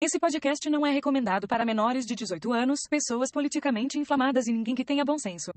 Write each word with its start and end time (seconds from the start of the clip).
Esse 0.00 0.16
podcast 0.20 0.70
não 0.70 0.86
é 0.86 0.92
recomendado 0.92 1.48
para 1.48 1.64
menores 1.64 2.06
de 2.06 2.14
18 2.14 2.52
anos, 2.52 2.86
pessoas 2.88 3.32
politicamente 3.32 3.98
inflamadas 3.98 4.46
e 4.46 4.52
ninguém 4.52 4.72
que 4.72 4.84
tenha 4.84 5.04
bom 5.04 5.18
senso. 5.18 5.50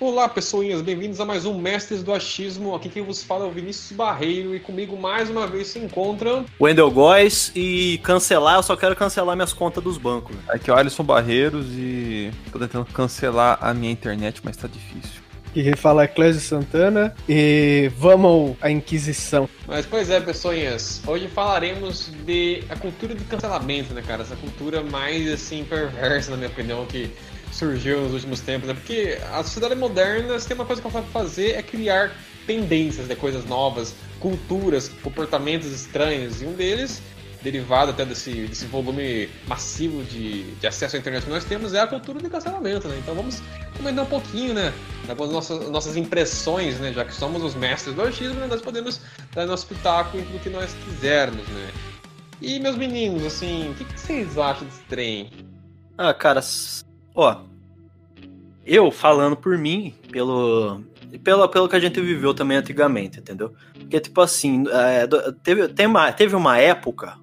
Olá, 0.00 0.26
pessoinhas, 0.30 0.80
bem-vindos 0.80 1.20
a 1.20 1.26
mais 1.26 1.44
um 1.44 1.58
Mestres 1.58 2.02
do 2.02 2.10
Achismo. 2.10 2.74
Aqui 2.74 2.88
quem 2.88 3.02
vos 3.02 3.22
fala 3.22 3.44
é 3.44 3.48
o 3.48 3.52
Vinícius 3.52 3.92
Barreiro 3.92 4.56
e 4.56 4.60
comigo 4.60 4.96
mais 4.96 5.28
uma 5.28 5.46
vez 5.46 5.66
se 5.66 5.78
encontram. 5.78 6.46
Wendel 6.58 6.90
Góes 6.90 7.52
e 7.54 8.00
cancelar, 8.02 8.56
eu 8.56 8.62
só 8.62 8.74
quero 8.76 8.96
cancelar 8.96 9.36
minhas 9.36 9.52
contas 9.52 9.84
dos 9.84 9.98
bancos. 9.98 10.34
Aqui 10.48 10.70
é 10.70 10.72
o 10.72 10.76
Alisson 10.78 11.04
Barreiros 11.04 11.66
e 11.72 12.30
tô 12.50 12.58
tentando 12.58 12.86
cancelar 12.86 13.58
a 13.60 13.74
minha 13.74 13.92
internet, 13.92 14.40
mas 14.42 14.56
tá 14.56 14.66
difícil. 14.66 15.21
E 15.54 15.62
quem 15.62 15.74
fala 15.76 16.08
Clésio 16.08 16.40
Santana 16.40 17.14
e 17.28 17.90
vamos 17.96 18.56
à 18.60 18.70
Inquisição. 18.70 19.48
Mas 19.66 19.84
pois 19.84 20.08
é, 20.08 20.18
pessoinhas, 20.18 21.02
hoje 21.06 21.28
falaremos 21.28 22.10
de 22.24 22.64
a 22.70 22.76
cultura 22.76 23.14
do 23.14 23.24
cancelamento, 23.24 23.92
né, 23.92 24.02
cara? 24.06 24.22
Essa 24.22 24.36
cultura 24.36 24.82
mais 24.82 25.30
assim 25.30 25.64
perversa, 25.64 26.30
na 26.30 26.38
minha 26.38 26.48
opinião, 26.48 26.86
que 26.86 27.10
surgiu 27.52 28.00
nos 28.00 28.14
últimos 28.14 28.40
tempos, 28.40 28.66
né? 28.66 28.74
Porque 28.74 29.18
a 29.30 29.42
sociedade 29.42 29.74
moderna, 29.74 30.38
se 30.38 30.48
tem 30.48 30.54
uma 30.54 30.64
coisa 30.64 30.80
que 30.80 30.88
ela 30.88 30.94
sabe 30.94 31.12
fazer 31.12 31.50
é 31.52 31.62
criar 31.62 32.12
tendências, 32.46 33.06
né? 33.06 33.14
coisas 33.14 33.44
novas, 33.44 33.94
culturas, 34.18 34.88
comportamentos 34.88 35.70
estranhos. 35.70 36.40
E 36.40 36.46
um 36.46 36.54
deles 36.54 37.02
derivado 37.42 37.90
até 37.90 38.04
desse, 38.04 38.46
desse 38.46 38.66
volume 38.66 39.28
massivo 39.46 40.02
de, 40.04 40.44
de 40.54 40.66
acesso 40.66 40.96
à 40.96 40.98
internet 40.98 41.24
que 41.24 41.30
nós 41.30 41.44
temos, 41.44 41.74
é 41.74 41.80
a 41.80 41.86
cultura 41.86 42.20
de 42.20 42.28
cancelamento, 42.28 42.88
né? 42.88 42.98
Então 43.02 43.14
vamos 43.14 43.42
comentar 43.76 44.04
um 44.04 44.08
pouquinho, 44.08 44.54
né? 44.54 44.72
Das 45.06 45.16
nossas, 45.18 45.68
nossas 45.68 45.96
impressões, 45.96 46.78
né? 46.78 46.92
Já 46.92 47.04
que 47.04 47.14
somos 47.14 47.42
os 47.42 47.54
mestres 47.54 47.94
do 47.94 48.02
artismo, 48.02 48.34
né? 48.34 48.46
nós 48.46 48.62
podemos 48.62 49.00
dar 49.34 49.46
nosso 49.46 49.66
pitaco 49.66 50.16
em 50.16 50.24
tudo 50.24 50.38
que 50.40 50.50
nós 50.50 50.74
quisermos, 50.84 51.46
né? 51.48 51.70
E 52.40 52.58
meus 52.58 52.76
meninos, 52.76 53.24
assim, 53.24 53.70
o 53.70 53.74
que, 53.74 53.84
que 53.84 54.00
vocês 54.00 54.36
acham 54.36 54.66
desse 54.66 54.82
trem? 54.82 55.30
Ah, 55.96 56.12
cara, 56.12 56.40
ó, 57.14 57.42
eu 58.64 58.90
falando 58.90 59.36
por 59.36 59.56
mim, 59.56 59.94
pelo, 60.10 60.82
pelo, 61.22 61.48
pelo 61.48 61.68
que 61.68 61.76
a 61.76 61.80
gente 61.80 62.00
viveu 62.00 62.34
também 62.34 62.56
antigamente, 62.56 63.20
entendeu? 63.20 63.52
Porque, 63.74 64.00
tipo 64.00 64.20
assim, 64.20 64.64
é, 64.70 65.06
teve, 65.42 65.68
tem 65.68 65.86
uma, 65.86 66.10
teve 66.12 66.34
uma 66.34 66.58
época 66.58 67.21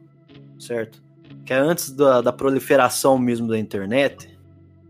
certo? 0.59 1.01
Que 1.45 1.53
é 1.53 1.57
antes 1.57 1.91
da, 1.91 2.21
da 2.21 2.33
proliferação 2.33 3.17
mesmo 3.17 3.47
da 3.47 3.57
internet, 3.57 4.37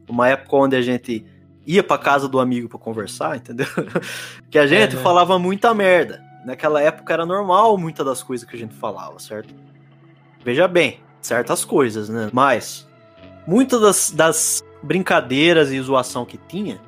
uma 0.07 0.27
época 0.27 0.55
onde 0.55 0.75
a 0.75 0.81
gente 0.81 1.25
ia 1.65 1.83
para 1.83 1.97
casa 1.97 2.27
do 2.27 2.39
amigo 2.39 2.67
para 2.67 2.79
conversar, 2.79 3.37
entendeu? 3.37 3.67
que 4.49 4.57
a 4.57 4.65
gente 4.65 4.93
é, 4.93 4.97
né? 4.97 5.03
falava 5.03 5.37
muita 5.37 5.73
merda. 5.73 6.21
Naquela 6.45 6.81
época 6.81 7.13
era 7.13 7.25
normal 7.25 7.77
muitas 7.77 8.05
das 8.05 8.23
coisas 8.23 8.47
que 8.47 8.55
a 8.55 8.59
gente 8.59 8.73
falava, 8.73 9.19
certo? 9.19 9.53
Veja 10.43 10.67
bem, 10.67 10.99
certas 11.21 11.63
coisas, 11.63 12.09
né? 12.09 12.29
Mas 12.33 12.87
muitas 13.45 13.79
das, 13.81 14.11
das 14.11 14.63
brincadeiras 14.81 15.71
e 15.71 15.79
zoação 15.79 16.25
que 16.25 16.37
tinha, 16.37 16.79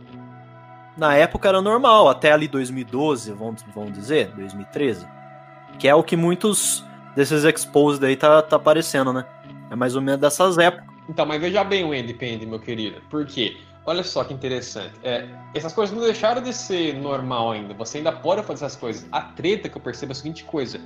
na 0.97 1.15
época 1.15 1.47
era 1.47 1.61
normal, 1.61 2.09
até 2.09 2.31
ali 2.31 2.47
2012, 2.47 3.31
vamos, 3.33 3.63
vamos 3.73 3.93
dizer, 3.93 4.31
2013. 4.35 5.05
Que 5.77 5.87
é 5.87 5.95
o 5.95 6.03
que 6.03 6.15
muitos 6.15 6.83
desses 7.15 7.43
exposed 7.43 8.05
aí 8.05 8.15
tá, 8.15 8.41
tá 8.41 8.55
aparecendo, 8.55 9.11
né? 9.13 9.25
É 9.69 9.75
mais 9.75 9.95
ou 9.95 10.01
menos 10.01 10.21
dessas 10.21 10.57
épocas. 10.57 10.89
Então, 11.09 11.25
mas 11.25 11.41
veja 11.41 11.63
bem 11.63 11.83
o 11.83 11.93
Independent, 11.93 12.47
meu 12.47 12.59
querido. 12.59 13.01
Por 13.09 13.25
quê? 13.25 13.57
Olha 13.85 14.03
só 14.03 14.23
que 14.23 14.33
interessante. 14.33 14.93
É, 15.03 15.27
essas 15.53 15.73
coisas 15.73 15.95
não 15.95 16.03
deixaram 16.03 16.41
de 16.41 16.53
ser 16.53 16.93
normal 16.95 17.51
ainda. 17.51 17.73
Você 17.73 17.97
ainda 17.97 18.11
pode 18.11 18.43
fazer 18.43 18.65
essas 18.65 18.75
coisas. 18.75 19.05
A 19.11 19.21
treta 19.21 19.67
que 19.67 19.77
eu 19.77 19.81
percebo 19.81 20.11
é 20.11 20.13
a 20.13 20.15
seguinte 20.15 20.43
coisa 20.43 20.79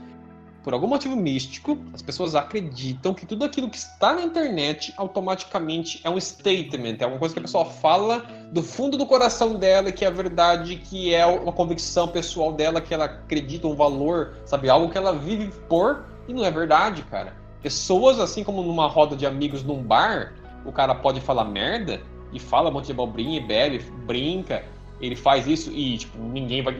por 0.66 0.73
algum 0.73 0.88
motivo 0.88 1.16
místico, 1.16 1.78
as 1.94 2.02
pessoas 2.02 2.34
acreditam 2.34 3.14
que 3.14 3.23
tudo 3.23 3.45
aquilo 3.45 3.70
que 3.70 3.78
está 3.78 4.16
na 4.16 4.23
internet 4.23 4.92
automaticamente 4.98 6.02
é 6.04 6.10
um 6.10 6.20
statement, 6.20 6.98
é 7.00 7.04
alguma 7.04 7.20
coisa 7.20 7.36
que 7.36 7.39
a 7.39 7.44
pessoa 7.44 7.66
fala 7.66 8.26
do 8.52 8.64
fundo 8.64 8.98
do 8.98 9.06
coração 9.06 9.54
dela, 9.54 9.92
que 9.92 10.04
é 10.04 10.08
a 10.08 10.12
verdade, 10.12 10.78
que 10.78 11.14
é 11.14 11.23
uma 11.23 11.52
convicção 11.52 12.08
pessoal 12.08 12.52
dela, 12.52 12.82
que 12.82 12.95
ela 12.95 13.05
acredita 13.05 13.67
um 13.67 13.76
valor, 13.76 14.38
sabe, 14.44 14.67
algo 14.67 14.89
que 14.89 14.98
ela 14.98 15.14
vive 15.14 15.54
por, 15.70 16.04
e 16.27 16.33
não 16.33 16.45
é 16.45 16.52
verdade, 16.52 17.03
cara. 17.03 17.33
Pessoas, 17.61 18.19
assim 18.19 18.43
como 18.43 18.61
numa 18.61 18.87
roda 18.87 19.15
de 19.15 19.25
amigos 19.25 19.63
num 19.63 19.81
bar, 19.81 20.33
o 20.65 20.71
cara 20.71 20.93
pode 20.95 21.21
falar 21.21 21.45
merda 21.45 22.02
e 22.31 22.39
fala 22.39 22.69
um 22.69 22.73
monte 22.73 22.87
de 22.87 22.91
abobrinha 22.91 23.37
e 23.37 23.43
bebe, 23.43 23.80
brinca, 24.05 24.63
ele 24.99 25.15
faz 25.15 25.47
isso 25.47 25.71
e 25.71 25.97
tipo, 25.97 26.17
ninguém 26.17 26.61
vai 26.61 26.73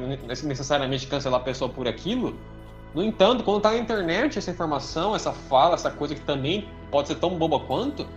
necessariamente 0.44 1.08
cancelar 1.08 1.40
a 1.42 1.44
pessoa 1.44 1.70
por 1.70 1.88
aquilo 1.88 2.36
no 2.96 3.04
entanto, 3.04 3.44
quando 3.44 3.58
está 3.58 3.72
na 3.72 3.78
internet 3.78 4.40
essa 4.40 4.50
informação, 4.50 5.14
essa 5.14 5.34
fala, 5.34 5.76
essa 5.76 5.92
coisa 5.92 6.16
que 6.16 6.22
também 6.22 6.66
pode 6.90 7.10
ser 7.10 7.16
tão 7.16 7.38
boba 7.38 7.60
quanto, 7.60 8.08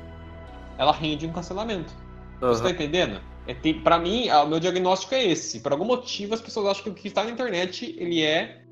ela 0.79 0.93
rende 0.93 1.27
um 1.27 1.33
cancelamento. 1.33 1.93
Uhum. 2.41 2.49
Você 2.49 2.61
está 2.61 2.71
entendendo? 2.71 3.21
É, 3.49 3.55
para 3.83 3.99
mim, 3.99 4.31
o 4.31 4.47
meu 4.47 4.61
diagnóstico 4.61 5.17
é 5.17 5.27
esse. 5.27 5.59
Por 5.59 5.73
algum 5.73 5.85
motivo, 5.85 6.33
as 6.33 6.41
pessoas 6.41 6.69
acham 6.69 6.85
que 6.85 6.91
o 6.91 6.95
que 6.95 7.09
está 7.09 7.25
na 7.25 7.31
internet 7.31 7.93
ele 7.99 8.23
é 8.23 8.63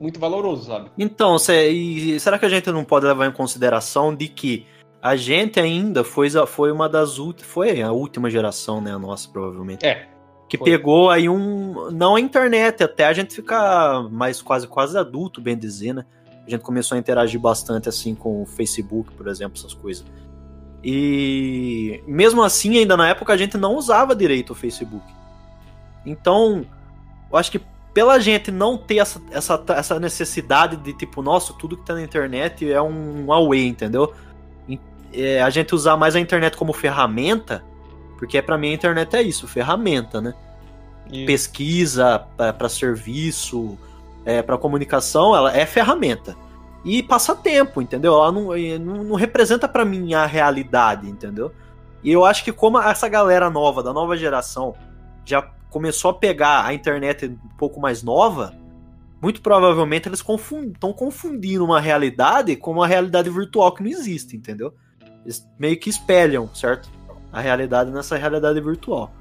muito 0.00 0.18
valoroso, 0.18 0.66
sabe? 0.66 0.90
Então, 0.98 1.38
cê, 1.38 2.16
será 2.18 2.38
que 2.38 2.44
a 2.44 2.48
gente 2.48 2.70
não 2.70 2.84
pode 2.84 3.06
levar 3.06 3.26
em 3.26 3.32
consideração 3.32 4.14
de 4.14 4.28
que 4.28 4.66
a 5.00 5.16
gente 5.16 5.60
ainda 5.60 6.02
foi, 6.02 6.30
foi 6.46 6.72
uma 6.72 6.88
das 6.88 7.18
últimas, 7.18 7.50
foi 7.50 7.82
a 7.82 7.92
última 7.92 8.30
geração, 8.30 8.80
né, 8.80 8.94
a 8.94 8.98
nossa, 8.98 9.28
provavelmente. 9.28 9.84
É. 9.84 10.08
Que 10.48 10.58
Foi. 10.58 10.70
pegou 10.70 11.10
aí 11.10 11.28
um. 11.28 11.90
Não 11.90 12.16
a 12.16 12.20
internet, 12.20 12.82
até 12.82 13.06
a 13.06 13.12
gente 13.12 13.34
ficar 13.34 14.08
mais 14.10 14.40
quase 14.40 14.68
quase 14.68 14.96
adulto, 14.96 15.40
bem 15.40 15.56
dizer, 15.56 15.94
né? 15.94 16.04
A 16.46 16.50
gente 16.50 16.60
começou 16.60 16.96
a 16.96 16.98
interagir 16.98 17.40
bastante 17.40 17.88
assim 17.88 18.14
com 18.14 18.42
o 18.42 18.46
Facebook, 18.46 19.12
por 19.14 19.26
exemplo, 19.26 19.58
essas 19.58 19.74
coisas. 19.74 20.04
E 20.82 22.02
mesmo 22.06 22.42
assim, 22.42 22.78
ainda 22.78 22.96
na 22.96 23.08
época 23.08 23.32
a 23.32 23.36
gente 23.36 23.56
não 23.56 23.74
usava 23.74 24.14
direito 24.14 24.50
o 24.50 24.54
Facebook. 24.54 25.04
Então, 26.04 26.66
eu 27.30 27.38
acho 27.38 27.50
que 27.50 27.60
pela 27.94 28.18
gente 28.18 28.50
não 28.50 28.76
ter 28.76 28.98
essa, 28.98 29.22
essa, 29.30 29.64
essa 29.68 30.00
necessidade 30.00 30.76
de 30.76 30.92
tipo, 30.92 31.22
nossa, 31.22 31.54
tudo 31.54 31.76
que 31.76 31.86
tá 31.86 31.94
na 31.94 32.02
internet 32.02 32.70
é 32.70 32.82
um 32.82 33.32
away, 33.32 33.68
entendeu? 33.68 34.12
É, 35.12 35.40
a 35.40 35.48
gente 35.48 35.72
usar 35.72 35.96
mais 35.96 36.16
a 36.16 36.20
internet 36.20 36.56
como 36.56 36.72
ferramenta, 36.72 37.64
porque 38.18 38.42
para 38.42 38.58
mim 38.58 38.70
a 38.70 38.74
internet 38.74 39.14
é 39.14 39.22
isso, 39.22 39.46
ferramenta, 39.46 40.20
né? 40.20 40.34
Isso. 41.08 41.24
Pesquisa 41.24 42.26
para 42.36 42.68
serviço, 42.68 43.78
é, 44.24 44.42
para 44.42 44.58
comunicação, 44.58 45.36
ela 45.36 45.56
é 45.56 45.64
ferramenta. 45.64 46.36
E 46.84 47.00
passatempo, 47.00 47.80
entendeu? 47.80 48.14
Ela 48.14 48.32
não, 48.32 48.48
não, 48.80 49.04
não 49.04 49.14
representa 49.14 49.68
para 49.68 49.84
mim 49.84 50.14
a 50.14 50.26
realidade, 50.26 51.08
entendeu? 51.08 51.52
E 52.02 52.10
eu 52.10 52.24
acho 52.24 52.42
que 52.42 52.52
como 52.52 52.80
essa 52.80 53.08
galera 53.08 53.48
nova, 53.48 53.82
da 53.84 53.92
nova 53.92 54.16
geração, 54.16 54.74
já 55.24 55.48
começou 55.74 56.12
a 56.12 56.14
pegar 56.14 56.64
a 56.64 56.72
internet 56.72 57.26
um 57.26 57.56
pouco 57.58 57.80
mais 57.80 58.00
nova, 58.00 58.54
muito 59.20 59.42
provavelmente 59.42 60.08
eles 60.08 60.20
estão 60.20 60.36
confund, 60.36 60.72
confundindo 60.96 61.64
uma 61.64 61.80
realidade 61.80 62.54
com 62.54 62.70
uma 62.70 62.86
realidade 62.86 63.28
virtual 63.28 63.74
que 63.74 63.82
não 63.82 63.90
existe, 63.90 64.36
entendeu? 64.36 64.72
Eles 65.24 65.44
meio 65.58 65.76
que 65.76 65.90
espelham, 65.90 66.48
certo? 66.54 66.88
a 67.32 67.40
realidade 67.40 67.90
nessa 67.90 68.16
realidade 68.16 68.60
virtual. 68.60 69.12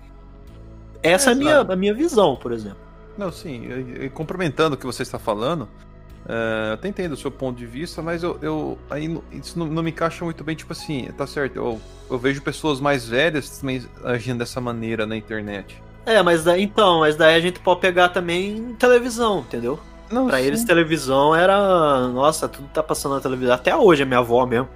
Essa 1.01 1.31
é, 1.31 1.33
é 1.33 1.35
a, 1.35 1.35
minha, 1.35 1.59
a 1.61 1.75
minha 1.75 1.93
visão, 1.95 2.35
por 2.35 2.51
exemplo. 2.51 2.77
Não, 3.17 3.31
sim, 3.31 3.65
e, 3.99 4.09
complementando 4.11 4.75
o 4.75 4.77
que 4.77 4.85
você 4.85 5.01
está 5.01 5.17
falando, 5.17 5.63
uh, 5.63 6.67
eu 6.67 6.73
até 6.73 6.87
entendo 6.87 7.13
o 7.13 7.17
seu 7.17 7.31
ponto 7.31 7.57
de 7.57 7.65
vista, 7.65 8.03
mas 8.03 8.21
eu, 8.21 8.37
eu 8.43 8.77
aí 8.87 9.19
isso 9.31 9.57
não, 9.57 9.65
não, 9.65 9.81
me 9.81 9.89
encaixa 9.89 10.23
muito 10.23 10.43
bem, 10.43 10.55
tipo 10.55 10.71
assim, 10.71 11.09
tá 11.17 11.25
certo, 11.25 11.55
eu, 11.55 11.81
eu 12.11 12.19
vejo 12.19 12.43
pessoas 12.43 12.79
mais 12.79 13.07
velhas 13.07 13.57
também 13.57 13.83
agindo 14.03 14.37
dessa 14.37 14.61
maneira 14.61 15.07
na 15.07 15.17
internet. 15.17 15.81
É, 16.05 16.21
mas 16.21 16.43
daí, 16.43 16.63
então, 16.63 16.99
mas 16.99 17.15
daí 17.15 17.35
a 17.35 17.39
gente 17.39 17.59
pode 17.59 17.79
pegar 17.79 18.09
também 18.09 18.75
televisão, 18.77 19.39
entendeu? 19.39 19.79
Não, 20.11 20.27
pra 20.27 20.39
sim. 20.39 20.45
eles 20.45 20.63
televisão 20.63 21.33
era, 21.33 22.07
nossa, 22.09 22.47
tudo 22.47 22.67
tá 22.73 22.83
passando 22.83 23.15
na 23.15 23.21
televisão, 23.21 23.55
até 23.55 23.75
hoje 23.75 24.03
a 24.03 24.05
minha 24.05 24.19
avó 24.19 24.45
mesmo. 24.45 24.67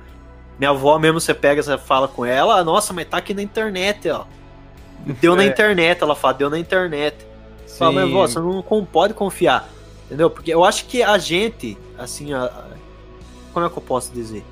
Minha 0.57 0.71
avó 0.71 0.97
mesmo, 0.97 1.19
você 1.19 1.33
pega, 1.33 1.61
você 1.61 1.77
fala 1.77 2.07
com 2.07 2.25
ela, 2.25 2.63
nossa, 2.63 2.93
mas 2.93 3.05
tá 3.07 3.17
aqui 3.17 3.33
na 3.33 3.43
internet, 3.43 4.09
ó. 4.09 4.25
Deu 5.21 5.33
é. 5.33 5.37
na 5.37 5.45
internet, 5.45 6.01
ela 6.01 6.15
fala, 6.15 6.33
deu 6.33 6.49
na 6.49 6.57
internet. 6.57 7.17
Sim. 7.65 7.77
Fala, 7.77 7.91
mas 7.91 8.03
avó, 8.05 8.27
você 8.27 8.39
não 8.39 8.85
pode 8.85 9.13
confiar. 9.13 9.69
Entendeu? 10.05 10.29
Porque 10.29 10.51
eu 10.51 10.63
acho 10.63 10.85
que 10.85 11.03
a 11.03 11.17
gente, 11.17 11.77
assim, 11.97 12.33
a, 12.33 12.49
como 13.53 13.65
é 13.65 13.69
que 13.69 13.77
eu 13.77 13.83
posso 13.83 14.11
dizer? 14.11 14.43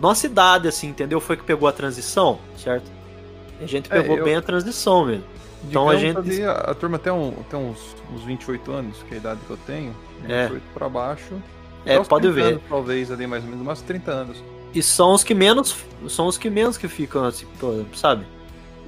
Nossa 0.00 0.26
idade, 0.26 0.66
assim, 0.66 0.88
entendeu? 0.88 1.20
Foi 1.20 1.36
que 1.36 1.44
pegou 1.44 1.68
a 1.68 1.72
transição, 1.72 2.38
certo? 2.56 2.90
A 3.60 3.66
gente 3.66 3.92
é, 3.92 4.00
pegou 4.00 4.16
é, 4.16 4.20
eu... 4.20 4.24
bem 4.24 4.36
a 4.36 4.42
transição 4.42 5.04
mesmo. 5.04 5.24
Então 5.68 5.88
a 5.88 5.96
gente. 5.96 6.18
Ali, 6.18 6.44
a, 6.44 6.52
a, 6.52 6.74
turma 6.74 6.98
tem, 6.98 7.12
um, 7.12 7.32
tem 7.48 7.58
uns, 7.58 7.96
uns 8.12 8.22
28 8.24 8.72
anos, 8.72 9.02
que 9.08 9.14
é 9.14 9.16
a 9.16 9.20
idade 9.20 9.40
que 9.46 9.50
eu 9.50 9.58
tenho. 9.66 9.94
28 10.20 10.56
é. 10.56 10.60
pra 10.74 10.88
baixo. 10.88 11.34
É, 11.84 11.98
pode 12.00 12.30
ver. 12.30 12.44
Anos, 12.44 12.62
talvez 12.68 13.10
ali 13.10 13.26
mais 13.26 13.42
ou 13.42 13.50
menos, 13.50 13.62
umas 13.62 13.80
30 13.82 14.10
anos. 14.10 14.44
E 14.74 14.82
são 14.82 15.12
os 15.12 15.22
que 15.22 15.34
menos. 15.34 15.76
São 16.08 16.26
os 16.26 16.38
que 16.38 16.48
menos 16.48 16.76
que 16.76 16.88
ficam, 16.88 17.24
assim, 17.24 17.46
sabe? 17.94 18.26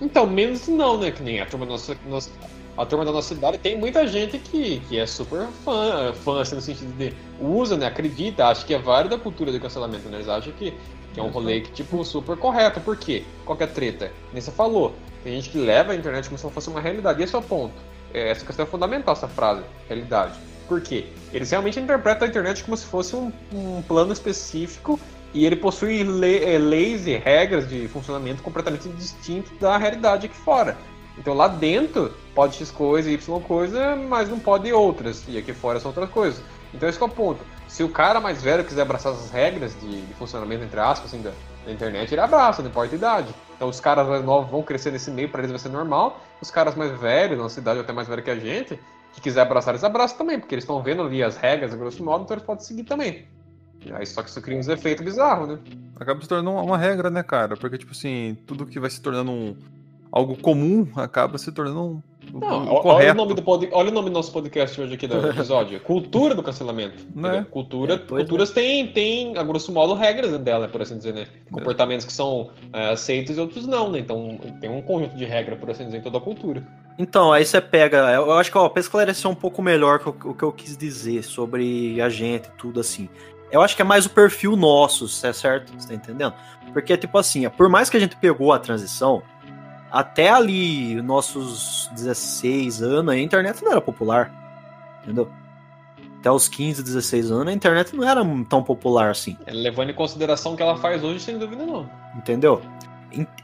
Então, 0.01 0.27
menos 0.27 0.67
não, 0.69 0.99
né? 0.99 1.11
Que 1.11 1.23
nem 1.23 1.41
a 1.41 1.47
turma 1.47 1.67
da 1.67 1.73
nossa, 1.73 1.97
nossa, 2.09 2.31
a 2.77 2.85
turma 2.85 3.05
da 3.05 3.13
nossa 3.13 3.35
cidade 3.35 3.59
tem 3.59 3.79
muita 3.79 4.07
gente 4.07 4.39
que, 4.39 4.81
que 4.89 4.99
é 4.99 5.07
super 5.07 5.47
fã, 5.65 6.13
fã 6.13 6.41
assim, 6.41 6.57
no 6.57 6.61
sentido 6.61 6.93
de 6.97 7.13
usa, 7.41 7.77
né? 7.77 7.87
Acredita, 7.87 8.47
acha 8.47 8.67
que 8.67 8.75
é 8.75 8.79
válido 8.79 9.15
a 9.15 9.19
cultura 9.19 9.53
do 9.53 9.61
cancelamento, 9.61 10.09
né? 10.09 10.17
Eles 10.19 10.29
acham 10.29 10.53
que 10.53 10.75
Que 11.13 11.21
é 11.21 11.23
um 11.23 11.29
rolê 11.29 11.61
que, 11.61 11.71
tipo, 11.71 12.05
super 12.05 12.37
correto. 12.37 12.81
Por 12.81 12.97
quê? 12.97 13.23
Qual 13.45 13.57
que 13.57 13.63
é 13.63 13.67
a 13.67 13.71
treta? 13.71 14.11
Nem 14.33 14.43
você 14.43 14.51
falou. 14.51 14.95
Tem 15.25 15.33
gente 15.35 15.49
que 15.49 15.59
leva 15.59 15.93
a 15.93 15.97
internet 15.97 16.29
como 16.29 16.39
se 16.39 16.45
ela 16.45 16.53
fosse 16.53 16.69
uma 16.69 16.81
realidade. 16.81 17.21
E 17.21 17.25
esse 17.25 17.35
é 17.35 17.39
o 17.39 17.43
ponto. 17.43 17.75
É, 18.13 18.31
essa 18.31 18.45
questão 18.45 18.65
é 18.65 18.69
fundamental, 18.69 19.15
essa 19.15 19.27
frase, 19.27 19.63
realidade. 19.89 20.39
Por 20.69 20.81
quê? 20.81 21.07
Eles 21.33 21.51
realmente 21.51 21.81
interpretam 21.81 22.27
a 22.27 22.31
internet 22.31 22.63
como 22.63 22.77
se 22.77 22.85
fosse 22.85 23.17
um, 23.17 23.33
um 23.53 23.83
plano 23.83 24.13
específico 24.13 25.01
e 25.33 25.45
ele 25.45 25.57
possui 25.57 26.05
le 26.05 26.45
é, 26.45 26.59
leis 26.59 27.07
e 27.07 27.17
regras 27.17 27.69
de 27.69 27.89
funcionamento 27.89 28.43
completamente 28.43 28.89
distintos 28.91 29.51
da 29.59 29.77
realidade 29.77 30.27
aqui 30.27 30.37
fora. 30.37 30.77
Então 31.19 31.33
lá 31.35 31.49
dentro 31.49 32.15
pode 32.35 32.57
X 32.57 32.71
coisa, 32.71 33.11
Y 33.11 33.41
coisa, 33.41 33.97
mas 33.97 34.29
não 34.29 34.39
pode 34.39 34.73
outras. 34.73 35.25
E 35.27 35.39
aqui 35.39 35.53
fora 35.53 35.81
são 35.81 35.91
outras 35.91 36.11
coisas. 36.11 36.43
Então 36.73 36.89
esse 36.89 37.01
é 37.01 37.05
o 37.05 37.09
ponto. 37.09 37.41
Se 37.75 37.83
o 37.83 37.89
cara 37.89 38.21
mais 38.21 38.41
velho 38.41 38.63
quiser 38.63 38.83
abraçar 38.83 39.13
essas 39.13 39.33
regras 39.33 39.75
de, 39.81 40.03
de 40.03 40.15
funcionamento, 40.15 40.63
entre 40.63 40.79
aspas, 40.79 41.13
assim, 41.13 41.21
da, 41.21 41.33
da, 41.67 41.73
internet, 41.73 42.15
ele 42.15 42.21
abraça, 42.21 42.63
não 42.63 42.71
importa 42.71 42.95
a 42.95 42.97
idade. 42.97 43.35
Então 43.57 43.69
os 43.69 43.81
caras 43.81 44.07
mais 44.07 44.25
novos 44.25 44.49
vão 44.49 44.63
crescer 44.63 44.93
nesse 44.93 45.11
meio, 45.11 45.29
para 45.29 45.41
eles 45.41 45.51
vai 45.51 45.59
ser 45.59 45.71
normal. 45.71 46.21
Os 46.41 46.53
caras 46.53 46.77
mais 46.77 46.97
velhos, 47.01 47.37
na 47.37 47.49
cidade 47.49 47.81
até 47.81 47.93
mais 47.93 48.07
velho 48.07 48.23
que 48.23 48.31
a 48.31 48.39
gente, 48.39 48.79
que 49.13 49.21
quiser 49.21 49.41
abraçar, 49.41 49.75
eles 49.75 49.83
abraçam 49.83 50.17
também, 50.17 50.39
porque 50.39 50.55
eles 50.55 50.63
estão 50.63 50.81
vendo 50.85 51.03
ali 51.03 51.21
as 51.21 51.37
regras, 51.37 51.75
a 51.75 51.77
grosso 51.77 52.05
modo, 52.05 52.23
então 52.23 52.37
eles 52.37 52.47
podem 52.47 52.65
seguir 52.65 52.85
também. 52.85 53.27
Aí 53.93 54.07
só 54.07 54.23
que 54.23 54.31
isso 54.31 54.41
cria 54.41 54.57
uns 54.57 54.69
efeitos 54.69 55.05
bizarros, 55.05 55.49
né? 55.49 55.59
Acaba 55.99 56.21
se 56.21 56.29
tornando 56.29 56.57
uma 56.57 56.79
regra, 56.79 57.11
né, 57.11 57.25
cara? 57.25 57.57
Porque, 57.57 57.77
tipo 57.77 57.91
assim, 57.91 58.39
tudo 58.47 58.67
que 58.67 58.79
vai 58.79 58.89
se 58.89 59.01
tornando 59.01 59.33
um, 59.33 59.57
algo 60.13 60.41
comum 60.41 60.87
acaba 60.95 61.39
se 61.39 61.51
tornando 61.51 61.83
um. 61.83 62.03
Não, 62.33 62.65
um 62.65 62.87
olha, 62.87 63.13
o 63.13 63.15
nome 63.15 63.35
do 63.35 63.43
pod... 63.43 63.69
olha 63.73 63.91
o 63.91 63.93
nome 63.93 64.11
do 64.11 64.15
nosso 64.15 64.33
podcast 64.33 64.81
hoje 64.81 64.95
aqui 64.95 65.07
do 65.07 65.15
episódio. 65.29 65.81
Cultura 65.81 66.35
do 66.35 66.43
cancelamento. 66.43 67.07
Né? 67.15 67.47
Cultura, 67.51 67.95
é, 67.95 67.99
culturas 67.99 68.51
é. 68.51 68.55
têm, 68.55 68.87
tem, 68.89 69.39
a 69.39 69.43
grosso 69.43 69.73
modo, 69.73 69.95
regras 69.95 70.37
dela, 70.39 70.69
por 70.69 70.83
assim 70.83 70.97
dizer, 70.97 71.15
né? 71.15 71.27
Comportamentos 71.51 72.07
que 72.07 72.13
são 72.13 72.51
é, 72.73 72.91
aceitos 72.91 73.37
e 73.37 73.41
outros 73.41 73.67
não, 73.67 73.91
né? 73.91 73.99
Então 73.99 74.39
tem 74.61 74.71
um 74.71 74.83
conjunto 74.83 75.17
de 75.17 75.25
regras, 75.25 75.59
por 75.59 75.71
assim 75.71 75.85
dizer, 75.87 75.99
em 75.99 76.03
toda 76.03 76.19
a 76.19 76.21
cultura. 76.21 76.67
Então, 76.99 77.33
aí 77.33 77.45
você 77.45 77.61
pega. 77.61 78.13
Eu 78.13 78.33
acho 78.33 78.51
que, 78.51 78.59
ó, 78.59 78.69
pra 78.69 78.81
esclarecer 78.81 79.31
um 79.31 79.35
pouco 79.35 79.61
melhor 79.61 80.01
o, 80.05 80.31
o 80.31 80.35
que 80.35 80.43
eu 80.43 80.53
quis 80.53 80.77
dizer 80.77 81.25
sobre 81.25 82.01
a 82.01 82.09
gente 82.09 82.47
e 82.47 82.53
tudo 82.53 82.81
assim. 82.81 83.09
Eu 83.51 83.63
acho 83.63 83.77
que 83.77 83.83
é 83.83 83.85
mais 83.85 84.07
o 84.07 84.11
perfil 84.11 84.57
nosso, 84.57 85.05
é 85.25 85.33
certo? 85.33 85.73
Você 85.79 85.89
tá 85.89 85.95
entendendo? 85.95 86.35
Porque, 86.73 86.97
tipo 86.97 87.17
assim, 87.17 87.49
por 87.51 87.69
mais 87.69 87.89
que 87.89 87.97
a 87.97 88.01
gente 88.01 88.17
pegou 88.17 88.53
a 88.53 88.59
transição, 88.59 89.23
até 89.95 90.29
ali, 90.29 91.01
nossos 91.03 91.89
16 91.93 92.83
anos, 92.83 93.15
a 93.15 93.17
internet 93.17 93.63
não 93.63 93.71
era 93.71 93.81
popular. 93.81 94.99
Entendeu? 95.05 95.31
Até 96.19 96.33
os 96.33 96.49
15, 96.49 96.83
16 96.83 97.31
anos, 97.31 97.47
a 97.47 97.53
internet 97.53 97.95
não 97.95 98.03
era 98.03 98.21
tão 98.49 98.61
popular 98.61 99.11
assim. 99.11 99.39
É, 99.47 99.53
levando 99.53 99.91
em 99.91 99.95
consideração 99.95 100.55
o 100.55 100.57
que 100.57 100.65
ela 100.65 100.77
faz 100.77 101.05
hoje, 101.05 101.21
sem 101.21 101.39
dúvida 101.39 101.65
não. 101.65 101.89
Entendeu? 102.17 102.61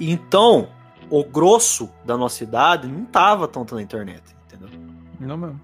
Então, 0.01 0.67
o 1.09 1.23
grosso 1.23 1.89
da 2.05 2.17
nossa 2.17 2.43
idade 2.43 2.89
não 2.89 3.05
tava 3.05 3.47
tanto 3.47 3.77
na 3.77 3.83
internet, 3.83 4.25
entendeu? 4.47 4.69
Não 5.21 5.37
mesmo. 5.37 5.61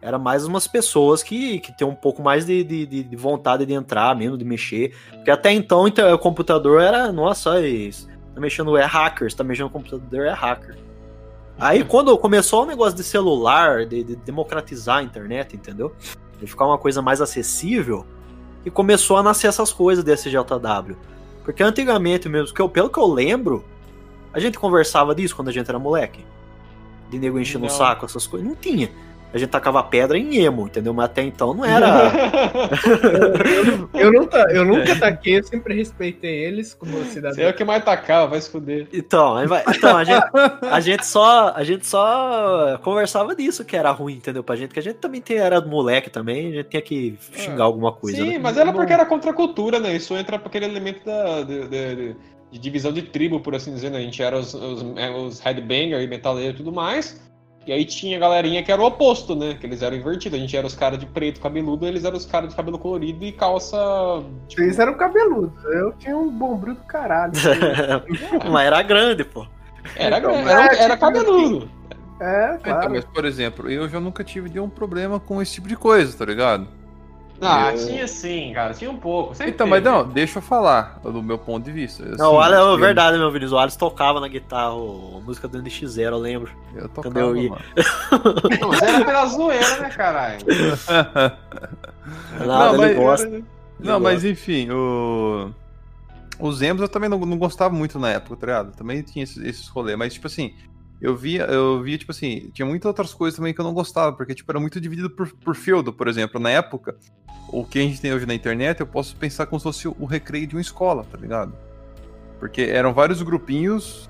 Era 0.00 0.18
mais 0.18 0.46
umas 0.46 0.66
pessoas 0.66 1.22
que, 1.22 1.60
que 1.60 1.76
tem 1.76 1.86
um 1.86 1.94
pouco 1.94 2.22
mais 2.22 2.46
de, 2.46 2.64
de, 2.64 2.86
de 2.86 3.16
vontade 3.16 3.66
de 3.66 3.74
entrar 3.74 4.16
mesmo, 4.16 4.38
de 4.38 4.46
mexer. 4.46 4.96
Porque 5.10 5.30
até 5.30 5.52
então 5.52 5.84
o 5.84 6.18
computador 6.18 6.80
era, 6.80 7.12
nossa, 7.12 7.60
isso 7.60 8.11
tá 8.34 8.40
mexendo 8.40 8.76
é 8.76 8.84
hacker, 8.84 9.30
você 9.30 9.36
tá 9.36 9.44
mexendo 9.44 9.66
no 9.66 9.70
computador 9.70 10.26
é 10.26 10.32
hacker. 10.32 10.76
Aí 11.58 11.84
quando 11.84 12.16
começou 12.18 12.62
o 12.62 12.66
negócio 12.66 12.96
de 12.96 13.04
celular, 13.04 13.86
de, 13.86 14.02
de 14.02 14.16
democratizar 14.16 14.98
a 14.98 15.02
internet, 15.02 15.54
entendeu? 15.54 15.94
De 16.40 16.46
ficar 16.46 16.66
uma 16.66 16.78
coisa 16.78 17.00
mais 17.00 17.20
acessível, 17.20 18.06
e 18.64 18.70
começou 18.70 19.16
a 19.16 19.22
nascer 19.22 19.48
essas 19.48 19.72
coisas 19.72 20.04
desse 20.04 20.30
JW. 20.30 20.96
Porque 21.44 21.62
antigamente 21.62 22.28
mesmo, 22.28 22.54
que 22.54 22.62
eu, 22.62 22.68
pelo 22.68 22.88
que 22.88 22.98
eu 22.98 23.06
lembro, 23.06 23.64
a 24.32 24.38
gente 24.38 24.58
conversava 24.58 25.14
disso 25.14 25.34
quando 25.34 25.48
a 25.48 25.52
gente 25.52 25.68
era 25.68 25.78
moleque. 25.78 26.24
De 27.10 27.18
nego 27.18 27.38
enchendo 27.38 27.66
o 27.66 27.68
saco, 27.68 28.06
essas 28.06 28.26
coisas. 28.26 28.48
Não 28.48 28.54
tinha 28.54 28.90
a 29.32 29.38
gente 29.38 29.48
tacava 29.48 29.82
pedra 29.82 30.18
em 30.18 30.36
emo, 30.36 30.66
entendeu? 30.66 30.92
Mas 30.92 31.06
até 31.06 31.22
então 31.22 31.54
não 31.54 31.64
era. 31.64 32.12
eu, 33.94 34.00
eu, 34.00 34.12
nunca, 34.12 34.38
eu 34.50 34.64
nunca 34.64 34.94
taquei, 34.94 35.38
eu 35.38 35.44
sempre 35.44 35.74
respeitei 35.74 36.44
eles 36.44 36.74
como 36.74 37.02
cidadão. 37.04 37.34
Você 37.34 37.42
é 37.42 37.48
o 37.48 37.54
que 37.54 37.64
mais 37.64 37.82
tacava, 37.82 38.28
vai 38.28 38.40
se 38.40 38.50
fuder. 38.50 38.88
Então, 38.92 39.36
então 39.42 39.96
a, 39.96 40.04
gente, 40.04 40.24
a, 40.70 40.80
gente 40.80 41.06
só, 41.06 41.52
a 41.54 41.64
gente 41.64 41.86
só 41.86 42.78
conversava 42.82 43.34
disso 43.34 43.64
que 43.64 43.74
era 43.74 43.90
ruim, 43.90 44.14
entendeu? 44.14 44.44
Pra 44.44 44.54
gente, 44.54 44.74
que 44.74 44.78
a 44.78 44.82
gente 44.82 44.96
também 44.96 45.22
era 45.30 45.60
moleque 45.60 46.10
também, 46.10 46.48
a 46.48 46.52
gente 46.56 46.68
tinha 46.68 46.82
que 46.82 47.16
xingar 47.32 47.64
ah, 47.64 47.66
alguma 47.66 47.92
coisa. 47.92 48.18
Sim, 48.18 48.32
né? 48.32 48.38
mas 48.38 48.58
era 48.58 48.72
porque 48.72 48.92
era 48.92 49.06
contra 49.06 49.30
a 49.30 49.34
cultura, 49.34 49.80
né? 49.80 49.96
Isso 49.96 50.14
entra 50.14 50.38
pra 50.38 50.48
aquele 50.48 50.66
elemento 50.66 51.04
da. 51.06 51.42
De, 51.42 51.68
de, 51.68 51.96
de, 51.96 52.16
de 52.52 52.58
divisão 52.58 52.92
de 52.92 53.00
tribo, 53.00 53.40
por 53.40 53.54
assim 53.54 53.72
dizer, 53.72 53.90
né? 53.90 53.98
A 53.98 54.02
gente 54.02 54.22
era 54.22 54.38
os, 54.38 54.52
os, 54.52 54.82
os 54.82 55.40
headbanger 55.40 56.02
e 56.02 56.06
metaleiro 56.06 56.52
e 56.52 56.56
tudo 56.58 56.70
mais. 56.70 57.31
E 57.66 57.72
aí 57.72 57.84
tinha 57.84 58.16
a 58.16 58.20
galerinha 58.20 58.62
que 58.62 58.72
era 58.72 58.82
o 58.82 58.84
oposto, 58.84 59.36
né? 59.36 59.54
Que 59.54 59.66
eles 59.66 59.82
eram 59.82 59.96
invertidos. 59.96 60.38
A 60.38 60.42
gente 60.42 60.56
era 60.56 60.66
os 60.66 60.74
caras 60.74 60.98
de 60.98 61.06
preto 61.06 61.40
cabeludo, 61.40 61.86
eles 61.86 62.04
eram 62.04 62.16
os 62.16 62.26
caras 62.26 62.50
de 62.50 62.56
cabelo 62.56 62.78
colorido 62.78 63.24
e 63.24 63.32
calça. 63.32 63.76
Tipo... 64.48 64.62
Eles 64.62 64.78
eram 64.78 64.94
cabeludos. 64.94 65.64
Eu 65.64 65.92
tinha 65.92 66.16
um 66.16 66.30
bombril 66.30 66.74
do 66.74 66.82
caralho. 66.82 67.32
Mas 68.50 68.66
era 68.66 68.82
grande, 68.82 69.24
pô. 69.24 69.46
Era 69.96 70.18
então, 70.18 70.32
grande, 70.32 70.50
era, 70.50 70.76
era 70.76 70.94
tipo, 70.94 71.00
cabeludo. 71.00 71.70
É, 72.20 72.46
então, 72.46 72.58
claro. 72.62 72.78
Então, 72.78 72.90
mas, 72.92 73.04
por 73.04 73.24
exemplo, 73.24 73.68
eu 73.68 73.88
já 73.88 73.98
nunca 73.98 74.22
tive 74.22 74.48
nenhum 74.48 74.68
problema 74.68 75.18
com 75.18 75.42
esse 75.42 75.54
tipo 75.54 75.66
de 75.66 75.74
coisa, 75.74 76.16
tá 76.16 76.24
ligado? 76.24 76.68
Ah, 77.40 77.72
eu... 77.72 77.86
tinha 77.86 78.06
sim, 78.06 78.52
cara, 78.54 78.72
tinha 78.74 78.90
um 78.90 78.96
pouco. 78.96 79.32
Então, 79.34 79.66
teve. 79.66 79.70
mas 79.70 79.82
não, 79.82 80.06
deixa 80.06 80.38
eu 80.38 80.42
falar 80.42 81.00
do 81.02 81.22
meu 81.22 81.38
ponto 81.38 81.64
de 81.64 81.72
vista. 81.72 82.04
Assim, 82.04 82.16
não, 82.16 82.34
olha, 82.34 82.56
é 82.56 82.76
verdade, 82.76 83.18
meu 83.18 83.30
Vinícius. 83.30 83.52
O 83.52 83.58
Alice 83.58 83.76
tocava 83.76 84.20
na 84.20 84.28
guitarra 84.28 84.72
a 84.72 85.20
música 85.20 85.48
do 85.48 85.60
NX0, 85.60 86.00
eu 86.00 86.18
lembro. 86.18 86.52
Eu 86.74 86.88
tocava, 86.88 87.18
eu 87.18 87.36
ia. 87.36 87.50
mano. 87.50 87.62
não, 88.60 88.68
mas 88.68 88.82
era 88.82 89.04
pela 89.04 89.26
zoeira, 89.26 89.78
né, 89.80 89.90
caralho? 89.90 90.38
Nada, 92.38 92.72
não, 92.72 92.76
mas, 92.78 92.90
ele 92.90 92.94
gosta. 92.94 93.26
Ele 93.26 93.44
não, 93.80 94.00
gosta. 94.00 94.00
mas 94.00 94.24
enfim, 94.24 94.70
o... 94.70 95.50
Os 96.38 96.60
Emos 96.60 96.82
eu 96.82 96.88
também 96.88 97.08
não, 97.08 97.18
não 97.20 97.38
gostava 97.38 97.74
muito 97.74 97.98
na 97.98 98.10
época, 98.10 98.36
tá 98.36 98.46
ligado? 98.46 98.76
Também 98.76 99.02
tinha 99.02 99.22
esses, 99.22 99.36
esses 99.38 99.68
rolês, 99.68 99.96
mas 99.96 100.14
tipo 100.14 100.26
assim, 100.26 100.54
eu 101.02 101.16
via, 101.16 101.42
eu 101.46 101.82
via, 101.82 101.98
tipo 101.98 102.12
assim, 102.12 102.48
tinha 102.54 102.64
muitas 102.64 102.86
outras 102.86 103.12
coisas 103.12 103.36
também 103.36 103.52
que 103.52 103.60
eu 103.60 103.64
não 103.64 103.74
gostava, 103.74 104.12
porque, 104.12 104.36
tipo, 104.36 104.50
era 104.52 104.60
muito 104.60 104.80
dividido 104.80 105.10
por, 105.10 105.32
por 105.32 105.56
feudo, 105.56 105.92
por 105.92 106.06
exemplo. 106.06 106.40
Na 106.40 106.48
época, 106.50 106.94
o 107.48 107.64
que 107.64 107.80
a 107.80 107.82
gente 107.82 108.00
tem 108.00 108.14
hoje 108.14 108.24
na 108.24 108.34
internet, 108.34 108.78
eu 108.78 108.86
posso 108.86 109.16
pensar 109.16 109.46
como 109.46 109.58
se 109.58 109.64
fosse 109.64 109.88
o 109.88 110.04
recreio 110.04 110.46
de 110.46 110.54
uma 110.54 110.60
escola, 110.60 111.04
tá 111.10 111.18
ligado? 111.18 111.52
Porque 112.38 112.62
eram 112.62 112.94
vários 112.94 113.20
grupinhos 113.20 114.08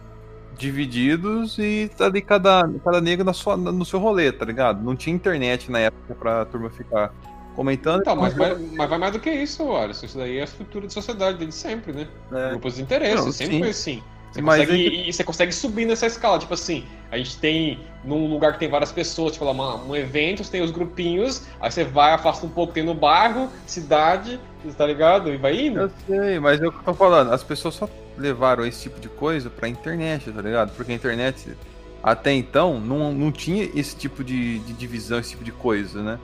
divididos 0.58 1.58
e 1.58 1.90
ali 1.98 2.20
cada, 2.20 2.70
cada 2.84 3.00
negro 3.00 3.24
na 3.24 3.32
sua, 3.32 3.56
no 3.56 3.86
seu 3.86 3.98
rolê, 3.98 4.30
tá 4.30 4.44
ligado? 4.44 4.84
Não 4.84 4.94
tinha 4.94 5.16
internet 5.16 5.70
na 5.70 5.78
época 5.78 6.14
pra 6.14 6.44
turma 6.44 6.68
ficar 6.68 7.10
comentando. 7.56 8.02
Então, 8.02 8.16
mas, 8.16 8.34
vai, 8.34 8.54
mas 8.54 8.90
vai 8.90 8.98
mais 8.98 9.12
do 9.14 9.18
que 9.18 9.30
isso, 9.30 9.74
Alisson. 9.74 10.04
Isso 10.04 10.18
daí 10.18 10.36
é 10.36 10.42
a 10.42 10.44
estrutura 10.44 10.86
de 10.86 10.92
sociedade 10.92 11.38
desde 11.38 11.54
sempre, 11.54 11.92
né? 11.94 12.06
É. 12.30 12.50
Grupos 12.50 12.76
de 12.76 12.82
interesse, 12.82 13.24
Não, 13.24 13.32
sempre 13.32 13.54
sim. 13.54 13.60
foi 13.60 13.70
assim. 13.70 14.02
Você 14.32 14.40
consegue, 14.40 15.08
e 15.08 15.12
você 15.12 15.24
consegue 15.24 15.52
subir 15.52 15.84
nessa 15.84 16.06
escala. 16.06 16.38
Tipo 16.38 16.54
assim, 16.54 16.84
a 17.10 17.18
gente 17.18 17.36
tem 17.36 17.80
num 18.02 18.26
lugar 18.32 18.54
que 18.54 18.58
tem 18.58 18.68
várias 18.68 18.90
pessoas, 18.90 19.32
tipo 19.32 19.44
lá, 19.44 19.50
uma, 19.50 19.76
um 19.84 19.94
evento, 19.94 20.42
você 20.42 20.50
tem 20.50 20.62
os 20.62 20.70
grupinhos, 20.70 21.46
aí 21.60 21.70
você 21.70 21.84
vai, 21.84 22.12
afasta 22.12 22.46
um 22.46 22.48
pouco, 22.48 22.72
tem 22.72 22.82
no 22.82 22.94
bairro, 22.94 23.50
cidade, 23.66 24.40
tá 24.76 24.86
ligado? 24.86 25.32
E 25.32 25.36
vai 25.36 25.66
indo. 25.66 25.80
Eu 25.80 25.90
sei, 26.06 26.40
mas 26.40 26.60
é 26.62 26.66
o 26.66 26.72
que 26.72 26.78
eu 26.78 26.82
tô 26.82 26.94
falando. 26.94 27.32
As 27.32 27.44
pessoas 27.44 27.74
só 27.74 27.88
levaram 28.16 28.64
esse 28.64 28.82
tipo 28.82 28.98
de 28.98 29.08
coisa 29.08 29.50
pra 29.50 29.68
internet, 29.68 30.30
tá 30.32 30.40
ligado? 30.40 30.72
Porque 30.74 30.92
a 30.92 30.94
internet, 30.94 31.54
até 32.02 32.32
então, 32.32 32.80
não, 32.80 33.12
não 33.12 33.30
tinha 33.30 33.68
esse 33.74 33.94
tipo 33.94 34.24
de, 34.24 34.60
de 34.60 34.72
divisão, 34.72 35.18
esse 35.18 35.30
tipo 35.30 35.44
de 35.44 35.52
coisa, 35.52 36.02
né? 36.02 36.18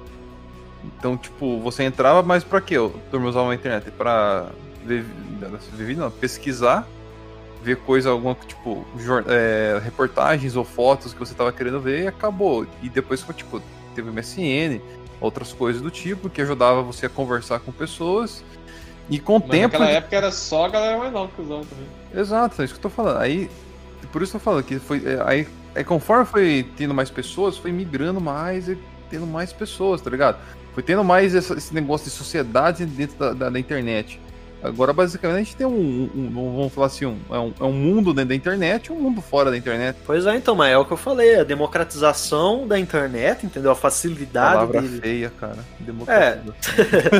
Então, 0.82 1.14
tipo, 1.14 1.60
você 1.60 1.82
entrava, 1.82 2.22
mas 2.22 2.42
pra 2.42 2.60
quê? 2.60 2.78
Eu 2.78 2.94
turma 3.10 3.28
usava 3.28 3.50
a 3.50 3.54
internet 3.54 3.90
pra 3.90 4.46
ver, 4.86 5.04
não, 5.96 6.10
pesquisar 6.10 6.88
ver 7.68 7.76
coisa, 7.76 8.10
alguma, 8.10 8.34
tipo, 8.34 8.84
é, 9.26 9.80
reportagens 9.84 10.56
ou 10.56 10.64
fotos 10.64 11.12
que 11.12 11.18
você 11.18 11.34
tava 11.34 11.52
querendo 11.52 11.80
ver 11.80 12.04
e 12.04 12.06
acabou. 12.06 12.66
E 12.82 12.88
depois, 12.88 13.24
tipo, 13.34 13.60
teve 13.94 14.10
MSN, 14.10 14.80
outras 15.20 15.52
coisas 15.52 15.82
do 15.82 15.90
tipo, 15.90 16.30
que 16.30 16.40
ajudava 16.40 16.82
você 16.82 17.06
a 17.06 17.08
conversar 17.08 17.60
com 17.60 17.70
pessoas. 17.70 18.42
E 19.10 19.18
com 19.18 19.36
o 19.36 19.40
Mas 19.40 19.50
tempo. 19.50 19.78
Naquela 19.78 19.90
época 19.90 20.16
era 20.16 20.30
só 20.30 20.66
a 20.66 20.68
galera 20.68 20.98
mais 20.98 21.12
nova 21.12 21.30
que 21.34 21.42
usava 21.42 21.64
também. 21.64 21.86
Exato, 22.14 22.60
é 22.60 22.64
isso 22.64 22.74
que 22.74 22.78
eu 22.78 22.82
tô 22.82 22.90
falando. 22.90 23.18
Aí, 23.18 23.50
por 24.12 24.22
isso 24.22 24.36
eu 24.36 24.40
tô 24.40 24.44
falando 24.44 24.64
que 24.64 24.78
foi. 24.78 25.02
É, 25.04 25.22
aí, 25.24 25.48
aí, 25.74 25.84
conforme 25.84 26.24
foi 26.24 26.66
tendo 26.76 26.94
mais 26.94 27.10
pessoas, 27.10 27.56
foi 27.56 27.72
migrando 27.72 28.20
mais 28.20 28.68
e 28.68 28.78
tendo 29.10 29.26
mais 29.26 29.52
pessoas, 29.52 30.00
tá 30.00 30.10
ligado? 30.10 30.38
Foi 30.74 30.82
tendo 30.82 31.02
mais 31.02 31.34
essa, 31.34 31.54
esse 31.54 31.74
negócio 31.74 32.04
de 32.04 32.10
sociedade 32.10 32.84
dentro 32.86 33.18
da, 33.18 33.32
da, 33.32 33.50
da 33.50 33.58
internet. 33.58 34.20
Agora, 34.62 34.92
basicamente, 34.92 35.36
a 35.36 35.38
gente 35.38 35.56
tem 35.56 35.66
um, 35.66 36.10
um, 36.14 36.26
um 36.26 36.56
vamos 36.56 36.72
falar 36.72 36.88
assim, 36.88 37.06
um, 37.06 37.18
é, 37.30 37.38
um, 37.38 37.54
é 37.60 37.64
um 37.64 37.72
mundo 37.72 38.12
dentro 38.12 38.30
da 38.30 38.34
internet 38.34 38.86
e 38.86 38.92
um 38.92 38.96
mundo 38.96 39.20
fora 39.20 39.50
da 39.50 39.56
internet. 39.56 39.96
Pois 40.04 40.26
é, 40.26 40.36
então, 40.36 40.56
mas 40.56 40.72
é 40.72 40.76
o 40.76 40.84
que 40.84 40.92
eu 40.92 40.96
falei, 40.96 41.36
a 41.36 41.44
democratização 41.44 42.66
da 42.66 42.78
internet, 42.78 43.46
entendeu? 43.46 43.70
A 43.70 43.76
facilidade 43.76 44.54
Palavra 44.54 44.82
dele. 44.82 45.00
feia, 45.00 45.32
cara. 45.38 45.58
É. 46.08 46.38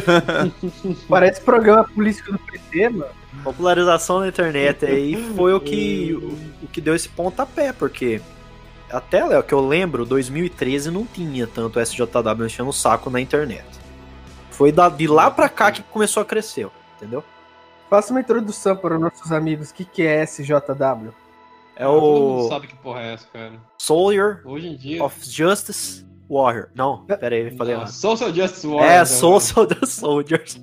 Parece 1.09 1.40
programa 1.40 1.85
político 1.85 2.33
do 2.33 2.38
PT, 2.38 2.88
mano. 2.88 3.18
Popularização 3.45 4.21
da 4.21 4.28
internet 4.28 4.85
aí 4.85 5.14
foi 5.37 5.54
o 5.54 5.61
que, 5.61 6.12
o, 6.14 6.64
o 6.64 6.68
que 6.68 6.80
deu 6.80 6.97
esse 6.97 7.09
pontapé, 7.09 7.73
porque 7.73 8.21
até, 8.90 9.25
Léo, 9.25 9.42
que 9.42 9.52
eu 9.52 9.66
lembro, 9.66 10.04
2013 10.04 10.90
não 10.90 11.04
tinha 11.04 11.47
tanto 11.47 11.78
SJW 11.78 12.47
enchendo 12.47 12.71
o 12.71 12.73
saco 12.73 13.11
na 13.11 13.21
internet. 13.21 13.64
Foi 14.50 14.73
da, 14.73 14.88
de 14.88 15.07
lá 15.07 15.30
pra 15.30 15.49
cá 15.49 15.71
que 15.71 15.83
começou 15.83 16.23
a 16.23 16.26
crescer, 16.26 16.66
entendeu? 16.98 17.24
Faça 17.88 18.12
uma 18.12 18.20
introdução 18.20 18.76
para 18.76 18.94
os 18.96 19.00
nossos 19.00 19.32
amigos. 19.32 19.70
O 19.70 19.74
que, 19.74 19.84
que 19.84 20.02
é 20.06 20.22
SJW? 20.24 21.12
É 21.74 21.84
Todo 21.84 22.00
mundo 22.02 22.44
o 22.44 22.48
sabe 22.48 22.66
que 22.66 22.76
porra 22.76 23.00
é 23.02 23.14
essa, 23.14 23.26
cara. 23.32 23.52
Soldier 23.78 24.42
Hoje 24.44 24.66
em 24.68 24.76
dia. 24.76 25.02
of 25.02 25.16
Justice 25.24 26.04
Warrior. 26.28 26.68
Não, 26.74 27.04
pera 27.06 27.34
aí, 27.34 27.50
eu 27.50 27.56
falei 27.56 27.74
errado. 27.74 27.88
Social 27.88 28.34
Justice 28.34 28.66
Warrior. 28.66 28.90
É, 28.90 28.94
então. 28.96 29.06
Social 29.06 29.66
the 29.66 29.86
Soldiers. 29.86 30.60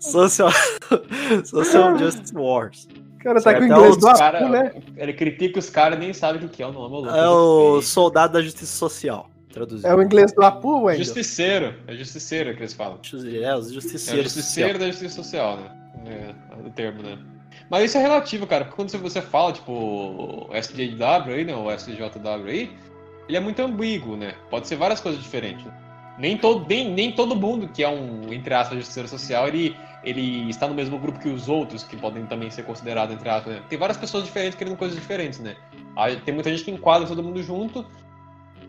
Social, 0.00 0.50
Social 1.44 1.98
Justice 1.98 2.34
Wars. 2.34 2.88
O 3.14 3.22
cara 3.22 3.34
tá 3.40 3.50
Certo, 3.50 3.58
com 3.58 3.62
o 3.62 3.72
é 3.72 3.76
inglês 3.76 3.96
os 3.96 3.98
do 3.98 4.18
Cara, 4.18 4.48
né? 4.48 4.72
Ele 4.96 5.12
critica 5.12 5.58
os 5.58 5.70
caras 5.70 5.96
e 5.96 6.00
nem 6.00 6.12
sabe 6.12 6.44
o 6.44 6.48
que 6.48 6.62
é 6.62 6.66
o 6.66 6.72
nome. 6.72 6.94
louco. 6.94 7.10
É 7.10 7.28
o 7.28 7.80
Soldado 7.82 8.32
da 8.32 8.42
Justiça 8.42 8.74
Social, 8.76 9.28
traduzido. 9.52 9.86
É 9.88 9.94
o 9.94 10.02
inglês 10.02 10.32
do 10.32 10.42
Apu, 10.42 10.84
Wendel? 10.84 11.04
Justiceiro. 11.04 11.74
É 11.86 11.94
justiceiro 11.94 12.54
que 12.54 12.60
eles 12.62 12.72
falam. 12.72 12.98
É, 13.04 13.16
os 13.16 13.66
É 13.68 13.70
o 13.70 13.74
justiceiros. 13.74 14.24
justiceiro 14.34 14.78
da 14.78 14.86
justiça 14.86 15.14
social, 15.22 15.56
né? 15.56 15.70
É 16.06 16.66
o 16.66 16.70
termo, 16.70 17.02
né? 17.02 17.18
Mas 17.70 17.84
isso 17.84 17.98
é 17.98 18.00
relativo, 18.02 18.46
cara, 18.46 18.64
porque 18.64 18.76
quando 18.76 18.90
você- 18.98 19.22
fala, 19.22 19.52
tipo, 19.52 19.72
o 19.72 20.48
SJW 20.54 21.32
aí, 21.34 21.44
né? 21.44 21.54
O 21.54 21.70
SJW 21.70 22.48
aí, 22.48 22.70
ele 23.28 23.36
é 23.36 23.40
muito 23.40 23.60
ambíguo, 23.62 24.16
né? 24.16 24.34
Pode 24.50 24.66
ser 24.66 24.76
várias 24.76 25.00
coisas 25.00 25.22
diferentes. 25.22 25.64
Nem 26.18 26.36
todo, 26.36 26.66
nem, 26.68 26.90
nem 26.92 27.12
todo 27.12 27.34
mundo 27.34 27.68
que 27.68 27.82
é 27.82 27.88
um, 27.88 28.32
entre 28.32 28.52
aspas, 28.52 28.76
justiceiro 28.78 29.08
social, 29.08 29.48
ele, 29.48 29.74
ele 30.04 30.50
está 30.50 30.68
no 30.68 30.74
mesmo 30.74 30.98
grupo 30.98 31.18
que 31.18 31.28
os 31.28 31.48
outros, 31.48 31.82
que 31.82 31.96
podem 31.96 32.26
também 32.26 32.50
ser 32.50 32.64
considerados, 32.64 33.14
entre 33.14 33.28
aspas, 33.28 33.54
né? 33.54 33.62
Tem 33.70 33.78
várias 33.78 33.96
pessoas 33.96 34.24
diferentes 34.24 34.58
querendo 34.58 34.76
coisas 34.76 34.94
diferentes, 34.98 35.38
né? 35.38 35.56
Aí 35.96 36.16
tem 36.16 36.34
muita 36.34 36.50
gente 36.50 36.64
que 36.64 36.70
enquadra 36.70 37.06
todo 37.08 37.22
mundo 37.22 37.42
junto. 37.42 37.86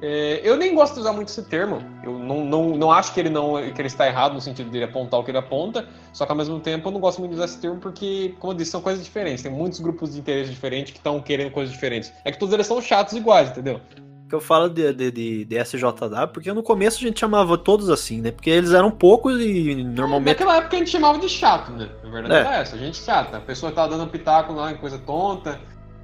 É, 0.05 0.41
eu 0.43 0.57
nem 0.57 0.75
gosto 0.75 0.95
de 0.95 0.99
usar 0.99 1.13
muito 1.13 1.29
esse 1.29 1.41
termo. 1.43 1.81
Eu 2.03 2.19
não, 2.19 2.43
não, 2.43 2.69
não 2.75 2.91
acho 2.91 3.13
que 3.13 3.21
ele 3.21 3.29
não 3.29 3.53
que 3.71 3.79
ele 3.79 3.87
está 3.87 4.05
errado 4.05 4.33
no 4.33 4.41
sentido 4.41 4.69
dele 4.69 4.83
apontar 4.83 5.17
o 5.17 5.23
que 5.23 5.31
ele 5.31 5.37
aponta, 5.37 5.87
só 6.11 6.25
que 6.25 6.31
ao 6.33 6.37
mesmo 6.37 6.59
tempo 6.59 6.89
eu 6.89 6.91
não 6.91 6.99
gosto 6.99 7.19
muito 7.19 7.31
de 7.31 7.35
usar 7.37 7.45
esse 7.45 7.57
termo 7.57 7.77
porque, 7.79 8.35
como 8.37 8.51
eu 8.51 8.57
disse, 8.57 8.71
são 8.71 8.81
coisas 8.81 9.01
diferentes. 9.01 9.41
Tem 9.41 9.49
muitos 9.51 9.79
grupos 9.79 10.11
de 10.13 10.19
interesse 10.19 10.51
diferentes 10.51 10.91
que 10.91 10.99
estão 10.99 11.21
querendo 11.21 11.51
coisas 11.51 11.73
diferentes. 11.73 12.11
É 12.25 12.33
que 12.33 12.37
todos 12.37 12.53
eles 12.53 12.67
são 12.67 12.81
chatos 12.81 13.13
iguais, 13.13 13.49
entendeu? 13.51 13.79
Que 14.27 14.35
eu 14.35 14.41
falo 14.41 14.67
de, 14.67 14.91
de, 14.91 15.09
de, 15.09 15.45
de 15.45 15.63
SJW, 15.63 16.27
porque 16.33 16.51
no 16.51 16.61
começo 16.63 16.97
a 16.97 17.07
gente 17.07 17.21
chamava 17.21 17.57
todos 17.57 17.89
assim, 17.89 18.19
né? 18.19 18.31
Porque 18.31 18.49
eles 18.49 18.73
eram 18.73 18.91
poucos 18.91 19.39
e 19.39 19.73
normalmente. 19.85 20.31
Naquela 20.37 20.57
época 20.57 20.75
a 20.75 20.79
gente 20.79 20.91
chamava 20.91 21.17
de 21.17 21.29
chato, 21.29 21.71
né? 21.71 21.87
Na 22.03 22.09
verdade 22.09 22.33
É. 22.33 22.39
era 22.39 22.55
essa, 22.57 22.77
gente 22.77 22.97
chata. 22.97 23.37
A 23.37 23.41
pessoa 23.41 23.71
tá 23.71 23.87
dando 23.87 24.05
pitaco 24.07 24.51
lá 24.51 24.69
em 24.69 24.75
coisa 24.75 24.97
tonta, 24.97 25.61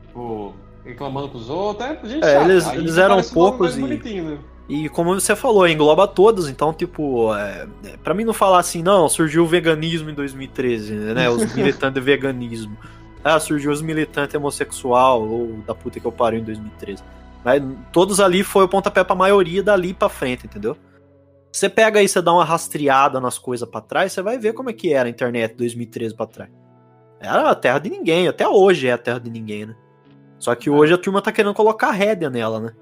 tipo, 0.08 0.54
reclamando 0.84 1.30
com 1.30 1.38
os 1.38 1.50
outros, 1.50 1.88
é 1.90 2.08
gente 2.08 2.24
É, 2.26 2.42
eles- 2.44 2.68
eles 2.74 2.98
eram 2.98 3.22
poucos 3.24 3.78
e- 3.78 3.82
né? 3.82 4.38
E 4.68 4.88
como 4.90 5.14
você 5.20 5.36
falou, 5.36 5.68
engloba 5.68 6.08
todos, 6.08 6.48
então, 6.48 6.72
tipo, 6.72 7.34
é, 7.36 7.68
é, 7.86 7.98
pra 7.98 8.14
mim 8.14 8.24
não 8.24 8.34
falar 8.34 8.60
assim, 8.60 8.84
não, 8.84 9.10
surgiu 9.10 9.44
o 9.44 9.48
veganismo 9.48 10.12
em 10.12 10.14
2013, 10.14 10.94
né? 10.94 11.28
Os 11.30 11.38
militantes 11.56 11.96
de 11.96 12.02
veganismo. 12.06 12.78
Ah, 13.24 13.40
surgiu 13.40 13.72
os 13.72 13.82
militantes 13.82 14.36
homossexual 14.36 15.28
ou 15.28 15.58
da 15.66 15.74
puta 15.74 16.00
que 16.00 16.06
eu 16.06 16.12
pariu 16.12 16.40
em 16.40 16.44
2013. 16.44 17.04
Mas 17.44 17.62
todos 17.92 18.20
ali 18.20 18.44
foi 18.44 18.64
o 18.64 18.68
pontapé 18.70 19.04
pra 19.04 19.16
maioria 19.16 19.64
dali 19.64 19.94
pra 19.94 20.08
frente, 20.08 20.46
entendeu? 20.46 20.78
Você 21.52 21.68
pega 21.68 22.00
aí, 22.00 22.08
você 22.08 22.22
dá 22.22 22.32
uma 22.32 22.46
rastreada 22.46 23.20
nas 23.20 23.40
coisas 23.40 23.68
pra 23.68 23.82
trás, 23.82 24.14
você 24.14 24.22
vai 24.22 24.38
ver 24.38 24.54
como 24.54 24.70
é 24.70 24.74
que 24.74 24.94
era 24.94 25.08
a 25.08 25.10
internet 25.10 25.56
2013 25.56 26.14
pra 26.14 26.28
trás. 26.28 26.52
Era 27.20 27.50
a 27.50 27.56
terra 27.56 27.80
de 27.80 27.90
ninguém, 27.90 28.28
até 28.28 28.48
hoje 28.48 28.88
é 28.88 28.92
a 28.94 28.98
terra 29.00 29.20
de 29.20 29.32
ninguém, 29.32 29.66
né? 29.66 29.76
Só 30.40 30.56
que 30.56 30.70
hoje 30.70 30.94
a 30.94 30.98
turma 30.98 31.22
tá 31.22 31.32
querendo 31.32 31.54
colocar 31.54 31.92
rédea 31.92 32.30
nela, 32.30 32.60
né? 32.60 32.74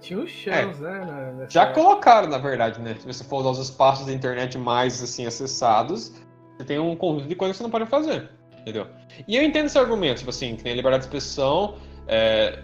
Tinha 0.00 0.18
os 0.18 0.30
chãos, 0.30 0.80
né? 0.80 1.04
na- 1.04 1.32
nessa 1.32 1.50
Já 1.50 1.62
época. 1.62 1.80
colocaram, 1.80 2.28
na 2.28 2.38
verdade, 2.38 2.80
né? 2.80 2.96
Se 2.98 3.06
você 3.06 3.22
for 3.22 3.38
usar 3.38 3.50
os 3.50 3.58
espaços 3.60 4.04
da 4.06 4.12
internet 4.12 4.58
mais, 4.58 5.00
assim, 5.00 5.24
acessados, 5.26 6.12
você 6.56 6.64
tem 6.64 6.78
um 6.80 6.96
conjunto 6.96 7.28
de 7.28 7.34
coisas 7.36 7.56
que 7.56 7.58
você 7.58 7.62
não 7.62 7.70
pode 7.70 7.86
fazer, 7.86 8.28
entendeu? 8.58 8.88
E 9.28 9.36
eu 9.36 9.44
entendo 9.44 9.66
esse 9.66 9.78
argumento, 9.78 10.18
tipo 10.18 10.30
assim, 10.30 10.56
que 10.56 10.64
tem 10.64 10.72
a 10.72 10.74
liberdade 10.74 11.02
de 11.02 11.06
expressão, 11.06 11.76
é, 12.08 12.58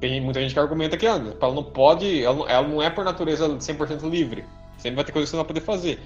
tem 0.00 0.18
muita 0.22 0.40
gente 0.40 0.54
que 0.54 0.58
argumenta 0.60 0.96
que 0.96 1.06
ela 1.06 1.36
ela 1.40 1.54
não 1.54 1.62
pode, 1.64 2.24
ela 2.24 2.34
não, 2.36 2.48
ela 2.48 2.66
não 2.66 2.82
é 2.82 2.88
por 2.88 3.04
natureza 3.04 3.46
100% 3.60 4.08
livre. 4.08 4.42
Sempre 4.78 4.96
vai 4.96 5.04
ter 5.04 5.12
coisas 5.12 5.28
que 5.28 5.32
você 5.32 5.36
não 5.36 5.44
vai 5.44 5.48
poder 5.54 5.60
fazer. 5.66 6.00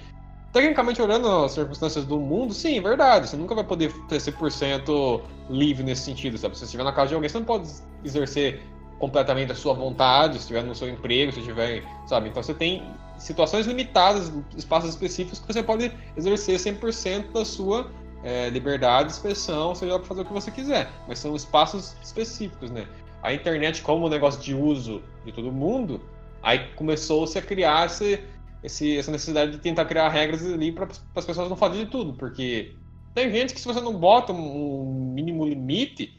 Tecnicamente, 0.53 1.01
olhando 1.01 1.29
as 1.29 1.51
circunstâncias 1.51 2.05
do 2.05 2.19
mundo, 2.19 2.53
sim, 2.53 2.77
é 2.77 2.81
verdade. 2.81 3.29
Você 3.29 3.37
nunca 3.37 3.53
vai 3.53 3.63
poder 3.63 3.91
ser 4.09 4.31
100% 4.31 5.21
livre 5.49 5.83
nesse 5.83 6.03
sentido, 6.03 6.37
sabe? 6.37 6.55
Se 6.55 6.59
você 6.59 6.65
estiver 6.65 6.83
na 6.83 6.93
casa 6.93 7.09
de 7.09 7.15
alguém, 7.15 7.29
você 7.29 7.37
não 7.37 7.45
pode 7.45 7.69
exercer 8.03 8.61
completamente 8.99 9.51
a 9.51 9.55
sua 9.55 9.73
vontade, 9.73 10.35
se 10.35 10.39
estiver 10.39 10.63
no 10.63 10.73
seu 10.73 10.89
emprego, 10.89 11.31
se 11.31 11.39
estiver, 11.39 11.83
sabe? 12.07 12.29
Então 12.29 12.41
você 12.41 12.53
tem 12.53 12.83
situações 13.17 13.65
limitadas, 13.67 14.31
espaços 14.55 14.89
específicos 14.91 15.39
que 15.39 15.53
você 15.53 15.61
pode 15.61 15.91
exercer 16.15 16.57
100% 16.57 17.31
da 17.31 17.45
sua 17.45 17.91
é, 18.23 18.49
liberdade 18.49 19.09
de 19.09 19.13
expressão, 19.13 19.75
seja 19.75 19.97
pra 19.99 20.07
fazer 20.07 20.21
o 20.21 20.25
que 20.25 20.33
você 20.33 20.51
quiser. 20.51 20.89
Mas 21.07 21.19
são 21.19 21.35
espaços 21.35 21.95
específicos, 22.01 22.71
né? 22.71 22.87
A 23.21 23.33
internet, 23.33 23.81
como 23.81 24.05
um 24.05 24.09
negócio 24.09 24.41
de 24.41 24.53
uso 24.53 25.01
de 25.25 25.31
todo 25.31 25.51
mundo, 25.51 26.01
aí 26.41 26.67
começou-se 26.75 27.37
a 27.37 27.41
criar 27.41 27.87
esse, 27.87 28.23
esse- 28.63 28.97
essa 28.97 29.11
necessidade 29.11 29.51
de 29.51 29.57
tentar 29.59 29.85
criar 29.85 30.09
regras 30.09 30.45
ali 30.45 30.71
para 30.71 30.87
as 31.15 31.25
pessoas 31.25 31.49
não 31.49 31.55
fazerem 31.55 31.85
de 31.85 31.91
tudo, 31.91 32.13
porque 32.13 32.73
tem 33.13 33.31
gente 33.31 33.53
que 33.53 33.59
se 33.59 33.67
você 33.67 33.81
não 33.81 33.93
bota 33.93 34.31
um 34.33 35.11
mínimo 35.13 35.45
limite, 35.45 36.13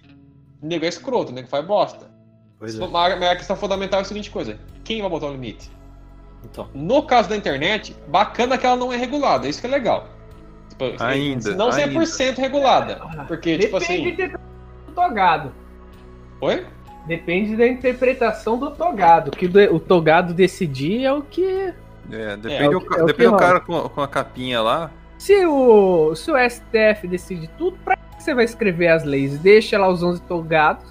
o 0.63 0.67
nego 0.67 0.85
é 0.85 0.89
escroto, 0.89 1.31
o 1.33 1.35
nego 1.35 1.49
faz 1.49 1.65
bosta. 1.65 2.11
Pois 2.59 2.79
é. 2.79 2.87
Mas 2.87 3.23
a 3.23 3.37
questão 3.37 3.57
fundamental 3.57 4.01
é 4.01 4.03
a 4.03 4.05
seguinte 4.05 4.31
coisa: 4.31 4.59
quem 4.85 5.01
vai 5.01 5.11
botar 5.11 5.27
o 5.27 5.33
limite? 5.33 5.71
Então. 6.45 6.69
No 6.75 7.03
caso 7.03 7.29
da 7.29 7.37
internet, 7.37 7.95
bacana 8.09 8.57
que 8.57 8.67
ela 8.67 8.77
não 8.77 8.93
é 8.93 8.97
regulada, 8.97 9.49
isso 9.49 9.61
que 9.61 9.67
é 9.67 9.71
legal. 9.71 10.09
Tipo, 10.69 11.03
Ainda, 11.03 11.55
Não 11.57 11.71
100% 11.71 12.39
regulada. 12.39 13.01
Porque, 13.27 13.59
tipo 13.59 13.79
Depende 13.79 14.23
assim. 14.23 14.33
do 14.87 14.93
togado. 14.95 15.53
Oi? 16.41 16.65
Depende 17.07 17.57
da 17.57 17.67
interpretação 17.67 18.59
do 18.59 18.71
togado. 18.71 19.29
O 19.29 19.31
que 19.33 19.47
o 19.47 19.81
togado 19.81 20.33
decidir 20.35 21.05
é 21.05 21.13
o 21.13 21.23
que. 21.23 21.73
É, 22.11 22.33
É, 22.33 22.37
depende, 22.37 22.75
o 22.75 22.79
o, 22.79 22.95
é 22.95 23.03
o 23.03 23.07
depende 23.07 23.31
do 23.31 23.37
cara 23.37 23.61
com, 23.61 23.89
com 23.89 24.01
a 24.01 24.09
capinha 24.09 24.61
lá. 24.61 24.91
Se 25.19 25.45
o, 25.47 26.15
se 26.15 26.31
o 26.31 26.37
STF 26.37 27.09
decide 27.09 27.49
tudo, 27.59 27.77
pra 27.85 27.97
que 27.97 28.23
você 28.23 28.35
vai 28.35 28.45
escrever 28.45 28.89
as 28.89 29.05
leis? 29.05 29.39
Deixa 29.39 29.79
lá 29.79 29.89
os 29.89 30.03
11 30.03 30.23
togados 30.23 30.85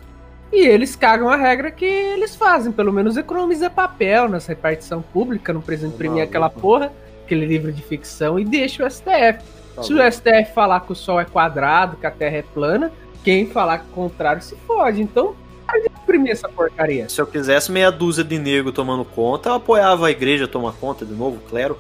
e 0.52 0.66
eles 0.66 0.96
cagam 0.96 1.30
a 1.30 1.36
regra 1.36 1.72
que 1.72 1.86
eles 1.86 2.36
fazem. 2.36 2.72
Pelo 2.72 2.92
menos 2.92 3.18
economiza 3.18 3.70
papel 3.70 4.30
nessa 4.30 4.50
repartição 4.50 5.02
pública, 5.02 5.54
não 5.54 5.62
precisa 5.62 5.88
imprimir 5.88 6.18
Maluco. 6.18 6.30
aquela 6.30 6.50
porra, 6.50 6.92
aquele 7.24 7.46
livro 7.46 7.72
de 7.72 7.82
ficção, 7.82 8.40
e 8.40 8.46
deixa 8.46 8.86
o 8.86 8.90
STF. 8.90 9.44
Tá 9.76 9.84
Se 9.84 9.94
o 9.94 10.12
STF 10.12 10.54
falar 10.54 10.82
que 10.82 10.92
o 10.92 10.96
Sol 10.96 11.20
é 11.20 11.26
quadrado, 11.26 11.98
que 11.98 12.06
a 12.06 12.12
Terra 12.12 12.38
é 12.38 12.42
plana, 12.42 12.92
quem 13.24 13.46
falar 13.46 13.80
que 13.80 13.86
o 13.90 13.94
contrário 13.94 14.42
se 14.42 14.56
fode. 14.56 15.02
Então, 15.02 15.36
de 15.74 15.88
imprimir 15.88 16.32
essa 16.32 16.48
porcaria. 16.50 17.08
Se 17.10 17.20
eu 17.22 17.28
quisesse 17.28 17.72
meia 17.72 17.92
dúzia 17.92 18.24
de 18.24 18.38
negro 18.40 18.72
tomando 18.72 19.04
conta, 19.06 19.50
eu 19.50 19.54
apoiava 19.56 20.08
a 20.08 20.12
igreja 20.12 20.48
tomar 20.48 20.74
conta 20.74 21.06
de 21.06 21.14
novo, 21.14 21.40
clero. 21.50 21.78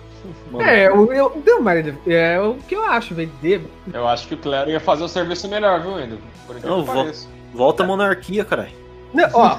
Mano, 0.51 0.65
É, 0.67 0.87
eu, 0.87 1.13
eu, 1.13 1.41
não, 1.45 1.61
mas 1.61 1.85
é 2.05 2.39
o 2.41 2.55
que 2.55 2.75
eu 2.75 2.83
acho, 2.85 3.15
velho. 3.15 3.31
de- 3.41 3.61
Eu 3.93 4.07
acho 4.07 4.27
que 4.27 4.33
o 4.33 4.37
Clero 4.37 4.69
ia 4.69 4.79
fazer 4.79 5.03
o 5.03 5.07
serviço 5.07 5.47
melhor, 5.47 5.79
viu, 5.81 5.97
Endo? 5.99 6.17
Por 6.45 6.59
Não, 6.61 6.83
pareça. 6.83 7.27
Volta 7.53 7.83
a 7.83 7.85
monarquia, 7.87 8.43
caralho. 8.43 8.71
Não, 9.13 9.29
ó, 9.33 9.55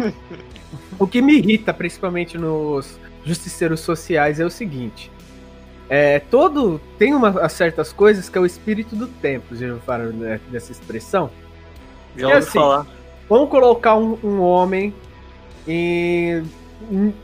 o 0.98 1.06
que 1.06 1.22
me 1.22 1.38
irrita, 1.38 1.72
principalmente 1.72 2.36
nos 2.36 2.98
justiceiros 3.24 3.80
sociais, 3.80 4.40
é 4.40 4.44
o 4.44 4.50
seguinte. 4.50 5.10
É, 5.88 6.18
todo. 6.18 6.78
Tem 6.98 7.14
uma, 7.14 7.48
certas 7.48 7.90
coisas 7.92 8.28
que 8.28 8.36
é 8.36 8.40
o 8.40 8.44
espírito 8.44 8.94
do 8.94 9.06
tempo, 9.06 9.56
já 9.56 9.74
falaram 9.86 10.10
né, 10.12 10.38
dessa 10.50 10.70
expressão. 10.70 11.30
Já 12.14 12.26
É 12.26 12.34
ouvi 12.34 12.38
assim, 12.46 12.58
falar. 12.58 12.86
Vamos 13.28 13.50
colocar 13.50 13.94
um, 13.94 14.18
um 14.24 14.40
homem 14.40 14.94
em, 15.66 16.42
em 16.90 17.14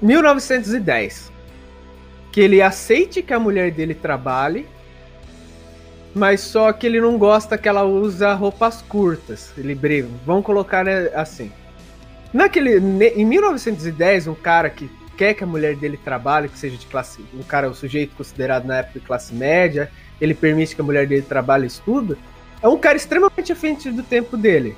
1910. 0.00 1.30
Que 2.30 2.40
ele 2.40 2.62
aceite 2.62 3.22
que 3.22 3.34
a 3.34 3.40
mulher 3.40 3.72
dele 3.72 3.94
trabalhe, 3.94 4.66
mas 6.14 6.40
só 6.40 6.72
que 6.72 6.86
ele 6.86 7.00
não 7.00 7.18
gosta 7.18 7.58
que 7.58 7.68
ela 7.68 7.84
usa 7.84 8.32
roupas 8.34 8.80
curtas. 8.82 9.52
Ele 9.58 9.74
briga. 9.74 10.08
Vamos 10.24 10.44
colocar 10.44 10.84
né, 10.84 11.10
assim. 11.14 11.50
Naquele, 12.32 12.76
em 12.76 13.24
1910, 13.24 14.28
um 14.28 14.34
cara 14.34 14.70
que 14.70 14.88
quer 15.16 15.34
que 15.34 15.42
a 15.42 15.46
mulher 15.46 15.74
dele 15.74 15.96
trabalhe, 15.96 16.48
que 16.48 16.58
seja 16.58 16.76
de 16.76 16.86
classe. 16.86 17.24
Um 17.34 17.42
cara, 17.42 17.68
o 17.68 17.74
sujeito 17.74 18.14
considerado 18.16 18.64
na 18.64 18.78
época 18.78 19.00
de 19.00 19.04
classe 19.04 19.34
média, 19.34 19.90
ele 20.20 20.34
permite 20.34 20.74
que 20.74 20.80
a 20.80 20.84
mulher 20.84 21.06
dele 21.06 21.22
trabalhe 21.22 21.64
e 21.64 21.66
estuda. 21.66 22.16
É 22.62 22.68
um 22.68 22.78
cara 22.78 22.96
extremamente 22.96 23.52
à 23.52 23.56
frente 23.56 23.90
do 23.90 24.02
tempo 24.02 24.36
dele. 24.36 24.76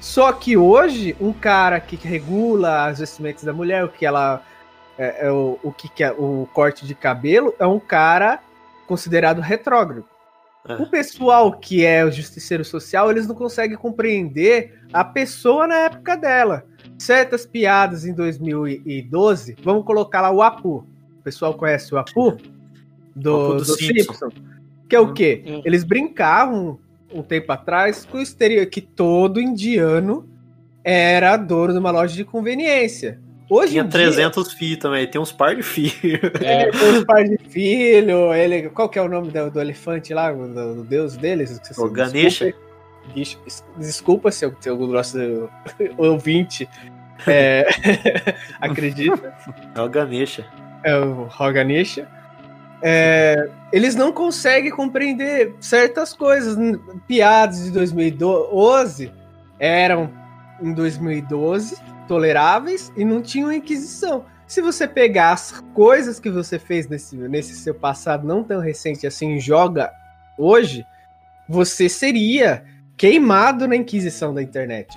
Só 0.00 0.32
que 0.32 0.56
hoje, 0.56 1.16
um 1.20 1.32
cara 1.32 1.80
que 1.80 1.96
regula 1.96 2.86
as 2.86 2.98
vestimentas 2.98 3.44
da 3.44 3.52
mulher, 3.52 3.84
o 3.84 3.88
que 3.88 4.04
ela. 4.04 4.42
É, 4.96 5.26
é 5.26 5.30
o, 5.32 5.58
o 5.62 5.72
que, 5.72 5.88
que 5.88 6.04
é 6.04 6.12
o 6.12 6.48
corte 6.52 6.86
de 6.86 6.94
cabelo, 6.94 7.52
é 7.58 7.66
um 7.66 7.80
cara 7.80 8.40
considerado 8.86 9.40
retrógrado. 9.40 10.04
É. 10.66 10.74
O 10.74 10.86
pessoal 10.86 11.52
que 11.52 11.84
é 11.84 12.04
o 12.04 12.10
justiceiro 12.10 12.64
social, 12.64 13.10
eles 13.10 13.26
não 13.26 13.34
conseguem 13.34 13.76
compreender 13.76 14.80
a 14.92 15.04
pessoa 15.04 15.66
na 15.66 15.74
época 15.74 16.16
dela. 16.16 16.64
Certas 16.98 17.44
piadas 17.44 18.06
em 18.06 18.14
2012, 18.14 19.56
vamos 19.62 19.84
colocar 19.84 20.22
lá 20.22 20.30
o 20.30 20.42
Apu. 20.42 20.86
O 21.18 21.22
pessoal 21.22 21.54
conhece 21.54 21.94
o 21.94 21.98
Apu? 21.98 22.36
Do, 23.14 23.32
o 23.32 23.44
Apu 23.44 23.52
do, 23.56 23.64
do 23.64 23.64
Simpson. 23.64 24.30
Que 24.88 24.96
é 24.96 25.00
o 25.00 25.12
quê? 25.12 25.42
Hum. 25.46 25.62
Eles 25.64 25.84
brincavam 25.84 26.78
um 27.14 27.22
tempo 27.22 27.50
atrás 27.52 28.04
com 28.04 28.18
o 28.18 28.20
estereótipo 28.20 28.72
que 28.72 28.80
todo 28.80 29.40
indiano 29.40 30.28
era 30.82 31.36
dono 31.36 31.72
de 31.72 31.78
uma 31.78 31.90
loja 31.90 32.14
de 32.14 32.24
conveniência. 32.24 33.20
Hoje 33.48 33.72
Tinha 33.72 33.84
300 33.84 34.48
dia, 34.48 34.58
filhos 34.58 34.78
também, 34.78 35.06
tem 35.06 35.20
uns 35.20 35.30
par 35.30 35.54
de 35.54 35.62
filhos. 35.62 36.30
É. 36.40 36.70
tem 36.70 36.90
uns 36.90 37.04
par 37.04 37.22
de 37.24 37.38
filhos, 37.48 38.34
ele, 38.36 38.68
qual 38.70 38.88
que 38.88 38.98
é 38.98 39.02
o 39.02 39.08
nome 39.08 39.30
do, 39.30 39.50
do 39.50 39.60
elefante 39.60 40.12
lá, 40.12 40.32
do, 40.32 40.74
do 40.76 40.84
deus 40.84 41.16
deles? 41.16 41.60
O 41.78 41.88
Ganesha. 41.88 42.54
Desculpa, 43.14 43.78
desculpa 43.78 44.30
se 44.30 44.46
eu, 44.46 44.56
eu 44.64 44.78
nosso 44.86 45.18
ouvinte 45.98 46.66
é, 47.26 47.66
acredita. 48.60 49.34
É 49.74 49.80
o 49.80 49.88
Ganesha. 49.88 50.46
É 50.82 50.96
o 50.96 51.28
Ganesha. 51.52 52.08
É, 52.82 53.48
eles 53.74 53.96
não 53.96 54.12
conseguem 54.12 54.70
compreender 54.70 55.52
certas 55.58 56.12
coisas. 56.12 56.56
Piadas 57.08 57.64
de 57.64 57.72
2012 57.72 59.10
eram 59.58 60.08
em 60.62 60.72
2012 60.72 61.76
toleráveis 62.06 62.92
e 62.96 63.04
não 63.04 63.20
tinham 63.20 63.52
Inquisição. 63.52 64.26
Se 64.46 64.62
você 64.62 64.86
pegar 64.86 65.32
as 65.32 65.60
coisas 65.74 66.20
que 66.20 66.30
você 66.30 66.56
fez 66.56 66.86
nesse, 66.86 67.16
nesse 67.16 67.56
seu 67.56 67.74
passado 67.74 68.24
não 68.24 68.44
tão 68.44 68.60
recente 68.60 69.08
assim, 69.08 69.40
joga 69.40 69.90
hoje, 70.38 70.86
você 71.48 71.88
seria 71.88 72.64
queimado 72.96 73.66
na 73.66 73.74
Inquisição 73.74 74.32
da 74.32 74.40
internet. 74.40 74.96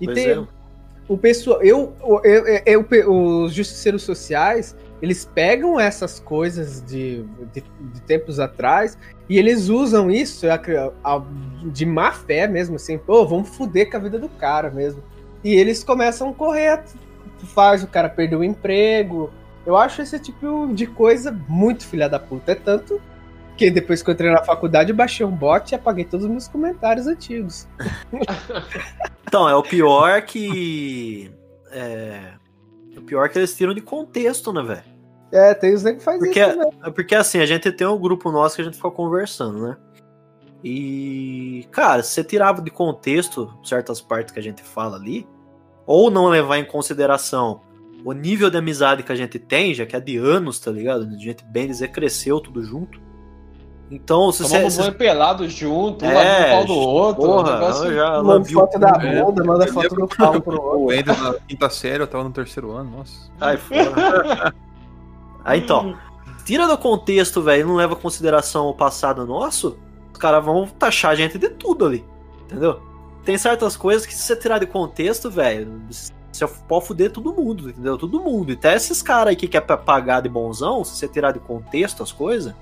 E 0.00 0.06
pois 0.06 0.18
tem 0.18 0.30
é. 0.32 0.44
o 1.06 1.16
pessoal, 1.16 1.62
eu, 1.62 1.94
eu, 2.24 2.46
eu, 2.66 2.86
eu, 2.90 3.14
os 3.14 3.52
justiceiros 3.52 4.02
sociais, 4.02 4.74
eles 5.02 5.24
pegam 5.24 5.80
essas 5.80 6.20
coisas 6.20 6.80
de, 6.80 7.24
de, 7.52 7.64
de, 7.92 8.00
tempos 8.02 8.38
atrás 8.38 8.96
e 9.28 9.36
eles 9.36 9.68
usam 9.68 10.08
isso 10.08 10.46
de 11.72 11.84
má 11.84 12.12
fé 12.12 12.46
mesmo, 12.46 12.76
assim, 12.76 12.96
pô, 12.96 13.26
vamos 13.26 13.48
foder 13.48 13.90
com 13.90 13.96
a 13.96 14.00
vida 14.00 14.16
do 14.16 14.28
cara 14.28 14.70
mesmo. 14.70 15.02
E 15.42 15.56
eles 15.56 15.82
começam 15.82 16.30
a 16.30 16.32
correr, 16.32 16.84
faz 17.52 17.82
o 17.82 17.88
cara 17.88 18.08
perder 18.08 18.36
o 18.36 18.44
emprego. 18.44 19.32
Eu 19.66 19.76
acho 19.76 20.02
esse 20.02 20.20
tipo 20.20 20.72
de 20.72 20.86
coisa 20.86 21.36
muito 21.48 21.84
filha 21.84 22.08
da 22.08 22.20
puta. 22.20 22.52
É 22.52 22.54
tanto 22.54 23.02
que 23.56 23.72
depois 23.72 24.04
que 24.04 24.10
eu 24.10 24.14
entrei 24.14 24.30
na 24.30 24.44
faculdade, 24.44 24.90
eu 24.90 24.96
baixei 24.96 25.26
um 25.26 25.32
bot 25.32 25.72
e 25.72 25.74
apaguei 25.74 26.04
todos 26.04 26.26
os 26.26 26.30
meus 26.30 26.46
comentários 26.46 27.08
antigos. 27.08 27.66
então, 29.26 29.48
é 29.48 29.54
o 29.56 29.64
pior 29.64 30.22
que. 30.22 31.32
É... 31.72 32.34
O 32.96 33.02
pior 33.02 33.28
que 33.28 33.38
eles 33.38 33.56
tiram 33.56 33.74
de 33.74 33.80
contexto, 33.80 34.52
né, 34.52 34.62
velho? 34.62 34.91
É, 35.32 35.54
tem 35.54 35.74
os 35.74 35.82
que 35.82 35.98
faz 35.98 36.18
porque, 36.18 36.40
isso 36.40 36.50
também. 36.50 36.70
É 36.84 36.90
porque 36.90 37.14
assim, 37.14 37.38
a 37.40 37.46
gente 37.46 37.72
tem 37.72 37.86
um 37.86 37.98
grupo 37.98 38.30
nosso 38.30 38.56
que 38.56 38.62
a 38.62 38.64
gente 38.64 38.76
fica 38.76 38.90
conversando, 38.90 39.66
né? 39.66 39.76
E, 40.62 41.66
cara, 41.72 42.02
se 42.02 42.12
você 42.12 42.22
tirava 42.22 42.60
de 42.62 42.70
contexto 42.70 43.52
certas 43.64 44.00
partes 44.00 44.32
que 44.32 44.38
a 44.38 44.42
gente 44.42 44.62
fala 44.62 44.96
ali, 44.96 45.26
ou 45.86 46.10
não 46.10 46.28
levar 46.28 46.58
em 46.58 46.64
consideração 46.64 47.62
o 48.04 48.12
nível 48.12 48.50
de 48.50 48.58
amizade 48.58 49.02
que 49.02 49.10
a 49.10 49.14
gente 49.16 49.38
tem, 49.38 49.74
já 49.74 49.86
que 49.86 49.96
é 49.96 50.00
de 50.00 50.18
anos, 50.18 50.60
tá 50.60 50.70
ligado? 50.70 51.04
A 51.04 51.18
gente, 51.18 51.44
bem 51.44 51.66
dizer, 51.66 51.88
cresceu 51.88 52.38
tudo 52.40 52.62
junto. 52.62 53.00
Então, 53.90 54.32
se 54.32 54.42
você. 54.42 54.54
Tomamos 54.54 54.76
banho 54.78 54.94
pelado 54.94 55.48
junto, 55.48 56.04
um 56.04 56.10
é, 56.10 56.50
pau 56.50 56.64
do 56.64 56.74
outro. 56.74 57.22
Porra, 57.22 57.54
negócio... 57.54 57.94
já 57.94 58.22
manda 58.22 58.48
foto 58.48 58.78
da 58.78 58.92
bunda, 58.92 59.44
manda 59.44 59.66
foto 59.66 59.94
do 59.94 60.08
pau 60.08 60.40
pro 60.40 60.62
outro. 60.62 60.90
Ainda 60.90 61.14
na 61.14 61.34
quinta 61.34 61.68
série, 61.68 62.02
eu 62.02 62.06
tava 62.06 62.24
no 62.24 62.30
terceiro 62.30 62.72
ano, 62.72 62.90
nossa. 62.98 63.30
Ai, 63.40 63.56
foda. 63.56 64.54
Aí 65.44 65.60
então, 65.60 65.96
tira 66.44 66.66
do 66.66 66.76
contexto, 66.78 67.42
velho, 67.42 67.66
não 67.66 67.74
leva 67.74 67.94
em 67.94 67.98
consideração 67.98 68.66
o 68.66 68.74
passado 68.74 69.26
nosso, 69.26 69.78
os 70.12 70.18
caras 70.18 70.44
vão 70.44 70.66
taxar 70.66 71.12
a 71.12 71.14
gente 71.14 71.38
de 71.38 71.48
tudo 71.48 71.86
ali. 71.86 72.04
Entendeu? 72.44 72.80
Tem 73.24 73.38
certas 73.38 73.76
coisas 73.76 74.04
que 74.04 74.14
se 74.14 74.22
você 74.22 74.36
tirar 74.36 74.58
de 74.58 74.66
contexto, 74.66 75.30
velho, 75.30 75.80
você 75.88 76.46
pode 76.68 76.86
fuder 76.86 77.10
todo 77.10 77.32
mundo, 77.32 77.70
entendeu? 77.70 77.96
Todo 77.96 78.20
mundo. 78.20 78.50
E 78.50 78.54
até 78.54 78.74
esses 78.74 79.00
caras 79.02 79.30
aí 79.30 79.36
que 79.36 79.46
quer 79.46 79.60
pagar 79.60 80.20
de 80.20 80.28
bonzão, 80.28 80.82
se 80.84 80.96
você 80.96 81.06
tirar 81.06 81.32
de 81.32 81.38
contexto 81.38 82.02
as 82.02 82.10
coisas, 82.10 82.54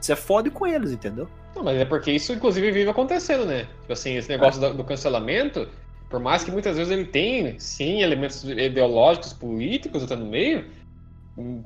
você 0.00 0.16
fode 0.16 0.50
com 0.50 0.66
eles, 0.66 0.90
entendeu? 0.90 1.28
Não, 1.54 1.62
mas 1.62 1.78
é 1.78 1.84
porque 1.84 2.10
isso, 2.10 2.32
inclusive, 2.32 2.70
vive 2.72 2.88
acontecendo, 2.88 3.44
né? 3.44 3.66
Tipo 3.82 3.92
assim, 3.92 4.16
esse 4.16 4.28
negócio 4.28 4.64
é. 4.64 4.70
do, 4.70 4.78
do 4.78 4.84
cancelamento, 4.84 5.68
por 6.08 6.18
mais 6.18 6.42
que 6.42 6.50
muitas 6.50 6.76
vezes 6.76 6.92
ele 6.92 7.04
tem, 7.04 7.58
sim, 7.58 8.02
elementos 8.02 8.42
ideológicos, 8.44 9.32
políticos 9.32 10.02
até 10.02 10.16
no 10.16 10.26
meio, 10.26 10.64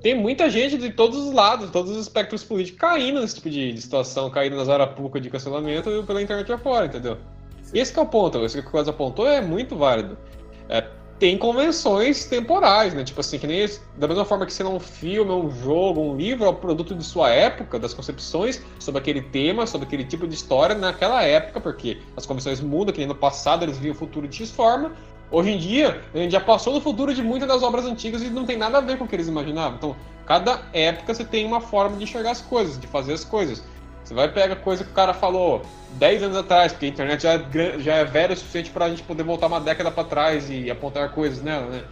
tem 0.01 0.15
muita 0.15 0.51
gente 0.51 0.77
de 0.77 0.91
todos 0.91 1.19
os 1.19 1.33
lados, 1.33 1.71
todos 1.71 1.91
os 1.93 1.99
espectros 1.99 2.45
políticos 2.45 2.81
caindo 2.81 3.21
nesse 3.21 3.37
tipo 3.37 3.51
de, 3.51 3.81
situação, 3.81 4.31
caindo 4.31 4.57
nas 4.57 4.69
arapucas 4.69 5.23
de 5.23 5.31
cancelamento 5.31 6.05
pela 6.07 6.23
internet 6.23 6.51
afora, 6.53 6.87
entendeu? 6.87 7.17
Sim. 7.63 7.79
Esse 7.79 7.99
é 7.99 8.03
o 8.03 8.07
ponto, 8.07 8.45
esse 8.45 8.61
que 8.61 8.69
o 8.69 8.71
Quase 8.71 8.91
apontou 8.91 9.27
é 9.27 9.41
muito 9.41 9.77
válido. 9.77 10.19
É, 10.69 10.85
tem 11.19 11.39
convenções 11.39 12.25
temporais, 12.25 12.93
né? 12.93 13.05
Tipo 13.05 13.21
assim, 13.21 13.39
que 13.39 13.47
nem 13.47 13.67
da 13.97 14.09
mesma 14.09 14.25
forma 14.25 14.45
que 14.45 14.53
você 14.53 14.63
não 14.63 14.77
um 14.77 14.81
filme, 14.81 15.31
um 15.31 15.51
jogo, 15.51 16.01
um 16.01 16.17
livro, 16.17 16.45
é 16.45 16.49
o 16.49 16.55
produto 16.55 16.95
de 16.95 17.05
sua 17.05 17.31
época, 17.31 17.79
das 17.79 17.95
concepções 17.95 18.61
sobre 18.79 19.01
aquele 19.01 19.23
tema, 19.23 19.67
sobre 19.67 19.87
aquele 19.87 20.05
tipo 20.05 20.27
de 20.27 20.35
história 20.35 20.75
naquela 20.75 21.23
época, 21.23 21.61
porque 21.61 21.99
as 22.17 22.27
convenções 22.27 22.61
mudam, 22.61 22.93
que 22.93 22.99
nem 22.99 23.09
no 23.09 23.15
passado 23.15 23.65
eles 23.65 23.79
viam 23.79 23.95
o 23.95 23.97
futuro 23.97 24.27
de 24.27 24.37
X 24.37 24.51
forma, 24.51 24.93
Hoje 25.35 25.51
em 25.51 25.59
dia, 25.59 26.01
a 26.15 26.19
gente 26.19 26.31
já 26.31 26.39
passou 26.39 26.73
do 26.75 26.81
futuro 26.81 27.13
de 27.13 27.21
muitas 27.21 27.49
das 27.49 27.61
obras 27.61 27.85
antigas 27.85 28.23
e 28.23 28.31
não 28.31 28.47
tem 28.47 28.57
nada 28.57 28.79
a 28.79 28.81
ver 28.81 28.97
com 28.97 29.05
o 29.05 29.09
que 29.09 29.17
eles 29.17 29.27
imaginavam. 29.27 29.77
Então, 29.77 29.97
cada 30.25 30.63
época 30.73 31.13
você 31.13 31.25
tem 31.25 31.45
uma 31.45 31.61
forma 31.61 31.97
de 31.97 32.05
enxergar 32.05 32.31
as 32.31 32.41
coisas, 32.41 32.79
de 32.79 32.87
fazer 32.87 33.15
as 33.15 33.25
coisas. 33.25 33.65
Você 34.05 34.15
vai 34.15 34.31
pegar 34.31 34.55
coisa 34.55 34.85
que 34.85 34.93
o 34.93 34.95
cara 34.95 35.13
falou 35.13 35.63
10 35.95 36.23
anos 36.23 36.37
atrás, 36.37 36.71
porque 36.71 36.87
a 36.87 36.89
internet 36.89 37.25
já 37.25 37.33
é, 37.33 37.79
já 37.81 37.95
é 37.97 38.05
velha 38.05 38.33
o 38.33 38.37
suficiente 38.37 38.71
para 38.71 38.85
a 38.85 38.89
gente 38.89 39.03
poder 39.03 39.25
voltar 39.25 39.49
uma 39.49 39.61
década 39.61 39.91
para 39.91 40.05
trás 40.05 40.49
e 40.49 40.71
apontar 40.71 41.11
coisas 41.11 41.43
nela, 41.43 41.67
né? 41.67 41.83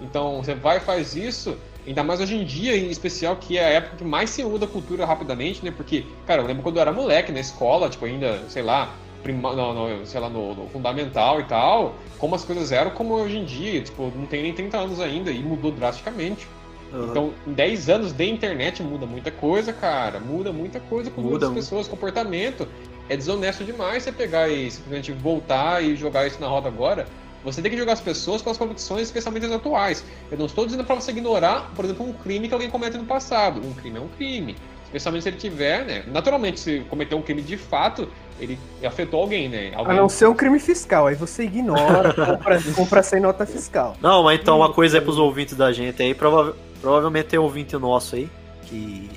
Então, 0.00 0.36
você 0.40 0.54
vai 0.54 0.76
e 0.76 0.80
faz 0.80 1.16
isso, 1.16 1.58
ainda 1.84 2.04
mais 2.04 2.20
hoje 2.20 2.36
em 2.36 2.44
dia, 2.44 2.76
em 2.76 2.88
especial, 2.88 3.34
que 3.34 3.58
é 3.58 3.64
a 3.64 3.68
época 3.70 3.96
que 3.96 4.04
mais 4.04 4.30
se 4.30 4.44
muda 4.44 4.64
a 4.66 4.68
cultura 4.68 5.04
rapidamente, 5.04 5.64
né? 5.64 5.72
Porque, 5.76 6.04
cara, 6.24 6.40
eu 6.40 6.46
lembro 6.46 6.62
quando 6.62 6.76
eu 6.76 6.82
era 6.82 6.92
moleque 6.92 7.32
na 7.32 7.40
escola, 7.40 7.88
tipo, 7.88 8.04
ainda, 8.04 8.44
sei 8.48 8.62
lá, 8.62 8.94
prima, 9.22 9.54
no, 9.54 9.72
no, 9.72 10.06
sei 10.06 10.20
lá, 10.20 10.28
no, 10.28 10.54
no, 10.54 10.68
fundamental 10.68 11.40
e 11.40 11.44
tal, 11.44 11.94
como 12.18 12.34
as 12.34 12.44
coisas 12.44 12.72
eram, 12.72 12.90
como 12.90 13.14
hoje 13.14 13.38
em 13.38 13.44
dia, 13.44 13.80
tipo, 13.82 14.12
não 14.14 14.26
tem 14.26 14.42
nem 14.42 14.52
30 14.52 14.76
anos 14.76 15.00
ainda 15.00 15.30
e 15.30 15.42
mudou 15.42 15.70
drasticamente. 15.72 16.46
Uhum. 16.92 17.10
Então, 17.10 17.34
em 17.46 17.52
10 17.52 17.88
anos 17.88 18.12
de 18.12 18.24
internet 18.28 18.82
muda 18.82 19.06
muita 19.06 19.30
coisa, 19.30 19.72
cara. 19.72 20.20
Muda 20.20 20.52
muita 20.52 20.78
coisa 20.78 21.10
com 21.10 21.22
muda 21.22 21.48
muitas 21.48 21.64
pessoas, 21.64 21.88
comportamento. 21.88 22.68
É 23.08 23.16
desonesto 23.16 23.64
demais 23.64 24.02
você 24.02 24.12
pegar 24.12 24.48
e 24.48 24.70
simplesmente 24.70 25.12
voltar 25.12 25.82
e 25.82 25.96
jogar 25.96 26.26
isso 26.26 26.40
na 26.40 26.46
roda 26.46 26.68
agora. 26.68 27.06
Você 27.44 27.60
tem 27.60 27.70
que 27.70 27.76
jogar 27.76 27.94
as 27.94 28.00
pessoas 28.00 28.40
com 28.40 28.50
as 28.50 28.56
convicções 28.56 29.10
e 29.10 29.12
pensamentos 29.12 29.50
atuais. 29.50 30.04
Eu 30.30 30.38
não 30.38 30.46
estou 30.46 30.64
dizendo 30.64 30.84
para 30.84 30.94
você 30.94 31.10
ignorar, 31.10 31.72
por 31.74 31.84
exemplo, 31.84 32.06
um 32.06 32.12
crime 32.12 32.46
que 32.46 32.54
alguém 32.54 32.70
comete 32.70 32.96
no 32.96 33.04
passado. 33.04 33.60
Um 33.64 33.72
crime 33.72 33.98
é 33.98 34.00
um 34.00 34.08
crime. 34.08 34.56
Especialmente 34.84 35.22
se 35.22 35.28
ele 35.30 35.38
tiver, 35.38 35.84
né? 35.84 36.04
Naturalmente, 36.06 36.60
se 36.60 36.80
cometer 36.88 37.14
um 37.14 37.22
crime 37.22 37.42
de 37.42 37.56
fato, 37.56 38.08
ele 38.40 38.58
afetou 38.84 39.20
alguém, 39.20 39.48
né? 39.48 39.72
Alguém... 39.74 39.96
A 39.96 40.00
não 40.00 40.08
ser 40.08 40.26
um 40.26 40.34
crime 40.34 40.58
fiscal, 40.58 41.06
aí 41.06 41.14
você 41.14 41.44
ignora, 41.44 42.12
compra, 42.14 42.62
compra 42.74 43.02
sem 43.02 43.20
nota 43.20 43.46
fiscal. 43.46 43.96
Não, 44.00 44.24
mas 44.24 44.40
então 44.40 44.56
uma 44.58 44.72
coisa 44.72 44.98
é 44.98 45.00
pros 45.00 45.18
ouvintes 45.18 45.56
da 45.56 45.72
gente 45.72 46.02
aí, 46.02 46.14
prova 46.14 46.56
provavelmente 46.80 47.26
tem 47.26 47.38
ouvinte 47.38 47.76
nosso 47.76 48.16
aí, 48.16 48.28
que 48.64 49.10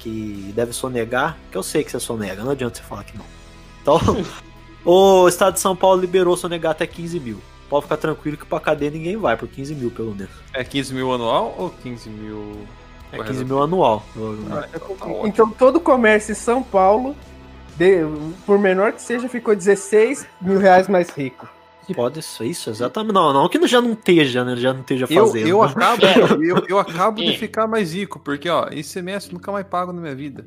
que 0.00 0.52
deve 0.54 0.72
sonegar, 0.72 1.36
que 1.50 1.58
eu 1.58 1.64
sei 1.64 1.82
que 1.82 1.90
você 1.90 1.98
sonega, 1.98 2.44
não 2.44 2.52
adianta 2.52 2.76
você 2.78 2.82
falar 2.82 3.02
que 3.02 3.18
não. 3.18 3.24
Então, 3.82 3.98
o 4.84 5.28
estado 5.28 5.54
de 5.54 5.60
São 5.60 5.74
Paulo 5.74 6.00
liberou 6.00 6.36
sonegar 6.36 6.72
até 6.72 6.86
15 6.86 7.18
mil. 7.18 7.40
Pode 7.68 7.82
ficar 7.82 7.96
tranquilo 7.96 8.36
que 8.36 8.46
pra 8.46 8.60
cadeia 8.60 8.90
ninguém 8.90 9.16
vai, 9.16 9.36
por 9.36 9.48
15 9.48 9.74
mil 9.74 9.90
pelo 9.90 10.14
menos. 10.14 10.30
É 10.54 10.62
15 10.62 10.94
mil 10.94 11.12
anual 11.12 11.54
ou 11.58 11.70
15 11.70 12.08
mil 12.08 12.64
é 13.12 13.22
15 13.22 13.44
mil 13.44 13.62
anual. 13.62 14.04
Ah, 14.50 14.68
então 15.24 15.50
todo 15.50 15.80
comércio 15.80 16.32
em 16.32 16.36
São 16.36 16.62
Paulo, 16.62 17.14
de, 17.76 18.00
por 18.44 18.58
menor 18.58 18.92
que 18.92 19.02
seja, 19.02 19.28
ficou 19.28 19.54
16 19.54 20.26
mil 20.40 20.58
reais 20.58 20.88
mais 20.88 21.10
rico. 21.10 21.48
Pode 21.94 22.20
ser 22.20 22.46
isso, 22.46 22.68
exatamente. 22.68 23.14
Não, 23.14 23.32
não 23.32 23.48
que 23.48 23.64
já 23.68 23.80
não 23.80 23.92
esteja, 23.92 24.44
né? 24.44 24.56
Já 24.56 24.72
não 24.72 24.80
esteja 24.80 25.06
fazendo. 25.06 25.46
Eu, 25.46 25.58
eu 25.58 25.62
acabo, 25.62 26.02
eu, 26.42 26.64
eu 26.68 26.78
acabo 26.78 27.22
de 27.22 27.38
ficar 27.38 27.66
mais 27.68 27.94
rico, 27.94 28.18
porque, 28.18 28.48
ó, 28.48 28.68
esse 28.72 28.90
semestre 28.90 29.32
nunca 29.32 29.52
mais 29.52 29.66
pago 29.66 29.92
na 29.92 30.00
minha 30.00 30.14
vida. 30.14 30.46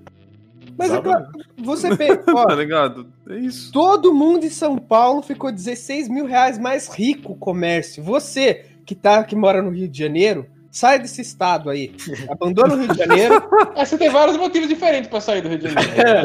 Mas 0.78 0.92
é 0.92 1.02
claro, 1.02 1.28
você 1.58 1.96
pensa, 1.96 2.24
ó, 2.34 2.46
tá 2.46 2.56
ligado? 2.56 3.08
É 3.30 3.38
isso. 3.38 3.72
Todo 3.72 4.14
mundo 4.14 4.46
em 4.46 4.50
São 4.50 4.78
Paulo 4.78 5.22
ficou 5.22 5.52
16 5.52 6.10
mil 6.10 6.26
reais 6.26 6.58
mais 6.58 6.88
rico 6.90 7.34
o 7.34 7.38
comércio. 7.38 8.04
Você, 8.04 8.66
que 8.86 8.96
tá, 8.96 9.24
que 9.24 9.36
mora 9.36 9.62
no 9.62 9.72
Rio 9.72 9.88
de 9.88 9.98
Janeiro, 9.98 10.46
sai 10.72 11.00
desse 11.00 11.22
estado 11.22 11.70
aí. 11.70 11.96
Abandona 12.30 12.74
o 12.74 12.78
Rio 12.78 12.88
de 12.88 12.98
Janeiro. 12.98 13.44
É, 13.76 13.86
você 13.86 13.98
tem 13.98 14.10
vários 14.10 14.38
motivos 14.38 14.68
diferentes 14.68 15.10
pra 15.10 15.22
sair 15.22 15.42
do 15.42 15.50
Rio 15.50 15.58
de 15.60 15.70
Janeiro. 15.70 16.02
É. 16.02 16.24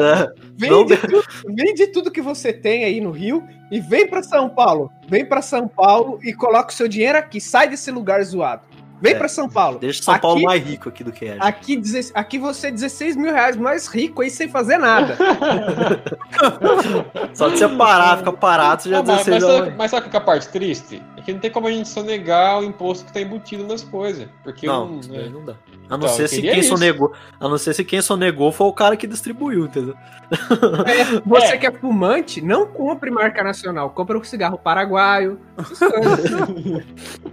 Não 0.69 0.85
Vende 0.87 0.97
tudo, 0.97 1.23
vende 1.47 1.87
tudo 1.87 2.11
que 2.11 2.21
você 2.21 2.53
tem 2.53 2.83
aí 2.83 3.01
no 3.01 3.11
Rio 3.11 3.43
e 3.71 3.79
vem 3.79 4.07
pra 4.07 4.23
São 4.23 4.49
Paulo. 4.49 4.91
Vem 5.07 5.25
pra 5.25 5.41
São 5.41 5.67
Paulo 5.67 6.19
e 6.23 6.33
coloca 6.33 6.69
o 6.69 6.73
seu 6.73 6.87
dinheiro 6.87 7.17
aqui. 7.17 7.41
Sai 7.41 7.69
desse 7.69 7.91
lugar 7.91 8.23
zoado. 8.23 8.74
Vem 9.01 9.13
É. 9.13 9.17
pra 9.17 9.27
São 9.27 9.49
Paulo. 9.49 9.79
Deixa 9.79 10.01
São 10.01 10.17
Paulo 10.19 10.37
Aqui- 10.37 10.45
mais 10.45 10.63
rico 10.63 10.89
aqui 10.89 11.03
do 11.03 11.11
que 11.11 11.25
é. 11.25 11.37
Aqui, 11.39 11.81
aqui 12.13 12.37
você 12.39 12.67
é 12.67 12.71
16 12.71 13.15
mil 13.15 13.31
reais 13.31 13.55
mais 13.57 13.87
rico 13.87 14.21
aí 14.21 14.29
sem 14.29 14.47
fazer 14.49 14.77
nada. 14.77 15.17
Só 17.33 17.49
de 17.49 17.57
você 17.57 17.67
parar, 17.69 18.17
ficar 18.17 18.31
parado, 18.33 18.81
você 18.83 18.89
já 18.89 18.99
Ah, 18.99 19.03
mas, 19.03 19.25
16 19.25 19.35
mas, 19.35 19.43
anos. 19.43 19.65
sabe, 19.65 19.77
mas 19.77 19.91
sabe 19.91 20.09
que 20.09 20.15
é 20.15 20.19
a 20.19 20.23
parte 20.23 20.47
triste? 20.49 21.01
É 21.17 21.21
que 21.21 21.33
não 21.33 21.39
tem 21.39 21.51
como 21.51 21.67
a 21.67 21.71
gente 21.71 21.89
sonegar 21.89 22.59
o 22.59 22.63
imposto 22.63 23.05
que 23.05 23.13
tá 23.13 23.21
embutido 23.21 23.65
nas 23.65 23.83
coisas. 23.83 24.27
Porque 24.43 24.67
Não, 24.67 24.87
não, 24.87 24.99
isso 24.99 25.11
né? 25.11 25.29
não 25.31 25.45
dá. 25.45 25.53
A 25.89 25.97
não 25.97 26.05
Então, 26.05 26.09
ser 26.09 26.23
eu 26.23 26.27
se 26.27 26.41
quem 26.41 26.59
isso. 26.59 26.69
sonegou. 26.69 27.13
A 27.39 27.47
não 27.47 27.57
ser 27.57 27.73
se 27.73 27.83
quem 27.83 28.01
sonegou 28.01 28.51
foi 28.51 28.67
o 28.67 28.73
cara 28.73 28.97
que 28.97 29.05
distribuiu, 29.05 29.65
entendeu? 29.65 29.95
Você 31.25 31.45
É. 31.53 31.57
que 31.57 31.67
é 31.67 31.71
fumante, 31.71 32.41
não 32.41 32.67
compre 32.67 33.09
marca 33.11 33.43
nacional. 33.43 33.89
Compre 33.91 34.17
um 34.17 34.23
cigarro 34.23 34.57
paraguaio. 34.57 35.39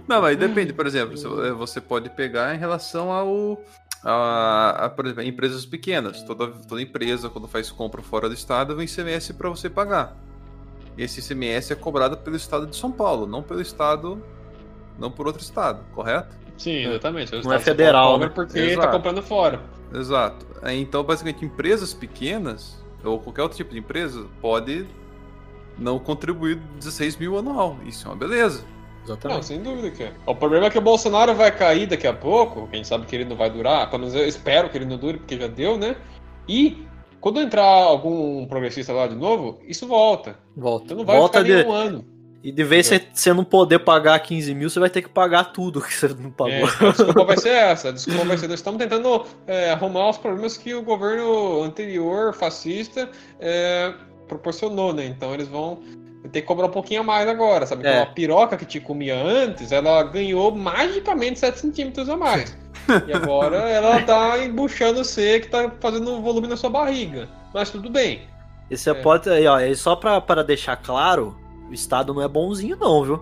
Não, 0.07 0.21
mas 0.21 0.37
depende, 0.37 0.73
por 0.73 0.85
exemplo, 0.87 1.15
você 1.57 1.79
pode 1.81 2.09
pegar 2.09 2.55
em 2.55 2.57
relação 2.57 3.11
ao. 3.11 3.61
A, 4.03 4.85
a, 4.85 4.89
por 4.89 5.05
exemplo, 5.05 5.23
empresas 5.23 5.65
pequenas. 5.65 6.21
Toda, 6.23 6.47
toda 6.47 6.81
empresa, 6.81 7.29
quando 7.29 7.47
faz 7.47 7.71
compra 7.71 8.01
fora 8.01 8.27
do 8.27 8.35
estado, 8.35 8.75
vem 8.75 8.85
ICMS 8.85 9.33
para 9.33 9.49
você 9.49 9.69
pagar. 9.69 10.15
E 10.97 11.03
esse 11.03 11.21
ICMS 11.21 11.73
é 11.73 11.75
cobrado 11.75 12.17
pelo 12.17 12.35
estado 12.35 12.67
de 12.67 12.75
São 12.75 12.91
Paulo, 12.91 13.25
não 13.25 13.41
pelo 13.41 13.61
estado. 13.61 14.21
Não 14.99 15.09
por 15.09 15.25
outro 15.25 15.41
estado, 15.41 15.83
correto? 15.93 16.35
Sim, 16.57 16.85
exatamente. 16.85 17.35
O 17.35 17.41
Não 17.43 17.53
é 17.53 17.59
federal, 17.59 18.19
né? 18.19 18.29
Porque 18.29 18.59
Exato. 18.59 18.87
tá 18.87 18.91
comprando 18.93 19.23
fora. 19.23 19.59
Exato. 19.93 20.45
Aí, 20.61 20.79
Então, 20.79 21.03
basicamente, 21.03 21.43
empresas 21.43 21.93
pequenas, 21.93 22.82
ou 23.03 23.19
qualquer 23.19 23.43
outro 23.43 23.57
tipo 23.57 23.71
de 23.71 23.79
empresa, 23.79 24.25
pode 24.41 24.85
não 25.77 25.99
contribuir 25.99 26.55
16 26.77 27.17
mil 27.17 27.37
anual. 27.37 27.77
Isso 27.85 28.07
é 28.07 28.11
uma 28.11 28.17
beleza. 28.17 28.63
Não, 29.05 29.15
Exatamente. 29.15 29.45
sem 29.45 29.61
dúvida 29.61 29.91
que 29.91 30.03
é. 30.03 30.13
O 30.25 30.33
problema 30.33 30.67
é 30.67 30.69
que 30.69 30.77
o 30.77 30.81
Bolsonaro 30.81 31.35
vai 31.35 31.51
cair 31.51 31.87
daqui 31.87 32.07
a 32.07 32.13
pouco. 32.13 32.67
Quem 32.67 32.83
sabe 32.83 33.05
que 33.05 33.15
ele 33.15 33.25
não 33.25 33.35
vai 33.35 33.49
durar. 33.49 33.89
Pelo 33.89 33.99
menos 34.01 34.15
eu 34.15 34.25
espero 34.25 34.69
que 34.69 34.77
ele 34.77 34.85
não 34.85 34.97
dure, 34.97 35.17
porque 35.17 35.37
já 35.37 35.47
deu, 35.47 35.77
né? 35.77 35.97
E 36.47 36.85
quando 37.19 37.41
entrar 37.41 37.63
algum 37.65 38.45
progressista 38.45 38.93
lá 38.93 39.07
de 39.07 39.15
novo, 39.15 39.59
isso 39.67 39.87
volta. 39.87 40.37
Volta. 40.55 40.85
Então 40.85 40.97
não 40.97 41.05
vai 41.05 41.17
Volta 41.17 41.39
ficar 41.39 41.49
de, 41.49 41.63
nem 41.63 41.67
um 41.67 41.73
ano. 41.73 42.05
E 42.43 42.51
de 42.51 42.63
vez 42.63 42.87
você, 42.87 43.01
você 43.13 43.33
não 43.33 43.45
poder 43.45 43.79
pagar 43.79 44.19
15 44.19 44.53
mil, 44.53 44.69
você 44.69 44.77
vai 44.79 44.89
ter 44.89 45.01
que 45.01 45.07
pagar 45.07 45.45
tudo 45.53 45.81
que 45.81 45.93
você 45.93 46.09
não 46.09 46.29
pagou. 46.29 46.53
É, 46.53 46.63
a 46.87 46.91
desculpa 46.91 47.23
vai 47.23 47.37
ser 47.37 47.49
essa. 47.49 47.87
A 47.87 47.91
desculpa 47.93 48.25
vai 48.25 48.37
ser. 48.37 48.47
Nós 48.49 48.59
estamos 48.59 48.77
tentando 48.79 49.25
é, 49.47 49.71
arrumar 49.71 50.09
os 50.09 50.17
problemas 50.17 50.57
que 50.57 50.73
o 50.73 50.81
governo 50.83 51.63
anterior, 51.63 52.33
fascista, 52.33 53.09
é, 53.39 53.93
proporcionou, 54.27 54.91
né? 54.93 55.05
Então 55.05 55.33
eles 55.33 55.47
vão 55.47 55.79
ter 56.33 56.41
que 56.41 56.47
cobrar 56.47 56.67
um 56.67 56.71
pouquinho 56.71 56.99
a 57.01 57.03
mais 57.03 57.27
agora, 57.29 57.65
sabe? 57.65 57.81
Então 57.81 57.93
É. 57.93 58.01
a 58.01 58.05
piroca 58.07 58.57
que 58.57 58.65
te 58.65 58.79
comia 58.79 59.15
antes, 59.15 59.71
ela 59.71 60.03
ganhou 60.03 60.53
magicamente 60.53 61.39
7 61.39 61.59
centímetros 61.59 62.09
a 62.09 62.17
mais. 62.17 62.57
E 63.07 63.13
agora 63.13 63.55
ela 63.69 64.01
tá 64.01 64.37
embuchando 64.43 65.03
você 65.03 65.39
que 65.39 65.47
tá 65.47 65.71
fazendo 65.79 66.11
um 66.13 66.21
volume 66.21 66.47
na 66.47 66.57
sua 66.57 66.69
barriga. 66.69 67.29
Mas 67.53 67.69
tudo 67.69 67.89
bem. 67.89 68.21
E 68.69 68.75
você 68.77 68.89
É. 68.89 68.93
pode. 68.93 69.29
Ó, 69.47 69.59
e 69.59 69.75
só 69.75 69.95
pra 69.95 70.43
deixar 70.43 70.75
claro, 70.77 71.37
o 71.73 71.75
Estado 71.75 72.13
não 72.13 72.21
é 72.21 72.27
bonzinho, 72.27 72.77
não, 72.79 73.03
viu? 73.03 73.19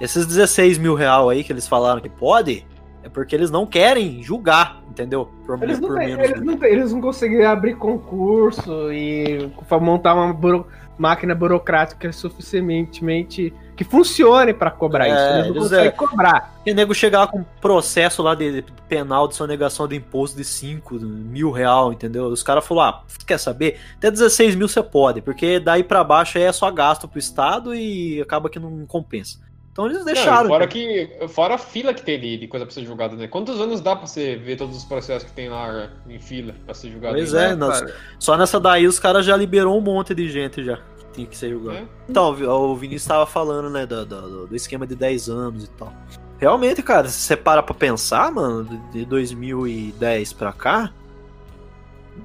Esses 0.00 0.26
16 0.26 0.76
mil 0.78 0.94
real 0.94 1.30
aí 1.30 1.42
que 1.42 1.52
eles 1.52 1.66
falaram 1.66 2.00
que 2.00 2.08
pode, 2.08 2.66
é 3.02 3.08
porque 3.08 3.34
eles 3.34 3.50
não 3.50 3.64
querem 3.66 4.22
julgar, 4.22 4.82
entendeu? 4.90 5.28
Por, 5.46 5.62
Eles 5.62 5.80
não, 5.80 5.88
por 5.88 5.98
têm- 5.98 6.08
menos. 6.16 6.24
eles, 6.30 6.40
não, 6.42 6.64
eles 6.64 6.92
não 6.92 7.00
conseguiram 7.00 7.50
abrir 7.50 7.76
concurso 7.76 8.92
e 8.92 9.50
montar 9.80 10.14
uma 10.14 10.32
buro- 10.32 10.66
máquina 10.98 11.34
burocrática 11.34 12.12
suficientemente 12.12 13.52
que 13.76 13.84
funcione 13.84 14.54
pra 14.54 14.70
cobrar 14.70 15.06
É, 15.06 15.10
isso. 15.10 15.20
Eles 15.20 15.34
não 15.38 15.44
eles 15.46 15.62
conseguem 15.62 15.86
é- 15.88 15.90
cobrar. 15.90 16.54
E 16.64 16.72
o 16.72 16.74
nego 16.74 16.94
chegar 16.94 17.20
lá 17.20 17.26
com 17.26 17.38
um 17.40 17.44
processo 17.60 18.22
lá 18.22 18.34
de, 18.34 18.62
de 18.62 18.72
penal 18.88 19.26
de 19.28 19.34
sonegação 19.34 19.86
do 19.88 19.94
imposto 19.94 20.36
de 20.36 20.44
5 20.44 20.94
mil 21.00 21.50
real, 21.50 21.92
entendeu? 21.92 22.26
Os 22.26 22.42
caras 22.42 22.66
falaram, 22.66 22.98
ah, 22.98 23.02
quer 23.26 23.38
saber? 23.38 23.78
Até 23.96 24.10
16 24.10 24.54
mil 24.54 24.68
você 24.68 24.82
pode, 24.82 25.20
porque 25.20 25.58
daí 25.58 25.82
pra 25.84 26.02
baixo 26.04 26.38
aí 26.38 26.44
é 26.44 26.52
só 26.52 26.70
gasto 26.70 27.08
pro 27.08 27.18
Estado 27.18 27.74
e 27.74 28.20
acaba 28.20 28.48
que 28.48 28.58
não 28.58 28.86
compensa. 28.86 29.42
Então 29.72 29.86
eles 29.86 29.98
Não, 29.98 30.04
deixaram. 30.04 30.44
e 30.44 30.48
fora, 30.48 30.68
cara. 30.68 30.70
que, 30.70 31.10
fora 31.28 31.54
a 31.56 31.58
fila 31.58 31.92
que 31.92 32.00
tem 32.00 32.20
de, 32.20 32.36
de 32.36 32.46
coisa 32.46 32.64
pra 32.64 32.72
ser 32.72 32.84
julgada, 32.84 33.16
né? 33.16 33.26
Quantos 33.26 33.60
anos 33.60 33.80
dá 33.80 33.96
pra 33.96 34.06
você 34.06 34.36
ver 34.36 34.54
todos 34.56 34.76
os 34.76 34.84
processos 34.84 35.24
que 35.28 35.34
tem 35.34 35.48
lá 35.48 35.88
em 36.08 36.20
fila 36.20 36.54
pra 36.64 36.72
ser 36.74 36.92
julgado? 36.92 37.16
Pois 37.16 37.34
ainda? 37.34 37.52
é, 37.52 37.56
nós- 37.56 37.80
cara. 37.80 37.94
só 38.20 38.36
nessa 38.36 38.60
daí 38.60 38.86
os 38.86 39.00
caras 39.00 39.26
já 39.26 39.36
liberou 39.36 39.76
um 39.76 39.80
monte 39.80 40.14
de 40.14 40.30
gente 40.30 40.62
já. 40.62 40.78
Que 41.14 41.20
tinha 41.20 41.26
que 41.28 41.36
ser 41.36 41.50
julgado. 41.50 41.78
É. 41.78 41.84
Então, 42.08 42.30
o 42.30 42.34
Vi- 42.34 42.46
o 42.46 42.74
Vinícius 42.76 43.02
estava 43.02 43.24
falando, 43.26 43.70
né, 43.70 43.86
do, 43.86 44.04
do, 44.04 44.46
do 44.48 44.56
esquema 44.56 44.86
de 44.86 44.94
10 44.96 45.28
anos 45.28 45.64
e 45.64 45.68
tal. 45.70 45.92
Realmente, 46.38 46.82
cara, 46.82 47.08
se 47.08 47.18
você 47.20 47.36
para 47.36 47.62
pra 47.62 47.74
pensar, 47.74 48.30
mano, 48.32 48.64
de 48.64 48.76
de 48.98 49.04
2010 49.04 50.32
pra 50.32 50.52
cá, 50.52 50.92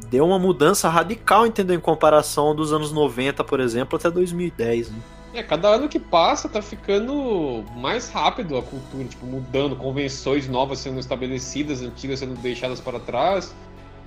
deu 0.10 0.26
uma 0.26 0.40
mudança 0.40 0.90
radical, 0.90 1.46
entendeu? 1.46 1.76
Em 1.76 1.80
comparação 1.80 2.56
dos 2.56 2.74
anos 2.74 2.92
90, 2.92 3.44
por 3.44 3.60
exemplo, 3.60 3.98
até 3.98 4.10
2010. 4.10 4.90
Né? 4.90 4.98
É, 5.36 5.44
cada 5.44 5.68
ano 5.70 5.88
que 5.88 6.00
passa 6.00 6.50
tá 6.50 6.62
ficando 6.62 7.64
mais 7.78 8.10
rápido 8.10 8.58
a 8.58 8.64
cultura, 8.64 9.04
tipo, 9.06 9.26
mudando, 9.28 9.76
convenções 9.76 10.48
novas 10.48 10.80
sendo 10.80 11.00
estabelecidas, 11.00 11.82
antigas 11.84 12.20
sendo 12.20 12.34
deixadas 12.42 12.80
para 12.82 13.00
trás. 13.00 13.54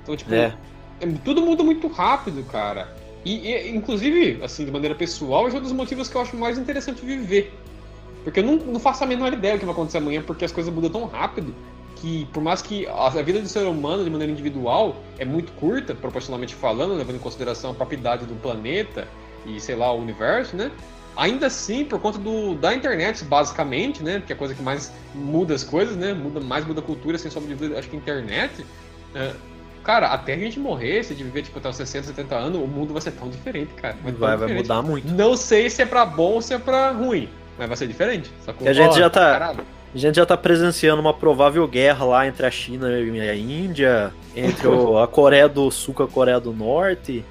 Então, 0.02 0.16
tipo, 0.16 0.34
É. 0.34 0.52
é, 1.00 1.06
tudo 1.24 1.40
muda 1.40 1.62
muito 1.62 1.86
rápido, 1.86 2.42
cara. 2.50 3.00
E, 3.24 3.48
e, 3.48 3.76
inclusive, 3.76 4.42
assim, 4.42 4.64
de 4.64 4.70
maneira 4.70 4.94
pessoal, 4.94 5.48
é 5.48 5.52
um 5.52 5.61
dos 5.61 5.72
motivos 5.72 6.08
que 6.08 6.16
eu 6.16 6.20
acho 6.20 6.37
mais 6.37 6.58
interessante 6.58 7.04
viver. 7.04 7.52
Porque 8.24 8.40
eu 8.40 8.44
não, 8.44 8.56
não 8.56 8.80
faço 8.80 9.04
a 9.04 9.06
menor 9.06 9.32
ideia 9.32 9.54
do 9.54 9.61
que 9.61 9.64
vai 9.64 9.74
acontecer 9.74 9.98
amanhã, 9.98 10.22
porque 10.22 10.44
as 10.44 10.52
coisas 10.52 10.72
mudam 10.72 10.90
tão 10.90 11.04
rápido 11.06 11.54
que, 11.96 12.26
por 12.32 12.42
mais 12.42 12.62
que 12.62 12.87
a 12.87 13.08
vida 13.22 13.40
do 13.40 13.48
ser 13.48 13.66
humano, 13.66 14.04
de 14.04 14.11
maneira 14.11 14.32
individual, 14.32 14.96
é 15.18 15.24
muito 15.24 15.52
curta, 15.52 15.94
proporcionalmente 15.94 16.54
falando, 16.54 16.94
levando 16.94 17.16
em 17.16 17.20
consideração 17.20 17.70
a 17.70 17.74
própria 17.74 17.96
idade 17.96 18.26
do 18.26 18.35
planeta 18.35 19.06
e, 19.46 19.61
sei 19.61 19.76
lá, 19.76 19.92
o 19.92 20.00
universo, 20.00 20.56
né? 20.56 20.70
Ainda 21.16 21.46
assim, 21.46 21.85
por 21.85 22.00
conta 22.00 22.18
do, 22.18 22.54
da 22.54 22.74
internet, 22.74 23.24
basicamente, 23.24 24.02
né? 24.02 24.22
Que 24.26 24.32
é 24.32 24.35
a 24.35 24.38
coisa 24.38 24.54
que 24.54 24.62
mais 24.62 24.92
muda 25.14 25.54
as 25.54 25.62
coisas, 25.62 25.96
né? 25.96 26.12
Muda, 26.12 26.40
mais 26.40 26.64
muda 26.64 26.80
a 26.80 26.82
cultura, 26.82 27.18
sem 27.18 27.30
sombra 27.30 27.50
de 27.50 27.54
dúvida, 27.54 27.78
acho 27.78 27.88
que 27.88 27.96
a 27.96 27.98
internet. 27.98 28.64
é, 29.14 29.32
cara, 29.82 30.08
até 30.08 30.34
a 30.34 30.38
gente 30.38 30.58
morrer, 30.58 31.02
se 31.04 31.14
de 31.14 31.24
viver 31.24 31.42
tipo, 31.42 31.58
até 31.58 31.68
os 31.68 31.76
60, 31.76 32.06
70 32.08 32.34
anos, 32.34 32.60
o 32.62 32.66
mundo 32.66 32.92
vai 32.92 33.02
ser 33.02 33.12
tão 33.12 33.28
diferente, 33.28 33.72
cara. 33.74 33.96
Vai, 34.02 34.12
vai 34.12 34.36
diferente. 34.36 34.56
mudar 34.62 34.82
muito. 34.82 35.12
Não 35.12 35.36
sei 35.36 35.68
se 35.70 35.82
é 35.82 35.86
pra 35.86 36.04
bom 36.04 36.32
ou 36.32 36.42
se 36.42 36.54
é 36.54 36.58
pra 36.58 36.90
ruim, 36.90 37.28
mas 37.58 37.68
vai 37.68 37.76
ser 37.76 37.86
diferente. 37.86 38.30
Sacou? 38.44 38.66
E 38.66 38.70
a 38.70 38.72
gente 38.72 38.96
já 38.98 39.10
tá- 39.10 39.32
caralho. 39.32 39.60
A 39.94 39.98
gente 39.98 40.14
já 40.16 40.24
tá 40.24 40.38
presenciando 40.38 41.02
uma 41.02 41.12
provável 41.12 41.68
guerra 41.68 42.04
lá 42.06 42.26
entre 42.26 42.46
a 42.46 42.50
China 42.50 42.88
e 42.98 43.20
a 43.28 43.34
Índia, 43.34 44.10
entre 44.34 44.66
o- 44.66 44.98
a 44.98 45.06
Coreia 45.06 45.46
do 45.48 45.70
Sul 45.70 45.92
com 45.92 46.02
a 46.04 46.08
Coreia 46.08 46.40
do 46.40 46.50
Norte. 46.52 47.22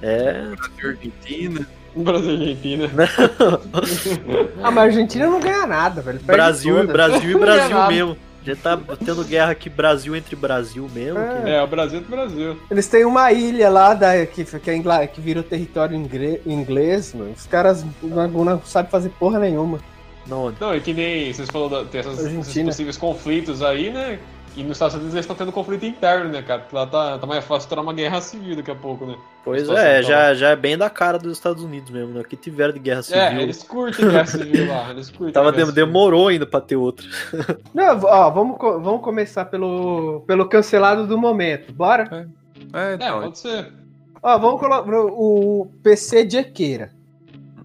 É. 0.00 0.44
Argentina. 0.84 1.66
Brasil 1.96 2.30
e 2.30 2.40
Argentina. 2.42 2.88
Ah, 4.62 4.70
mas 4.70 4.78
a 4.78 4.82
Argentina 4.82 5.26
não 5.26 5.40
ganha 5.40 5.66
nada, 5.66 6.00
velho. 6.00 6.20
Brasil, 6.20 6.82
e. 6.82 6.86
Brasil 6.86 7.30
e 7.30 7.34
Brasil 7.40 7.86
mesmo. 7.88 8.16
Já 8.48 8.56
tá 8.76 8.78
tendo 9.04 9.24
guerra 9.24 9.50
aqui, 9.52 9.68
Brasil 9.68 10.16
entre 10.16 10.34
Brasil 10.34 10.88
mesmo. 10.94 11.18
É. 11.18 11.42
que- 11.42 11.48
É, 11.50 11.62
o 11.62 11.66
Brasil 11.66 12.00
do 12.00 12.08
Brasil. 12.08 12.56
Eles 12.70 12.86
têm 12.88 13.04
uma 13.04 13.30
ilha 13.32 13.68
lá 13.68 13.94
da, 13.94 14.24
que, 14.26 14.44
que, 14.44 14.70
é 14.70 14.76
ingla- 14.76 15.06
que 15.06 15.20
virou 15.20 15.42
território 15.42 15.94
ingre- 15.96 16.40
inglês, 16.46 17.12
mano. 17.14 17.32
Os 17.36 17.46
caras 17.46 17.84
não, 18.02 18.28
não 18.28 18.62
sabem 18.62 18.90
fazer 18.90 19.10
porra 19.10 19.38
nenhuma. 19.38 19.78
Não, 20.26 20.52
Não, 20.60 20.76
e 20.76 20.80
que 20.80 20.92
nem 20.92 21.32
vocês 21.32 21.48
falaram, 21.50 21.86
tem 21.86 22.00
essas, 22.00 22.18
esses 22.26 22.62
possíveis 22.64 22.96
conflitos 22.98 23.62
aí, 23.62 23.90
né? 23.90 24.18
E 24.58 24.62
nos 24.64 24.72
Estados 24.72 24.94
Unidos 24.96 25.14
eles 25.14 25.22
estão 25.24 25.36
tendo 25.36 25.52
conflito 25.52 25.86
interno, 25.86 26.30
né, 26.30 26.42
cara? 26.42 26.62
Porque 26.62 26.74
lá 26.74 26.84
tá, 26.86 27.16
tá 27.18 27.26
mais 27.26 27.44
fácil 27.44 27.66
estourar 27.66 27.84
uma 27.84 27.92
guerra 27.94 28.20
civil 28.20 28.56
daqui 28.56 28.70
a 28.70 28.74
pouco, 28.74 29.06
né? 29.06 29.14
pois 29.44 29.68
é, 29.68 30.02
já, 30.02 30.16
lá. 30.18 30.34
já 30.34 30.48
é 30.50 30.56
bem 30.56 30.76
da 30.76 30.90
cara 30.90 31.16
dos 31.18 31.32
Estados 31.32 31.62
Unidos 31.62 31.90
mesmo, 31.90 32.12
né? 32.12 32.20
O 32.20 32.24
que 32.24 32.36
tiveram 32.36 32.72
de 32.74 32.80
guerra 32.80 33.02
civil. 33.02 33.22
É, 33.22 33.40
eles 33.42 33.62
curtem 33.62 34.08
guerra 34.08 34.26
civil 34.26 34.66
lá, 34.68 34.90
eles 34.90 35.10
curtem. 35.10 35.32
Tava 35.32 35.52
de- 35.52 35.72
demorou 35.72 36.26
ainda 36.28 36.44
pra 36.44 36.60
ter 36.60 36.74
outra. 36.76 37.06
Não, 37.72 38.00
ó, 38.02 38.30
vamos, 38.30 38.58
vamos 38.58 39.00
começar 39.00 39.44
pelo, 39.44 40.22
pelo 40.26 40.48
cancelado 40.48 41.06
do 41.06 41.16
momento. 41.16 41.72
Bora? 41.72 42.28
É, 42.74 42.90
É, 42.90 42.94
então. 42.94 43.22
pode 43.22 43.38
ser. 43.38 43.72
Ó, 44.20 44.38
vamos 44.38 44.60
colocar 44.60 44.84
o 44.92 45.70
PC 45.84 46.28
Jackeira. 46.28 46.90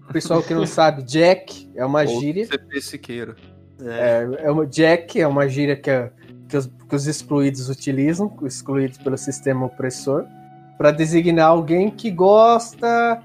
O 0.08 0.12
pessoal 0.12 0.40
que 0.42 0.54
não 0.54 0.64
sabe, 0.66 1.02
Jack 1.02 1.68
é 1.74 1.84
uma 1.84 2.02
ou 2.02 2.06
gíria. 2.20 2.46
CP 2.46 2.80
Siqueiro. 2.80 3.34
É, 3.82 4.28
É, 4.40 4.46
é 4.46 4.50
uma, 4.52 4.64
Jack 4.64 5.20
é 5.20 5.26
uma 5.26 5.48
gíria 5.48 5.74
que, 5.74 5.90
é- 5.90 6.12
que 6.48 6.56
os, 6.56 6.66
que 6.66 6.94
os 6.96 7.06
excluídos 7.06 7.68
utilizam, 7.68 8.32
excluídos 8.42 8.98
pelo 8.98 9.16
sistema 9.16 9.66
opressor, 9.66 10.24
para 10.76 10.90
designar 10.90 11.48
alguém 11.48 11.90
que 11.90 12.10
gosta 12.10 13.22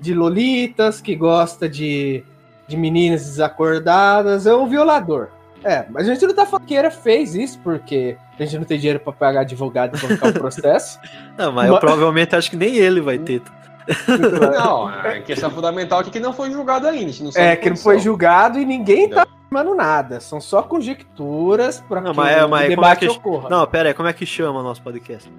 de 0.00 0.14
lolitas, 0.14 1.00
que 1.00 1.14
gosta 1.14 1.68
de, 1.68 2.22
de 2.66 2.76
meninas 2.76 3.24
desacordadas. 3.24 4.46
É 4.46 4.54
um 4.54 4.66
violador. 4.66 5.28
É, 5.64 5.84
mas 5.90 6.08
a 6.08 6.12
gente 6.14 6.24
não 6.26 6.34
tá 6.34 6.46
falando 6.46 6.66
que 6.66 6.76
era 6.76 6.90
fez 6.90 7.34
isso, 7.34 7.58
porque 7.64 8.16
a 8.38 8.44
gente 8.44 8.58
não 8.58 8.64
tem 8.64 8.78
dinheiro 8.78 9.00
pra 9.00 9.12
pagar 9.12 9.40
advogado 9.40 9.96
e 9.96 10.00
colocar 10.00 10.28
o 10.28 10.32
processo. 10.38 10.98
Não, 11.36 11.50
mas 11.50 11.66
eu 11.66 11.72
Mas- 11.72 11.80
provavelmente 11.80 12.36
acho 12.36 12.50
que 12.50 12.56
nem 12.56 12.76
ele 12.76 13.00
vai 13.00 13.18
ter. 13.18 13.42
Não, 14.52 14.86
a 14.88 15.20
questão 15.20 15.50
fundamental 15.50 16.00
é 16.00 16.04
que 16.04 16.18
não 16.20 16.32
foi 16.32 16.50
julgado 16.50 16.86
ainda. 16.86 17.04
a 17.06 17.08
gente 17.08 17.22
não 17.22 17.32
sabe 17.32 17.46
É, 17.46 17.56
que 17.56 17.70
não 17.70 17.76
foi 17.76 17.98
julgado 17.98 18.58
e 18.58 18.64
ninguém 18.64 19.08
tá 19.08 19.22
afirmando 19.22 19.74
nada. 19.74 20.20
São 20.20 20.40
só 20.40 20.62
conjecturas 20.62 21.80
pra 21.88 22.00
Não, 22.00 22.10
que 22.12 22.16
mas 22.16 22.36
é- 22.36 22.44
o 22.44 22.56
é 22.56 22.68
debate 22.68 23.00
que- 23.00 23.08
ocorra. 23.08 23.48
Não, 23.48 23.66
pera 23.66 23.88
aí, 23.90 23.94
como 23.94 24.08
é 24.08 24.12
que 24.12 24.26
chama 24.26 24.60
o 24.60 24.62
nosso 24.62 24.82
podcast? 24.82 25.30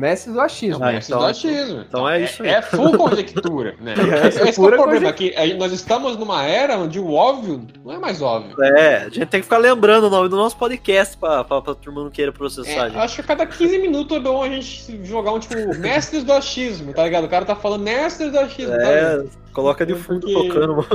Mestre 0.00 0.32
do 0.32 0.40
achismo. 0.40 0.82
Ah, 0.82 0.92
é 0.94 0.98
então- 0.98 1.18
do 1.18 1.24
achismo. 1.26 1.84
então 1.86 2.08
é 2.08 2.22
isso 2.22 2.42
aí. 2.42 2.48
É, 2.48 2.62
full 2.62 2.96
conjectura, 2.96 3.74
né? 3.80 3.94
É, 4.24 4.28
Esse, 4.48 4.60
é 4.60 4.62
o 4.64 4.68
problema, 4.70 5.12
que 5.12 5.34
a 5.36 5.46
gente- 5.46 5.58
nós 5.58 5.72
estamos 5.72 6.16
numa 6.16 6.42
era 6.44 6.78
onde 6.78 6.98
o 6.98 7.12
óbvio 7.12 7.66
não 7.84 7.92
é 7.92 7.98
mais 7.98 8.22
óbvio. 8.22 8.54
É, 8.62 8.96
a 8.96 9.08
gente 9.10 9.26
tem 9.26 9.40
que 9.40 9.44
ficar 9.44 9.58
lembrando 9.58 10.04
o 10.06 10.10
nome 10.10 10.28
do 10.28 10.36
nosso 10.36 10.56
podcast 10.56 11.16
pra, 11.16 11.44
pra, 11.44 11.60
pra 11.60 11.74
turma 11.74 12.02
não 12.02 12.10
queira 12.10 12.30
É, 12.30 12.34
processar 12.34 12.84
a 12.84 12.88
gente. 12.88 12.98
acho 12.98 13.14
que 13.16 13.20
a 13.20 13.24
cada 13.24 13.46
15 13.46 13.78
minutos 13.78 14.16
é 14.16 14.20
bom 14.20 14.42
a 14.42 14.48
gente 14.48 15.04
jogar 15.04 15.32
um 15.32 15.38
tipo 15.38 15.54
mestres 15.78 16.24
do 16.24 16.32
achismo, 16.32 16.92
tá 16.94 17.04
ligado? 17.04 17.24
O 17.24 17.28
cara 17.28 17.44
tá 17.44 17.54
falando 17.54 17.82
mestres 17.82 18.32
do 18.32 18.38
achismo, 18.40 18.72
tá 18.76 18.82
É, 18.82 18.94
ligado? 19.16 19.30
Coloca 19.52 19.84
de 19.86 19.94
fundo 19.94 20.26
Porque- 20.26 20.48
tocando, 20.48 20.76
mano. 20.76 20.86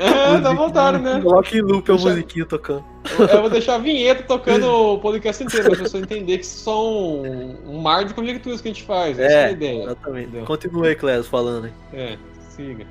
É, 0.00 0.40
dá 0.40 0.52
vontade, 0.52 0.98
né? 0.98 1.20
Coloca 1.20 1.56
em 1.56 1.60
loop 1.60 1.90
a 1.90 1.94
Deixa- 1.94 2.08
musiquinha 2.10 2.44
tocando. 2.46 2.84
Eu 3.32 3.40
vou 3.40 3.50
deixar 3.50 3.76
a 3.76 3.78
vinheta 3.78 4.22
tocando 4.24 4.66
o 4.66 4.98
podcast 4.98 5.42
inteiro, 5.42 5.70
pra 5.70 5.78
pessoa 5.82 6.02
entender 6.02 6.38
que 6.38 6.44
isso 6.44 6.58
são 6.64 7.22
um, 7.22 7.56
um 7.66 7.78
mar 7.80 8.04
de 8.04 8.12
conjecturas 8.14 8.60
que 8.60 8.68
a 8.68 8.72
gente 8.72 8.82
faz. 8.84 9.18
Essa 9.18 9.32
é 9.34 9.44
a 9.44 9.48
É, 9.48 9.52
ideia. 9.52 9.82
exatamente. 9.84 10.28
Entendeu? 10.28 10.46
Continua 10.46 10.86
aí, 10.88 10.96
Clésio, 10.96 11.30
falando 11.30 11.66
aí. 11.66 11.72
É, 11.92 12.18
siga. 12.50 12.86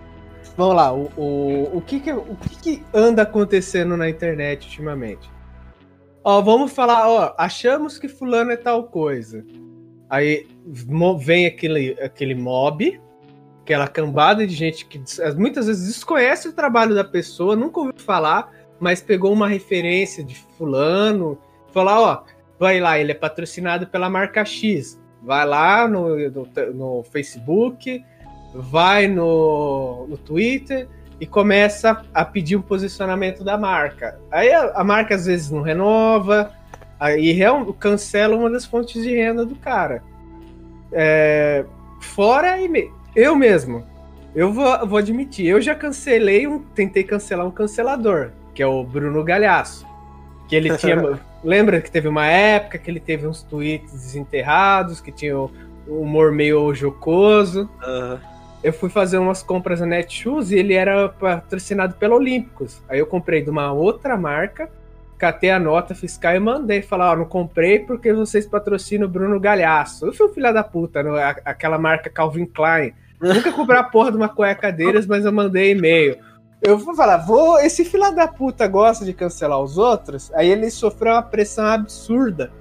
Vamos 0.58 0.76
lá, 0.76 0.94
o, 0.94 1.12
o, 1.18 1.78
o, 1.78 1.82
que, 1.82 2.00
que, 2.00 2.12
o 2.14 2.36
que, 2.50 2.56
que 2.62 2.84
anda 2.94 3.24
acontecendo 3.24 3.98
na 3.98 4.10
internet 4.10 4.66
ultimamente? 4.68 5.30
Ó, 6.24 6.42
vamos 6.42 6.72
falar, 6.72 7.10
ó, 7.10 7.36
achamos 7.38 8.00
que 8.00 8.08
fulano 8.08 8.52
é 8.52 8.56
tal 8.58 8.86
coisa. 8.86 9.46
Aí 10.10 10.48
vem 11.20 11.46
aquele, 11.46 11.98
aquele 12.02 12.34
mob, 12.34 13.00
aquela 13.66 13.88
cambada 13.88 14.46
de 14.46 14.54
gente 14.54 14.86
que 14.86 15.02
muitas 15.36 15.66
vezes 15.66 15.88
desconhece 15.88 16.48
o 16.48 16.54
trabalho 16.54 16.94
da 16.94 17.04
pessoa, 17.04 17.56
nunca 17.56 17.80
ouviu 17.80 17.96
falar, 17.98 18.52
mas 18.80 19.02
pegou 19.02 19.34
uma 19.34 19.48
referência 19.48 20.24
de 20.24 20.36
fulano, 20.56 21.36
falar, 21.74 22.00
ó, 22.00 22.24
vai 22.60 22.80
lá, 22.80 23.00
ele 23.00 23.12
é 23.12 23.16
patrocinado 23.16 23.88
pela 23.88 24.08
marca 24.08 24.46
X. 24.46 25.02
Vai 25.24 25.48
lá 25.48 25.88
no, 25.88 26.16
no, 26.30 26.48
no 26.76 27.04
Facebook, 27.06 28.06
vai 28.54 29.08
no, 29.08 30.06
no 30.08 30.18
Twitter 30.18 30.88
e 31.20 31.26
começa 31.26 32.06
a 32.14 32.24
pedir 32.24 32.56
um 32.56 32.62
posicionamento 32.62 33.44
da 33.44 33.58
marca. 33.58 34.20
Aí 34.30 34.54
a, 34.54 34.74
a 34.76 34.84
marca 34.84 35.16
às 35.16 35.26
vezes 35.26 35.50
não 35.50 35.64
renova, 35.64 36.52
aí 37.00 37.40
cancela 37.80 38.36
uma 38.36 38.52
das 38.52 38.64
fontes 38.64 39.02
de 39.02 39.16
renda 39.16 39.44
do 39.44 39.56
cara. 39.56 40.04
É, 40.92 41.66
fora 42.00 42.62
e 42.62 42.68
eu 43.16 43.36
mesmo, 43.36 43.86
eu 44.36 44.52
vou, 44.52 44.86
vou 44.88 44.98
admitir, 44.98 45.46
eu 45.48 45.62
já 45.62 45.74
cancelei 45.76 46.46
um, 46.48 46.60
tentei 46.60 47.04
cancelar 47.04 47.46
um 47.48 47.52
cancelador, 47.52 48.32
que 48.54 48.62
é 48.62 48.68
o 48.68 48.84
Bruno 48.84 49.24
Galhaço, 49.24 49.86
que 50.48 50.56
ele 50.56 50.76
tinha, 50.78 51.20
lembra 51.44 51.82
que 51.82 51.90
teve 51.92 52.08
uma 52.08 52.26
época 52.28 52.78
que 52.78 52.90
ele 52.90 53.00
teve 53.00 53.26
uns 53.28 53.42
tweets 53.44 53.92
desenterrados, 53.94 55.00
que 55.00 55.12
tinha 55.12 55.38
um 55.38 55.50
humor 55.88 56.32
meio 56.32 56.74
jocoso 56.74 57.70
Aham. 57.84 58.20
eu 58.64 58.74
fui 58.74 58.90
fazer 58.90 59.18
umas 59.20 59.44
compras 59.44 59.80
na 59.80 59.86
Netshoes 59.86 60.52
e 60.52 60.56
ele 60.56 60.74
era 60.74 61.08
patrocinado 61.10 61.94
pela 61.96 62.16
Olímpicos. 62.16 62.82
Aí 62.90 62.98
eu 63.00 63.06
comprei 63.06 63.44
de 63.44 63.50
uma 63.52 63.72
outra 63.72 64.18
marca, 64.18 64.68
catei 65.18 65.52
a 65.52 65.60
nota 65.60 65.94
fiscal 65.94 66.36
e 66.36 66.40
mandei 66.40 66.82
falar, 66.82 67.12
ó, 67.12 67.16
não 67.16 67.26
comprei 67.26 67.80
porque 67.80 68.12
vocês 68.12 68.46
patrocinam 68.48 69.06
o 69.06 69.10
Bruno 69.10 69.40
Galhaço. 69.40 70.08
Eu 70.08 70.14
fui 70.14 70.26
um 70.28 70.34
filho 70.34 70.52
da 70.52 70.64
puta, 70.64 71.00
a- 71.02 71.38
aquela 71.46 71.78
marca 71.78 72.10
Calvin 72.10 72.46
Klein. 72.46 72.92
Nunca 73.22 73.52
comprei 73.52 73.80
a 73.80 73.84
porra 73.84 74.12
de 74.12 74.18
uma 74.18 74.30
cueca 74.30 74.72
deles, 74.72 75.06
mas 75.06 75.26
eu 75.26 75.32
mandei 75.32 75.72
e-mail. 75.72 76.18
Eu 76.62 76.78
vou 76.78 76.96
falar, 76.96 77.18
vou, 77.18 77.60
esse 77.60 77.86
filho 77.86 78.12
da 78.12 78.28
puta 78.28 78.68
gosta 78.68 79.06
de 79.06 79.14
cancelar 79.14 79.60
os 79.62 79.78
outros, 79.78 80.32
aí 80.34 80.50
ele 80.50 80.70
sofreu 80.72 81.14
uma 81.14 81.22
pressão 81.22 81.66
absurda. 81.66 82.52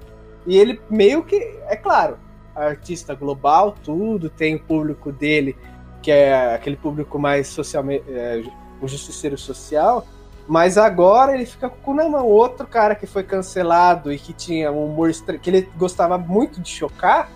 E 0.45 0.57
ele 0.57 0.79
meio 0.89 1.23
que, 1.23 1.35
é 1.67 1.75
claro, 1.75 2.17
artista 2.55 3.15
global, 3.15 3.75
tudo, 3.83 4.29
tem 4.29 4.55
o 4.55 4.59
público 4.59 5.11
dele, 5.11 5.55
que 6.01 6.11
é 6.11 6.53
aquele 6.53 6.75
público 6.75 7.17
mais 7.17 7.47
socialmente. 7.47 8.05
É, 8.09 8.43
o 8.81 8.87
justiceiro 8.87 9.37
social. 9.37 10.05
Mas 10.47 10.77
agora 10.77 11.33
ele 11.33 11.45
fica 11.45 11.69
com 11.69 11.75
o 11.75 11.79
cu 11.79 11.93
na 11.93 12.07
mão. 12.07 12.27
Outro 12.27 12.67
cara 12.67 12.95
que 12.95 13.07
foi 13.07 13.23
cancelado 13.23 14.13
e 14.13 14.19
que 14.19 14.31
tinha 14.31 14.71
um 14.71 14.85
humor 14.85 15.11
que 15.41 15.49
ele 15.49 15.69
gostava 15.75 16.17
muito 16.17 16.61
de 16.61 16.69
chocar 16.69 17.29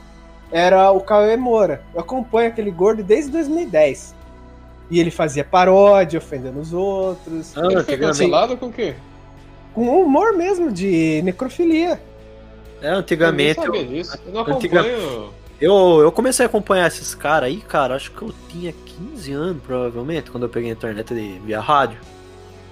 era 0.51 0.91
o 0.91 0.99
Cauê 1.01 1.35
Moura. 1.37 1.81
Eu 1.93 2.01
acompanho 2.01 2.49
aquele 2.49 2.71
gordo 2.71 3.03
desde 3.03 3.31
2010. 3.31 4.15
E 4.91 4.99
ele 4.99 5.11
fazia 5.11 5.43
paródia, 5.43 6.17
ofendendo 6.17 6.59
os 6.59 6.73
outros. 6.73 7.55
Ah, 7.55 7.61
Ele 7.61 7.69
foi 7.73 7.75
antigamente, 7.81 8.07
cancelado 8.07 8.57
com 8.57 8.67
o 8.67 8.71
quê? 8.73 8.95
Com 9.73 9.81
um 9.85 10.01
humor 10.01 10.33
mesmo 10.33 10.71
de 10.71 11.21
necrofilia. 11.23 12.01
é, 12.81 12.89
antigamente 12.89 13.59
eu, 13.59 13.65
eu, 13.65 13.71
nem 13.71 13.83
sabia 13.83 13.97
disso. 14.03 14.17
eu 14.25 14.33
não 14.33 14.41
Antiga- 14.55 14.79
acompanho. 14.81 15.29
eu, 15.61 15.99
eu 16.01 16.11
comecei 16.11 16.43
a 16.43 16.47
acompanhar 16.49 16.87
esses 16.87 17.13
caras 17.13 17.49
aí, 17.49 17.57
cara, 17.61 17.95
acho 17.95 18.09
que 18.11 18.21
eu 18.23 18.33
tinha 18.49 18.73
15 18.73 19.31
anos, 19.31 19.61
provavelmente, 19.63 20.31
quando 20.31 20.43
eu 20.43 20.49
peguei 20.49 20.71
a 20.71 20.73
internet 20.73 21.13
de, 21.13 21.37
via 21.45 21.59
rádio. 21.59 21.99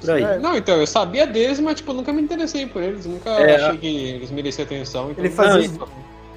Por 0.02 0.10
aí. 0.12 0.40
Não, 0.40 0.56
então, 0.58 0.76
eu 0.76 0.88
sabia 0.88 1.26
deles, 1.28 1.60
mas 1.60 1.76
tipo, 1.76 1.94
nunca 1.94 2.12
me 2.12 2.22
interessei 2.22 2.66
por 2.66 2.82
eles. 2.82 3.06
Nunca 3.06 3.30
É. 3.30 3.56
achei 3.64 3.78
que 3.78 3.88
eles 4.10 4.32
mereciam 4.32 4.66
atenção. 4.66 5.12
Então 5.12 5.24
Ele 5.24 5.34
fazia- 5.34 5.68
não, 5.70 5.88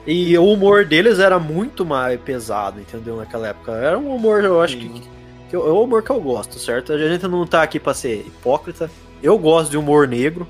E 0.06 0.36
o 0.38 0.44
humor 0.46 0.84
deles 0.84 1.18
era 1.18 1.38
muito 1.38 1.84
mais 1.84 2.18
pesado, 2.20 2.80
entendeu? 2.80 3.16
Naquela 3.16 3.48
época. 3.48 3.72
Era 3.72 3.98
um 3.98 4.14
humor, 4.14 4.42
eu 4.42 4.60
acho 4.60 4.76
que, 4.76 4.84
Sim. 4.88 5.02
que 5.48 5.54
eu- 5.54 5.66
é 5.66 5.70
o 5.70 5.82
humor 5.82 6.02
que 6.02 6.10
eu 6.10 6.20
gosto, 6.20 6.58
certo? 6.58 6.92
A 6.92 6.98
gente 6.98 7.26
não 7.28 7.46
tá 7.46 7.62
aqui 7.62 7.78
pra 7.78 7.92
ser 7.94 8.24
hipócrita. 8.26 8.90
Eu 9.22 9.38
gosto 9.38 9.70
de 9.70 9.76
humor 9.76 10.08
negro. 10.08 10.46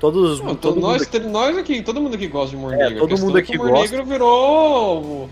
Todos, 0.00 0.40
Não, 0.40 0.54
todo 0.54 0.78
nós, 0.78 1.02
mundo 1.02 1.02
aqui- 1.16 1.18
nós 1.20 1.56
aqui, 1.56 1.82
todo 1.82 2.00
mundo 2.02 2.14
aqui 2.16 2.26
gosta 2.26 2.50
de 2.50 2.56
humor 2.56 2.74
É, 2.74 2.76
negro. 2.76 3.06
Todo 3.06 3.18
mundo 3.18 3.38
é 3.38 3.40
aqui 3.40 3.56
o 3.56 3.60
humor 3.62 3.70
gosta. 3.70 3.96
negro 3.96 4.06
virou. 4.12 5.28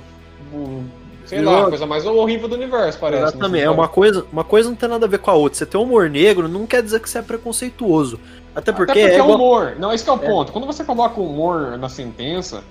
sei 1.26 1.38
Virou- 1.38 1.52
lá, 1.54 1.66
a 1.66 1.68
coisa 1.70 1.86
mais 1.86 2.04
horrível 2.06 2.48
do 2.48 2.54
universo, 2.54 2.98
parece. 2.98 3.22
né? 3.22 3.28
Exatamente, 3.30 3.64
é 3.64 3.70
uma 3.70 3.88
coisa, 3.88 4.24
uma 4.32 4.44
coisa 4.44 4.68
não 4.68 4.76
tem 4.76 4.88
nada 4.88 5.06
a 5.06 5.08
ver 5.08 5.18
com 5.18 5.30
a 5.30 5.34
outra. 5.34 5.58
Você 5.58 5.66
ter 5.66 5.76
humor 5.78 6.08
negro 6.10 6.48
não 6.48 6.66
quer 6.66 6.82
dizer 6.82 7.00
que 7.00 7.08
você 7.08 7.18
é 7.18 7.22
preconceituoso. 7.22 8.20
Até 8.54 8.72
porque, 8.72 8.92
Até 8.92 9.00
porque 9.00 9.14
é 9.14 9.18
é 9.18 9.22
igual- 9.22 9.34
humor. 9.38 9.74
Não, 9.78 9.92
esse 9.92 10.04
que 10.04 10.10
é 10.10 10.12
o 10.12 10.18
ponto. 10.18 10.52
Quando 10.52 10.66
você 10.66 10.84
coloca 10.84 11.20
humor 11.20 11.76
na 11.78 11.88
sentença, 11.88 12.62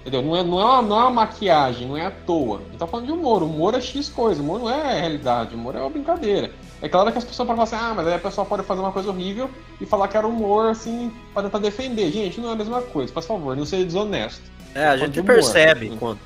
entendeu? 0.00 0.22
Não 0.22 0.36
é, 0.36 0.42
não, 0.42 0.60
é 0.60 0.64
uma, 0.64 0.82
não 0.82 0.96
é 0.96 1.00
uma 1.02 1.10
maquiagem, 1.10 1.86
não 1.88 1.96
é 1.96 2.06
à 2.06 2.10
toa. 2.10 2.58
A 2.58 2.62
gente 2.64 2.78
tá 2.78 2.86
falando 2.86 3.06
de 3.06 3.12
humor. 3.12 3.42
Humor 3.42 3.74
é 3.74 3.80
X 3.80 4.08
coisa. 4.08 4.42
Humor 4.42 4.60
não 4.60 4.70
é 4.70 5.00
realidade. 5.00 5.54
Humor 5.54 5.74
é 5.76 5.80
uma 5.80 5.90
brincadeira. 5.90 6.50
É 6.82 6.88
claro 6.88 7.12
que 7.12 7.18
as 7.18 7.24
pessoas 7.24 7.46
podem 7.46 7.64
falar 7.66 7.76
assim, 7.82 7.90
ah, 7.90 7.94
mas 7.94 8.06
aí 8.06 8.14
a 8.14 8.18
pessoa 8.18 8.46
pode 8.46 8.62
fazer 8.62 8.80
uma 8.80 8.92
coisa 8.92 9.10
horrível 9.10 9.50
e 9.80 9.84
falar 9.86 10.08
que 10.08 10.16
era 10.16 10.26
humor, 10.26 10.66
assim, 10.70 11.12
pra 11.34 11.42
tentar 11.42 11.58
defender. 11.58 12.10
Gente, 12.10 12.40
não 12.40 12.48
é 12.50 12.52
a 12.52 12.56
mesma 12.56 12.80
coisa. 12.80 13.12
Faz 13.12 13.26
favor, 13.26 13.54
não 13.56 13.66
seja 13.66 13.84
desonesto. 13.84 14.42
É, 14.74 14.86
a 14.86 14.96
gente 14.96 15.20
humor. 15.20 15.34
percebe 15.34 15.90
Hum. 15.90 15.96
quando, 15.98 16.18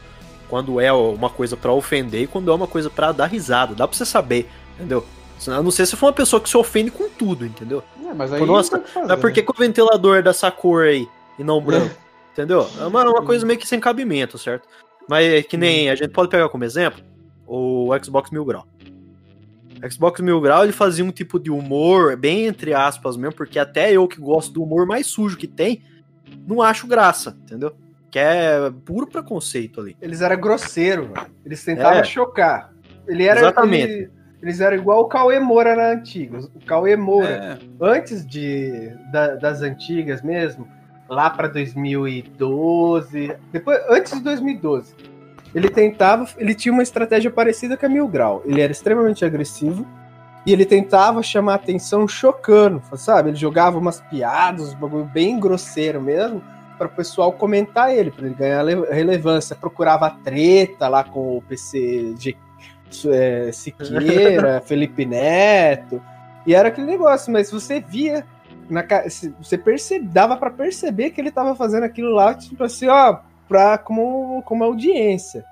quando 0.49 0.81
é 0.81 0.93
uma 0.93 1.29
coisa 1.29 1.57
pra 1.57 1.73
ofender 1.73 2.23
e 2.23 2.27
quando 2.29 2.51
é 2.53 2.55
uma 2.55 2.69
coisa 2.69 2.89
pra 2.89 3.11
dar 3.11 3.27
risada. 3.27 3.75
Dá 3.75 3.89
pra 3.89 3.97
você 3.97 4.07
saber, 4.07 4.49
entendeu? 4.77 5.05
A 5.49 5.61
não 5.63 5.71
ser 5.73 5.85
se 5.87 5.97
for 5.97 6.07
uma 6.07 6.13
pessoa 6.13 6.41
que 6.41 6.49
se 6.49 6.57
ofende 6.57 6.91
com 6.93 7.09
tudo, 7.09 7.45
entendeu? 7.45 7.83
É, 8.07 8.15
mas 8.15 8.33
aí 8.33 8.39
Pô, 8.39 8.47
nossa, 8.47 8.77
não 8.77 8.79
tem 8.79 8.85
o 8.85 8.87
que 8.87 8.93
fazer, 8.95 9.07
Mas 9.09 9.21
por 9.21 9.33
que, 9.33 9.41
né? 9.41 9.47
que 9.47 9.51
o 9.53 9.59
ventilador 9.59 10.17
é 10.19 10.23
dessa 10.23 10.51
cor 10.51 10.85
aí 10.85 11.09
e 11.39 11.43
não 11.43 11.61
branco? 11.61 11.95
Entendeu? 12.35 12.68
É 12.81 12.85
uma, 12.85 13.05
uma 13.09 13.25
coisa 13.25 13.47
meio 13.47 13.59
que 13.59 13.66
sem 13.66 13.79
cabimento, 13.79 14.37
certo? 14.37 14.68
Mas 15.09 15.25
é 15.27 15.42
que 15.42 15.57
nem 15.57 15.88
a 15.88 15.94
gente 15.94 16.11
pode 16.11 16.29
pegar 16.29 16.49
como 16.49 16.64
exemplo 16.64 17.01
o 17.47 17.90
Xbox 18.03 18.31
Mil 18.31 18.44
Grau. 18.44 18.66
O 19.83 19.90
Xbox 19.92 20.20
Mil 20.20 20.40
Grau 20.40 20.64
ele 20.64 20.73
fazia 20.73 21.05
um 21.05 21.12
tipo 21.12 21.38
de 21.38 21.51
humor, 21.51 22.16
bem 22.16 22.47
entre 22.47 22.75
aspas 22.75 23.16
mesmo, 23.16 23.35
porque 23.37 23.59
até 23.59 23.92
eu 23.92 24.09
que 24.09 24.20
gosto 24.20 24.53
do 24.53 24.62
humor 24.62 24.85
mais 24.87 25.07
sujo 25.07 25.37
que 25.37 25.47
tem, 25.47 25.83
não 26.47 26.61
acho 26.61 26.87
graça, 26.88 27.37
entendeu? 27.44 27.73
Que 28.11 28.18
é 28.18 28.70
puro 28.85 29.07
preconceito 29.07 29.81
ali. 29.81 29.97
Eles 30.01 30.20
eram 30.20 30.40
grosseiros, 30.40 31.09
mano. 31.09 31.27
Eles 31.44 31.62
tentavam 31.64 31.99
É. 32.01 32.05
chocar. 32.05 32.73
Ele 33.07 33.25
era, 33.25 33.40
Exatamente. 33.40 33.92
ele- 33.92 34.11
eles 34.42 34.61
eram 34.61 34.77
igual 34.77 35.03
o 35.03 35.09
Cauê 35.09 35.38
Moura 35.38 35.77
na 35.77 35.90
antiga. 35.92 36.38
O 36.38 36.64
Cauê 36.66 36.97
Moura, 36.97 37.29
É, 37.29 37.59
antes 37.81 38.27
de, 38.27 38.90
da- 39.12 39.35
das 39.37 39.62
antigas 39.62 40.23
mesmo, 40.23 40.66
lá 41.09 41.29
pra 41.31 41.49
2012, 41.49 43.37
depois, 43.53 43.79
antes 43.88 44.12
de 44.12 44.21
2012, 44.21 44.95
ele 45.55 45.69
tentava, 45.69 46.27
ele 46.37 46.55
tinha 46.55 46.73
uma 46.73 46.83
estratégia 46.83 47.31
parecida 47.31 47.77
com 47.77 47.87
a 47.87 47.88
Mil 47.88 48.09
Grau. 48.09 48.43
Ele 48.45 48.61
era 48.61 48.73
extremamente 48.73 49.25
agressivo 49.25 49.87
e 50.45 50.53
ele 50.53 50.64
tentava 50.64 51.23
chamar 51.23 51.55
atenção 51.55 52.09
chocando, 52.09 52.83
sabe? 52.97 53.31
Ele 53.31 53.37
jogava 53.37 53.79
umas 53.79 54.01
piadas, 54.01 54.73
um 54.73 54.77
bagulho 54.77 55.05
bem 55.05 55.38
grosseiro 55.38 56.01
mesmo, 56.01 56.43
para 56.77 56.88
o 56.88 56.90
pessoal 56.90 57.33
comentar 57.33 57.95
ele, 57.95 58.11
para 58.11 58.27
ele 58.27 58.35
ganhar 58.35 58.62
le- 58.62 58.87
relevância. 58.90 59.55
Procurava 59.55 60.11
treta 60.25 60.88
lá 60.88 61.05
com 61.05 61.37
o 61.38 61.43
PC 61.43 62.14
de 62.19 62.37
é, 63.09 63.51
Siqueira, 63.53 64.61
Felipe 64.67 65.07
Neto. 65.07 66.03
E 66.45 66.53
era 66.55 66.69
aquele 66.69 66.88
negócio, 66.88 67.33
mas 67.33 67.51
você 67.51 67.81
via 67.81 68.27
na, 68.70 68.85
você 69.40 69.57
percebe, 69.59 70.07
dava 70.07 70.37
pra 70.37 70.50
perceber 70.50 71.11
que 71.11 71.20
ele 71.20 71.31
tava 71.31 71.55
fazendo 71.55 71.85
aquilo 71.85 72.11
lá, 72.14 72.35
tipo 72.35 72.62
assim, 72.64 72.88
ó, 72.88 73.18
pra, 73.48 73.77
como, 73.79 74.42
como 74.44 74.64
audiência. 74.64 75.44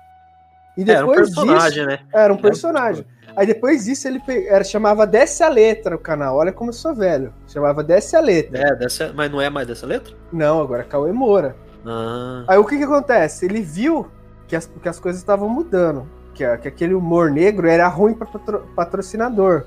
E 0.77 0.81
É, 0.89 0.93
era 0.95 1.05
um 1.05 1.09
depois 1.09 1.29
personagem, 1.29 1.85
né? 1.85 1.97
disso, 1.97 2.09
era 2.13 2.33
um 2.33 2.37
personagem. 2.37 3.05
Aí 3.35 3.47
depois 3.47 3.85
disso 3.85 4.07
ele 4.07 4.21
era, 4.47 4.63
chamava 4.63 5.07
Desce 5.07 5.43
a 5.43 5.49
Letra 5.49 5.95
o 5.95 5.99
canal. 5.99 6.35
Olha 6.37 6.51
como 6.51 6.69
eu 6.69 6.73
sou 6.73 6.93
velho. 6.93 7.33
Chamava 7.47 7.83
Desce 7.83 8.15
a 8.15 8.19
Letra. 8.19 8.59
É, 8.59 8.75
dessa, 8.75 9.11
mas 9.13 9.31
não 9.31 9.41
é 9.41 9.49
mais 9.49 9.67
dessa 9.67 9.85
letra? 9.87 10.13
Não, 10.31 10.61
agora 10.61 10.81
é 10.81 10.85
Cauê 10.85 11.11
Moura. 11.11 11.55
Ah, 11.85 12.43
Aí 12.47 12.57
o 12.59 12.65
que 12.65 12.77
que 12.77 12.83
acontece? 12.83 13.45
Ele 13.45 13.61
viu 13.61 14.07
que 14.47 14.55
as, 14.55 14.67
que 14.67 14.87
as 14.87 14.99
coisas 14.99 15.19
estavam 15.19 15.49
mudando. 15.49 16.07
Que, 16.35 16.43
a- 16.43 16.57
que 16.57 16.67
aquele 16.67 16.93
humor 16.93 17.29
negro 17.31 17.67
era 17.67 17.87
ruim 17.87 18.13
para 18.13 18.27
patrocinador. 18.75 19.65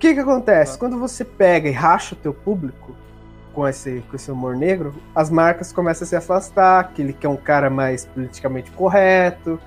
O 0.00 0.02
que 0.02 0.14
que 0.14 0.20
acontece? 0.20 0.78
Quando 0.78 0.98
você 0.98 1.22
pega 1.22 1.68
e 1.68 1.72
racha 1.72 2.14
o 2.14 2.16
teu 2.16 2.32
público 2.32 2.96
com 3.52 3.68
esse, 3.68 4.02
com 4.08 4.16
esse 4.16 4.30
humor 4.30 4.56
negro, 4.56 4.94
as 5.14 5.28
marcas 5.28 5.74
começam 5.74 6.06
a 6.06 6.08
se 6.08 6.16
afastar, 6.16 6.94
que 6.94 7.02
ele 7.02 7.12
quer 7.12 7.28
um 7.28 7.36
cara 7.36 7.68
mais 7.68 8.06
politicamente 8.06 8.70
correto. 8.70 9.60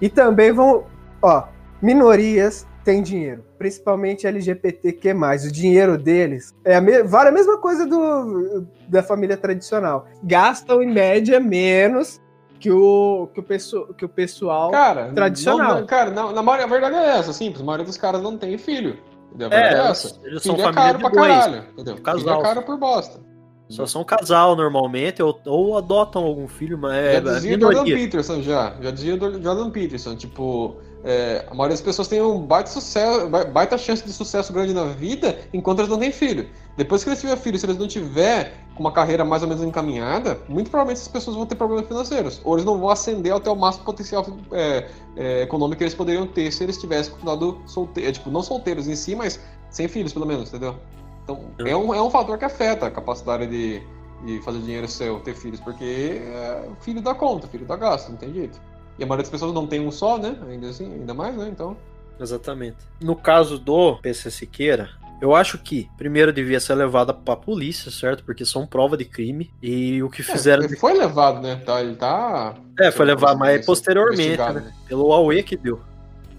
E 0.00 0.08
também 0.08 0.50
vão, 0.50 0.84
ó, 1.20 1.48
minorias 1.82 2.66
têm 2.84 3.02
dinheiro, 3.02 3.44
principalmente 3.58 4.26
LGBTQ+. 4.26 5.12
O 5.46 5.52
dinheiro 5.52 5.98
deles 5.98 6.54
é 6.64 6.76
a, 6.76 6.80
me, 6.80 7.02
vale 7.02 7.28
a 7.28 7.32
mesma 7.32 7.58
coisa 7.58 7.84
do, 7.84 8.66
da 8.88 9.02
família 9.02 9.36
tradicional. 9.36 10.06
Gastam 10.22 10.82
em 10.82 10.90
média 10.90 11.38
menos 11.38 12.18
que 12.58 12.70
o, 12.72 13.28
que 13.34 13.40
o, 13.40 13.42
pesso, 13.42 13.92
que 13.92 14.06
o 14.06 14.08
pessoal 14.08 14.70
Cara, 14.70 15.12
tradicional. 15.12 15.80
não- 15.80 15.86
cara, 15.86 16.10
na 16.10 16.42
maioria, 16.42 16.64
a 16.64 16.68
verdade 16.70 16.94
é 16.96 17.18
essa, 17.18 17.34
simples. 17.34 17.60
A 17.60 17.64
maioria 17.66 17.84
dos 17.84 17.98
caras 17.98 18.22
não 18.22 18.38
tem 18.38 18.56
filho. 18.56 18.96
A 19.40 19.54
É, 19.54 19.74
é, 19.74 19.90
essa. 19.90 20.18
eles 20.24 20.42
são 20.42 20.54
é 20.54 20.58
família 20.58 20.82
caro 20.82 20.98
de 20.98 21.04
pra 21.04 21.10
bois. 21.12 21.28
caralho. 21.32 21.64
Entendeu? 21.72 21.96
Casal. 22.02 22.40
É 22.40 22.42
caro 22.42 22.62
por 22.62 22.78
bosta. 22.78 23.20
só 23.68 23.86
são 23.86 24.04
casal 24.04 24.54
normalmente, 24.56 25.22
ou, 25.22 25.38
ou 25.46 25.76
adotam 25.76 26.22
algum 26.24 26.46
filho, 26.48 26.78
mas 26.78 26.94
é, 26.94 27.12
já 27.12 27.18
é 27.18 27.20
dizia 27.34 27.50
Jordan 27.58 27.68
minoria. 27.82 27.96
Peterson, 27.96 28.42
já. 28.42 28.74
Já 28.80 28.90
dizia 28.90 29.18
Jordan 29.18 29.70
Peterson. 29.70 30.16
Tipo, 30.16 30.76
é, 31.04 31.44
a 31.48 31.54
maioria 31.54 31.74
das 31.74 31.80
pessoas 31.80 32.08
tem 32.08 32.20
um 32.20 32.40
baita, 32.40 32.70
sucesso, 32.70 33.28
ba- 33.28 33.44
baita 33.44 33.78
chance 33.78 34.04
de 34.04 34.12
sucesso 34.12 34.52
grande 34.52 34.72
na 34.72 34.84
vida 34.84 35.38
enquanto 35.52 35.80
eles 35.80 35.90
não 35.90 35.98
têm 35.98 36.10
filho. 36.10 36.48
Depois 36.76 37.02
que 37.02 37.10
eles 37.10 37.20
tiverem 37.20 37.40
filho, 37.40 37.58
se 37.58 37.66
eles 37.66 37.78
não 37.78 37.86
tiver 37.86 38.52
uma 38.78 38.92
carreira 38.92 39.24
mais 39.24 39.42
ou 39.42 39.48
menos 39.48 39.62
encaminhada, 39.62 40.38
muito 40.48 40.70
provavelmente 40.70 40.98
essas 40.98 41.08
pessoas 41.08 41.36
vão 41.36 41.46
ter 41.46 41.54
problemas 41.54 41.86
financeiros. 41.86 42.40
Ou 42.44 42.54
eles 42.54 42.64
não 42.64 42.78
vão 42.78 42.90
ascender 42.90 43.34
até 43.34 43.50
o 43.50 43.56
máximo 43.56 43.84
potencial 43.84 44.26
é, 44.52 44.88
é, 45.16 45.42
econômico 45.42 45.78
que 45.78 45.84
eles 45.84 45.94
poderiam 45.94 46.26
ter 46.26 46.50
se 46.52 46.62
eles 46.62 46.76
tivessem 46.76 47.12
continuado 47.12 47.60
solteiros. 47.66 48.18
Tipo, 48.18 48.30
não 48.30 48.42
solteiros 48.42 48.88
em 48.88 48.96
si, 48.96 49.14
mas 49.14 49.40
sem 49.70 49.88
filhos, 49.88 50.12
pelo 50.12 50.26
menos, 50.26 50.48
entendeu? 50.48 50.76
Então, 51.24 51.50
é 51.58 51.74
um, 51.74 51.94
é 51.94 52.02
um 52.02 52.10
fator 52.10 52.36
que 52.36 52.44
afeta 52.44 52.86
a 52.86 52.90
capacidade 52.90 53.46
de, 53.46 53.82
de 54.24 54.40
fazer 54.42 54.58
dinheiro 54.58 54.86
seu, 54.86 55.18
ter 55.20 55.34
filhos, 55.34 55.60
porque 55.60 56.20
é, 56.22 56.68
filho 56.80 57.00
dá 57.00 57.14
conta, 57.14 57.48
filho 57.48 57.64
dá 57.64 57.76
gasto, 57.76 58.10
não 58.10 58.16
tem 58.16 58.32
jeito. 58.32 58.60
E 58.98 59.04
a 59.04 59.06
maioria 59.06 59.22
das 59.22 59.30
pessoas 59.30 59.52
não 59.52 59.66
tem 59.66 59.80
um 59.80 59.90
só, 59.90 60.18
né? 60.18 60.36
Ainda 60.48 60.68
assim, 60.68 60.92
ainda 60.92 61.14
mais, 61.14 61.36
né? 61.36 61.48
Então. 61.50 61.76
Exatamente. 62.18 62.78
No 63.00 63.14
caso 63.14 63.58
do 63.58 63.96
PC 63.96 64.30
Siqueira, 64.30 64.88
eu 65.20 65.34
acho 65.34 65.58
que 65.58 65.88
primeiro 65.96 66.32
devia 66.32 66.60
ser 66.60 66.74
levada 66.74 67.12
pra 67.12 67.36
polícia, 67.36 67.90
certo? 67.90 68.24
Porque 68.24 68.44
são 68.44 68.66
prova 68.66 68.96
de 68.96 69.04
crime. 69.04 69.50
E 69.62 70.02
o 70.02 70.10
que 70.10 70.22
fizeram. 70.22 70.64
Ele 70.64 70.76
foi 70.76 70.94
levado, 70.94 71.40
né? 71.40 71.56
Tá, 71.56 71.80
ele 71.80 71.94
tá. 71.96 72.54
É, 72.78 72.90
foi 72.90 73.06
levar, 73.06 73.34
mas 73.34 73.54
Investigado, 73.54 73.66
posteriormente, 73.66 74.38
né? 74.38 74.72
Pelo 74.88 75.08
Huawei 75.08 75.42
que 75.42 75.56
deu. 75.56 75.80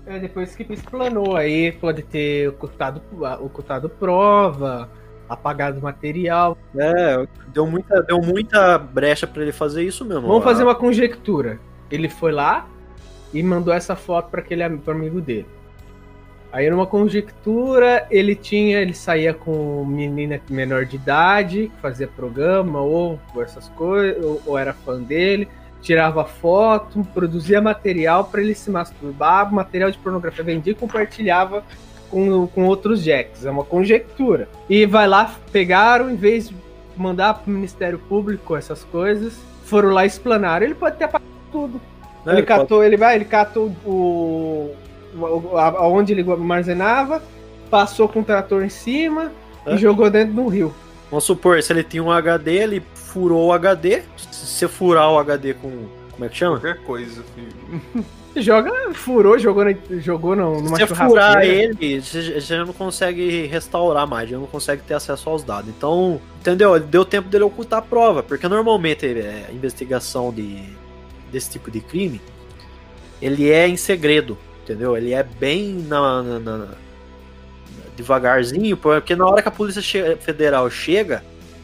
É, 0.06 0.20
depois 0.20 0.56
que 0.56 0.64
explanou, 0.72 1.36
aí 1.36 1.72
pode 1.74 2.02
ter 2.02 2.48
ocultado, 2.50 3.02
ocultado 3.42 3.90
prova, 3.90 4.90
apagado 5.28 5.82
material. 5.82 6.58
É, 6.76 7.28
deu 7.50 7.68
muita, 7.68 8.02
deu 8.04 8.22
muita 8.22 8.78
brecha 8.78 9.28
pra 9.28 9.42
ele 9.42 9.52
fazer 9.52 9.84
isso 9.84 10.06
mesmo. 10.06 10.28
Vamos 10.28 10.44
fazer 10.44 10.64
uma 10.64 10.76
conjectura. 10.76 11.60
Ele 11.92 12.10
foi 12.10 12.32
lá 12.32 12.68
e 13.34 13.42
mandou 13.44 13.74
essa 13.74 13.96
foto 13.96 14.30
para 14.30 14.42
aquele 14.42 14.68
pro 14.78 14.94
amigo 14.94 15.22
dele. 15.22 15.46
Aí 16.52 16.70
numa 16.70 16.88
conjectura, 16.88 18.08
ele 18.10 18.34
tinha, 18.34 18.80
ele 18.80 18.94
saía 18.94 19.34
com 19.34 19.86
menina 19.86 20.40
menor 20.50 20.86
de 20.86 20.96
idade, 20.96 21.72
fazia 21.82 22.08
programa 22.08 22.82
ou 22.82 23.20
essas 23.42 23.68
coisas, 23.70 24.24
ou, 24.24 24.42
ou 24.46 24.58
era 24.58 24.74
fã 24.74 25.02
dele, 25.02 25.48
tirava 25.82 26.24
foto, 26.24 27.06
produzia 27.14 27.62
material 27.62 28.26
para 28.26 28.42
ele 28.42 28.56
se 28.56 28.72
masturbar, 28.72 29.54
material 29.54 29.92
de 29.92 29.98
pornografia 29.98 30.44
vendia 30.44 30.72
e 30.72 30.76
compartilhava 30.76 31.64
com, 32.10 32.48
com 32.48 32.66
outros 32.66 33.04
jacks. 33.04 33.46
É 33.46 33.52
uma 33.52 33.66
conjectura. 33.66 34.48
E 34.70 34.86
vai 34.86 35.08
lá, 35.08 35.36
pegaram, 35.52 36.10
em 36.10 36.16
vez 36.16 36.50
de 36.50 36.56
mandar 36.96 37.36
pro 37.36 37.52
Ministério 37.52 38.00
Público 38.00 38.56
essas 38.56 38.84
coisas, 38.86 39.34
foram 39.66 39.90
lá 39.90 40.06
e 40.06 40.08
explanaram. 40.08 40.66
Ele 40.66 40.76
pode 40.76 40.98
ter 40.98 41.10
tudo. 41.62 41.82
né, 42.26 42.34
ele 42.34 42.38
ele 42.40 42.46
pode- 42.46 42.60
catou, 42.60 42.84
ele 42.84 42.98
vai, 42.98 43.16
ele 43.16 43.26
catou 43.26 43.72
o, 43.86 44.72
o 45.16 45.58
aonde 45.58 46.14
ele 46.14 46.30
armazenava, 46.30 47.22
passou 47.70 48.08
com 48.08 48.20
o 48.20 48.24
trator 48.24 48.64
em 48.64 48.70
cima 48.70 49.32
É. 49.66 49.74
e 49.76 49.78
jogou 49.78 50.10
dentro 50.10 50.34
do 50.34 50.48
rio. 50.48 50.74
Vamos 51.10 51.24
supor, 51.24 51.62
se 51.64 51.72
ele 51.72 51.84
tinha 51.84 52.04
um 52.04 52.12
HD, 52.12 52.52
ele 52.56 52.84
furou 52.94 53.48
o 53.48 53.54
HD. 53.54 54.02
Se 54.18 54.46
você 54.46 54.68
furar 54.68 55.10
o 55.12 55.18
HD 55.18 55.54
com. 55.54 55.70
Como 56.12 56.26
é 56.26 56.30
que 56.30 56.36
chama? 56.38 56.60
Qualquer 56.60 56.84
coisa, 56.84 57.24
filho. 57.36 58.06
Joga, 58.36 58.72
furou, 58.94 59.40
jogou, 59.40 59.64
na, 59.66 59.74
jogou 60.00 60.36
no, 60.36 60.62
numa 60.62 60.76
Se 60.78 60.86
você 60.86 60.94
furar 60.96 61.44
ele, 61.44 62.00
você 62.02 62.40
já 62.40 62.64
não 62.66 62.74
consegue 62.74 63.48
restaurar 63.48 64.06
mais, 64.08 64.30
já 64.30 64.38
não 64.38 64.46
consegue 64.46 64.82
ter 64.84 64.94
acesso 64.96 65.30
aos 65.30 65.44
dados. 65.44 65.70
Então, 65.70 66.20
entendeu? 66.40 66.76
Ele 66.76 66.86
deu 66.86 67.04
tempo 67.06 67.30
dele 67.30 67.46
ocultar 67.46 67.80
a 67.80 67.82
prova, 67.82 68.22
porque 68.22 68.48
normalmente 68.48 69.06
é, 69.08 69.48
investigação 69.52 70.32
de, 70.32 70.60
desse 71.32 71.50
tipo 71.52 71.70
de 71.72 71.80
crime, 71.82 72.22
ele 73.22 73.50
é 73.52 73.68
em 73.68 73.78
segredo, 73.78 74.38
entendeu? 74.64 74.96
Ele 74.98 75.14
é 75.14 75.24
bem 75.24 75.74
na, 75.88 76.22
na- 76.24 76.40
na- 76.40 76.68
devagarzinho, 77.96 78.78
porque 78.78 79.16
na 79.16 79.26
hora 79.28 79.42
que 79.42 79.48
a 79.48 79.52
polícia 79.52 79.82
che- 79.82 80.16
federal 80.18 80.70
chega, 80.70 81.24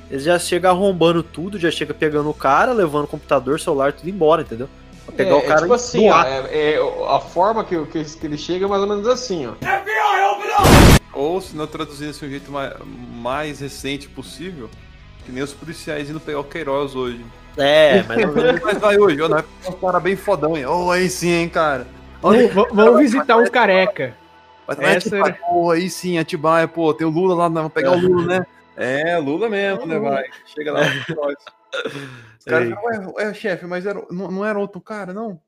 eles 0.09 0.23
já 0.23 0.37
chega 0.39 0.69
arrombando 0.69 1.21
tudo, 1.21 1.59
já 1.59 1.69
chega 1.69 1.93
pegando 1.93 2.29
o 2.29 2.33
cara, 2.33 2.71
levando 2.73 3.05
o 3.05 3.07
computador, 3.07 3.59
celular, 3.59 3.93
tudo 3.93 4.09
embora, 4.09 4.41
entendeu? 4.41 4.67
Pra 5.05 5.13
pegar 5.15 5.31
é, 5.31 5.33
o 5.35 5.41
cara 5.41 5.53
é 5.53 5.61
tipo 5.61 5.73
e 5.73 5.75
assim, 5.75 6.09
ó, 6.09 6.23
é, 6.23 6.73
é, 6.73 6.79
a 7.09 7.19
forma 7.19 7.63
que, 7.63 7.85
que, 7.85 8.03
que 8.03 8.25
ele 8.25 8.37
chega 8.37 8.65
é 8.65 8.67
mais 8.67 8.81
ou 8.81 8.87
menos 8.87 9.07
assim, 9.07 9.45
ó. 9.47 9.53
Ou, 11.13 11.39
se 11.39 11.55
não 11.55 11.67
traduzindo 11.67 12.09
assim, 12.09 12.25
um 12.25 12.29
jeito 12.29 12.51
mais, 12.51 12.73
mais 13.21 13.59
recente 13.59 14.09
possível, 14.09 14.69
que 15.25 15.31
nem 15.31 15.43
os 15.43 15.53
policiais 15.53 16.09
indo 16.09 16.19
pegar 16.19 16.39
o 16.39 16.43
Queiroz 16.43 16.95
hoje. 16.95 17.25
É, 17.57 18.01
menos. 18.03 18.61
Mas 18.63 18.77
vai 18.79 18.97
hoje, 18.97 19.21
ó, 19.21 19.29
nós 19.29 19.45
é 19.65 19.69
um 19.69 19.73
cara 19.73 19.99
bem 19.99 20.15
fodão, 20.15 20.57
hein? 20.57 20.65
Ô, 20.65 20.91
aí 20.91 21.09
sim, 21.09 21.29
hein, 21.29 21.49
cara. 21.49 21.87
Vamos, 22.21 22.51
vamos- 22.53 22.73
vamos 22.73 22.99
visitar 22.99 23.37
um 23.37 23.45
careca. 23.45 24.15
Vai 24.65 24.75
vai 24.75 24.95
Essa 24.95 25.09
Atibaia, 25.09 25.33
pô, 25.35 25.71
aí 25.71 25.89
sim, 25.89 26.17
Atibaia, 26.17 26.67
pô, 26.67 26.93
tem 26.93 27.05
o 27.05 27.09
Lula 27.09 27.35
lá, 27.35 27.49
vamos 27.49 27.73
pegar 27.73 27.91
o 27.91 27.99
Lula, 27.99 28.39
né? 28.39 28.45
É, 28.75 29.17
Lula 29.17 29.49
mesmo, 29.49 29.85
né, 29.85 29.99
vai. 29.99 30.23
Chega 30.45 30.71
lá. 30.71 30.79
Os 32.39 32.45
caras 32.45 32.69
ué, 33.15 33.33
chefe, 33.33 33.65
mas 33.65 33.85
era, 33.85 34.03
não, 34.11 34.29
não 34.29 34.45
era 34.45 34.59
outro 34.59 34.79
cara, 34.79 35.13
não? 35.13 35.39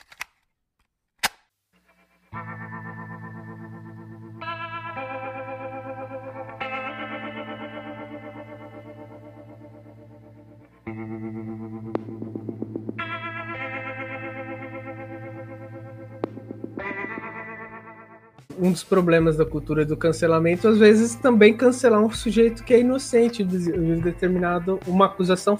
Um 18.58 18.72
dos 18.72 18.84
problemas 18.84 19.36
da 19.36 19.46
cultura 19.46 19.86
do 19.86 19.98
cancelamento, 19.98 20.68
às 20.68 20.78
vezes, 20.78 21.16
também 21.16 21.54
cancelar 21.54 22.02
um 22.02 22.10
sujeito 22.10 22.64
que 22.64 22.74
é 22.74 22.80
inocente 22.80 23.44
de 23.44 23.72
de 23.72 24.02
determinado 24.02 24.80
uma 24.88 25.08
acusação 25.08 25.60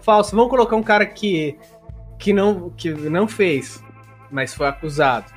falsa. 0.00 0.34
Vamos 0.34 0.50
colocar 0.50 0.76
um 0.76 0.82
cara 0.82 1.04
que, 1.04 1.58
que, 2.18 2.32
não, 2.32 2.70
que 2.70 2.90
não 2.90 3.28
fez, 3.28 3.82
mas 4.30 4.54
foi 4.54 4.66
acusado. 4.66 5.30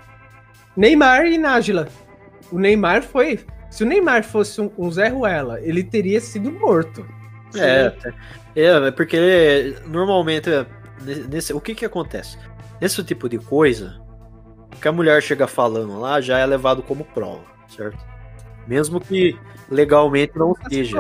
Neymar 0.76 1.26
e 1.26 1.38
Nájila. 1.38 1.89
O 2.52 2.58
Neymar 2.58 3.04
foi. 3.04 3.41
Se 3.70 3.84
o 3.84 3.86
Neymar 3.86 4.24
fosse 4.24 4.62
um, 4.62 4.72
um 4.78 4.89
Zé 4.89 5.10
Ruela, 5.10 5.60
ele 5.62 5.84
teria 5.84 6.22
sido 6.22 6.52
morto. 6.52 7.06
É, 7.56 7.94
é, 8.56 8.88
é 8.88 8.91
porque 8.91 9.76
normalmente 9.88 10.49
é, 10.49 10.66
ne- 11.01 11.28
nesse, 11.30 11.54
o 11.54 11.62
que 11.62 11.74
que 11.76 11.86
acontece? 11.86 12.38
Nesse 12.82 13.04
tipo 13.04 13.28
de 13.30 13.38
coisa, 13.38 13.99
o 14.74 14.80
que 14.80 14.88
a 14.88 14.91
mulher 14.91 15.22
chega 15.22 15.47
falando 15.47 15.99
lá 15.99 16.20
já 16.22 16.38
é 16.39 16.45
levado 16.45 16.82
como 16.84 17.04
prova, 17.06 17.43
certo? 17.70 17.97
Mesmo 18.68 18.99
que 18.99 19.38
legalmente 19.70 20.34
não 20.38 20.56
seja. 20.70 20.99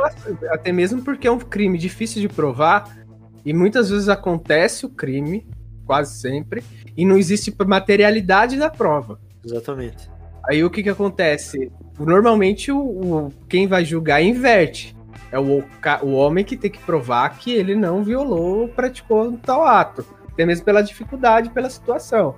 Até 0.51 0.71
mesmo 0.71 1.01
porque 1.01 1.27
é 1.27 1.31
um 1.31 1.39
crime 1.39 1.77
difícil 1.77 2.21
de 2.21 2.27
provar 2.29 2.89
e 3.45 3.53
muitas 3.53 3.89
vezes 3.89 4.09
acontece 4.09 4.85
o 4.85 4.89
crime, 4.89 5.47
quase 5.85 6.19
sempre, 6.19 6.63
e 6.95 7.05
não 7.05 7.17
existe 7.17 7.53
materialidade 7.65 8.57
da 8.57 8.69
prova. 8.69 9.19
Exatamente. 9.45 10.09
Aí 10.49 10.63
o 10.63 10.69
que 10.69 10.83
que 10.83 10.89
acontece? 10.89 11.71
Normalmente 11.97 12.71
o, 12.71 12.79
o- 12.79 13.33
quem 13.47 13.67
vai 13.67 13.83
julgar 13.85 14.21
inverte. 14.21 14.95
É 15.33 15.39
o, 15.39 15.63
o 16.03 16.13
homem 16.13 16.45
que 16.45 16.55
tem 16.55 16.69
que 16.69 16.77
provar 16.77 17.27
que 17.39 17.51
ele 17.51 17.75
não 17.75 18.03
violou 18.03 18.59
ou 18.59 18.67
praticou 18.67 19.35
tal 19.43 19.65
ato. 19.65 20.05
Até 20.31 20.45
mesmo 20.45 20.63
pela 20.63 20.83
dificuldade, 20.83 21.49
pela 21.49 21.71
situação. 21.71 22.35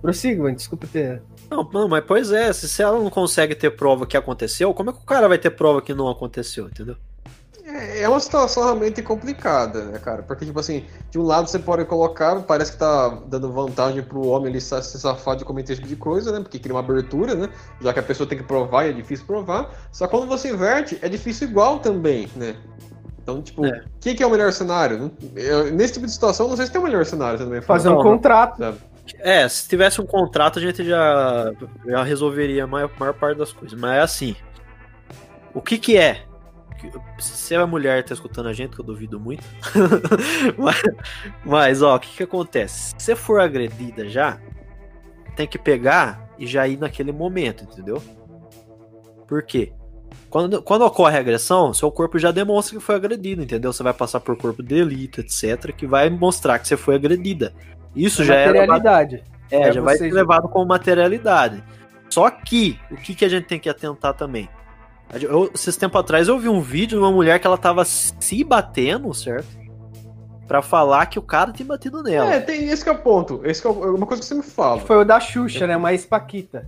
Prossiga, 0.00 0.42
mano, 0.42 0.56
desculpa 0.56 0.88
ter. 0.92 1.22
Não, 1.48 1.62
não, 1.72 1.88
mas 1.88 2.04
pois 2.04 2.32
é, 2.32 2.52
se 2.52 2.82
ela 2.82 2.98
não 2.98 3.10
consegue 3.10 3.54
ter 3.54 3.70
prova 3.70 4.08
que 4.08 4.16
aconteceu, 4.16 4.74
como 4.74 4.90
é 4.90 4.92
que 4.92 4.98
o 4.98 5.06
cara 5.06 5.28
vai 5.28 5.38
ter 5.38 5.50
prova 5.50 5.80
que 5.80 5.94
não 5.94 6.08
aconteceu, 6.08 6.66
entendeu? 6.66 6.96
É 7.92 8.02
é 8.02 8.08
uma 8.08 8.20
situação 8.20 8.64
realmente 8.64 9.02
complicada, 9.02 9.84
né, 9.84 9.98
cara? 9.98 10.22
Porque, 10.22 10.44
tipo 10.44 10.58
assim, 10.58 10.84
de 11.10 11.18
um 11.18 11.22
lado 11.22 11.48
você 11.48 11.58
pode 11.58 11.84
colocar, 11.84 12.40
parece 12.42 12.72
que 12.72 12.78
tá 12.78 13.08
dando 13.26 13.52
vantagem 13.52 14.02
pro 14.02 14.26
homem 14.26 14.48
ali 14.50 14.60
sa- 14.60 14.82
se 14.82 14.98
safar 14.98 15.36
de 15.36 15.44
cometer 15.44 15.72
esse 15.74 15.82
tipo 15.82 15.88
de 15.94 15.96
coisa, 15.96 16.32
né? 16.32 16.40
Porque 16.40 16.58
cria 16.58 16.74
uma 16.74 16.80
abertura, 16.80 17.34
né? 17.34 17.48
Já 17.80 17.92
que 17.92 18.00
a 18.00 18.02
pessoa 18.02 18.28
tem 18.28 18.38
que 18.38 18.44
provar 18.44 18.86
e 18.86 18.90
é 18.90 18.92
difícil 18.92 19.26
provar. 19.26 19.70
Só 19.92 20.06
que 20.06 20.10
quando 20.16 20.26
você 20.26 20.50
inverte, 20.50 20.98
é 21.02 21.08
difícil 21.08 21.48
igual 21.48 21.78
também, 21.78 22.28
né? 22.36 22.56
Então, 23.22 23.40
tipo, 23.40 23.62
o 23.62 23.66
É. 23.66 23.84
que, 24.00 24.14
que 24.14 24.22
é 24.22 24.26
o 24.26 24.30
melhor 24.30 24.52
cenário? 24.52 25.12
Eu- 25.36 25.72
nesse 25.72 25.94
tipo 25.94 26.06
de 26.06 26.12
situação, 26.12 26.48
não 26.48 26.56
sei 26.56 26.66
se 26.66 26.72
tem 26.72 26.80
o 26.80 26.84
melhor 26.84 27.04
cenário 27.06 27.38
você 27.38 27.44
também. 27.44 27.60
Fazer 27.62 27.88
um 27.88 28.02
contrato. 28.02 28.58
Sabe? 28.58 28.78
É, 29.18 29.48
se 29.48 29.68
tivesse 29.68 30.00
um 30.00 30.06
contrato, 30.06 30.58
a 30.58 30.62
gente 30.62 30.84
já, 30.84 31.52
já 31.86 32.02
resolveria 32.02 32.64
a 32.64 32.66
maior, 32.66 32.90
maior 32.98 33.12
parte 33.14 33.38
das 33.38 33.52
coisas. 33.52 33.78
Mas 33.78 33.92
é 33.96 34.00
assim. 34.00 34.36
O 35.54 35.60
que 35.60 35.76
que 35.78 35.96
é? 35.96 36.22
Se 37.18 37.54
a 37.54 37.66
mulher 37.66 38.04
tá 38.04 38.14
escutando 38.14 38.48
a 38.48 38.52
gente, 38.52 38.74
que 38.74 38.80
eu 38.80 38.84
duvido 38.84 39.18
muito. 39.20 39.44
mas, 40.58 40.82
mas, 41.44 41.82
ó, 41.82 41.96
o 41.96 42.00
que 42.00 42.16
que 42.16 42.22
acontece? 42.22 42.92
Se 42.96 43.06
você 43.06 43.16
for 43.16 43.40
agredida 43.40 44.08
já, 44.08 44.38
tem 45.36 45.46
que 45.46 45.58
pegar 45.58 46.28
e 46.38 46.46
já 46.46 46.66
ir 46.66 46.78
naquele 46.78 47.12
momento, 47.12 47.64
entendeu? 47.64 48.02
Por 49.26 49.42
quê? 49.42 49.72
Quando, 50.28 50.62
quando 50.62 50.82
ocorre 50.82 51.16
a 51.16 51.20
agressão, 51.20 51.74
seu 51.74 51.90
corpo 51.90 52.18
já 52.18 52.30
demonstra 52.30 52.78
que 52.78 52.82
foi 52.82 52.94
agredido, 52.94 53.42
entendeu? 53.42 53.72
Você 53.72 53.82
vai 53.82 53.92
passar 53.92 54.18
por 54.20 54.36
corpo 54.36 54.62
de 54.62 54.74
delito, 54.74 55.20
etc., 55.20 55.72
que 55.76 55.86
vai 55.86 56.08
mostrar 56.08 56.58
que 56.58 56.66
você 56.66 56.76
foi 56.76 56.94
agredida. 56.94 57.52
Isso 57.94 58.24
já 58.24 58.34
é 58.34 58.46
materialidade. 58.46 59.16
é, 59.16 59.68
É, 59.68 59.72
já 59.72 59.80
vai 59.82 59.96
ser 59.98 60.10
levado 60.10 60.48
como 60.48 60.66
materialidade. 60.66 61.62
Só 62.08 62.30
que, 62.30 62.78
o 62.90 62.96
que, 62.96 63.14
que 63.14 63.24
a 63.24 63.28
gente 63.28 63.46
tem 63.46 63.60
que 63.60 63.68
atentar 63.68 64.14
também? 64.14 64.48
Eu, 65.20 65.50
esses 65.54 65.76
tempos 65.76 66.00
atrás 66.00 66.28
eu 66.28 66.38
vi 66.38 66.48
um 66.48 66.60
vídeo 66.60 66.98
de 66.98 67.04
uma 67.04 67.12
mulher 67.12 67.38
que 67.38 67.46
ela 67.46 67.58
tava 67.58 67.84
se 67.84 68.42
batendo, 68.44 69.12
certo? 69.12 69.46
Pra 70.48 70.62
falar 70.62 71.06
que 71.06 71.18
o 71.18 71.22
cara 71.22 71.52
tinha 71.52 71.66
batido 71.66 72.02
nela. 72.02 72.32
É, 72.34 72.40
tem 72.40 72.68
esse 72.68 72.82
que 72.82 72.88
é 72.88 72.92
o 72.92 72.98
ponto. 72.98 73.40
Esse 73.44 73.60
que 73.60 73.66
é 73.66 73.70
o- 73.70 73.94
uma 73.94 74.06
coisa 74.06 74.20
que 74.22 74.26
você 74.28 74.34
me 74.34 74.42
fala. 74.42 74.80
Foi 74.80 74.96
o 74.96 75.04
da 75.04 75.20
Xuxa, 75.20 75.66
né? 75.66 75.76
Uma 75.76 75.92
ex-paquita. 75.92 76.66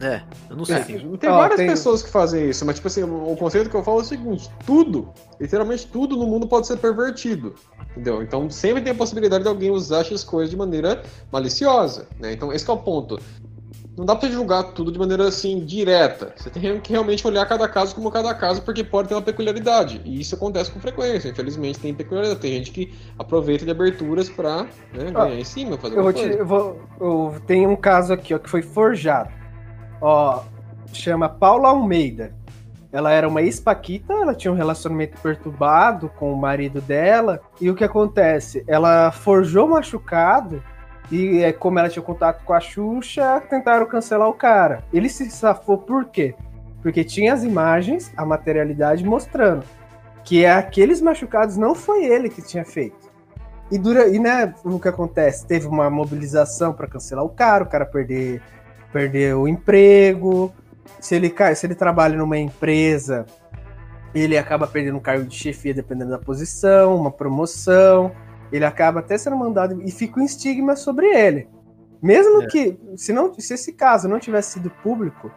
É, 0.00 0.22
eu 0.48 0.56
não 0.56 0.64
sei. 0.64 0.76
É, 0.76 0.80
tem 0.82 1.28
Ó, 1.28 1.36
várias 1.38 1.56
tem- 1.56 1.66
pessoas 1.68 2.04
que 2.04 2.08
fazem 2.08 2.48
isso, 2.48 2.64
mas 2.64 2.76
tipo 2.76 2.86
assim, 2.86 3.02
o 3.02 3.32
o 3.32 3.36
conceito 3.36 3.68
que 3.68 3.74
eu 3.74 3.82
falo 3.82 3.98
é 3.98 4.02
o 4.02 4.04
seguinte: 4.04 4.48
tudo, 4.64 5.12
literalmente 5.40 5.88
tudo 5.88 6.16
no 6.16 6.24
mundo 6.24 6.46
pode 6.46 6.68
ser 6.68 6.76
pervertido. 6.76 7.54
Entendeu? 7.90 8.22
Então 8.22 8.48
sempre 8.48 8.80
tem 8.80 8.92
a 8.92 8.94
possibilidade 8.94 9.42
de 9.42 9.48
alguém 9.48 9.70
usar 9.70 10.02
essas 10.02 10.22
coisas 10.22 10.50
de 10.50 10.56
maneira 10.56 11.02
maliciosa. 11.32 12.06
Né? 12.20 12.32
Então 12.32 12.52
esse 12.52 12.64
que 12.64 12.70
é 12.70 12.74
o 12.74 12.78
ponto. 12.78 13.18
Não 13.98 14.06
dá 14.06 14.14
pra 14.14 14.28
julgar 14.28 14.62
tudo 14.62 14.92
de 14.92 14.98
maneira 14.98 15.26
assim 15.26 15.58
direta. 15.58 16.32
Você 16.36 16.48
tem 16.48 16.80
que 16.80 16.92
realmente 16.92 17.26
olhar 17.26 17.44
cada 17.46 17.68
caso 17.68 17.96
como 17.96 18.12
cada 18.12 18.32
caso, 18.32 18.62
porque 18.62 18.84
pode 18.84 19.08
ter 19.08 19.14
uma 19.14 19.20
peculiaridade. 19.20 20.00
E 20.04 20.20
isso 20.20 20.36
acontece 20.36 20.70
com 20.70 20.78
frequência. 20.78 21.28
Infelizmente 21.28 21.80
tem 21.80 21.92
peculiaridade. 21.92 22.38
Tem 22.40 22.52
gente 22.52 22.70
que 22.70 22.94
aproveita 23.18 23.64
de 23.64 23.72
aberturas 23.72 24.28
pra 24.28 24.62
né, 24.94 25.10
Ó, 25.12 25.24
ganhar 25.24 25.40
em 25.40 25.44
cima, 25.44 25.76
fazer 25.76 25.98
Eu 25.98 26.04
vou 26.04 26.12
te, 26.12 26.22
eu 26.22 26.46
vou, 26.46 26.80
eu 27.00 27.42
tenho 27.44 27.70
um 27.70 27.74
caso 27.74 28.12
aqui, 28.12 28.32
ó, 28.32 28.38
que 28.38 28.48
foi 28.48 28.62
forjado. 28.62 29.30
Ó, 30.00 30.44
chama 30.92 31.28
Paula 31.28 31.70
Almeida. 31.70 32.32
Ela 32.92 33.10
era 33.10 33.26
uma 33.26 33.42
ex-paquita, 33.42 34.12
ela 34.12 34.32
tinha 34.32 34.52
um 34.52 34.56
relacionamento 34.56 35.20
perturbado 35.20 36.08
com 36.08 36.32
o 36.32 36.36
marido 36.36 36.80
dela. 36.80 37.40
E 37.60 37.68
o 37.68 37.74
que 37.74 37.82
acontece? 37.82 38.62
Ela 38.68 39.10
forjou 39.10 39.66
machucado 39.66 40.62
e 41.10 41.42
é, 41.42 41.52
como 41.52 41.78
ela 41.78 41.88
tinha 41.88 42.02
contato 42.02 42.44
com 42.44 42.52
a 42.52 42.60
Xuxa, 42.60 43.40
tentaram 43.48 43.86
cancelar 43.86 44.28
o 44.28 44.34
cara. 44.34 44.84
Ele 44.92 45.08
se 45.08 45.30
safou 45.30 45.78
por 45.78 46.06
quê? 46.06 46.34
Porque 46.82 47.02
tinha 47.02 47.32
as 47.32 47.42
imagens, 47.42 48.12
a 48.16 48.24
materialidade 48.24 49.04
mostrando 49.04 49.64
que 50.24 50.44
aqueles 50.44 51.00
machucados 51.00 51.56
não 51.56 51.74
foi 51.74 52.04
ele 52.04 52.28
que 52.28 52.42
tinha 52.42 52.64
feito. 52.64 53.08
E, 53.70 53.78
dura, 53.78 54.08
e 54.08 54.18
né, 54.18 54.54
o 54.64 54.78
que 54.78 54.88
acontece? 54.88 55.46
Teve 55.46 55.66
uma 55.66 55.88
mobilização 55.90 56.72
para 56.72 56.86
cancelar 56.86 57.24
o 57.24 57.28
cara, 57.28 57.64
o 57.64 57.66
cara 57.66 57.86
perder, 57.86 58.42
perder 58.92 59.34
o 59.34 59.48
emprego. 59.48 60.52
Se 61.00 61.14
ele, 61.14 61.34
se 61.54 61.66
ele 61.66 61.74
trabalha 61.74 62.16
numa 62.16 62.36
empresa, 62.38 63.26
ele 64.14 64.36
acaba 64.36 64.66
perdendo 64.66 64.96
um 64.96 65.00
cargo 65.00 65.24
de 65.24 65.34
chefia 65.34 65.74
dependendo 65.74 66.10
da 66.10 66.18
posição, 66.18 66.96
uma 66.96 67.10
promoção. 67.10 68.12
Ele 68.52 68.64
acaba 68.64 69.00
até 69.00 69.16
sendo 69.18 69.36
mandado 69.36 69.82
e 69.82 69.90
fica 69.90 70.20
um 70.20 70.24
estigma 70.24 70.76
sobre 70.76 71.06
ele. 71.06 71.48
Mesmo 72.02 72.42
É. 72.42 72.46
que, 72.46 72.78
se, 72.96 73.12
não, 73.12 73.34
se 73.34 73.54
esse 73.54 73.72
caso 73.72 74.08
não 74.08 74.18
tivesse 74.18 74.52
sido 74.52 74.70
público, 74.82 75.30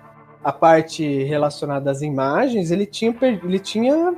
a 0.44 0.52
parte 0.52 1.24
relacionada 1.24 1.92
às 1.92 2.02
imagens, 2.02 2.72
ele 2.72 2.86
tinha, 2.86 3.16
ele 3.22 3.60
tinha 3.60 4.16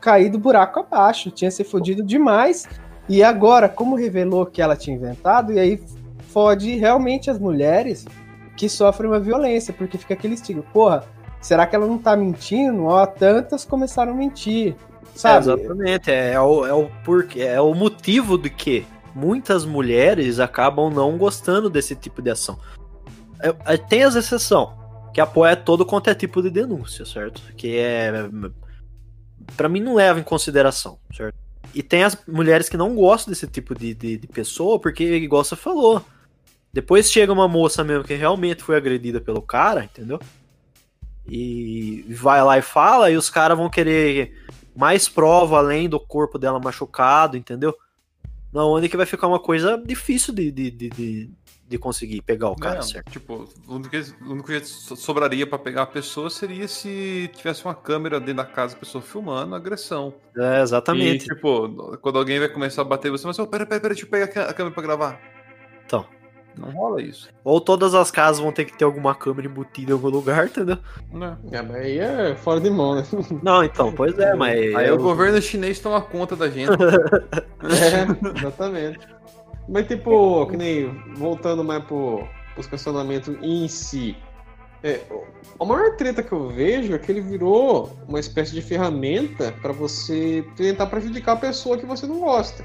caído 0.00 0.38
buraco 0.38 0.80
abaixo, 0.80 1.30
tinha 1.30 1.50
se 1.50 1.64
fodido 1.64 2.02
demais. 2.02 2.68
E 3.08 3.22
agora, 3.22 3.68
como 3.68 3.96
revelou 3.96 4.46
que 4.46 4.60
ela 4.60 4.76
tinha 4.76 4.96
inventado, 4.96 5.52
e 5.52 5.58
aí 5.58 5.82
fode 6.28 6.76
realmente 6.76 7.30
as 7.30 7.38
mulheres 7.38 8.04
que 8.56 8.68
sofrem 8.68 9.10
uma 9.10 9.20
violência, 9.20 9.72
porque 9.72 9.98
fica 9.98 10.14
aquele 10.14 10.34
estigma. 10.34 10.62
Porra, 10.72 11.04
será 11.40 11.66
que 11.66 11.76
ela 11.76 11.86
não 11.86 11.98
tá 11.98 12.16
mentindo? 12.16 12.84
Ó, 12.84 13.06
tantas 13.06 13.64
começaram 13.64 14.12
a 14.12 14.14
mentir. 14.14 14.74
É, 15.16 15.18
Sabe? 15.18 15.50
exatamente, 15.50 16.10
é, 16.10 16.32
é 16.32 16.40
o, 16.40 16.66
é 16.66 16.74
o 16.74 16.90
porquê, 17.02 17.40
é 17.40 17.60
o 17.60 17.74
motivo 17.74 18.36
de 18.36 18.50
que 18.50 18.86
muitas 19.14 19.64
mulheres 19.64 20.38
acabam 20.38 20.92
não 20.92 21.16
gostando 21.16 21.70
desse 21.70 21.96
tipo 21.96 22.20
de 22.20 22.30
ação. 22.30 22.60
É, 23.40 23.74
é, 23.74 23.76
tem 23.78 24.04
as 24.04 24.14
exceções, 24.14 24.68
que 25.14 25.20
apoia 25.20 25.56
todo 25.56 25.86
quanto 25.86 26.10
é 26.10 26.14
tipo 26.14 26.42
de 26.42 26.50
denúncia, 26.50 27.06
certo? 27.06 27.40
Que 27.56 27.78
é. 27.78 28.12
Pra 29.56 29.68
mim 29.68 29.80
não 29.80 29.94
leva 29.94 30.20
em 30.20 30.24
consideração, 30.24 30.98
certo? 31.14 31.34
E 31.74 31.82
tem 31.82 32.04
as 32.04 32.16
mulheres 32.26 32.68
que 32.68 32.76
não 32.76 32.94
gostam 32.94 33.32
desse 33.32 33.46
tipo 33.46 33.74
de, 33.74 33.94
de, 33.94 34.18
de 34.18 34.26
pessoa, 34.26 34.78
porque, 34.78 35.04
igual 35.16 35.44
você 35.44 35.56
falou, 35.56 36.04
depois 36.72 37.10
chega 37.10 37.32
uma 37.32 37.48
moça 37.48 37.82
mesmo 37.82 38.04
que 38.04 38.14
realmente 38.14 38.62
foi 38.62 38.76
agredida 38.76 39.20
pelo 39.20 39.40
cara, 39.40 39.84
entendeu? 39.84 40.20
E 41.26 42.04
vai 42.10 42.42
lá 42.42 42.58
e 42.58 42.62
fala, 42.62 43.10
e 43.10 43.16
os 43.16 43.30
caras 43.30 43.56
vão 43.58 43.68
querer 43.68 44.45
mais 44.76 45.08
prova 45.08 45.58
além 45.58 45.88
do 45.88 45.98
corpo 45.98 46.38
dela 46.38 46.60
machucado, 46.60 47.36
entendeu? 47.36 47.74
Na 48.52 48.64
onde 48.64 48.88
que 48.88 48.96
vai 48.96 49.06
ficar 49.06 49.26
uma 49.26 49.40
coisa 49.40 49.76
difícil 49.84 50.32
de, 50.32 50.50
de, 50.50 50.70
de, 50.70 50.88
de, 50.90 51.30
de 51.68 51.78
conseguir 51.78 52.22
pegar 52.22 52.48
o 52.48 52.56
cara, 52.56 52.80
certo? 52.82 53.10
Tipo, 53.10 53.48
o 53.66 53.74
único, 53.74 53.94
o 54.22 54.30
único 54.32 54.50
jeito 54.50 54.64
que 54.64 54.68
so- 54.70 54.96
sobraria 54.96 55.46
pra 55.46 55.58
pegar 55.58 55.82
a 55.82 55.86
pessoa 55.86 56.30
seria 56.30 56.68
se 56.68 57.30
tivesse 57.34 57.64
uma 57.64 57.74
câmera 57.74 58.18
dentro 58.20 58.36
da 58.36 58.44
casa, 58.44 58.76
a 58.76 58.78
pessoa 58.78 59.02
filmando 59.02 59.54
a 59.54 59.58
agressão. 59.58 60.14
É, 60.36 60.58
E, 60.58 60.62
exatamente. 60.62 61.26
tipo, 61.26 61.96
quando 61.98 62.18
alguém 62.18 62.38
vai 62.38 62.48
começar 62.48 62.82
a 62.82 62.84
bater, 62.84 63.10
você 63.10 63.24
vai 63.24 63.34
oh, 63.38 63.46
pera, 63.46 63.66
pera, 63.66 63.80
pera, 63.80 63.94
deixa 63.94 64.06
eu 64.06 64.10
pegar 64.10 64.26
a 64.48 64.54
câmera 64.54 64.74
pra 64.74 64.82
gravar. 64.82 65.20
Então. 65.84 66.06
Não 66.56 66.70
rola 66.70 67.02
isso. 67.02 67.28
Ou 67.44 67.60
todas 67.60 67.94
as 67.94 68.10
casas 68.10 68.40
vão 68.40 68.50
ter 68.52 68.64
que 68.64 68.76
ter 68.76 68.84
alguma 68.84 69.14
câmera 69.14 69.46
embutida 69.46 69.90
em 69.90 69.94
algum 69.94 70.08
lugar, 70.08 70.46
entendeu? 70.46 70.78
Né? 71.12 71.36
É, 71.52 71.62
mas 71.62 71.76
aí 71.76 71.98
é 71.98 72.34
fora 72.36 72.60
de 72.60 72.70
mão, 72.70 72.94
né? 72.94 73.04
Não, 73.42 73.62
então, 73.62 73.92
pois 73.92 74.18
é, 74.18 74.34
mas. 74.34 74.74
Aí 74.74 74.88
eu- 74.88 74.94
o 74.94 75.02
governo 75.02 75.40
chinês 75.42 75.78
toma 75.80 76.00
conta 76.00 76.34
da 76.36 76.48
gente. 76.48 76.70
É, 77.66 78.38
exatamente. 78.38 78.98
Mas 79.68 79.86
tipo, 79.88 80.46
que 80.46 80.56
nem 80.56 80.88
voltando 81.16 81.64
mais 81.64 81.82
pro, 81.84 82.26
pros 82.54 82.66
questionamentos 82.66 83.34
em 83.42 83.66
si. 83.68 84.16
É, 84.82 85.00
a 85.58 85.64
maior 85.64 85.96
treta 85.96 86.22
que 86.22 86.30
eu 86.32 86.48
vejo 86.48 86.94
é 86.94 86.98
que 86.98 87.10
ele 87.10 87.20
virou 87.20 87.90
uma 88.06 88.20
espécie 88.20 88.52
de 88.52 88.62
ferramenta 88.62 89.52
para 89.60 89.72
você 89.72 90.44
tentar 90.54 90.86
prejudicar 90.86 91.32
a 91.32 91.36
pessoa 91.36 91.76
que 91.76 91.86
você 91.86 92.06
não 92.06 92.20
gosta. 92.20 92.64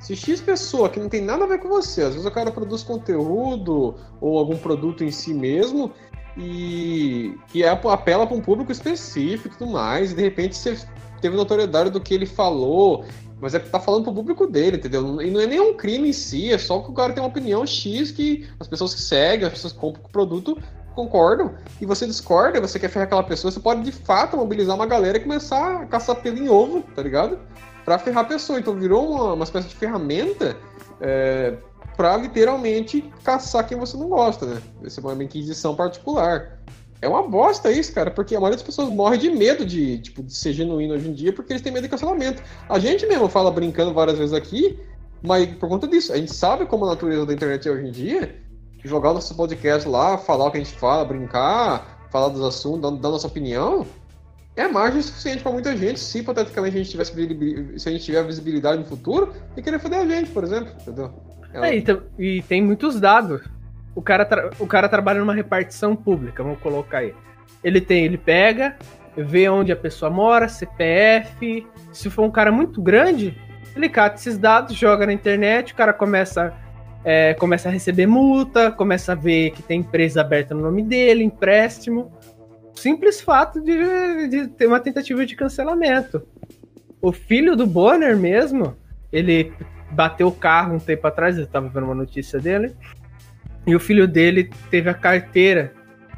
Se 0.00 0.14
X 0.14 0.40
pessoa 0.40 0.88
que 0.88 1.00
não 1.00 1.08
tem 1.08 1.20
nada 1.20 1.44
a 1.44 1.46
ver 1.46 1.58
com 1.58 1.68
você, 1.68 2.02
às 2.02 2.10
vezes 2.10 2.26
o 2.26 2.30
cara 2.30 2.50
produz 2.50 2.82
conteúdo 2.82 3.94
ou 4.20 4.38
algum 4.38 4.56
produto 4.56 5.02
em 5.02 5.10
si 5.10 5.32
mesmo 5.32 5.92
e 6.36 7.36
que 7.48 7.62
é, 7.62 7.68
apela 7.68 8.26
para 8.26 8.36
um 8.36 8.40
público 8.40 8.72
específico 8.72 9.54
e 9.54 9.58
tudo 9.58 9.70
mais, 9.70 10.12
e 10.12 10.14
de 10.14 10.22
repente 10.22 10.56
você 10.56 10.76
teve 11.20 11.36
notoriedade 11.36 11.90
do 11.90 12.00
que 12.00 12.12
ele 12.12 12.26
falou, 12.26 13.04
mas 13.40 13.54
é 13.54 13.60
que 13.60 13.68
tá 13.68 13.80
falando 13.80 14.04
pro 14.04 14.14
público 14.14 14.46
dele, 14.46 14.76
entendeu? 14.76 15.22
E 15.22 15.30
não 15.30 15.40
é 15.40 15.46
nem 15.46 15.60
um 15.60 15.74
crime 15.74 16.08
em 16.08 16.12
si, 16.12 16.52
é 16.52 16.58
só 16.58 16.80
que 16.80 16.90
o 16.90 16.94
cara 16.94 17.12
tem 17.12 17.22
uma 17.22 17.28
opinião 17.28 17.66
X 17.66 18.10
que 18.10 18.48
as 18.58 18.66
pessoas 18.66 18.94
que 18.94 19.00
seguem, 19.00 19.46
as 19.46 19.52
pessoas 19.52 19.72
que 19.72 19.78
compram 19.78 20.04
o 20.04 20.08
produto 20.08 20.58
concordam, 20.94 21.54
e 21.80 21.86
você 21.86 22.06
discorda, 22.06 22.60
você 22.60 22.78
quer 22.78 22.88
ferrar 22.88 23.06
aquela 23.06 23.22
pessoa, 23.22 23.50
você 23.50 23.58
pode 23.58 23.82
de 23.82 23.90
fato 23.90 24.36
mobilizar 24.36 24.76
uma 24.76 24.86
galera 24.86 25.18
e 25.18 25.20
começar 25.20 25.82
a 25.82 25.86
caçar 25.86 26.16
pelo 26.16 26.38
em 26.38 26.48
ovo, 26.48 26.82
tá 26.94 27.02
ligado? 27.02 27.38
Pra 27.84 27.98
ferrar 27.98 28.24
a 28.24 28.28
pessoa. 28.28 28.58
Então 28.58 28.74
virou 28.74 29.10
uma, 29.10 29.34
uma 29.34 29.44
espécie 29.44 29.68
de 29.68 29.74
ferramenta 29.74 30.56
é, 31.00 31.54
pra 31.96 32.16
literalmente 32.16 33.12
caçar 33.22 33.66
quem 33.66 33.78
você 33.78 33.96
não 33.96 34.08
gosta, 34.08 34.46
né? 34.46 34.62
Essa 34.84 35.00
é 35.00 35.04
uma 35.04 35.24
inquisição 35.24 35.74
particular. 35.74 36.58
É 37.00 37.08
uma 37.08 37.22
bosta 37.22 37.70
isso, 37.70 37.92
cara, 37.92 38.10
porque 38.10 38.34
a 38.34 38.40
maioria 38.40 38.56
das 38.56 38.66
pessoas 38.66 38.88
morre 38.88 39.18
de 39.18 39.28
medo 39.28 39.66
de, 39.66 39.98
tipo, 39.98 40.22
de 40.22 40.34
ser 40.34 40.54
genuíno 40.54 40.94
hoje 40.94 41.08
em 41.08 41.12
dia 41.12 41.32
porque 41.34 41.52
eles 41.52 41.62
têm 41.62 41.72
medo 41.72 41.82
de 41.82 41.90
cancelamento. 41.90 42.42
A 42.68 42.78
gente 42.78 43.06
mesmo 43.06 43.28
fala 43.28 43.50
brincando 43.50 43.92
várias 43.92 44.16
vezes 44.16 44.32
aqui, 44.32 44.78
mas 45.22 45.46
por 45.56 45.68
conta 45.68 45.86
disso, 45.86 46.12
a 46.12 46.16
gente 46.16 46.32
sabe 46.32 46.64
como 46.64 46.86
a 46.86 46.88
natureza 46.88 47.26
da 47.26 47.34
internet 47.34 47.68
é 47.68 47.70
hoje 47.70 47.86
em 47.88 47.90
dia, 47.90 48.34
jogar 48.82 49.10
o 49.10 49.14
nosso 49.14 49.34
podcast 49.34 49.88
lá, 49.88 50.16
falar 50.16 50.46
o 50.46 50.50
que 50.50 50.58
a 50.58 50.64
gente 50.64 50.78
fala, 50.78 51.04
brincar, 51.04 52.06
falar 52.10 52.28
dos 52.28 52.42
assuntos, 52.42 52.80
dar, 52.80 52.90
dar 52.90 53.10
nossa 53.10 53.26
opinião, 53.26 53.86
é 54.56 54.68
margem 54.68 55.02
suficiente 55.02 55.42
para 55.42 55.52
muita 55.52 55.76
gente, 55.76 55.98
se 55.98 56.20
hipoteticamente 56.20 56.76
a 56.76 56.78
gente 56.78 56.90
tivesse 56.90 57.12
se 57.78 57.88
a 57.88 57.92
gente 57.92 58.04
tiver 58.04 58.22
visibilidade 58.24 58.78
no 58.78 58.86
futuro, 58.86 59.32
e 59.56 59.62
querer 59.62 59.80
foder 59.80 60.00
a 60.00 60.06
gente, 60.06 60.30
por 60.30 60.44
exemplo, 60.44 60.72
entendeu? 60.80 61.12
É, 61.52 61.68
é 61.68 61.76
e, 61.76 61.84
e, 62.18 62.42
tem 62.42 62.62
muitos 62.62 63.00
dados. 63.00 63.42
O 63.94 64.02
cara, 64.02 64.50
o 64.58 64.66
cara 64.66 64.88
trabalha 64.88 65.20
numa 65.20 65.34
repartição 65.34 65.94
pública, 65.96 66.42
vamos 66.42 66.60
colocar 66.60 66.98
aí. 66.98 67.14
Ele 67.62 67.80
tem, 67.80 68.04
ele 68.04 68.18
pega, 68.18 68.76
vê 69.16 69.48
onde 69.48 69.72
a 69.72 69.76
pessoa 69.76 70.10
mora, 70.10 70.48
CPF. 70.48 71.66
Se 71.92 72.10
for 72.10 72.24
um 72.24 72.30
cara 72.30 72.50
muito 72.52 72.82
grande, 72.82 73.36
ele 73.74 73.88
cata 73.88 74.16
esses 74.16 74.36
dados, 74.38 74.76
joga 74.76 75.06
na 75.06 75.12
internet, 75.12 75.72
o 75.72 75.76
cara 75.76 75.92
começa, 75.92 76.52
é, 77.04 77.34
começa 77.34 77.68
a 77.68 77.72
receber 77.72 78.06
multa, 78.06 78.70
começa 78.70 79.12
a 79.12 79.14
ver 79.16 79.50
que 79.50 79.62
tem 79.62 79.80
empresa 79.80 80.20
aberta 80.20 80.54
no 80.54 80.62
nome 80.62 80.82
dele, 80.82 81.24
empréstimo 81.24 82.12
simples 82.74 83.20
fato 83.20 83.60
de, 83.60 84.28
de 84.28 84.48
ter 84.48 84.66
uma 84.66 84.80
tentativa 84.80 85.24
de 85.24 85.36
cancelamento. 85.36 86.26
O 87.00 87.12
filho 87.12 87.54
do 87.56 87.66
Bonner 87.66 88.16
mesmo, 88.16 88.76
ele 89.12 89.52
bateu 89.90 90.28
o 90.28 90.32
carro 90.32 90.74
um 90.74 90.78
tempo 90.78 91.06
atrás, 91.06 91.38
eu 91.38 91.46
tava 91.46 91.68
vendo 91.68 91.84
uma 91.84 91.94
notícia 91.94 92.40
dele, 92.40 92.74
e 93.66 93.74
o 93.74 93.80
filho 93.80 94.06
dele 94.08 94.50
teve 94.70 94.90
a 94.90 94.94
carteira 94.94 95.72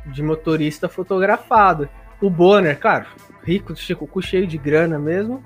de 0.06 0.22
motorista 0.22 0.88
fotografada. 0.88 1.90
O 2.20 2.30
Bonner, 2.30 2.78
claro, 2.78 3.06
rico, 3.44 3.74
com 4.08 4.20
cheio 4.20 4.46
de 4.46 4.58
grana 4.58 4.98
mesmo, 4.98 5.44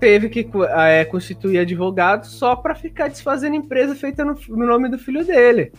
teve 0.00 0.28
que 0.28 0.48
é, 0.76 1.04
constituir 1.04 1.58
advogado 1.58 2.26
só 2.26 2.56
para 2.56 2.74
ficar 2.74 3.08
desfazendo 3.08 3.56
empresa 3.56 3.94
feita 3.94 4.24
no, 4.24 4.34
no 4.48 4.66
nome 4.66 4.88
do 4.88 4.98
filho 4.98 5.24
dele. 5.24 5.72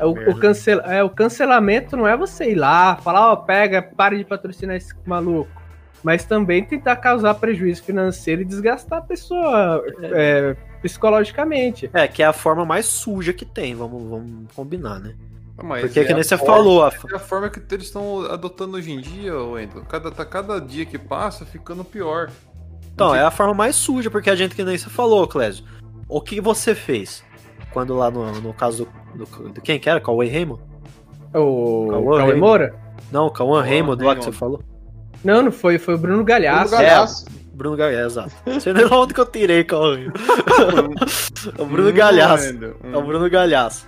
O, 0.00 0.30
o, 0.30 0.38
cancel, 0.38 0.80
é, 0.80 1.02
o 1.02 1.08
cancelamento 1.08 1.96
não 1.96 2.06
é 2.06 2.16
você 2.16 2.50
ir 2.50 2.54
lá, 2.54 2.96
falar, 2.96 3.30
ó, 3.30 3.32
oh, 3.32 3.36
pega, 3.38 3.80
pare 3.82 4.18
de 4.18 4.24
patrocinar 4.24 4.76
esse 4.76 4.94
maluco. 5.06 5.50
Mas 6.02 6.24
também 6.24 6.62
tentar 6.62 6.96
causar 6.96 7.34
prejuízo 7.34 7.82
financeiro 7.82 8.42
e 8.42 8.44
desgastar 8.44 8.98
a 8.98 9.02
pessoa 9.02 9.82
é. 10.02 10.10
É, 10.12 10.56
psicologicamente. 10.82 11.90
É, 11.92 12.06
que 12.06 12.22
é 12.22 12.26
a 12.26 12.32
forma 12.32 12.64
mais 12.64 12.86
suja 12.86 13.32
que 13.32 13.44
tem, 13.44 13.74
vamos, 13.74 14.08
vamos 14.08 14.52
combinar, 14.54 15.00
né? 15.00 15.14
Mas 15.62 15.80
Porque 15.82 16.00
é 16.00 16.04
que 16.04 16.12
nem 16.12 16.22
você 16.22 16.36
forma, 16.36 16.54
falou. 16.54 16.84
A... 16.84 16.92
É 17.10 17.16
a 17.16 17.18
forma 17.18 17.48
que 17.48 17.60
eles 17.74 17.86
estão 17.86 18.26
adotando 18.26 18.76
hoje 18.76 18.92
em 18.92 19.00
dia, 19.00 19.34
Wendel. 19.34 19.82
Cada, 19.88 20.10
tá 20.10 20.24
cada 20.24 20.60
dia 20.60 20.84
que 20.84 20.98
passa 20.98 21.46
ficando 21.46 21.82
pior. 21.82 22.30
Então, 22.94 23.14
é 23.14 23.22
a 23.22 23.30
forma 23.30 23.54
mais 23.54 23.76
suja, 23.76 24.10
porque 24.10 24.30
a 24.30 24.36
gente 24.36 24.54
que 24.54 24.64
nem 24.64 24.76
você 24.76 24.90
falou, 24.90 25.26
Clésio. 25.26 25.64
O 26.08 26.20
que 26.20 26.40
você 26.40 26.74
fez? 26.74 27.24
Quando 27.76 27.94
lá 27.94 28.10
no, 28.10 28.32
no 28.40 28.54
caso 28.54 28.88
do, 29.14 29.26
do, 29.26 29.48
do 29.50 29.60
Quem 29.60 29.78
que 29.78 29.86
era? 29.86 30.00
Cauê 30.00 30.30
Raymond? 30.30 30.62
O 31.34 31.88
Cauê 32.16 32.34
Moura? 32.34 32.74
Não, 33.12 33.26
o 33.26 33.30
Cauã 33.30 33.60
Raymond, 33.60 34.02
lá 34.02 34.16
que 34.16 34.24
você 34.24 34.32
falou. 34.32 34.62
Não, 35.22 35.42
não 35.42 35.52
foi, 35.52 35.76
foi 35.76 35.94
o 35.94 35.98
Bruno 35.98 36.24
Galhaço. 36.24 36.70
Bruno 36.70 36.82
Galhaço. 36.82 37.26
É, 37.26 37.54
Bruno 37.54 37.76
Galhaço, 37.76 38.06
exato. 38.06 38.32
Você 38.46 38.72
nem 38.72 38.86
onde 38.86 39.12
que 39.12 39.20
eu 39.20 39.26
tirei, 39.26 39.62
Cauê. 39.62 40.06
o 41.58 41.66
Bruno 41.66 41.92
Galhaço. 41.92 42.46
É 42.82 42.96
o 42.96 43.02
Bruno 43.02 43.28
Galhaço. 43.28 43.86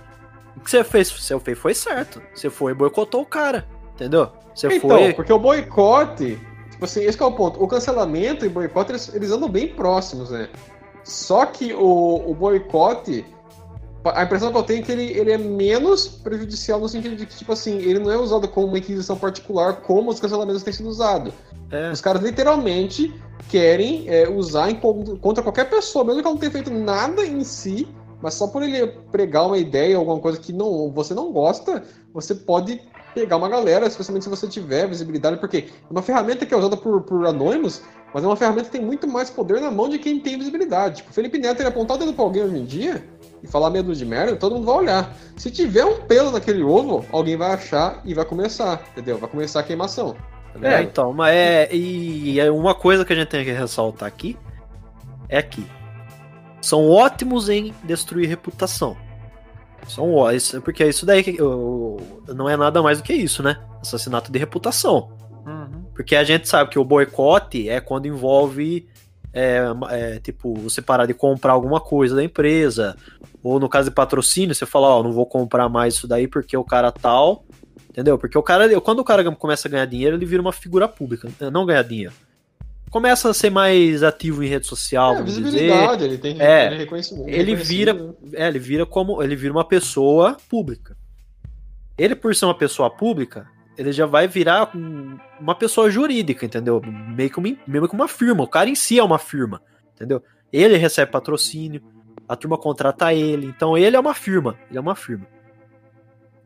O 0.55 0.59
que 0.59 0.69
você 0.69 0.83
fez? 0.83 1.09
Você 1.09 1.39
fez 1.39 1.57
foi 1.57 1.73
certo. 1.73 2.21
Você 2.31 2.51
foi 2.51 2.73
e 2.73 2.75
boicotou 2.75 3.21
o 3.21 3.25
cara. 3.25 3.65
Entendeu? 3.95 4.29
Você 4.53 4.67
então, 4.67 4.87
foi. 4.87 5.13
Porque 5.13 5.33
o 5.33 5.39
boicote. 5.39 6.39
Tipo 6.69 6.85
assim, 6.85 7.05
esse 7.05 7.19
é 7.19 7.25
o 7.25 7.31
ponto. 7.31 7.59
O 7.59 7.67
cancelamento 7.67 8.45
e 8.45 8.49
boicote, 8.49 8.91
eles, 8.91 9.15
eles 9.15 9.31
andam 9.31 9.49
bem 9.49 9.67
próximos, 9.67 10.29
né? 10.29 10.47
Só 11.03 11.47
que 11.47 11.73
o, 11.73 12.29
o 12.29 12.35
boicote 12.35 13.25
a 14.05 14.23
impressão 14.23 14.51
que 14.51 14.57
eu 14.57 14.63
tenho 14.63 14.79
é 14.79 14.83
que 14.83 14.91
ele, 14.91 15.05
ele 15.05 15.31
é 15.31 15.37
menos 15.37 16.07
prejudicial 16.07 16.79
no 16.79 16.87
sentido 16.87 17.15
de 17.15 17.25
que, 17.25 17.35
tipo 17.35 17.51
assim, 17.51 17.77
ele 17.77 17.99
não 17.99 18.11
é 18.11 18.17
usado 18.17 18.47
como 18.47 18.67
uma 18.67 18.77
inquisição 18.77 19.17
particular 19.17 19.81
como 19.81 20.09
os 20.09 20.19
cancelamentos 20.19 20.63
têm 20.63 20.71
sido 20.71 20.87
usados. 20.87 21.33
É. 21.69 21.91
Os 21.91 21.99
caras 21.99 22.23
literalmente 22.23 23.13
querem 23.49 24.07
é, 24.07 24.29
usar 24.29 24.69
em, 24.69 24.75
contra 24.75 25.43
qualquer 25.43 25.69
pessoa, 25.69 26.05
mesmo 26.05 26.21
que 26.21 26.27
ela 26.27 26.33
não 26.33 26.39
tenha 26.39 26.51
feito 26.51 26.71
nada 26.71 27.25
em 27.25 27.43
si, 27.43 27.87
mas 28.21 28.33
só 28.33 28.47
por 28.47 28.63
ele 28.63 28.87
pregar 29.11 29.47
uma 29.47 29.57
ideia, 29.57 29.97
alguma 29.97 30.19
coisa 30.19 30.39
que 30.39 30.53
não, 30.53 30.91
você 30.91 31.13
não 31.13 31.31
gosta, 31.31 31.83
você 32.13 32.33
pode 32.33 32.81
pegar 33.13 33.37
uma 33.37 33.49
galera, 33.49 33.85
especialmente 33.87 34.23
se 34.23 34.29
você 34.29 34.47
tiver 34.47 34.87
visibilidade, 34.87 35.37
porque 35.37 35.57
é 35.57 35.91
uma 35.91 36.01
ferramenta 36.01 36.45
que 36.45 36.53
é 36.53 36.57
usada 36.57 36.77
por, 36.77 37.01
por 37.01 37.25
anônimos, 37.25 37.81
mas 38.13 38.23
é 38.23 38.27
uma 38.27 38.35
ferramenta 38.35 38.65
que 38.65 38.71
tem 38.71 38.81
muito 38.81 39.07
mais 39.07 39.29
poder 39.29 39.59
na 39.59 39.71
mão 39.71 39.89
de 39.89 39.99
quem 39.99 40.19
tem 40.19 40.37
visibilidade. 40.37 40.97
Tipo, 40.97 41.11
o 41.11 41.13
Felipe 41.13 41.37
Neto 41.37 41.61
ele 41.61 41.69
apontar 41.69 41.97
o 41.97 41.99
dedo 41.99 42.13
pra 42.13 42.23
alguém 42.23 42.43
hoje 42.43 42.57
em 42.57 42.65
dia 42.65 43.03
e 43.43 43.47
falar 43.47 43.69
medo 43.69 43.93
de 43.95 44.05
merda, 44.05 44.35
todo 44.35 44.55
mundo 44.55 44.65
vai 44.65 44.75
olhar. 44.75 45.15
Se 45.35 45.49
tiver 45.49 45.85
um 45.85 46.01
pelo 46.01 46.31
naquele 46.31 46.63
ovo, 46.63 47.05
alguém 47.11 47.37
vai 47.37 47.53
achar 47.53 48.01
e 48.05 48.13
vai 48.13 48.25
começar, 48.25 48.81
entendeu? 48.91 49.17
Vai 49.17 49.29
começar 49.29 49.61
a 49.61 49.63
queimação. 49.63 50.15
Tá 50.53 50.79
é, 50.79 50.83
então, 50.83 51.13
mas 51.13 51.33
é. 51.33 51.75
E 51.75 52.39
é 52.39 52.51
uma 52.51 52.73
coisa 52.73 53.05
que 53.05 53.13
a 53.13 53.15
gente 53.15 53.27
tem 53.27 53.45
que 53.45 53.51
ressaltar 53.51 54.07
aqui 54.07 54.37
é 55.27 55.41
que 55.41 55.65
são 56.61 56.89
ótimos 56.89 57.49
em 57.49 57.73
destruir 57.83 58.27
reputação. 58.27 58.97
São 59.87 60.13
ótimos, 60.13 60.63
porque 60.63 60.85
isso 60.85 61.05
daí 61.05 61.37
não 62.27 62.49
é 62.49 62.57
nada 62.57 62.81
mais 62.81 62.97
do 62.97 63.03
que 63.03 63.13
isso, 63.13 63.41
né? 63.41 63.59
Assassinato 63.81 64.31
de 64.31 64.39
reputação. 64.39 65.11
Uhum. 65.45 65.85
Porque 65.93 66.15
a 66.15 66.23
gente 66.23 66.47
sabe 66.47 66.69
que 66.69 66.79
o 66.79 66.83
boicote 66.83 67.69
é 67.69 67.79
quando 67.79 68.07
envolve 68.07 68.87
é, 69.33 69.61
é, 69.89 70.19
tipo, 70.19 70.53
você 70.55 70.81
parar 70.81 71.05
de 71.05 71.13
comprar 71.13 71.53
alguma 71.53 71.79
coisa 71.79 72.15
da 72.15 72.23
empresa, 72.23 72.95
ou 73.43 73.59
no 73.59 73.69
caso 73.69 73.89
de 73.89 73.95
patrocínio, 73.95 74.53
você 74.53 74.65
fala, 74.65 74.87
ó, 74.87 74.99
oh, 74.99 75.03
não 75.03 75.11
vou 75.11 75.25
comprar 75.25 75.69
mais 75.69 75.95
isso 75.95 76.07
daí 76.07 76.27
porque 76.27 76.55
o 76.57 76.63
cara 76.63 76.91
tal, 76.91 77.45
entendeu? 77.89 78.17
Porque 78.17 78.37
o 78.37 78.43
cara, 78.43 78.79
quando 78.81 78.99
o 78.99 79.03
cara 79.03 79.29
começa 79.31 79.67
a 79.67 79.71
ganhar 79.71 79.85
dinheiro, 79.85 80.17
ele 80.17 80.25
vira 80.25 80.41
uma 80.41 80.51
figura 80.51 80.87
pública, 80.87 81.29
né? 81.39 81.49
não 81.49 81.65
ganha 81.65 81.83
dinheiro. 81.83 82.13
Começa 82.89 83.29
a 83.29 83.33
ser 83.33 83.51
mais 83.51 84.01
ativo 84.01 84.43
em 84.43 84.47
rede 84.47 84.65
social, 84.65 85.13
é, 85.13 85.17
vamos 85.17 85.35
dizer. 85.35 85.71
Ele 86.01 86.17
tem 86.17 86.41
é, 86.41 86.69
reconhecimento. 86.69 87.29
Ele 87.29 87.55
vira, 87.55 88.15
é, 88.33 88.47
ele 88.47 88.59
vira 88.59 88.85
como, 88.85 89.21
ele 89.21 89.35
vira 89.35 89.53
uma 89.53 89.65
pessoa 89.65 90.35
pública. 90.49 90.97
Ele 91.97 92.15
por 92.15 92.33
ser 92.33 92.45
uma 92.45 92.57
pessoa 92.57 92.89
pública, 92.89 93.47
ele 93.77 93.91
já 93.91 94.05
vai 94.05 94.27
virar 94.27 94.71
uma 95.39 95.53
pessoa 95.53 95.89
jurídica, 95.89 96.45
entendeu? 96.45 96.81
Meio 97.15 97.29
que, 97.29 97.37
uma, 97.37 97.55
meio 97.67 97.87
que 97.87 97.95
uma 97.95 98.07
firma. 98.07 98.43
O 98.43 98.47
cara 98.47 98.69
em 98.69 98.75
si 98.75 98.97
é 98.97 99.03
uma 99.03 99.19
firma, 99.19 99.61
entendeu? 99.95 100.23
Ele 100.51 100.75
recebe 100.77 101.11
patrocínio, 101.11 101.81
a 102.29 102.35
turma 102.35 102.59
contrata 102.59 103.11
ele, 103.11 103.47
então 103.47 103.75
ele 103.75 103.95
é 103.95 103.99
uma 103.99 104.13
firma, 104.13 104.55
ele 104.69 104.77
é 104.77 104.81
uma 104.81 104.95
firma. 104.95 105.25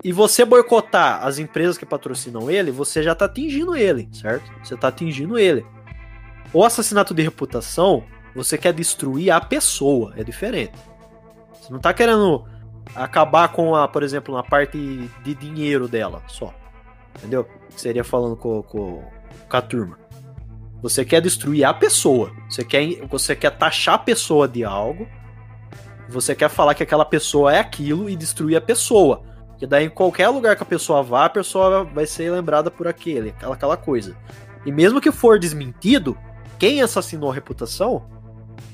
E 0.01 0.13
você 0.13 0.45
boicotar 0.45 1.25
as 1.25 1.39
empresas 1.39 1.77
que 1.77 1.85
patrocinam 1.85 2.49
ele, 2.49 2.71
você 2.71 3.03
já 3.03 3.13
tá 3.13 3.25
atingindo 3.25 3.75
ele, 3.75 4.07
certo? 4.13 4.49
Você 4.63 4.77
tá 4.77 4.87
atingindo 4.87 5.37
ele. 5.37 5.65
O 6.53 6.63
assassinato 6.63 7.13
de 7.13 7.21
reputação, 7.21 8.03
você 8.33 8.57
quer 8.57 8.71
destruir 8.71 9.29
a 9.29 9.41
pessoa, 9.41 10.13
é 10.15 10.23
diferente. 10.23 10.73
Você 11.53 11.71
não 11.71 11.79
tá 11.79 11.93
querendo 11.93 12.45
acabar 12.95 13.49
com 13.49 13.75
a, 13.75 13.85
por 13.87 14.03
exemplo, 14.03 14.33
na 14.33 14.43
parte 14.43 14.77
de 15.23 15.35
dinheiro 15.35 15.87
dela 15.87 16.21
só. 16.27 16.53
Entendeu? 17.17 17.45
Seria 17.75 18.03
falando 18.03 18.37
com, 18.37 18.63
com, 18.63 19.03
com 19.49 19.57
a 19.57 19.61
turma. 19.61 19.99
Você 20.81 21.03
quer 21.05 21.21
destruir 21.21 21.65
a 21.65 21.73
pessoa. 21.73 22.31
Você 22.49 22.63
quer, 22.63 23.05
você 23.07 23.35
quer 23.35 23.51
taxar 23.51 23.95
a 23.95 23.99
pessoa 23.99 24.47
de 24.47 24.63
algo. 24.63 25.07
Você 26.13 26.35
quer 26.35 26.49
falar 26.49 26.75
que 26.75 26.83
aquela 26.83 27.03
pessoa 27.03 27.53
é 27.53 27.59
aquilo 27.59 28.07
e 28.07 28.15
destruir 28.15 28.55
a 28.55 28.61
pessoa. 28.61 29.23
Que 29.57 29.65
daí 29.65 29.85
em 29.85 29.89
qualquer 29.89 30.29
lugar 30.29 30.55
que 30.55 30.61
a 30.63 30.65
pessoa 30.65 31.01
vá, 31.01 31.25
a 31.25 31.29
pessoa 31.29 31.83
vai 31.83 32.05
ser 32.05 32.31
lembrada 32.31 32.69
por 32.69 32.87
aquele, 32.87 33.29
aquela, 33.29 33.55
aquela 33.55 33.77
coisa. 33.77 34.15
E 34.65 34.71
mesmo 34.71 35.01
que 35.01 35.11
for 35.11 35.39
desmentido, 35.39 36.17
quem 36.59 36.81
assassinou 36.81 37.31
a 37.31 37.33
reputação, 37.33 38.05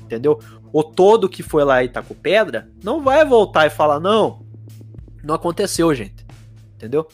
entendeu? 0.02 0.38
O 0.72 0.84
todo 0.84 1.28
que 1.28 1.42
foi 1.42 1.64
lá 1.64 1.82
e 1.82 1.88
tá 1.88 2.02
com 2.02 2.14
pedra, 2.14 2.70
não 2.84 3.02
vai 3.02 3.24
voltar 3.24 3.66
e 3.66 3.70
falar, 3.70 3.98
não, 3.98 4.44
não 5.24 5.34
aconteceu, 5.34 5.94
gente. 5.94 6.26
Entendeu? 6.74 7.08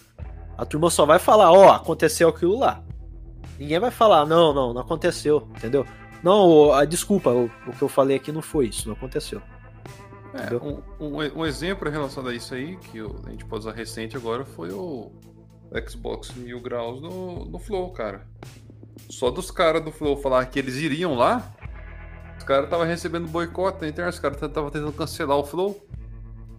A 0.58 0.64
turma 0.64 0.90
só 0.90 1.06
vai 1.06 1.18
falar, 1.18 1.52
ó, 1.52 1.66
oh, 1.66 1.70
aconteceu 1.70 2.28
aquilo 2.28 2.58
lá. 2.58 2.82
Ninguém 3.58 3.78
vai 3.78 3.90
falar, 3.90 4.26
não, 4.26 4.52
não, 4.52 4.74
não 4.74 4.80
aconteceu, 4.80 5.48
entendeu? 5.56 5.86
Não, 6.22 6.72
a, 6.72 6.84
desculpa, 6.84 7.30
o, 7.30 7.50
o 7.66 7.72
que 7.72 7.82
eu 7.82 7.88
falei 7.88 8.16
aqui 8.16 8.32
não 8.32 8.42
foi 8.42 8.66
isso, 8.66 8.88
não 8.88 8.96
aconteceu. 8.96 9.40
É, 10.34 10.54
um, 10.56 10.82
um, 11.00 11.40
um, 11.40 11.46
exemplo 11.46 11.88
relacionado 11.90 12.30
a 12.30 12.34
isso 12.34 12.54
aí, 12.54 12.76
que 12.76 13.00
a 13.00 13.30
gente 13.30 13.44
pode 13.44 13.60
usar 13.62 13.72
recente 13.72 14.16
agora, 14.16 14.44
foi 14.44 14.70
o 14.70 15.12
Xbox 15.88 16.32
Mil 16.34 16.60
Graus 16.60 17.00
no, 17.00 17.44
no 17.44 17.58
Flow, 17.58 17.90
cara. 17.90 18.26
Só 19.08 19.30
dos 19.30 19.50
caras 19.50 19.84
do 19.84 19.92
Flow 19.92 20.16
falar 20.16 20.44
que 20.46 20.58
eles 20.58 20.76
iriam 20.76 21.14
lá, 21.14 21.54
os 22.38 22.44
caras 22.44 22.64
estavam 22.64 22.86
recebendo 22.86 23.28
boicote 23.28 23.80
na 23.80 23.88
internet, 23.88 24.14
os 24.14 24.20
caras 24.20 24.42
estavam 24.42 24.70
tentando 24.70 24.92
cancelar 24.92 25.36
o 25.36 25.44
Flow. 25.44 25.86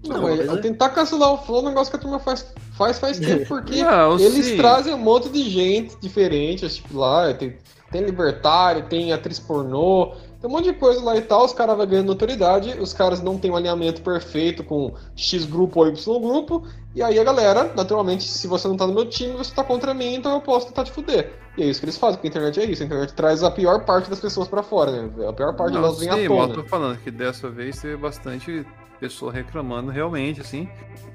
Não, 0.05 0.29
é, 0.29 0.45
é- 0.45 0.57
tentar 0.57 0.89
cancelar 0.89 1.33
o 1.33 1.37
Flow 1.39 1.59
é 1.59 1.63
um 1.63 1.69
negócio 1.69 1.91
que 1.91 1.97
a 1.97 1.99
turma 1.99 2.19
faz 2.19 2.53
faz, 2.77 2.99
faz 2.99 3.17
tempo, 3.19 3.45
porque 3.47 3.81
Não, 3.81 4.19
eles 4.19 4.45
sim. 4.45 4.57
trazem 4.57 4.93
um 4.93 4.99
monte 4.99 5.29
de 5.29 5.49
gente 5.49 5.97
diferente, 5.99 6.69
tipo 6.69 6.97
lá, 6.97 7.33
tem, 7.33 7.57
tem 7.91 8.03
libertário, 8.03 8.85
tem 8.87 9.11
atriz 9.11 9.39
pornô, 9.39 10.13
tem 10.39 10.49
um 10.49 10.53
monte 10.53 10.65
de 10.65 10.73
coisa 10.73 11.01
lá 11.03 11.15
e 11.17 11.21
tal, 11.21 11.45
os 11.45 11.53
caras 11.53 11.75
vão 11.77 11.85
ganhando 11.87 12.07
notoriedade, 12.07 12.77
os 12.79 12.93
caras 12.93 13.21
não 13.21 13.37
têm 13.37 13.49
um 13.51 13.55
alinhamento 13.55 14.01
perfeito 14.01 14.63
com 14.63 14.93
X 15.15 15.45
grupo 15.45 15.79
ou 15.79 15.87
Y 15.87 16.19
grupo, 16.21 16.63
e 16.95 17.01
aí 17.01 17.19
a 17.19 17.23
galera, 17.23 17.71
naturalmente, 17.75 18.23
se 18.23 18.47
você 18.47 18.67
não 18.67 18.77
tá 18.77 18.85
no 18.87 18.93
meu 18.93 19.05
time, 19.09 19.33
você 19.33 19.53
tá 19.53 19.63
contra 19.63 19.93
mim, 19.93 20.15
então 20.15 20.33
eu 20.33 20.41
posso 20.41 20.67
tentar 20.67 20.83
te 20.83 20.91
fuder. 20.91 21.33
E 21.57 21.63
é 21.63 21.65
isso 21.65 21.79
que 21.79 21.85
eles 21.85 21.97
fazem, 21.97 22.15
porque 22.17 22.27
a 22.27 22.29
internet 22.29 22.59
é 22.59 22.65
isso, 22.65 22.83
a 22.83 22.85
internet 22.85 23.13
traz 23.13 23.43
a 23.43 23.49
pior 23.51 23.83
parte 23.85 24.09
das 24.09 24.19
pessoas 24.19 24.47
pra 24.47 24.61
fora, 24.61 24.91
né? 24.91 25.27
A 25.27 25.33
pior 25.33 25.55
parte 25.55 25.73
Não, 25.73 25.81
delas 25.81 25.99
vem 25.99 26.09
à 26.09 26.27
tona. 26.27 26.53
eu 26.53 26.63
tô 26.63 26.63
falando 26.63 26.97
que 26.99 27.09
dessa 27.09 27.49
vez 27.49 27.79
teve 27.81 27.97
bastante 27.97 28.65
pessoa 28.99 29.31
reclamando 29.31 29.91
realmente, 29.91 30.41
assim. 30.41 30.67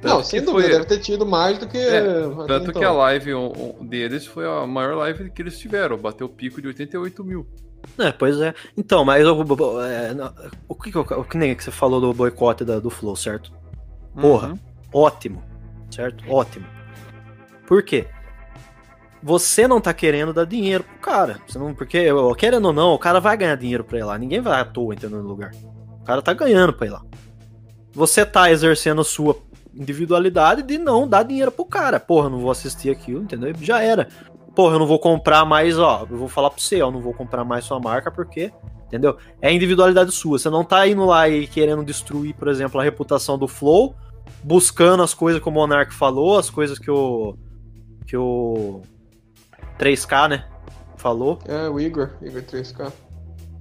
Não, 0.03 0.17
Tanto 0.17 0.27
sem 0.27 0.41
que 0.41 0.47
dúvida, 0.47 0.69
foi- 0.69 0.73
deve 0.79 0.85
ter 0.87 0.99
tido 0.99 1.25
mais 1.27 1.59
do 1.59 1.67
que. 1.69 1.79
É, 1.79 1.99
até 1.99 2.47
Tanto 2.47 2.71
então. 2.71 2.81
que 2.81 2.85
a 2.85 2.93
live 2.93 3.31
deles 3.83 4.27
foi 4.27 4.47
a 4.47 4.67
maior 4.67 4.97
live 4.97 5.31
que 5.31 5.43
eles 5.43 5.59
tiveram, 5.59 5.97
bateu 5.97 6.27
o 6.27 6.31
pico 6.31 6.61
de 6.61 6.69
88 6.69 7.25
mil. 7.25 7.47
É, 7.99 8.11
pois 8.13 8.41
é. 8.41 8.55
Então, 8.77 9.05
mas 9.05 9.27
o, 9.27 9.35
o- 9.43 9.81
é, 9.83 10.15
o 10.69 10.75
que, 10.75 10.97
o 10.97 11.25
que 11.25 11.37
nem 11.37 11.55
que 11.55 11.63
você 11.65 11.71
falou 11.71 12.01
do 12.01 12.13
boicote 12.15 12.65
da- 12.65 12.79
do 12.81 12.91
Flow, 12.91 13.15
certo? 13.17 13.53
Porra. 14.19 14.49
Uhum. 14.49 14.59
Ótimo, 14.93 15.43
certo? 15.91 16.25
Ótimo. 16.31 16.67
Por 17.67 17.83
quê? 17.83 18.07
Você 19.23 19.69
não 19.69 19.81
tá 19.81 19.95
querendo 19.95 20.33
dar 20.33 20.45
dinheiro 20.45 20.83
pro 20.85 20.99
cara. 20.99 21.39
Você 21.47 21.59
não, 21.59 21.73
porque, 21.75 22.07
querendo 22.37 22.67
ou 22.67 22.73
não, 22.73 22.93
o 22.95 22.99
cara 22.99 23.21
vai 23.21 23.37
ganhar 23.37 23.57
dinheiro 23.57 23.85
pra 23.85 23.99
ir 23.99 24.05
lá. 24.05 24.19
Ninguém 24.19 24.41
vai 24.41 24.61
à 24.61 24.65
toa 24.65 24.95
entendeu, 24.95 25.23
no 25.23 25.29
lugar. 25.29 25.53
O 26.01 26.05
cara 26.05 26.21
tá 26.21 26.33
ganhando 26.35 26.73
pra 26.73 26.87
ir 26.87 26.91
lá. 26.91 27.03
Você 27.93 28.27
tá 28.27 28.51
exercendo 28.51 29.01
a 29.01 29.05
sua 29.05 29.37
individualidade 29.73 30.63
de 30.63 30.77
não 30.77 31.07
dar 31.07 31.23
dinheiro 31.23 31.53
pro 31.53 31.65
cara. 31.65 32.01
Porra, 32.01 32.29
não 32.29 32.39
vou 32.41 32.51
assistir 32.51 32.91
aquilo, 32.91 33.23
entendeu? 33.23 33.55
Já 33.61 33.81
era. 33.81 34.09
Porra, 34.55 34.75
eu 34.75 34.79
não 34.79 34.87
vou 34.87 34.99
comprar 34.99 35.45
mais, 35.45 35.79
ó. 35.79 36.07
Eu 36.11 36.17
vou 36.17 36.29
falar 36.29 36.51
pra 36.51 36.61
você, 36.61 36.83
ó. 36.83 36.89
Eu 36.89 36.93
não 36.93 37.01
vou 37.01 37.15
comprar 37.15 37.45
mais 37.45 37.65
sua 37.65 37.81
marca 37.81 38.11
porque. 38.11 38.53
Entendeu? 38.87 39.17
É 39.41 39.51
individualidade 39.51 40.13
sua. 40.13 40.39
Você 40.39 40.51
não 40.51 40.65
tá 40.65 40.87
indo 40.87 41.05
lá 41.05 41.29
e 41.29 41.47
querendo 41.47 41.83
destruir, 41.83 42.35
por 42.35 42.49
exemplo, 42.49 42.79
a 42.79 42.85
reputação 42.85 43.39
do 43.39 43.49
Flow 43.49 43.95
buscando 44.43 45.03
as 45.03 45.15
coisas 45.15 45.41
que 45.41 45.49
o 45.49 45.53
Monark 45.53 45.93
falou, 45.93 46.39
as 46.39 46.51
coisas 46.51 46.79
que 46.79 46.91
o. 46.91 47.37
que 48.07 48.17
o. 48.17 48.83
3K, 49.79 50.29
né? 50.29 50.45
Falou. 50.97 51.39
É, 51.47 51.69
o 51.69 51.81
Igor, 51.81 52.11
Igor 52.21 52.43
3K. 52.43 52.93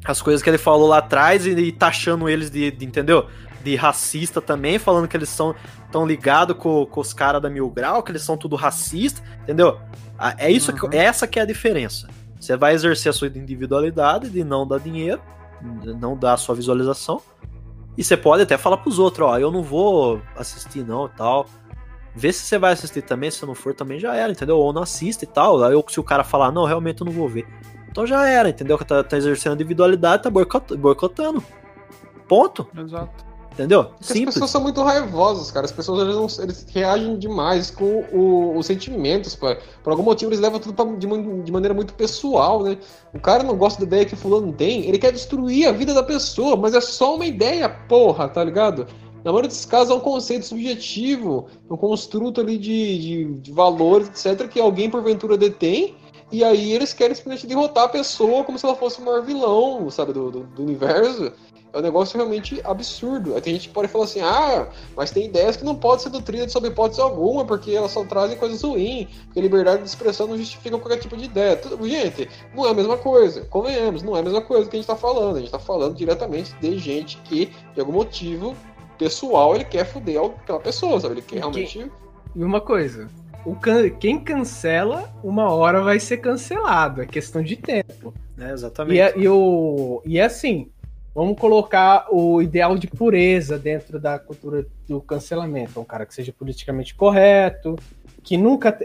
As 0.04 0.22
coisas 0.22 0.42
que 0.42 0.50
ele 0.50 0.58
falou 0.58 0.88
lá 0.88 0.98
atrás 0.98 1.46
e, 1.46 1.52
e 1.52 1.72
taxando 1.72 2.28
eles 2.28 2.50
de, 2.50 2.72
de, 2.72 2.86
entendeu? 2.86 3.28
De 3.64 3.76
racista 3.76 4.42
também, 4.42 4.78
falando 4.80 5.08
que 5.08 5.16
eles 5.16 5.30
são 5.30 5.56
tão 5.92 6.06
ligados 6.06 6.58
com, 6.58 6.86
com 6.86 7.02
os 7.02 7.14
caras 7.14 7.42
da 7.42 7.50
Mil 7.50 7.70
Grau, 7.70 8.02
que 8.02 8.12
eles 8.12 8.24
são 8.24 8.36
tudo 8.36 8.56
racista, 8.56 9.22
entendeu? 9.44 9.80
É 10.38 10.50
isso 10.52 10.72
Uhum. 10.72 10.90
que, 10.90 10.98
essa 10.98 11.26
que 11.28 11.40
é 11.40 11.44
a 11.44 11.46
diferença. 11.46 12.08
Você 12.40 12.56
vai 12.58 12.74
exercer 12.74 13.10
a 13.10 13.14
sua 13.14 13.28
individualidade 13.28 14.30
de 14.30 14.44
não 14.44 14.68
dar 14.68 14.80
dinheiro, 14.80 15.22
não 16.00 16.18
dar 16.18 16.34
a 16.34 16.38
sua 16.38 16.56
visualização. 16.56 17.22
E 17.98 18.04
você 18.04 18.16
pode 18.18 18.42
até 18.44 18.58
falar 18.58 18.78
pros 18.78 18.98
outros, 19.00 19.28
ó, 19.28 19.38
eu 19.38 19.52
não 19.52 19.62
vou 19.62 20.22
assistir 20.36 20.84
não 20.84 21.06
e 21.06 21.10
tal. 21.10 21.46
Vê 22.16 22.32
se 22.34 22.44
você 22.46 22.58
vai 22.58 22.74
assistir 22.74 23.02
também, 23.04 23.30
se 23.32 23.46
não 23.46 23.54
for 23.56 23.74
também 23.74 24.00
já 24.00 24.16
era, 24.16 24.32
entendeu? 24.32 24.58
Ou 24.58 24.74
não 24.74 24.82
assiste 24.82 25.24
e 25.24 25.26
tal. 25.28 25.64
Aí 25.64 25.74
se 25.90 26.00
o 26.00 26.04
cara 26.04 26.24
falar, 26.24 26.52
não, 26.52 26.66
realmente 26.66 27.02
eu 27.02 27.06
não 27.06 27.12
vou 27.14 27.28
ver. 27.30 27.46
Então 27.90 28.06
já 28.08 28.28
era, 28.28 28.50
entendeu? 28.50 28.78
Que 28.78 28.86
tá, 28.86 29.04
tá 29.04 29.18
exercendo 29.18 29.52
a 29.54 29.56
individualidade, 29.56 30.24
tá 30.24 30.30
boicot- 30.30 30.76
boicotando. 30.78 31.44
Ponto, 32.28 32.68
Exato. 32.78 33.26
Entendeu? 33.52 33.84
Porque 33.86 33.98
as 34.02 34.08
Simples. 34.08 34.34
pessoas 34.36 34.52
são 34.52 34.62
muito 34.62 34.82
raivosas, 34.82 35.52
cara. 35.52 35.66
As 35.66 35.72
pessoas 35.72 36.16
não- 36.16 36.44
eles 36.44 36.66
reagem 36.74 37.18
demais 37.18 37.70
com 37.72 38.04
o- 38.12 38.58
os 38.58 38.66
sentimentos. 38.66 39.36
pô. 39.36 39.56
Por 39.84 39.92
algum 39.92 40.04
motivo 40.04 40.30
eles 40.32 40.40
levam 40.40 40.60
tudo 40.60 40.74
pra- 40.74 40.86
de, 40.86 41.08
de 41.44 41.52
maneira 41.52 41.74
muito 41.74 41.94
pessoal, 41.94 42.64
né? 42.64 42.78
O 43.14 43.20
cara 43.20 43.44
não 43.44 43.56
gosta 43.58 43.80
da 43.80 43.86
ideia 43.88 44.06
que 44.06 44.14
o 44.14 44.18
fulano 44.18 44.52
tem, 44.54 44.86
ele 44.88 44.98
quer 44.98 45.12
destruir 45.12 45.68
a 45.68 45.72
vida 45.72 45.94
da 45.94 46.04
pessoa, 46.04 46.56
mas 46.56 46.74
é 46.74 46.82
só 46.82 47.16
uma 47.16 47.26
ideia, 47.26 47.68
porra, 47.70 48.28
tá 48.28 48.44
ligado? 48.44 48.88
Na 49.24 49.32
maioria 49.32 49.50
desses 49.50 49.66
casos 49.66 49.92
é 49.92 49.96
um 49.96 50.00
conceito 50.00 50.46
subjetivo, 50.48 51.46
um 51.70 51.78
construto 51.78 52.42
ali 52.42 52.58
de, 52.58 52.98
de, 53.00 53.26
de 53.36 53.52
valores, 53.52 54.08
etc., 54.26 54.48
que 54.48 54.60
alguém 54.60 54.90
porventura 54.90 55.38
detém, 55.38 55.96
e 56.32 56.44
aí 56.44 56.72
eles 56.72 56.92
querem 56.94 57.14
simplesmente 57.16 57.46
derrotar 57.46 57.84
a 57.84 57.90
pessoa 57.90 58.44
como 58.44 58.58
se 58.58 58.66
ela 58.66 58.74
fosse 58.74 59.00
o 59.00 59.06
maior 59.06 59.22
vilão, 59.22 59.88
sabe, 59.92 60.12
do, 60.14 60.32
do, 60.32 60.40
do 60.40 60.64
universo. 60.64 61.32
É 61.74 61.78
um 61.78 61.82
negócio 61.82 62.18
realmente 62.18 62.60
absurdo. 62.66 63.34
Aí 63.34 63.42
tem 63.42 63.54
gente 63.54 63.70
que 63.70 63.74
pode 63.74 63.88
falar 63.88 64.04
assim, 64.04 64.20
ah, 64.20 64.68
mas 64.96 65.10
tem 65.12 65.26
ideias 65.28 65.56
que 65.56 65.64
não 65.64 65.76
podem 65.76 66.00
ser 66.04 66.10
nutridas 66.10 66.52
sob 66.52 66.68
hipótese 66.68 67.00
alguma, 67.00 67.46
porque 67.46 67.72
elas 67.72 67.92
só 67.92 68.04
trazem 68.04 68.38
coisas 68.38 68.62
ruins, 68.62 69.08
porque 69.26 69.40
liberdade 69.40 69.82
de 69.82 69.88
expressão 69.88 70.28
não 70.28 70.38
justifica 70.38 70.78
qualquer 70.78 70.98
tipo 71.00 71.16
de 71.16 71.26
ideia. 71.26 71.56
Tudo- 71.56 71.88
Gente, 71.88 72.28
não 72.54 72.66
é 72.66 72.72
a 72.72 72.74
mesma 72.74 72.98
coisa. 72.98 73.46
Convenhamos, 73.46 74.04
não 74.04 74.18
é 74.18 74.20
a 74.20 74.24
mesma 74.24 74.42
coisa 74.42 74.70
que 74.70 74.76
a 74.76 74.80
gente 74.80 74.88
tá 74.88 74.98
falando. 74.98 75.38
A 75.38 75.40
gente 75.40 75.52
tá 75.52 75.60
falando 75.60 75.96
diretamente 75.96 76.54
de 76.60 76.78
gente 76.78 77.18
que, 77.24 77.50
de 77.74 77.80
algum 77.80 77.94
motivo 77.94 78.54
pessoal, 78.98 79.56
ele 79.56 79.64
quer 79.64 79.86
foder 79.86 80.22
aquela 80.22 80.60
pessoa, 80.60 81.00
sabe? 81.00 81.14
Ele 81.16 81.22
quer 81.22 81.38
realmente. 81.40 81.90
E 82.36 82.44
uma 82.44 82.60
coisa, 82.62 83.08
o 83.46 83.56
can- 83.56 83.90
quem 83.92 84.20
cancela, 84.20 85.10
uma 85.24 85.52
hora 85.54 85.82
vai 85.82 86.00
ser 86.02 86.18
cancelado. 86.18 87.02
É 87.02 87.06
questão 87.06 87.42
de 87.42 87.56
tempo. 87.56 88.14
É, 88.38 88.52
exatamente. 88.52 88.98
E, 88.98 89.00
é- 89.02 89.14
e, 89.18 89.28
o, 89.30 90.02
e 90.06 90.20
é 90.20 90.26
assim, 90.26 90.70
vamos 91.14 91.38
colocar 91.38 92.08
o 92.10 92.42
ideal 92.42 92.78
de 92.78 92.88
pureza 92.88 93.58
dentro 93.58 94.00
da 94.00 94.18
cultura 94.18 94.66
do 94.88 95.02
cancelamento. 95.02 95.80
Um 95.80 95.86
cara 95.86 96.06
que 96.06 96.14
seja 96.14 96.34
politicamente 96.34 96.96
correto, 96.96 97.76
que 98.24 98.38
nunca. 98.38 98.78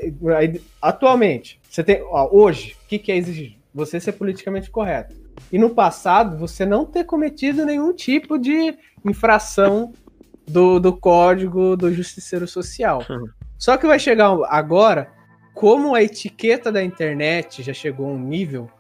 Atualmente, 0.80 1.60
você 1.68 1.82
tem. 1.82 2.02
ó, 2.02 2.28
hoje, 2.30 2.76
o 2.84 2.88
que, 2.88 2.98
que 2.98 3.12
é 3.12 3.16
exigido? 3.16 3.56
Você 3.74 4.00
ser 4.00 4.12
politicamente 4.12 4.70
correto. 4.70 5.14
E 5.52 5.58
no 5.58 5.70
passado, 5.70 6.36
você 6.38 6.64
não 6.64 6.84
ter 6.84 7.04
cometido 7.04 7.64
nenhum 7.64 7.92
tipo 7.92 8.38
de 8.38 8.76
infração 9.04 9.92
do, 10.46 10.80
do 10.80 10.96
código 10.96 11.76
do 11.76 11.92
justiceiro 11.92 12.46
social. 12.46 13.04
Uhum. 13.08 13.28
Só 13.58 13.76
que 13.76 13.86
vai 13.86 13.98
chegar 13.98 14.36
agora, 14.48 15.10
como 15.54 15.94
a 15.94 16.02
etiqueta 16.02 16.70
da 16.70 16.82
internet 16.82 17.62
já 17.62 17.72
chegou 17.72 18.06
a 18.06 18.12
um 18.12 18.18
nível, 18.18 18.70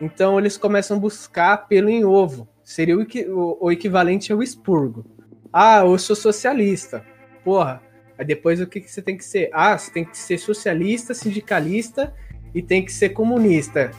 então 0.00 0.38
eles 0.38 0.56
começam 0.56 0.96
a 0.96 1.00
buscar 1.00 1.68
pelo 1.68 1.88
em 1.88 2.04
ovo. 2.04 2.48
Seria 2.70 2.96
o, 2.96 3.58
o 3.60 3.72
equivalente 3.72 4.32
ao 4.32 4.40
expurgo. 4.40 5.04
Ah, 5.52 5.80
eu 5.80 5.98
sou 5.98 6.14
socialista. 6.14 7.04
Porra. 7.44 7.82
Aí 8.16 8.24
depois 8.24 8.60
o 8.60 8.66
que, 8.66 8.80
que 8.80 8.88
você 8.88 9.02
tem 9.02 9.16
que 9.16 9.24
ser? 9.24 9.50
Ah, 9.52 9.76
você 9.76 9.90
tem 9.90 10.04
que 10.04 10.16
ser 10.16 10.38
socialista, 10.38 11.12
sindicalista 11.12 12.14
e 12.54 12.62
tem 12.62 12.84
que 12.84 12.92
ser 12.92 13.08
comunista. 13.08 13.90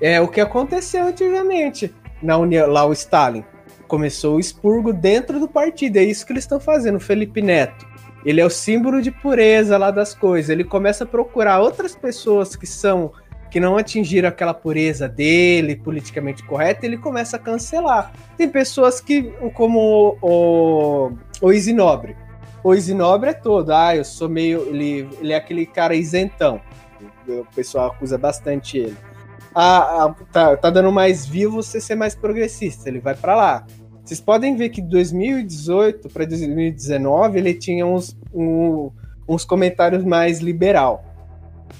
É 0.00 0.20
o 0.20 0.26
que 0.26 0.40
aconteceu 0.40 1.04
antigamente 1.04 1.94
na 2.20 2.36
União, 2.36 2.66
lá 2.66 2.84
o 2.84 2.92
Stalin. 2.92 3.44
Começou 3.86 4.34
o 4.34 4.40
expurgo 4.40 4.92
dentro 4.92 5.38
do 5.38 5.46
partido. 5.46 5.98
É 5.98 6.02
isso 6.02 6.26
que 6.26 6.32
eles 6.32 6.42
estão 6.42 6.58
fazendo. 6.58 6.96
O 6.96 7.00
Felipe 7.00 7.40
Neto. 7.40 7.86
Ele 8.24 8.40
é 8.40 8.44
o 8.44 8.50
símbolo 8.50 9.00
de 9.00 9.12
pureza 9.12 9.78
lá 9.78 9.92
das 9.92 10.12
coisas. 10.12 10.50
Ele 10.50 10.64
começa 10.64 11.04
a 11.04 11.06
procurar 11.06 11.60
outras 11.60 11.94
pessoas 11.94 12.56
que 12.56 12.66
são 12.66 13.12
que 13.50 13.58
não 13.60 13.76
atingiram 13.76 14.28
aquela 14.28 14.52
pureza 14.54 15.08
dele, 15.08 15.76
politicamente 15.76 16.44
correta, 16.44 16.84
ele 16.84 16.98
começa 16.98 17.36
a 17.36 17.40
cancelar. 17.40 18.12
Tem 18.36 18.48
pessoas 18.48 19.00
que, 19.00 19.22
como 19.54 20.16
o, 20.20 21.12
o 21.40 21.52
Isinobre. 21.52 22.16
O 22.62 22.74
Isinobre 22.74 23.30
é 23.30 23.34
todo, 23.34 23.70
ah, 23.72 23.96
eu 23.96 24.04
sou 24.04 24.28
meio. 24.28 24.62
Ele, 24.68 25.08
ele 25.20 25.32
é 25.32 25.36
aquele 25.36 25.64
cara 25.64 25.94
isentão. 25.94 26.60
O 27.26 27.44
pessoal 27.54 27.88
acusa 27.92 28.18
bastante 28.18 28.78
ele. 28.78 28.96
Ah, 29.54 30.04
ah, 30.06 30.14
tá, 30.32 30.56
tá 30.56 30.70
dando 30.70 30.92
mais 30.92 31.26
view 31.26 31.50
você 31.50 31.80
ser 31.80 31.94
mais 31.94 32.14
progressista, 32.14 32.88
ele 32.88 33.00
vai 33.00 33.14
pra 33.14 33.34
lá. 33.34 33.66
Vocês 34.04 34.20
podem 34.20 34.56
ver 34.56 34.70
que 34.70 34.80
de 34.80 34.88
2018 34.88 36.08
para 36.08 36.24
2019 36.24 37.38
ele 37.38 37.54
tinha 37.54 37.86
uns, 37.86 38.16
um- 38.32 38.90
uns 39.28 39.44
comentários 39.44 40.04
mais 40.04 40.38
liberal. 40.40 41.04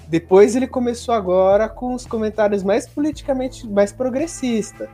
Depois 0.08 0.56
ele 0.56 0.66
começou 0.66 1.14
agora 1.14 1.68
com 1.68 1.94
os 1.94 2.06
comentários 2.06 2.62
mais 2.62 2.86
politicamente 2.86 3.66
mais 3.66 3.92
progressista. 3.92 4.88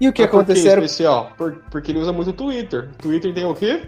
E 0.00 0.08
o 0.08 0.12
que 0.12 0.22
Mas 0.22 0.30
por 0.30 0.36
aconteceu? 0.38 0.72
era- 0.72 0.80
especial? 0.80 1.32
Por- 1.36 1.62
porque 1.70 1.92
ele 1.92 1.98
usa 1.98 2.12
muito 2.12 2.30
o 2.30 2.32
Twitter. 2.32 2.88
Twitter 2.98 3.32
tem 3.34 3.44
o 3.44 3.54
quê? 3.54 3.82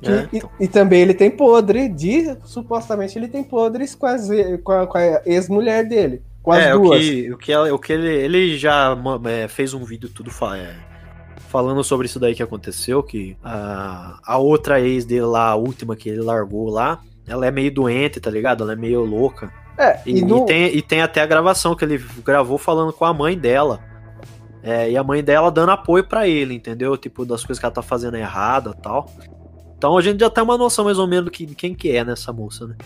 que- 0.00 0.10
É, 0.10 0.28
e- 0.32 0.36
então. 0.38 0.50
e, 0.58 0.66
também 0.68 1.02
ele 1.02 1.12
tem 1.12 1.30
podre 1.30 1.86
de 1.88 2.34
supostamente 2.44 3.18
ele 3.18 3.28
tem 3.28 3.44
podres 3.44 3.94
com, 3.94 4.06
as, 4.06 4.26
com 4.64 4.72
a, 4.72 4.86
com 4.86 4.96
a 4.96 5.20
ex-mulher 5.26 5.86
dele, 5.86 6.22
com 6.42 6.52
as 6.52 6.62
é, 6.62 6.72
duas. 6.72 6.98
o 6.98 7.02
que, 7.02 7.32
o 7.32 7.36
que, 7.38 7.52
ela- 7.52 7.74
o 7.74 7.78
que 7.78 7.92
ele, 7.92 8.08
ele 8.08 8.56
já 8.56 8.96
é, 9.26 9.48
fez 9.48 9.74
um 9.74 9.84
vídeo 9.84 10.08
tudo 10.08 10.30
fa- 10.30 10.56
é, 10.56 10.74
falando 11.48 11.84
sobre 11.84 12.06
isso 12.06 12.18
daí 12.18 12.34
que 12.34 12.42
aconteceu, 12.42 13.02
que 13.02 13.36
a, 13.44 14.18
a 14.24 14.38
outra 14.38 14.80
ex 14.80 15.04
dele 15.04 15.26
lá, 15.26 15.50
a 15.50 15.56
última 15.56 15.94
que 15.94 16.08
ele 16.08 16.22
largou 16.22 16.70
lá, 16.70 17.00
ela 17.28 17.46
é 17.46 17.50
meio 17.50 17.70
doente, 17.74 18.18
tá 18.18 18.30
ligado? 18.30 18.62
Ela 18.64 18.72
é 18.72 18.76
meio 18.76 19.04
louca. 19.04 19.52
É, 19.78 20.00
E, 20.06 20.18
e, 20.18 20.24
no- 20.24 20.42
e 20.42 20.46
tem, 20.46 20.76
e 20.76 20.82
tem 20.82 21.02
até 21.02 21.20
a 21.20 21.26
gravação 21.26 21.74
que 21.74 21.84
ele 21.84 21.98
gravou 22.24 22.58
falando 22.58 22.92
com 22.92 23.04
a 23.04 23.12
mãe 23.14 23.36
dela. 23.38 23.80
É, 24.62 24.90
e 24.90 24.96
a 24.96 25.02
mãe 25.02 25.24
dela 25.24 25.50
dando 25.50 25.72
apoio 25.72 26.04
pra 26.04 26.28
ele, 26.28 26.54
entendeu? 26.54 26.96
Tipo, 26.96 27.24
das 27.24 27.42
coisas 27.44 27.58
que 27.58 27.64
ela 27.66 27.74
tá 27.74 27.82
fazendo 27.82 28.16
errada 28.16 28.70
e 28.76 28.80
tal. 28.82 29.10
Então 29.76 29.96
a 29.98 30.02
gente 30.02 30.20
já 30.20 30.30
tem 30.30 30.44
uma 30.44 30.56
noção 30.56 30.84
mais 30.84 30.98
ou 30.98 31.08
menos 31.08 31.30
de 31.32 31.46
quem 31.46 31.74
que 31.74 31.90
é 31.96 32.04
nessa 32.04 32.32
moça, 32.32 32.66
né? 32.68 32.76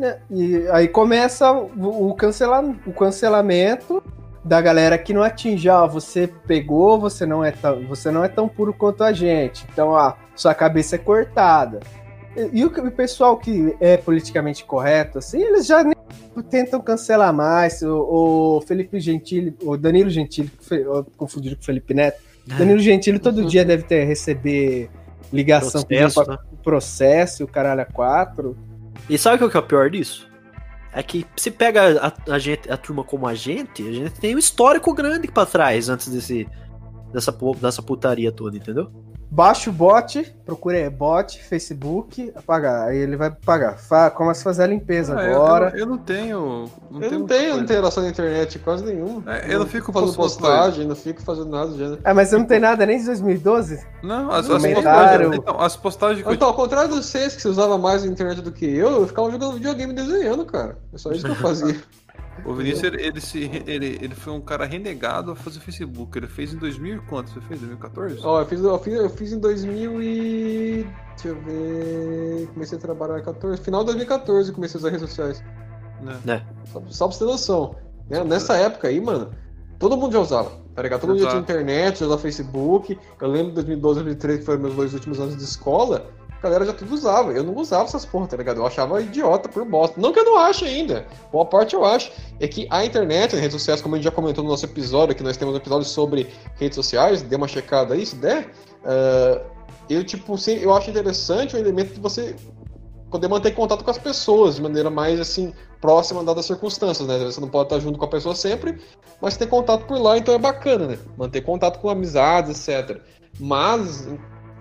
É, 0.00 0.18
e 0.30 0.68
aí 0.70 0.86
começa 0.86 1.50
o, 1.52 2.10
o, 2.10 2.14
cancela, 2.14 2.60
o 2.86 2.92
cancelamento 2.92 4.00
da 4.44 4.60
galera 4.60 4.96
que 4.96 5.12
não 5.12 5.22
atinge, 5.24 5.68
ó, 5.68 5.86
você 5.88 6.28
pegou, 6.46 7.00
você 7.00 7.26
não 7.26 7.44
é 7.44 7.50
tão, 7.50 7.84
você 7.88 8.10
não 8.12 8.22
é 8.22 8.28
tão 8.28 8.48
puro 8.48 8.72
quanto 8.72 9.02
a 9.02 9.12
gente. 9.12 9.66
Então, 9.72 9.88
ó, 9.88 10.12
sua 10.36 10.54
cabeça 10.54 10.94
é 10.94 10.98
cortada. 10.98 11.80
E, 12.52 12.64
o, 12.64 12.68
o, 12.68 12.90
pessoal 12.92 13.36
que 13.36 13.76
é 13.80 13.96
politicamente 13.96 14.64
correto, 14.64 15.18
assim, 15.18 15.42
eles 15.42 15.66
já 15.66 15.82
nem 15.82 15.96
tentam 16.48 16.80
cancelar 16.80 17.34
mais. 17.34 17.82
O, 17.82 18.58
o 18.58 18.60
Felipe 18.60 19.00
Gentili, 19.00 19.56
o 19.62 19.76
Danilo 19.76 20.08
Gentili, 20.08 20.50
confundido 21.16 21.56
com 21.56 21.62
o 21.62 21.64
Felipe 21.64 21.92
Neto. 21.94 22.22
É. 22.48 22.54
Danilo 22.54 22.78
Gentili 22.78 23.18
todo 23.18 23.44
dia 23.44 23.64
deve 23.64 23.82
ter 23.82 24.04
receber 24.04 24.88
ligação 25.32 25.82
processo, 25.82 26.24
com 26.24 26.30
né? 26.30 26.38
processo, 26.62 27.44
o 27.44 27.48
caralho 27.48 27.80
a 27.80 27.84
quatro. 27.84 28.56
E 29.10 29.18
sabe 29.18 29.42
o 29.42 29.50
que 29.50 29.56
é 29.56 29.60
o 29.60 29.62
pior 29.62 29.90
disso? 29.90 30.28
É 30.92 31.02
que 31.02 31.26
se 31.36 31.50
pega 31.50 31.98
a, 32.00 32.34
a, 32.34 32.38
gente, 32.38 32.70
a 32.70 32.76
turma 32.76 33.04
como 33.04 33.26
a 33.26 33.34
gente, 33.34 33.86
a 33.86 33.92
gente 33.92 34.20
tem 34.20 34.34
um 34.34 34.38
histórico 34.38 34.94
grande 34.94 35.28
para 35.28 35.44
trás 35.44 35.88
antes 35.88 36.08
desse, 36.08 36.48
dessa, 37.12 37.36
dessa 37.60 37.82
putaria 37.82 38.32
toda, 38.32 38.56
entendeu? 38.56 38.90
Baixa 39.30 39.68
o 39.68 39.72
bot, 39.72 40.34
procura 40.44 40.90
bot, 40.90 41.42
Facebook, 41.44 42.32
apagar. 42.34 42.88
Aí 42.88 42.96
ele 42.96 43.14
vai 43.14 43.30
pagar. 43.30 43.76
Fa 43.76 44.10
começa 44.10 44.40
a 44.40 44.44
fazer 44.44 44.62
a 44.62 44.66
limpeza 44.66 45.14
ah, 45.14 45.22
agora. 45.22 45.70
Eu, 45.74 45.80
eu, 45.80 45.86
não 45.86 45.98
tenho. 45.98 46.70
Não 46.90 47.02
eu 47.02 47.08
tenho 47.08 47.20
não 47.20 47.26
tenho 47.26 47.58
interação 47.60 48.02
na 48.02 48.08
internet 48.08 48.58
quase 48.58 48.84
nenhuma. 48.84 49.22
É, 49.36 49.52
eu 49.52 49.58
não 49.58 49.66
fico 49.66 49.92
fazendo 49.92 50.14
postagem, 50.14 50.86
não 50.86 50.96
fico 50.96 51.22
fazendo 51.22 51.50
nada 51.50 51.66
do 51.66 51.76
gênero. 51.76 52.00
É, 52.02 52.14
mas 52.14 52.28
você 52.28 52.38
não 52.38 52.46
tem 52.46 52.58
nada 52.58 52.86
nem 52.86 52.98
de 52.98 53.04
2012? 53.04 53.86
Não, 54.02 54.30
as, 54.30 54.48
as 54.48 54.62
postagens. 54.62 55.36
Então, 55.36 55.60
as 55.60 55.76
postagens 55.76 56.26
que 56.26 56.32
então, 56.32 56.48
ao 56.48 56.54
contrário 56.54 56.88
de 56.88 56.96
vocês 56.96 57.36
que 57.36 57.42
você 57.42 57.48
usava 57.48 57.76
mais 57.76 58.04
a 58.04 58.06
internet 58.06 58.40
do 58.40 58.50
que 58.50 58.64
eu, 58.64 59.00
eu 59.00 59.06
ficava 59.06 59.30
jogando 59.30 59.54
videogame 59.54 59.92
desenhando, 59.92 60.46
cara. 60.46 60.78
É 60.92 60.96
só 60.96 61.12
isso 61.12 61.24
que 61.24 61.30
eu 61.30 61.36
fazia. 61.36 61.76
O 62.44 62.54
Vinícius, 62.54 62.84
ele, 62.84 63.02
ele, 63.02 63.20
se, 63.20 63.50
ele, 63.66 63.98
ele 64.00 64.14
foi 64.14 64.32
um 64.32 64.40
cara 64.40 64.64
renegado 64.64 65.32
a 65.32 65.36
fazer 65.36 65.60
Facebook. 65.60 66.16
Ele 66.16 66.28
fez 66.28 66.52
em 66.52 66.56
2000 66.56 66.96
e 66.96 67.00
quanto? 67.00 67.30
Você 67.30 67.40
fez? 67.40 67.60
2014? 67.60 68.20
Ó, 68.22 68.36
oh, 68.36 68.40
eu, 68.40 68.46
fiz, 68.46 68.60
eu, 68.60 68.78
fiz, 68.78 68.94
eu 68.94 69.10
fiz 69.10 69.32
em 69.32 69.38
2000 69.38 70.02
e... 70.02 70.86
Deixa 71.10 71.28
eu 71.28 71.42
ver... 71.42 72.48
Comecei 72.54 72.78
a 72.78 72.80
trabalhar 72.80 73.18
em 73.18 73.24
14... 73.24 73.62
Final 73.62 73.80
de 73.80 73.86
2014 73.86 74.52
comecei 74.52 74.78
a 74.78 74.80
usar 74.80 74.90
redes 74.90 75.08
sociais. 75.08 75.44
Né? 76.24 76.44
Só, 76.66 76.82
só 76.88 77.08
pra 77.08 77.16
você 77.16 77.24
ter 77.24 77.30
noção. 77.30 77.74
Né? 78.08 78.24
Nessa 78.24 78.56
época 78.56 78.88
aí, 78.88 79.00
mano, 79.00 79.30
todo 79.78 79.96
mundo 79.96 80.12
já 80.12 80.20
usava, 80.20 80.52
tá 80.74 80.82
ligado? 80.82 81.00
Todo 81.00 81.10
mundo 81.10 81.22
já 81.22 81.30
tinha 81.30 81.40
internet, 81.40 82.00
já 82.00 82.06
usava 82.06 82.22
Facebook. 82.22 82.98
Eu 83.20 83.28
lembro 83.28 83.48
de 83.48 83.54
2012, 83.56 83.94
2013, 84.04 84.38
que 84.38 84.46
foram 84.46 84.60
meus 84.60 84.74
dois 84.74 84.94
últimos 84.94 85.20
anos 85.20 85.36
de 85.36 85.42
escola 85.42 86.06
a 86.38 86.42
galera 86.42 86.64
já 86.64 86.72
tudo 86.72 86.94
usava. 86.94 87.32
Eu 87.32 87.42
não 87.42 87.54
usava 87.56 87.84
essas 87.84 88.04
porra, 88.04 88.26
tá 88.26 88.36
ligado? 88.36 88.58
Eu 88.58 88.66
achava 88.66 89.00
idiota 89.00 89.48
por 89.48 89.64
bosta. 89.64 90.00
Não 90.00 90.12
que 90.12 90.20
eu 90.20 90.24
não 90.24 90.38
ache 90.38 90.64
ainda. 90.64 91.06
Boa 91.32 91.44
parte 91.44 91.74
eu 91.74 91.84
acho. 91.84 92.12
É 92.38 92.46
que 92.46 92.66
a 92.70 92.84
internet, 92.84 93.34
as 93.34 93.40
redes 93.40 93.54
sociais, 93.54 93.80
como 93.82 93.94
a 93.94 93.98
gente 93.98 94.04
já 94.04 94.10
comentou 94.10 94.44
no 94.44 94.50
nosso 94.50 94.64
episódio, 94.64 95.14
que 95.14 95.22
nós 95.22 95.36
temos 95.36 95.54
um 95.54 95.58
episódio 95.58 95.86
sobre 95.86 96.28
redes 96.56 96.76
sociais, 96.76 97.22
dê 97.22 97.36
uma 97.36 97.48
checada 97.48 97.94
aí, 97.94 98.06
se 98.06 98.16
der. 98.16 98.50
Uh, 98.84 99.44
eu, 99.88 100.04
tipo, 100.04 100.36
sim, 100.38 100.56
eu 100.56 100.72
acho 100.74 100.90
interessante 100.90 101.56
o 101.56 101.58
elemento 101.58 101.94
de 101.94 102.00
você 102.00 102.36
poder 103.10 103.28
manter 103.28 103.52
contato 103.52 103.82
com 103.82 103.90
as 103.90 103.98
pessoas 103.98 104.56
de 104.56 104.62
maneira 104.62 104.90
mais, 104.90 105.18
assim, 105.18 105.52
próxima 105.80 106.22
dadas 106.22 106.40
as 106.40 106.46
circunstâncias, 106.46 107.08
né? 107.08 107.18
Você 107.18 107.40
não 107.40 107.48
pode 107.48 107.66
estar 107.66 107.80
junto 107.80 107.98
com 107.98 108.04
a 108.04 108.08
pessoa 108.08 108.34
sempre, 108.34 108.80
mas 109.20 109.36
ter 109.36 109.46
contato 109.46 109.86
por 109.86 109.98
lá, 109.98 110.18
então 110.18 110.34
é 110.34 110.38
bacana, 110.38 110.86
né? 110.86 110.98
Manter 111.16 111.40
contato 111.40 111.80
com 111.80 111.88
amizades, 111.88 112.68
etc. 112.68 113.00
Mas, 113.40 114.06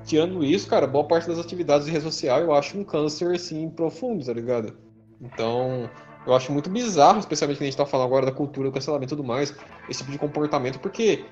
tirando 0.08 0.44
isso, 0.44 0.68
cara, 0.68 0.88
boa 0.88 1.04
parte 1.04 1.28
das 1.28 1.38
atividades 1.38 1.86
de 1.86 1.92
rede 1.92 2.06
social 2.06 2.40
eu 2.40 2.54
acho 2.54 2.80
um 2.80 2.84
câncer, 2.84 3.36
assim, 3.36 3.70
profundo, 3.70 4.26
tá 4.26 4.34
ligado? 4.34 4.74
Então, 5.22 5.90
eu 6.26 6.34
acho 6.34 6.52
muito 6.52 6.70
bizarro, 6.70 7.20
especialmente 7.20 7.58
que 7.58 7.64
a 7.64 7.68
gente 7.68 7.78
tá 7.78 7.86
falando 7.86 8.08
agora 8.08 8.26
da 8.26 8.32
cultura 8.32 8.70
do 8.70 8.74
cancelamento 8.74 9.14
e 9.14 9.18
tudo 9.18 9.28
mais, 9.28 9.54
esse 9.90 10.00
tipo 10.00 10.12
de 10.12 10.18
comportamento, 10.18 10.80
porque, 10.80 11.26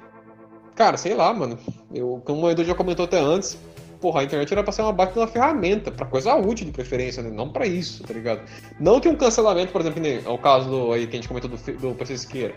cara, 0.76 0.97
sei 0.97 1.15
lá, 1.15 1.34
mano, 1.34 1.57
eu, 1.93 2.21
como 2.26 2.45
o 2.45 2.51
Edu 2.51 2.65
já 2.65 2.76
comentou 2.76 3.05
até 3.05 3.19
antes, 3.19 3.57
porra, 4.01 4.21
a 4.21 4.23
internet 4.26 4.51
era 4.51 4.63
pra 4.63 4.73
ser 4.73 4.82
uma 4.82 4.91
baita 4.91 5.19
uma 5.19 5.28
ferramenta, 5.28 5.89
pra 5.89 6.05
coisa 6.05 6.36
útil 6.36 6.65
de 6.65 6.71
preferência, 6.73 7.23
né? 7.23 7.30
Não 7.30 7.49
pra 7.49 7.65
isso, 7.65 8.03
tá 8.03 8.13
ligado? 8.13 8.41
Não 8.78 8.99
que 8.99 9.07
um 9.07 9.15
cancelamento, 9.15 9.71
por 9.71 9.80
exemplo, 9.80 10.05
é 10.05 10.30
o 10.30 10.38
caso 10.38 10.69
do, 10.69 10.91
aí 10.91 11.07
que 11.07 11.13
a 11.13 11.15
gente 11.15 11.30
comentou 11.30 11.49
do, 11.49 11.57
do 11.57 11.95
PC 11.95 12.17
Siqueira. 12.17 12.53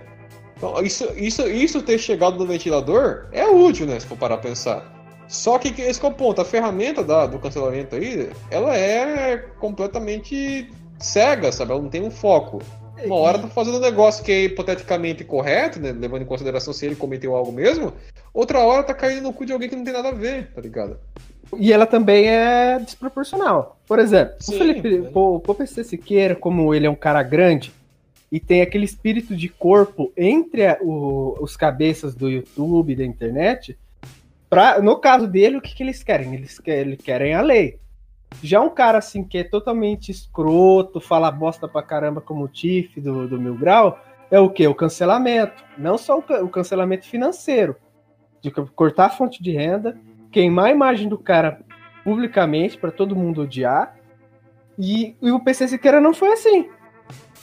Então, 0.57 0.83
isso, 0.83 1.09
isso, 1.17 1.49
isso 1.49 1.81
ter 1.83 1.99
chegado 1.99 2.37
no 2.37 2.45
ventilador 2.45 3.29
é 3.31 3.47
útil, 3.47 3.87
né? 3.87 4.01
Se 4.01 4.07
for 4.07 4.19
parar 4.19 4.35
a 4.35 4.39
pensar. 4.39 4.98
Só 5.29 5.59
que 5.59 5.81
esse 5.81 6.03
é 6.03 6.09
o 6.09 6.13
ponto, 6.13 6.41
a 6.41 6.45
ferramenta 6.45 7.05
da, 7.05 7.27
do 7.27 7.39
cancelamento 7.39 7.95
aí, 7.95 8.31
ela 8.51 8.77
é 8.77 9.37
completamente 9.61 10.71
cega, 10.99 11.53
sabe? 11.53 11.73
Ela 11.73 11.83
não 11.83 11.91
tem 11.91 12.03
um 12.03 12.11
foco. 12.11 12.63
Uma 13.05 13.17
hora 13.17 13.39
tá 13.39 13.49
fazendo 13.49 13.77
um 13.77 13.81
negócio 13.81 14.25
que 14.25 14.33
é 14.33 14.45
hipoteticamente 14.45 15.23
correto, 15.23 15.79
né? 15.79 15.93
Levando 15.93 16.23
em 16.23 16.27
consideração 16.27 16.73
se 16.73 16.87
ele 16.87 16.97
cometeu 16.97 17.37
algo 17.37 17.53
mesmo. 17.53 17.93
Outra 18.35 18.61
hora 18.61 18.83
tá 18.83 18.95
caindo 18.95 19.23
no 19.23 19.33
cu 19.33 19.45
de 19.45 19.53
alguém 19.53 19.69
que 19.69 19.77
não 19.77 19.85
tem 19.85 19.93
nada 19.93 20.09
a 20.09 20.13
ver, 20.13 20.51
tá 20.53 20.61
ligado? 20.61 20.99
E 21.57 21.73
ela 21.73 21.87
também 21.87 22.27
é 22.29 22.79
desproporcional. 22.79 23.79
Por 23.87 23.99
exemplo, 23.99 24.35
Sim, 24.41 24.55
o 24.55 24.59
Felipe, 24.59 24.97
é. 24.97 25.11
o, 25.15 25.43
o 25.47 25.55
PC 25.55 25.85
Siqueira, 25.85 26.35
como 26.35 26.75
ele 26.75 26.87
é 26.87 26.91
um 26.91 26.97
cara 26.97 27.23
grande 27.23 27.73
e 28.31 28.39
tem 28.39 28.61
aquele 28.61 28.85
espírito 28.85 29.35
de 29.35 29.49
corpo 29.49 30.13
entre 30.17 30.67
a, 30.67 30.79
o, 30.83 31.37
os 31.41 31.57
cabeças 31.57 32.15
do 32.15 32.29
YouTube, 32.29 32.97
da 32.97 33.05
internet, 33.05 33.79
Pra, 34.49 34.81
no 34.81 34.99
caso 34.99 35.27
dele, 35.27 35.59
o 35.59 35.61
que, 35.61 35.75
que 35.75 35.83
eles 35.83 36.03
querem? 36.03 36.35
Eles, 36.35 36.59
querem 36.59 37.35
a 37.35 37.43
lei. 37.43 37.79
Já 38.43 38.61
um 38.61 38.71
cara 38.71 38.99
assim 38.99 39.25
que 39.25 39.39
é 39.39 39.45
totalmente 39.45 40.11
escroto, 40.11 41.01
fala 41.01 41.31
bosta 41.31 41.67
pra 41.69 41.83
caramba 41.83 42.21
como 42.21 42.45
o 42.45 42.49
Tiff 42.49 43.01
do, 43.01 43.27
do 43.27 43.41
Mil 43.41 43.57
Grau, 43.57 43.99
é 44.31 44.39
o 44.39 44.51
que? 44.51 44.67
O 44.67 44.75
cancelamento. 44.75 45.65
Não 45.77 45.99
só 45.99 46.19
o, 46.19 46.45
o 46.45 46.49
cancelamento 46.49 47.07
financeiro. 47.07 47.77
De 48.41 48.51
cortar 48.51 49.07
a 49.07 49.11
fonte 49.11 49.43
de 49.43 49.51
renda, 49.51 49.99
queimar 50.31 50.67
a 50.67 50.71
imagem 50.71 51.09
do 51.09 51.19
cara 51.19 51.61
publicamente 52.05 52.79
para 52.79 52.91
todo 52.91 53.17
mundo 53.17 53.43
odiar. 53.43 53.97
E, 54.79 55.17
e 55.21 55.31
o 55.31 55.41
PC 55.41 55.69
Siqueira 55.69 56.01
não 56.01 56.15
foi 56.15 56.33
assim. 56.33 56.71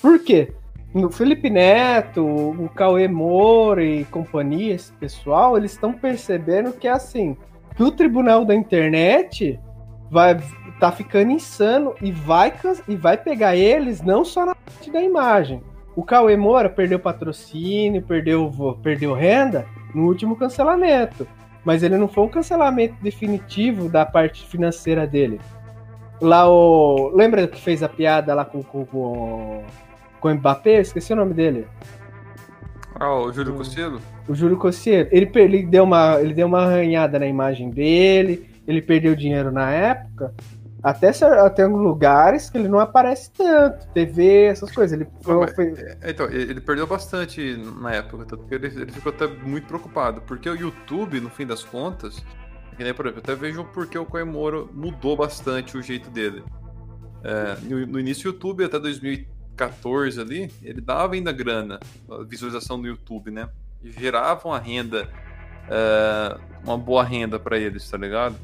Por 0.02 0.24
quê? 0.24 0.54
O 1.04 1.10
Felipe 1.10 1.50
Neto, 1.50 2.26
o 2.26 2.70
Cauê 2.74 3.08
Moura 3.08 3.84
e 3.84 4.06
companhia, 4.06 4.76
esse 4.76 4.94
pessoal, 4.94 5.58
eles 5.58 5.74
estão 5.74 5.92
percebendo 5.92 6.72
que 6.72 6.88
é 6.88 6.92
assim, 6.92 7.36
que 7.76 7.84
o 7.84 7.92
tribunal 7.92 8.46
da 8.46 8.56
internet 8.56 9.60
vai 10.10 10.38
tá 10.80 10.92
ficando 10.92 11.32
insano 11.32 11.96
e 12.02 12.12
vai 12.12 12.54
e 12.88 12.96
vai 12.96 13.18
pegar 13.18 13.56
eles 13.56 14.02
não 14.02 14.24
só 14.24 14.46
na 14.46 14.56
parte 14.56 14.92
da 14.92 15.02
imagem. 15.02 15.62
O 15.96 16.04
Cauê 16.04 16.36
Moura 16.36 16.70
perdeu 16.70 17.00
patrocínio, 17.00 18.02
perdeu 18.02 18.78
perdeu 18.84 19.14
renda 19.14 19.66
no 19.94 20.06
último 20.06 20.36
cancelamento, 20.36 21.28
mas 21.64 21.84
ele 21.84 21.98
não 21.98 22.08
foi 22.08 22.24
um 22.26 22.30
cancelamento 22.30 22.96
definitivo 23.02 23.90
da 23.90 24.06
parte 24.06 24.46
financeira 24.46 25.08
dele. 25.08 25.40
Lá 26.22 26.50
o 26.50 27.10
lembra 27.14 27.48
que 27.48 27.60
fez 27.60 27.84
a 27.84 27.90
piada 27.90 28.34
lá 28.34 28.46
com, 28.46 28.64
com, 28.64 28.86
com 28.86 29.64
com 30.26 30.32
o 30.32 30.34
Mbappé, 30.34 30.82
esqueci 30.82 31.14
o 31.14 31.16
nome 31.16 31.36
dele. 31.36 31.68
Ah, 32.96 33.14
o 33.14 33.32
Júlio 33.32 33.54
o, 33.54 33.58
Cossielo? 33.58 34.02
O 34.28 34.34
Júlio 34.34 34.58
Cossielo. 34.58 35.08
Ele, 35.12 35.30
ele, 35.36 35.64
deu 35.64 35.84
uma, 35.84 36.20
ele 36.20 36.34
deu 36.34 36.48
uma 36.48 36.64
arranhada 36.64 37.20
na 37.20 37.28
imagem 37.28 37.70
dele, 37.70 38.50
ele 38.68 38.82
perdeu 38.82 39.16
dinheiro 39.16 39.52
na 39.52 39.70
época. 39.70 40.34
Até 40.82 41.12
tem 41.56 41.68
lugares 41.68 42.50
que 42.50 42.58
ele 42.58 42.68
não 42.68 42.80
aparece 42.80 43.32
tanto, 43.32 43.88
TV, 43.90 44.46
essas 44.46 44.72
coisas. 44.72 45.00
Ele 45.00 45.08
foi, 45.22 45.48
foi... 45.50 45.74
É, 46.02 46.10
então, 46.10 46.28
ele 46.28 46.60
perdeu 46.60 46.88
bastante 46.88 47.56
na 47.80 47.94
época, 47.94 48.26
tanto 48.26 48.46
que 48.46 48.56
ele, 48.56 48.68
ele, 48.68 48.92
ficou 48.92 49.12
até 49.12 49.28
muito 49.28 49.68
preocupado, 49.68 50.22
porque 50.22 50.50
o 50.50 50.56
YouTube, 50.56 51.20
no 51.20 51.30
fim 51.30 51.46
das 51.46 51.64
contas, 51.64 52.24
que 52.76 52.84
nem, 52.84 52.96
por 52.96 53.06
exemplo, 53.06 53.22
até 53.24 53.36
vejo 53.36 53.64
porque 53.66 53.98
o 53.98 54.06
Coemoro 54.06 54.72
mudou 54.74 55.16
bastante 55.16 55.78
o 55.78 55.84
jeito 55.84 56.10
dele. 56.10 56.44
É, 57.24 57.58
no, 57.64 57.86
no, 57.88 58.00
início 58.00 58.32
do 58.32 58.36
YouTube, 58.36 58.64
até 58.64 58.80
2000 58.80 59.35
14 59.56 60.20
ali, 60.20 60.52
ele 60.62 60.82
dava 60.82 61.16
ainda 61.16 61.32
grana, 61.32 61.80
visualização 62.28 62.80
do 62.80 62.88
YouTube, 62.88 63.32
né? 63.32 63.50
E 63.84 63.92
gerava 63.92 64.48
uma 64.48 64.60
renda, 64.60 65.10
é, 65.70 66.38
uma 66.64 66.78
boa 66.78 67.04
renda 67.04 67.40
para 67.40 67.58
eles, 67.58 67.90
tá 67.90 67.98
ligado? 67.98 68.36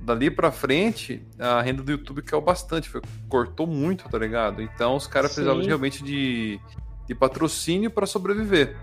Dali 0.00 0.30
pra 0.30 0.52
frente, 0.52 1.22
a 1.38 1.60
renda 1.62 1.82
do 1.82 1.90
YouTube 1.90 2.22
caiu 2.22 2.40
bastante, 2.40 2.88
foi, 2.88 3.00
cortou 3.28 3.66
muito, 3.66 4.08
tá 4.08 4.18
ligado? 4.18 4.62
Então 4.62 4.94
os 4.94 5.06
caras 5.06 5.32
precisavam 5.32 5.64
realmente 5.64 6.04
de, 6.04 6.60
de 7.06 7.14
patrocínio 7.14 7.90
para 7.90 8.06
sobreviver. 8.06 8.76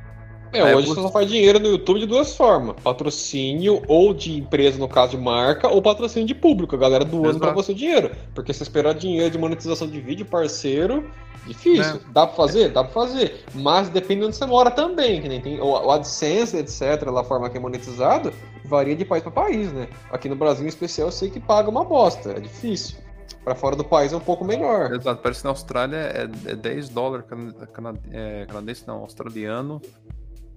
É, 0.54 0.60
É, 0.60 0.76
hoje 0.76 0.88
você 0.88 1.02
só 1.02 1.10
faz 1.10 1.28
dinheiro 1.30 1.60
no 1.60 1.68
YouTube 1.68 1.99
de 1.99 2.06
duas 2.06 2.36
formas: 2.36 2.76
patrocínio 2.84 3.82
ou 3.88 4.14
de 4.14 4.38
empresa, 4.38 4.78
no 4.78 4.88
caso 4.88 5.12
de 5.12 5.18
marca, 5.18 5.68
ou 5.68 5.82
patrocínio 5.82 6.28
de 6.28 6.36
público. 6.36 6.76
A 6.76 6.80
galera 6.80 7.06
doando 7.06 7.39
pra 7.39 7.47
Exato. 7.49 7.54
você 7.64 7.72
o 7.72 7.76
dinheiro. 7.76 8.12
Porque 8.34 8.54
você 8.54 8.64
esperar 8.64 8.93
dinheiro 8.93 9.30
de 9.30 9.38
monetização 9.38 9.88
de 9.88 9.99
vídeo, 10.02 10.26
parceiro, 10.26 11.10
difícil. 11.47 11.95
É. 11.95 11.99
Dá 12.12 12.28
pra 12.28 12.36
fazer? 12.36 12.70
Dá 12.70 12.84
pra 12.84 12.91
fazer. 12.93 13.43
Mas 13.54 13.89
depende 13.89 14.22
de 14.22 14.28
onde 14.28 14.36
você 14.36 14.45
mora 14.45 14.70
também. 14.72 15.22
Que 15.22 15.30
nem 15.30 15.41
tem 15.41 15.60
o, 15.62 15.89
AdSense, 15.91 16.58
etc., 16.58 17.10
lá 17.12 17.22
a 17.22 17.24
forma 17.24 17.49
que 17.49 17.58
é 17.58 17.60
monetizado, 17.60 18.34
varia 18.66 18.95
de 18.95 19.06
país 19.06 19.24
pra 19.24 19.32
país, 19.32 19.72
né? 19.72 19.88
Aqui 20.12 20.28
no 20.28 20.36
Brasil, 20.36 20.66
em 20.66 20.70
especial, 20.70 21.08
eu 21.08 21.12
sei 21.12 21.30
que 21.30 21.39
paga 21.39 21.70
uma 21.70 21.84
bosta. 21.84 22.32
É 22.32 22.39
difícil. 22.39 22.97
Pra 23.43 23.56
fora 23.56 23.76
do 23.76 23.84
país 23.84 24.14
é 24.14 24.18
um 24.18 24.20
pouco 24.22 24.45
melhor. 24.45 24.93
Exato, 24.93 25.20
parece 25.22 25.39
que 25.39 25.45
na 25.45 25.49
Austrália 25.52 25.97
é, 25.97 26.52
é 26.52 26.56
10 26.56 26.89
dólares 26.89 27.26
cana- 27.28 27.54
cana- 27.74 27.93
é, 28.12 28.45
canadense, 28.47 28.84
não, 28.86 28.97
australiano. 28.97 29.82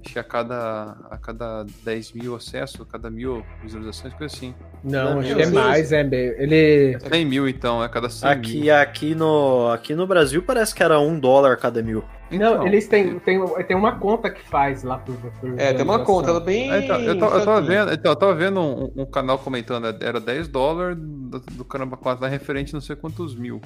Acho 0.04 0.12
que 0.12 0.18
a 0.18 0.24
cada, 0.24 0.96
a 1.10 1.16
cada 1.16 1.64
10 1.82 2.12
mil 2.12 2.34
acessos, 2.36 2.80
a 2.80 2.84
cada 2.84 3.08
mil 3.10 3.44
visualizações, 3.62 4.12
coisa 4.14 4.34
assim. 4.36 4.54
Não, 4.82 5.20
acho 5.20 5.34
que 5.34 5.42
é 5.42 5.46
mais, 5.46 5.92
é. 5.92 6.04
bem- 6.04 6.34
Ele. 6.36 6.98
100 7.00 7.24
mil 7.24 7.48
então, 7.48 7.82
é 7.82 7.86
a 7.86 7.88
cada 7.88 8.10
100 8.10 8.28
Aqui, 8.30 8.60
mil. 8.60 8.76
aqui, 8.76 9.14
no, 9.14 9.70
aqui 9.72 9.94
no 9.94 10.06
Brasil 10.06 10.42
parece 10.42 10.74
que 10.74 10.82
era 10.82 11.00
um 11.00 11.18
dólar 11.18 11.56
cada 11.56 11.82
mil. 11.82 12.04
Então, 12.30 12.58
não, 12.58 12.66
eles 12.66 12.86
têm, 12.86 13.18
têm, 13.20 13.42
tem 13.66 13.76
uma 13.76 13.98
conta 13.98 14.28
que 14.30 14.42
faz 14.42 14.82
lá 14.82 14.98
por. 14.98 15.14
por 15.16 15.58
É, 15.58 15.72
tem 15.72 15.82
uma 15.84 16.00
conta, 16.00 16.30
ela 16.30 16.40
é 16.40 16.44
bem. 16.44 16.70
Ah, 16.70 16.78
então, 16.80 17.00
eu, 17.00 17.18
tava, 17.18 17.36
eu 17.38 17.44
tava 17.44 17.60
vendo, 17.62 17.92
então, 17.92 18.12
eu 18.12 18.16
tava 18.16 18.34
vendo 18.34 18.60
um, 18.60 18.92
um 19.02 19.06
canal 19.06 19.38
comentando, 19.38 19.86
era 20.02 20.20
10 20.20 20.48
dólares 20.48 20.96
do, 20.98 21.40
do 21.40 21.64
caramba 21.64 21.96
4 21.96 22.22
lá 22.22 22.28
referente 22.28 22.74
a 22.74 22.76
não 22.76 22.80
sei 22.82 22.94
quantos 22.96 23.34
mil. 23.34 23.60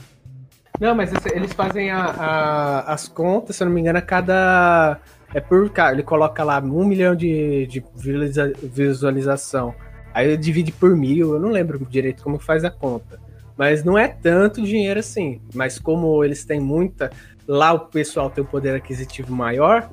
Não, 0.81 0.95
mas 0.95 1.11
eles 1.35 1.53
fazem 1.55 1.91
a- 1.91 2.05
a- 2.05 2.93
as 2.93 3.09
contas, 3.09 3.57
se 3.57 3.63
eu 3.63 3.67
não 3.67 3.73
me 3.75 3.81
engano, 3.81 3.99
a 3.99 4.03
cada. 4.03 5.01
É 5.35 5.41
por 5.41 5.69
cara. 5.71 5.93
Ele 5.95 6.03
coloca 6.03 6.43
lá 6.45 6.59
um 6.61 6.85
milhão 6.85 7.15
de, 7.15 7.67
de 7.67 7.85
visualiza- 7.95 8.53
visualização. 8.63 9.75
Aí 10.15 10.37
divide 10.37 10.73
por 10.73 10.97
mil, 10.97 11.35
eu 11.35 11.41
não 11.41 11.51
lembro 11.51 11.79
direito 11.89 12.23
como 12.23 12.39
faz 12.39 12.65
a 12.65 12.71
conta. 12.71 13.21
Mas 13.57 13.85
não 13.85 13.99
é 13.99 14.09
tanto 14.09 14.63
dinheiro 14.63 15.01
assim. 15.01 15.41
Mas 15.55 15.79
como 15.79 16.25
eles 16.25 16.45
têm 16.45 16.61
muita. 16.61 17.11
Lá 17.47 17.73
o 17.73 17.81
pessoal 17.81 18.31
tem 18.31 18.43
um 18.43 18.47
poder 18.47 18.75
aquisitivo 18.75 19.35
maior, 19.35 19.89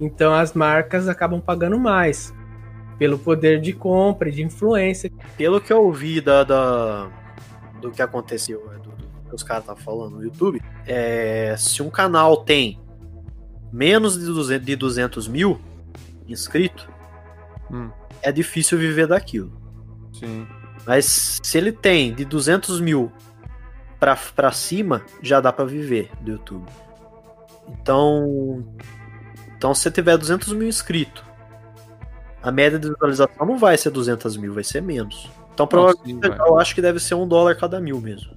então 0.00 0.32
as 0.32 0.54
marcas 0.54 1.06
acabam 1.08 1.40
pagando 1.40 1.78
mais. 1.78 2.32
Pelo 2.98 3.18
poder 3.18 3.60
de 3.60 3.72
compra 3.72 4.28
e 4.28 4.32
de 4.32 4.42
influência. 4.42 5.10
Pelo 5.36 5.60
que 5.60 5.72
eu 5.72 5.90
vi 5.92 6.20
da, 6.20 6.44
da- 6.44 7.10
do 7.80 7.90
que 7.90 8.00
aconteceu, 8.00 8.70
é, 8.72 8.78
do, 8.78 8.90
do 8.90 9.28
que 9.28 9.34
os 9.34 9.42
caras 9.42 9.64
estavam 9.64 9.82
falando 9.82 10.16
no 10.16 10.22
YouTube, 10.24 10.62
é, 10.86 11.54
se 11.58 11.82
um 11.82 11.90
canal 11.90 12.38
tem 12.38 12.78
menos 13.74 14.16
de 14.18 14.24
200, 14.26 14.64
de 14.64 14.76
200 14.76 15.28
mil 15.28 15.60
inscritos, 16.28 16.86
Hum. 17.70 17.90
é 18.22 18.30
difícil 18.30 18.78
viver 18.78 19.06
daquilo. 19.08 19.52
Sim. 20.12 20.46
Mas 20.86 21.40
se 21.42 21.58
ele 21.58 21.72
tem 21.72 22.14
de 22.14 22.24
200 22.24 22.80
mil 22.80 23.10
pra, 23.98 24.16
pra 24.36 24.52
cima, 24.52 25.02
já 25.20 25.40
dá 25.40 25.52
pra 25.52 25.64
viver 25.64 26.10
do 26.20 26.32
YouTube. 26.32 26.66
Então, 27.68 28.64
então 29.56 29.74
se 29.74 29.82
você 29.82 29.90
tiver 29.90 30.16
200 30.16 30.52
mil 30.52 30.68
inscritos, 30.68 31.24
a 32.42 32.52
média 32.52 32.78
de 32.78 32.88
visualização 32.90 33.46
não 33.46 33.58
vai 33.58 33.76
ser 33.76 33.90
200 33.90 34.36
mil, 34.36 34.52
vai 34.52 34.62
ser 34.62 34.82
menos. 34.82 35.30
Então, 35.52 35.66
provavelmente, 35.66 36.26
sim, 36.26 36.36
vai. 36.36 36.48
eu 36.48 36.58
acho 36.58 36.74
que 36.74 36.82
deve 36.82 37.00
ser 37.00 37.14
um 37.14 37.26
dólar 37.26 37.56
cada 37.56 37.80
mil 37.80 38.00
mesmo. 38.00 38.34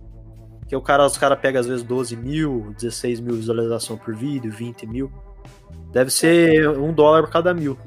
Porque 0.59 0.75
o 0.75 0.81
cara, 0.81 1.05
os 1.05 1.17
caras 1.17 1.39
pegam 1.39 1.59
às 1.59 1.67
vezes 1.67 1.83
12 1.83 2.15
mil, 2.15 2.73
16 2.77 3.19
mil 3.19 3.35
visualização 3.35 3.97
por 3.97 4.15
vídeo, 4.15 4.51
20 4.51 4.85
mil. 4.85 5.11
Deve 5.91 6.11
ser 6.11 6.69
um 6.69 6.93
dólar 6.93 7.23
por 7.23 7.31
cada 7.31 7.53
mil. 7.53 7.77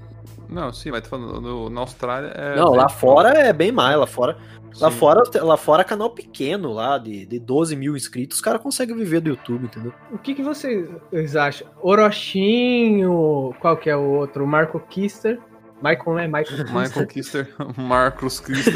Não, 0.48 0.72
sim, 0.72 0.90
mas 0.90 1.02
tô 1.02 1.08
falando, 1.10 1.40
no- 1.40 1.70
na 1.70 1.80
Austrália 1.80 2.28
é. 2.34 2.56
não, 2.56 2.74
lá 2.74 2.86
10 2.86 2.92
fora 2.98 3.28
é 3.38 3.52
bem 3.52 3.70
mais. 3.70 3.96
Lá 3.98 4.06
fora 4.06 4.36
Lá 4.80 4.88
fora, 4.88 5.22
lá 5.42 5.56
fora, 5.56 5.82
canal 5.82 6.10
pequeno, 6.10 6.72
lá 6.72 6.96
de, 6.96 7.26
de 7.26 7.40
12 7.40 7.74
mil 7.74 7.96
inscritos, 7.96 8.36
os 8.36 8.40
caras 8.40 8.62
conseguem 8.62 8.96
viver 8.96 9.20
do 9.20 9.28
YouTube, 9.30 9.64
entendeu? 9.64 9.92
O 10.12 10.16
que, 10.18 10.32
que 10.32 10.42
vocês 10.44 11.34
acham? 11.36 11.66
Orochinho, 11.82 13.52
qual 13.60 13.76
que 13.76 13.90
é 13.90 13.96
o 13.96 14.02
outro? 14.12 14.46
Marco 14.46 14.78
Kister. 14.80 15.38
Michael, 15.82 16.14
né? 16.16 16.26
Michael 16.28 16.64
Michael 16.72 17.06
Kister, 17.08 17.48
Marcos 17.76 18.38
Kister. 18.38 18.74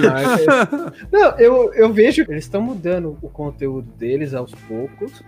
Não, 1.12 1.38
eu, 1.38 1.72
eu 1.74 1.92
vejo 1.92 2.24
que 2.24 2.32
eles 2.32 2.44
estão 2.44 2.61
mudando 2.61 3.16
o 3.22 3.28
conteúdo 3.28 3.88
deles 3.96 4.34
aos 4.34 4.52
poucos 4.52 5.22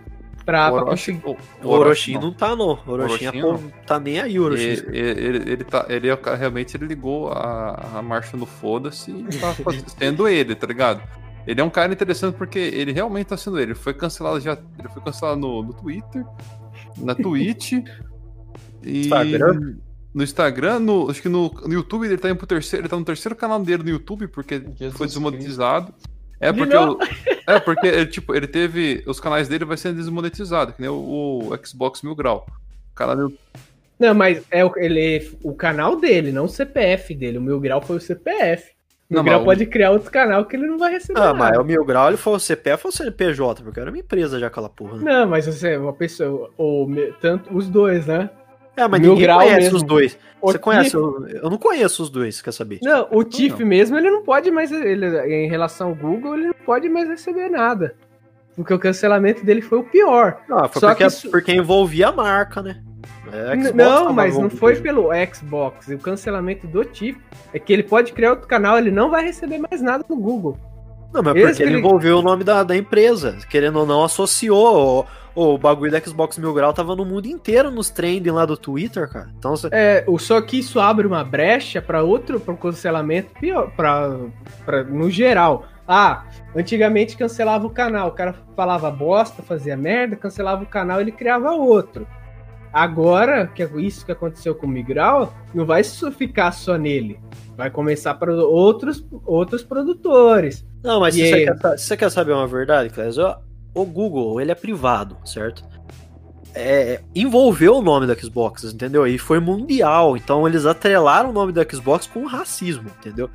pra, 0.47 0.71
pra 0.71 0.81
Orochi, 0.81 1.13
conseguir. 1.13 1.37
o, 1.61 1.67
O 1.67 1.69
Orochi 1.71 2.13
não 2.13 2.31
tá, 2.31 2.55
não. 2.55 2.79
O 2.87 2.91
Orochi 2.91 3.27
Orochi 3.27 3.37
é 3.37 3.41
não. 3.41 3.57
tá 3.85 3.99
nem 3.99 4.21
aí, 4.21 4.39
o 4.39 4.45
Orochi. 4.45 4.63
Ele, 4.63 4.97
ele, 4.97 5.51
ele, 5.51 5.63
tá, 5.65 5.85
ele 5.89 6.07
é 6.07 6.13
o 6.13 6.19
realmente 6.35 6.77
ele 6.77 6.87
ligou 6.87 7.29
a, 7.33 7.97
a 7.97 8.01
marcha 8.01 8.37
no 8.37 8.45
foda-se 8.45 9.11
e 9.11 9.37
tá 9.37 9.53
sendo 9.99 10.25
ele, 10.25 10.55
tá 10.55 10.65
ligado? 10.65 11.03
Ele 11.45 11.59
é 11.59 11.63
um 11.63 11.69
cara 11.69 11.91
interessante 11.91 12.35
porque 12.35 12.59
ele 12.59 12.93
realmente 12.93 13.27
tá 13.27 13.37
sendo 13.37 13.57
ele. 13.59 13.71
Ele 13.71 13.75
foi 13.75 13.93
cancelado 13.93 14.39
já. 14.39 14.57
Ele 14.79 14.87
foi 14.87 15.03
cancelado 15.03 15.37
no, 15.37 15.61
no 15.63 15.73
Twitter, 15.73 16.25
na 16.97 17.13
Twitch 17.13 17.73
e. 18.83 19.01
Instagram? 19.01 19.75
No 20.13 20.23
Instagram, 20.23 20.79
no, 20.79 21.11
acho 21.11 21.21
que 21.21 21.29
no, 21.29 21.51
no 21.65 21.73
YouTube 21.73 22.07
ele 22.07 22.17
tá 22.17 22.29
indo 22.29 22.37
pro 22.37 22.47
terceiro. 22.47 22.83
Ele 22.83 22.89
tá 22.89 22.97
no 22.97 23.05
terceiro 23.05 23.35
canal 23.35 23.61
dele 23.61 23.83
no 23.83 23.89
YouTube, 23.89 24.27
porque 24.29 24.63
Jesus 24.75 24.97
foi 24.97 25.07
Cristo. 25.07 25.93
É 26.39 26.53
porque, 26.53 26.75
o- 26.77 26.97
é 27.47 27.59
porque 27.59 27.87
ele, 27.87 28.05
tipo, 28.07 28.35
ele 28.35 28.47
teve. 28.47 29.03
Os 29.07 29.19
canais 29.19 29.47
dele 29.47 29.65
vai 29.65 29.77
sendo 29.77 29.95
desmonetizado, 29.97 30.73
que 30.73 30.81
nem 30.81 30.89
o, 30.89 31.49
o 31.51 31.65
Xbox 31.65 32.01
Mil 32.03 32.15
Grau. 32.15 32.45
O 32.91 32.95
canal 32.95 33.15
dele 33.15 33.39
Não, 33.99 34.13
mas 34.13 34.43
é 34.51 34.63
o, 34.63 34.71
ele, 34.77 35.31
o 35.43 35.53
canal 35.55 35.99
dele, 35.99 36.31
não 36.31 36.45
o 36.45 36.49
CPF 36.49 37.15
dele. 37.15 37.37
O 37.37 37.41
Mil 37.41 37.59
Grau 37.59 37.81
foi 37.81 37.97
o 37.97 38.01
CPF. 38.01 38.71
O 39.09 39.13
Mil 39.13 39.17
Não, 39.17 39.23
Grau 39.23 39.35
mas 39.39 39.41
o- 39.41 39.45
pode 39.45 39.65
criar 39.65 39.91
outro 39.91 40.11
canal 40.11 40.45
que 40.45 40.55
ele 40.55 40.67
não 40.67 40.77
vai 40.77 40.91
receber. 40.91 41.19
Ah, 41.19 41.33
nada. 41.33 41.37
mas 41.39 41.57
o 41.57 41.63
Mil 41.63 41.83
Grau, 41.85 42.07
ele 42.09 42.17
foi 42.17 42.33
o 42.33 42.39
CPF 42.39 42.85
ou 42.85 42.89
o 42.89 42.95
CNPJ, 42.95 43.63
porque 43.63 43.79
era 43.79 43.89
uma 43.89 43.97
empresa 43.97 44.37
já 44.39 44.47
aquela 44.47 44.69
porra. 44.69 44.97
Né? 44.97 45.03
Não, 45.05 45.27
mas 45.27 45.45
você, 45.47 45.77
uma 45.77 45.93
pessoa, 45.93 46.51
o, 46.57 46.87
tanto, 47.21 47.55
os 47.55 47.67
dois, 47.69 48.05
né? 48.05 48.29
É, 48.77 48.87
mas 48.87 49.01
Mil 49.01 49.11
ninguém 49.11 49.25
Grau 49.25 49.39
conhece 49.39 49.59
mesmo. 49.61 49.77
os 49.77 49.83
dois. 49.83 50.17
O 50.39 50.51
Você 50.51 50.59
conhece? 50.59 50.91
Tiff- 50.91 50.95
Eu, 50.95 51.27
eu 51.43 51.49
não 51.49 51.57
conheço 51.57 52.03
os 52.03 52.09
dois, 52.09 52.41
quer 52.41 52.51
saber? 52.53 52.79
Não, 52.83 53.07
o 53.11 53.23
Tiff 53.23 53.59
não. 53.59 53.67
mesmo, 53.67 53.97
ele 53.97 54.09
não 54.11 54.21
pode 54.23 54.51
mais, 54.51 54.71
ele, 54.71 55.05
em 55.45 55.49
relação 55.49 55.89
ao 55.89 55.95
Google, 55.95 56.35
ele 56.35 56.47
não 56.47 56.55
pode 56.65 56.87
mais 56.87 57.09
receber 57.09 57.49
nada. 57.49 57.95
Porque 58.55 58.73
o 58.73 58.79
cancelamento 58.79 59.43
dele 59.45 59.61
foi 59.61 59.79
o 59.79 59.83
pior. 59.83 60.37
Não, 60.47 60.69
foi 60.69 60.79
Só 60.79 60.89
porque, 60.89 61.03
que 61.03 61.09
isso- 61.09 61.29
porque 61.31 61.51
envolvia 61.53 62.09
a 62.09 62.11
marca, 62.11 62.61
né? 62.61 62.81
É, 63.31 63.55
Xbox 63.55 63.73
não, 63.75 64.13
mas 64.13 64.37
não 64.37 64.49
foi 64.49 64.75
pelo 64.77 65.09
Xbox. 65.33 65.87
O 65.89 65.97
cancelamento 65.97 66.65
do 66.67 66.83
Tiff 66.85 67.19
é 67.53 67.59
que 67.59 67.73
ele 67.73 67.83
pode 67.83 68.13
criar 68.13 68.31
outro 68.31 68.47
canal, 68.47 68.77
ele 68.77 68.89
não 68.91 69.09
vai 69.09 69.23
receber 69.23 69.57
mais 69.57 69.81
nada 69.81 70.03
no 70.07 70.15
Google. 70.15 70.57
Não, 71.13 71.21
mas 71.23 71.35
Esse 71.35 71.47
porque 71.47 71.63
ele 71.63 71.71
ele- 71.71 71.79
envolveu 71.79 72.19
o 72.19 72.21
nome 72.21 72.43
da, 72.43 72.63
da 72.63 72.75
empresa. 72.75 73.37
Querendo 73.49 73.79
ou 73.79 73.85
não, 73.85 74.03
associou. 74.03 75.05
O, 75.37 75.53
o 75.53 75.57
bagulho 75.57 75.91
da 75.91 75.99
Xbox 75.99 76.37
Mil 76.39 76.51
Grau 76.53 76.73
tava 76.73 76.95
no 76.95 77.05
mundo 77.05 77.27
inteiro 77.27 77.69
nos 77.69 77.91
trending 77.91 78.31
lá 78.31 78.43
do 78.43 78.57
Twitter, 78.57 79.07
cara. 79.07 79.29
Então, 79.37 79.51
você- 79.55 79.69
É, 79.71 80.03
o- 80.07 80.17
só 80.17 80.41
que 80.41 80.57
isso 80.57 80.79
abre 80.79 81.05
uma 81.05 81.23
brecha 81.23 81.79
para 81.79 82.01
outro 82.01 82.39
para 82.39 82.55
cancelamento 82.55 83.33
pior, 83.39 83.69
pra, 83.75 84.17
pra, 84.65 84.83
no 84.83 85.11
geral. 85.11 85.65
Ah, 85.87 86.25
antigamente 86.55 87.15
cancelava 87.15 87.67
o 87.67 87.69
canal, 87.69 88.07
o 88.07 88.11
cara 88.13 88.33
falava 88.55 88.89
bosta, 88.89 89.43
fazia 89.43 89.77
merda, 89.77 90.15
cancelava 90.15 90.63
o 90.63 90.67
canal, 90.67 90.99
ele 90.99 91.11
criava 91.11 91.51
outro. 91.51 92.07
Agora, 92.73 93.47
que 93.47 93.63
é 93.63 93.69
isso 93.77 94.05
que 94.05 94.11
aconteceu 94.11 94.53
com 94.53 94.65
o 94.65 94.69
Migral, 94.69 95.33
não 95.53 95.65
vai 95.65 95.83
ficar 95.83 96.51
só 96.51 96.77
nele. 96.77 97.19
Vai 97.55 97.69
começar 97.71 98.13
para 98.15 98.33
outros, 98.35 99.05
outros 99.25 99.63
produtores. 99.63 100.65
Não, 100.83 100.99
mas 100.99 101.15
se 101.15 101.21
você, 101.29 101.45
quer, 101.45 101.77
se 101.77 101.85
você 101.85 101.97
quer 101.97 102.09
saber 102.11 102.33
uma 102.33 102.45
verdade, 102.47 102.89
Clésio, 102.89 103.35
o 103.73 103.85
Google, 103.85 104.39
ele 104.41 104.51
é 104.51 104.55
privado, 104.55 105.17
certo? 105.25 105.63
É, 106.53 107.01
envolveu 107.13 107.75
o 107.75 107.81
nome 107.81 108.07
da 108.07 108.15
Xbox, 108.15 108.63
entendeu? 108.63 109.05
E 109.05 109.17
foi 109.17 109.39
mundial, 109.39 110.17
então 110.17 110.47
eles 110.47 110.65
atrelaram 110.65 111.29
o 111.29 111.33
nome 111.33 111.51
da 111.51 111.63
Xbox 111.63 112.07
com 112.07 112.25
racismo, 112.25 112.89
entendeu? 112.99 113.29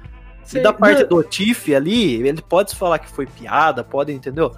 E 0.53 0.59
da 0.59 0.73
parte 0.73 1.05
do 1.05 1.23
Tiff 1.23 1.73
ali, 1.73 2.27
ele 2.27 2.43
pode 2.43 2.75
falar 2.75 2.99
que 2.99 3.09
foi 3.09 3.27
piada, 3.27 3.85
pode, 3.85 4.13
entendeu? 4.13 4.53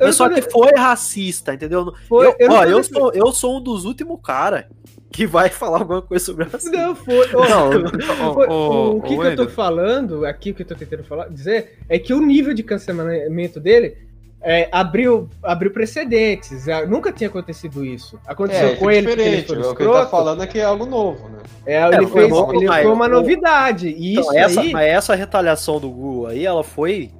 Eu 0.00 0.12
só 0.12 0.28
que 0.28 0.40
foi 0.42 0.70
racista, 0.76 1.52
entendeu? 1.54 1.92
foi- 2.08 2.26
eu, 2.26 2.36
eu 2.38 2.48
não 2.48 2.56
ó, 2.56 2.64
eu, 2.64 2.82
sou, 2.82 3.12
eu 3.12 3.32
sou 3.32 3.58
um 3.58 3.60
dos 3.60 3.84
últimos 3.84 4.18
cara 4.22 4.68
que 5.12 5.26
vai 5.26 5.48
falar 5.50 5.80
alguma 5.80 6.02
coisa 6.02 6.24
sobre 6.24 6.44
racismo. 6.44 6.74
Não, 6.76 6.96
foi. 6.96 7.28
ó, 7.34 7.48
Não, 7.48 7.70
Foi- 8.34 8.46
o 8.48 9.00
que, 9.02 9.16
que 9.16 9.22
eu 9.26 9.36
tô 9.36 9.48
falando 9.48 10.24
aqui, 10.24 10.50
o 10.50 10.54
que 10.54 10.62
eu 10.62 10.66
tô 10.66 10.74
tentando 10.74 11.04
falar, 11.04 11.28
dizer, 11.28 11.78
é 11.88 11.98
que 11.98 12.12
o 12.14 12.20
nível 12.20 12.54
de 12.54 12.62
cancelamento 12.62 13.60
dele 13.60 13.96
é, 14.44 14.68
abriu, 14.70 15.28
abriu 15.42 15.70
precedentes. 15.72 16.68
Ah, 16.68 16.84
Nunca 16.86 17.10
tinha 17.10 17.28
acontecido 17.28 17.84
isso. 17.84 18.20
Aconteceu 18.26 18.68
É, 18.68 18.76
com 18.76 18.90
é 18.90 18.96
ele, 18.98 19.10
ele 19.12 19.42
foi 19.42 19.58
O 19.58 19.74
que 19.74 19.82
ele 19.82 19.92
tá 19.92 20.06
falando 20.06 20.42
é 20.42 20.46
que 20.46 20.58
é 20.58 20.64
algo 20.64 20.84
novo, 20.86 21.28
né? 21.30 21.38
É, 21.66 21.82
ele, 21.86 22.04
É, 22.04 22.06
foi 22.06 22.20
fez, 22.22 22.30
novo, 22.32 22.54
ele 22.54 22.66
foi 22.66 22.86
uma 22.86 23.08
novidade. 23.08 23.88
E 23.88 24.12
Então, 24.12 24.22
isso 24.24 24.36
essa, 24.36 24.60
aí. 24.60 24.72
mas 24.72 24.86
essa 24.86 25.14
retaliação 25.14 25.80
do 25.80 25.88
Google 25.90 26.26
aí, 26.26 26.44
ela 26.44 26.62
foi 26.62 27.10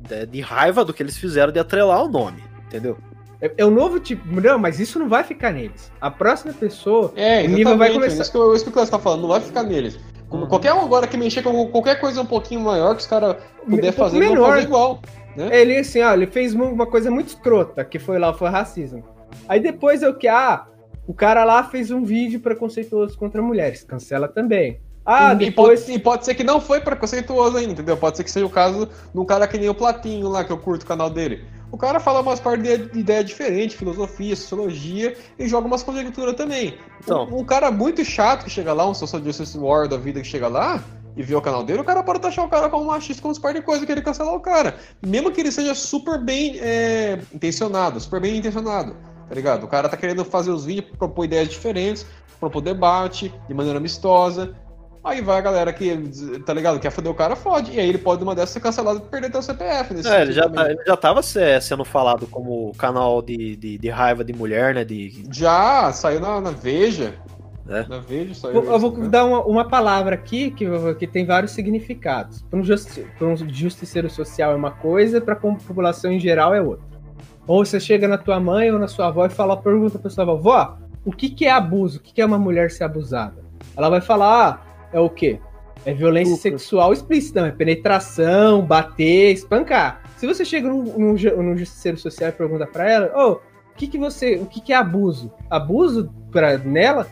de, 0.00 0.26
de 0.26 0.40
raiva 0.40 0.84
do 0.84 0.92
que 0.92 1.02
eles 1.02 1.16
fizeram 1.16 1.50
de 1.52 1.58
atrelar 1.58 2.04
o 2.04 2.08
nome, 2.08 2.42
entendeu? 2.66 2.96
É, 3.40 3.50
é 3.58 3.64
o 3.64 3.70
novo 3.70 3.98
tipo. 3.98 4.22
Não, 4.40 4.58
mas 4.58 4.78
isso 4.78 4.98
não 4.98 5.08
vai 5.08 5.24
ficar 5.24 5.50
neles. 5.52 5.90
A 5.98 6.10
próxima 6.10 6.52
pessoa, 6.52 7.10
É, 7.16 7.42
o 7.42 7.48
nível 7.48 7.78
vai 7.78 7.90
começar. 7.90 8.20
Isso 8.22 8.30
que, 8.30 8.36
eu- 8.36 8.54
isso 8.54 8.64
que 8.64 8.70
o 8.70 8.72
Cláudio 8.72 8.90
tá 8.92 8.98
falando, 8.98 9.22
não 9.22 9.28
vai 9.30 9.40
ficar 9.40 9.62
neles. 9.62 9.98
Uhum. 10.30 10.46
Qualquer 10.46 10.72
um 10.74 10.80
agora 10.82 11.06
que 11.08 11.16
mexer 11.16 11.42
com 11.42 11.66
qualquer 11.68 11.98
coisa 12.00 12.20
um 12.20 12.26
pouquinho 12.26 12.60
maior 12.60 12.94
que 12.94 13.00
os 13.00 13.06
caras 13.06 13.36
Um 13.66 13.70
puder 13.70 13.92
pouco 13.92 14.10
fazer, 14.10 14.16
eles 14.18 14.28
vão 14.28 14.36
menor. 14.36 14.50
fazer 14.54 14.62
igual. 14.66 15.00
Ele 15.36 15.78
assim, 15.78 16.00
ó, 16.02 16.12
ele 16.12 16.26
fez 16.26 16.54
uma- 16.54 16.86
coisa 16.86 17.10
muito 17.10 17.28
escrota, 17.28 17.84
que 17.84 17.98
foi 17.98 18.18
lá, 18.18 18.32
foi 18.32 18.48
racismo. 18.48 19.04
Aí 19.48 19.60
depois 19.60 20.02
eu 20.02 20.14
que, 20.14 20.26
ah, 20.28 20.66
o 21.06 21.14
cara 21.14 21.44
lá 21.44 21.62
fez 21.64 21.90
um 21.90 22.04
vídeo 22.04 22.40
preconceituoso 22.40 23.16
contra 23.16 23.40
mulheres, 23.40 23.82
cancela 23.84 24.28
também. 24.28 24.80
Ah, 25.04 25.32
e, 25.32 25.36
depois. 25.36 25.80
pode, 25.80 25.92
e 25.92 25.98
pode 25.98 26.24
ser 26.24 26.34
que 26.34 26.44
não 26.44 26.60
foi 26.60 26.80
preconceituoso 26.80 27.56
ainda, 27.56 27.72
entendeu? 27.72 27.96
Pode 27.96 28.16
ser 28.16 28.24
que 28.24 28.30
seja 28.30 28.46
o 28.46 28.50
caso 28.50 28.86
de 28.86 29.18
um 29.18 29.24
cara 29.24 29.48
que 29.48 29.58
nem 29.58 29.68
o 29.68 29.74
Platinho 29.74 30.28
lá, 30.28 30.44
que 30.44 30.52
eu 30.52 30.58
curto 30.58 30.82
o 30.82 30.86
canal 30.86 31.08
dele. 31.08 31.44
O 31.72 31.76
cara 31.76 32.00
fala 32.00 32.20
umas 32.20 32.40
partes 32.40 32.64
de 32.64 32.90
de 32.90 32.98
ideia 33.00 33.22
diferente, 33.24 33.76
filosofia, 33.76 34.34
sociologia, 34.36 35.16
e 35.38 35.48
joga 35.48 35.66
umas 35.66 35.82
conjecturas 35.82 36.34
também. 36.34 36.74
Então. 37.02 37.28
Um, 37.30 37.38
um 37.40 37.44
cara 37.44 37.70
muito 37.70 38.04
chato 38.04 38.44
que 38.44 38.50
chega 38.50 38.72
lá, 38.72 38.88
um 38.88 38.94
social 38.94 39.22
justice 39.22 39.56
war 39.56 39.88
da 39.88 39.96
vida 39.96 40.20
que 40.20 40.26
chega 40.26 40.48
lá, 40.48 40.82
e 41.16 41.22
vê 41.22 41.34
o 41.34 41.40
canal 41.40 41.62
dele, 41.64 41.80
o 41.80 41.84
cara 41.84 42.02
pode 42.02 42.20
taxar 42.20 42.44
o 42.44 42.48
cara 42.48 42.68
como 42.68 42.84
machista, 42.86 43.20
como 43.22 43.38
par 43.40 43.52
de 43.52 43.62
coisa, 43.62 43.84
que 43.84 43.92
ele 43.92 44.02
cancelar 44.02 44.34
o 44.34 44.40
cara. 44.40 44.76
Mesmo 45.04 45.30
que 45.30 45.40
ele 45.40 45.52
seja 45.52 45.74
super 45.74 46.18
bem 46.18 46.58
é, 46.60 47.18
intencionado, 47.34 47.98
super 48.00 48.20
bem 48.20 48.36
intencionado, 48.36 48.96
tá 49.28 49.34
ligado? 49.34 49.64
O 49.64 49.68
cara 49.68 49.88
tá 49.88 49.96
querendo 49.96 50.24
fazer 50.24 50.50
os 50.50 50.64
vídeos, 50.64 50.96
propor 50.96 51.24
ideias 51.24 51.48
diferentes, 51.48 52.06
propor 52.38 52.60
debate, 52.60 53.32
de 53.48 53.54
maneira 53.54 53.78
amistosa. 53.78 54.54
Aí 55.02 55.22
vai 55.22 55.38
a 55.38 55.40
galera 55.40 55.72
que, 55.72 55.96
tá 56.44 56.52
ligado, 56.52 56.78
quer 56.78 56.90
foder 56.90 57.10
o 57.10 57.14
cara, 57.14 57.34
fode. 57.34 57.72
E 57.72 57.80
aí 57.80 57.88
ele 57.88 57.96
pode, 57.96 58.22
uma 58.22 58.34
dessas, 58.34 58.50
ser 58.50 58.60
cancelado 58.60 58.98
e 58.98 59.08
perder 59.08 59.28
até 59.28 59.38
o 59.38 59.42
CPF. 59.42 59.94
Nesse 59.94 60.08
É, 60.10 60.20
ele 60.20 60.32
já, 60.32 60.46
tá- 60.46 60.70
ele 60.70 60.82
já 60.86 60.94
tava 60.96 61.22
se- 61.22 61.58
sendo 61.62 61.86
falado 61.86 62.26
como 62.26 62.70
canal 62.76 63.22
de, 63.22 63.56
de, 63.56 63.78
de 63.78 63.88
raiva 63.88 64.22
de 64.22 64.34
mulher, 64.34 64.74
né? 64.74 64.84
De, 64.84 65.24
Já 65.32 65.90
saiu 65.94 66.20
na, 66.20 66.38
na 66.38 66.50
Veja. 66.50 67.14
É. 67.68 68.34
Saiu. 68.34 68.54
Eu, 68.54 68.64
eu 68.64 68.78
vou 68.78 68.96
né? 68.96 69.08
dar 69.08 69.24
uma, 69.24 69.44
uma 69.44 69.68
palavra 69.68 70.14
aqui 70.14 70.50
que, 70.50 70.66
que 70.98 71.06
tem 71.06 71.24
vários 71.24 71.52
significados. 71.52 72.42
Para 72.42 72.58
um, 72.58 72.64
justi 72.64 73.06
um 73.20 73.36
justiceiro 73.48 74.08
social 74.10 74.52
é 74.52 74.54
uma 74.56 74.70
coisa, 74.70 75.20
para 75.20 75.34
a 75.34 75.36
população 75.36 76.10
em 76.12 76.18
geral 76.18 76.54
é 76.54 76.60
outra. 76.60 76.84
Ou 77.46 77.64
você 77.64 77.80
chega 77.80 78.06
na 78.06 78.18
tua 78.18 78.38
mãe 78.38 78.70
ou 78.70 78.78
na 78.78 78.88
sua 78.88 79.08
avó 79.08 79.26
e 79.26 79.30
fala, 79.30 79.56
pergunta 79.56 79.98
pra 79.98 80.10
sua 80.10 80.24
avó, 80.24 80.36
vó, 80.36 80.78
o 81.04 81.12
que, 81.12 81.30
que 81.30 81.46
é 81.46 81.50
abuso? 81.50 81.98
O 81.98 82.00
que, 82.00 82.12
que 82.14 82.22
é 82.22 82.26
uma 82.26 82.38
mulher 82.38 82.70
ser 82.70 82.84
abusada? 82.84 83.42
Ela 83.76 83.88
vai 83.88 84.00
falar, 84.00 84.48
ah, 84.48 84.88
é 84.92 85.00
o 85.00 85.08
quê? 85.08 85.40
É 85.84 85.94
violência 85.94 86.36
sexual 86.36 86.92
explícita, 86.92 87.40
não, 87.40 87.48
é 87.48 87.52
penetração, 87.52 88.62
bater, 88.62 89.32
espancar. 89.32 90.02
Se 90.16 90.26
você 90.26 90.44
chega 90.44 90.68
num, 90.68 90.84
num, 90.84 91.14
num 91.14 91.56
justiceiro 91.56 91.96
social 91.96 92.28
e 92.28 92.32
pergunta 92.32 92.66
pra 92.66 92.90
ela, 92.90 93.12
ô, 93.16 93.32
o 93.32 93.40
que, 93.76 93.86
que 93.86 93.96
você. 93.96 94.34
O 94.34 94.44
que, 94.44 94.60
que 94.60 94.72
é 94.74 94.76
abuso? 94.76 95.32
Abuso 95.48 96.12
pra, 96.30 96.58
nela, 96.58 97.06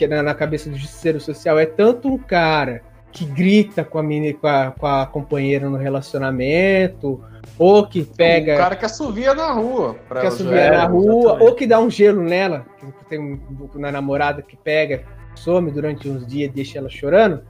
que 0.00 0.06
na, 0.06 0.22
na 0.22 0.34
cabeça 0.34 0.70
do 0.70 0.76
justiceiro 0.76 1.20
social, 1.20 1.58
é 1.58 1.66
tanto 1.66 2.08
um 2.08 2.16
cara 2.16 2.80
que 3.12 3.26
grita 3.26 3.84
com 3.84 3.98
a, 3.98 4.02
mini, 4.02 4.32
com, 4.32 4.46
a, 4.46 4.70
com 4.70 4.86
a 4.86 5.06
companheira 5.06 5.68
no 5.68 5.76
relacionamento, 5.76 7.22
ou 7.58 7.86
que 7.86 8.02
pega. 8.02 8.54
O 8.54 8.56
cara 8.56 8.76
que 8.76 8.86
assovia 8.86 9.34
na 9.34 9.52
rua. 9.52 9.96
que 10.08 10.26
assovia 10.26 10.64
já- 10.64 10.70
na 10.70 10.84
rua, 10.86 11.20
exatamente. 11.20 11.42
ou 11.44 11.54
que 11.54 11.66
dá 11.66 11.80
um 11.80 11.90
gelo 11.90 12.22
nela, 12.22 12.64
que 12.78 13.04
tem 13.10 13.18
um, 13.18 13.38
na 13.74 13.92
namorada 13.92 14.40
que 14.40 14.56
pega, 14.56 15.02
some 15.34 15.70
durante 15.70 16.08
uns 16.08 16.26
dias 16.26 16.50
e 16.50 16.54
deixa 16.54 16.78
ela 16.78 16.88
chorando. 16.88 17.42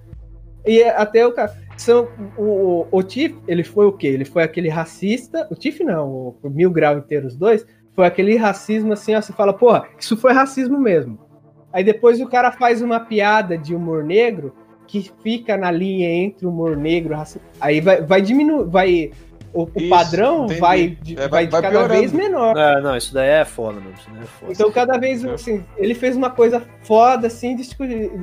E 0.67 0.81
é 0.83 0.91
até 0.91 1.25
o 1.25 1.33
cara. 1.33 1.55
São, 1.77 2.09
o, 2.37 2.43
o, 2.43 2.89
o 2.91 3.03
Tiff, 3.03 3.39
ele 3.47 3.63
foi 3.63 3.87
o 3.87 3.93
quê? 3.93 4.09
Ele 4.09 4.25
foi 4.25 4.43
aquele 4.43 4.69
racista. 4.69 5.47
O 5.51 5.55
Tiff 5.55 5.85
não, 5.85 6.09
o, 6.09 6.37
o 6.43 6.51
Mil 6.51 6.71
Grau 6.71 6.99
inteiro, 6.99 7.29
os 7.29 7.37
dois. 7.37 7.65
Foi 7.93 8.07
aquele 8.07 8.37
racismo 8.37 8.93
assim, 8.93 9.15
ó, 9.15 9.21
você 9.21 9.33
fala, 9.33 9.53
porra, 9.53 9.87
isso 9.99 10.17
foi 10.17 10.33
racismo 10.33 10.79
mesmo. 10.81 11.30
Aí 11.73 11.85
depois 11.85 12.21
o 12.21 12.27
cara 12.29 12.51
faz 12.53 12.83
uma 12.83 13.01
piada 13.01 13.57
de 13.57 13.75
humor 13.75 14.03
negro 14.05 14.53
que 14.87 15.11
fica 15.23 15.57
na 15.57 15.71
linha 15.71 16.09
entre 16.09 16.47
humor 16.47 16.77
negro 16.77 17.13
e 17.15 17.17
racismo. 17.17 17.43
Aí 17.61 17.81
vai, 17.81 18.03
vai 18.03 18.21
diminuir, 18.21 18.65
vai. 18.69 19.11
O, 19.53 19.65
o 19.65 19.71
Isso, 19.77 19.89
padrão 19.89 20.45
entendi. 20.45 20.61
vai, 20.61 20.89
de- 21.03 21.15
É, 21.15 21.27
vai- 21.27 21.29
vai 21.29 21.45
de 21.47 21.51
vai 21.51 21.63
cada 21.63 21.75
piorando. 21.77 22.01
vez 22.01 22.13
menor. 22.13 22.57
É, 22.57 22.81
não, 22.81 22.97
isso 22.97 23.13
daí 23.13 23.29
é 23.31 23.45
foda 23.45 23.81
daí 23.81 23.93
é 24.23 24.27
foda. 24.27 24.53
Então, 24.53 24.71
cada 24.71 24.97
vez, 24.97 25.25
assim, 25.25 25.65
ele 25.77 25.93
fez 25.93 26.15
uma 26.15 26.31
coisa 26.31 26.63
foda, 26.85 27.27
assim, 27.27 27.57
de 27.57 27.69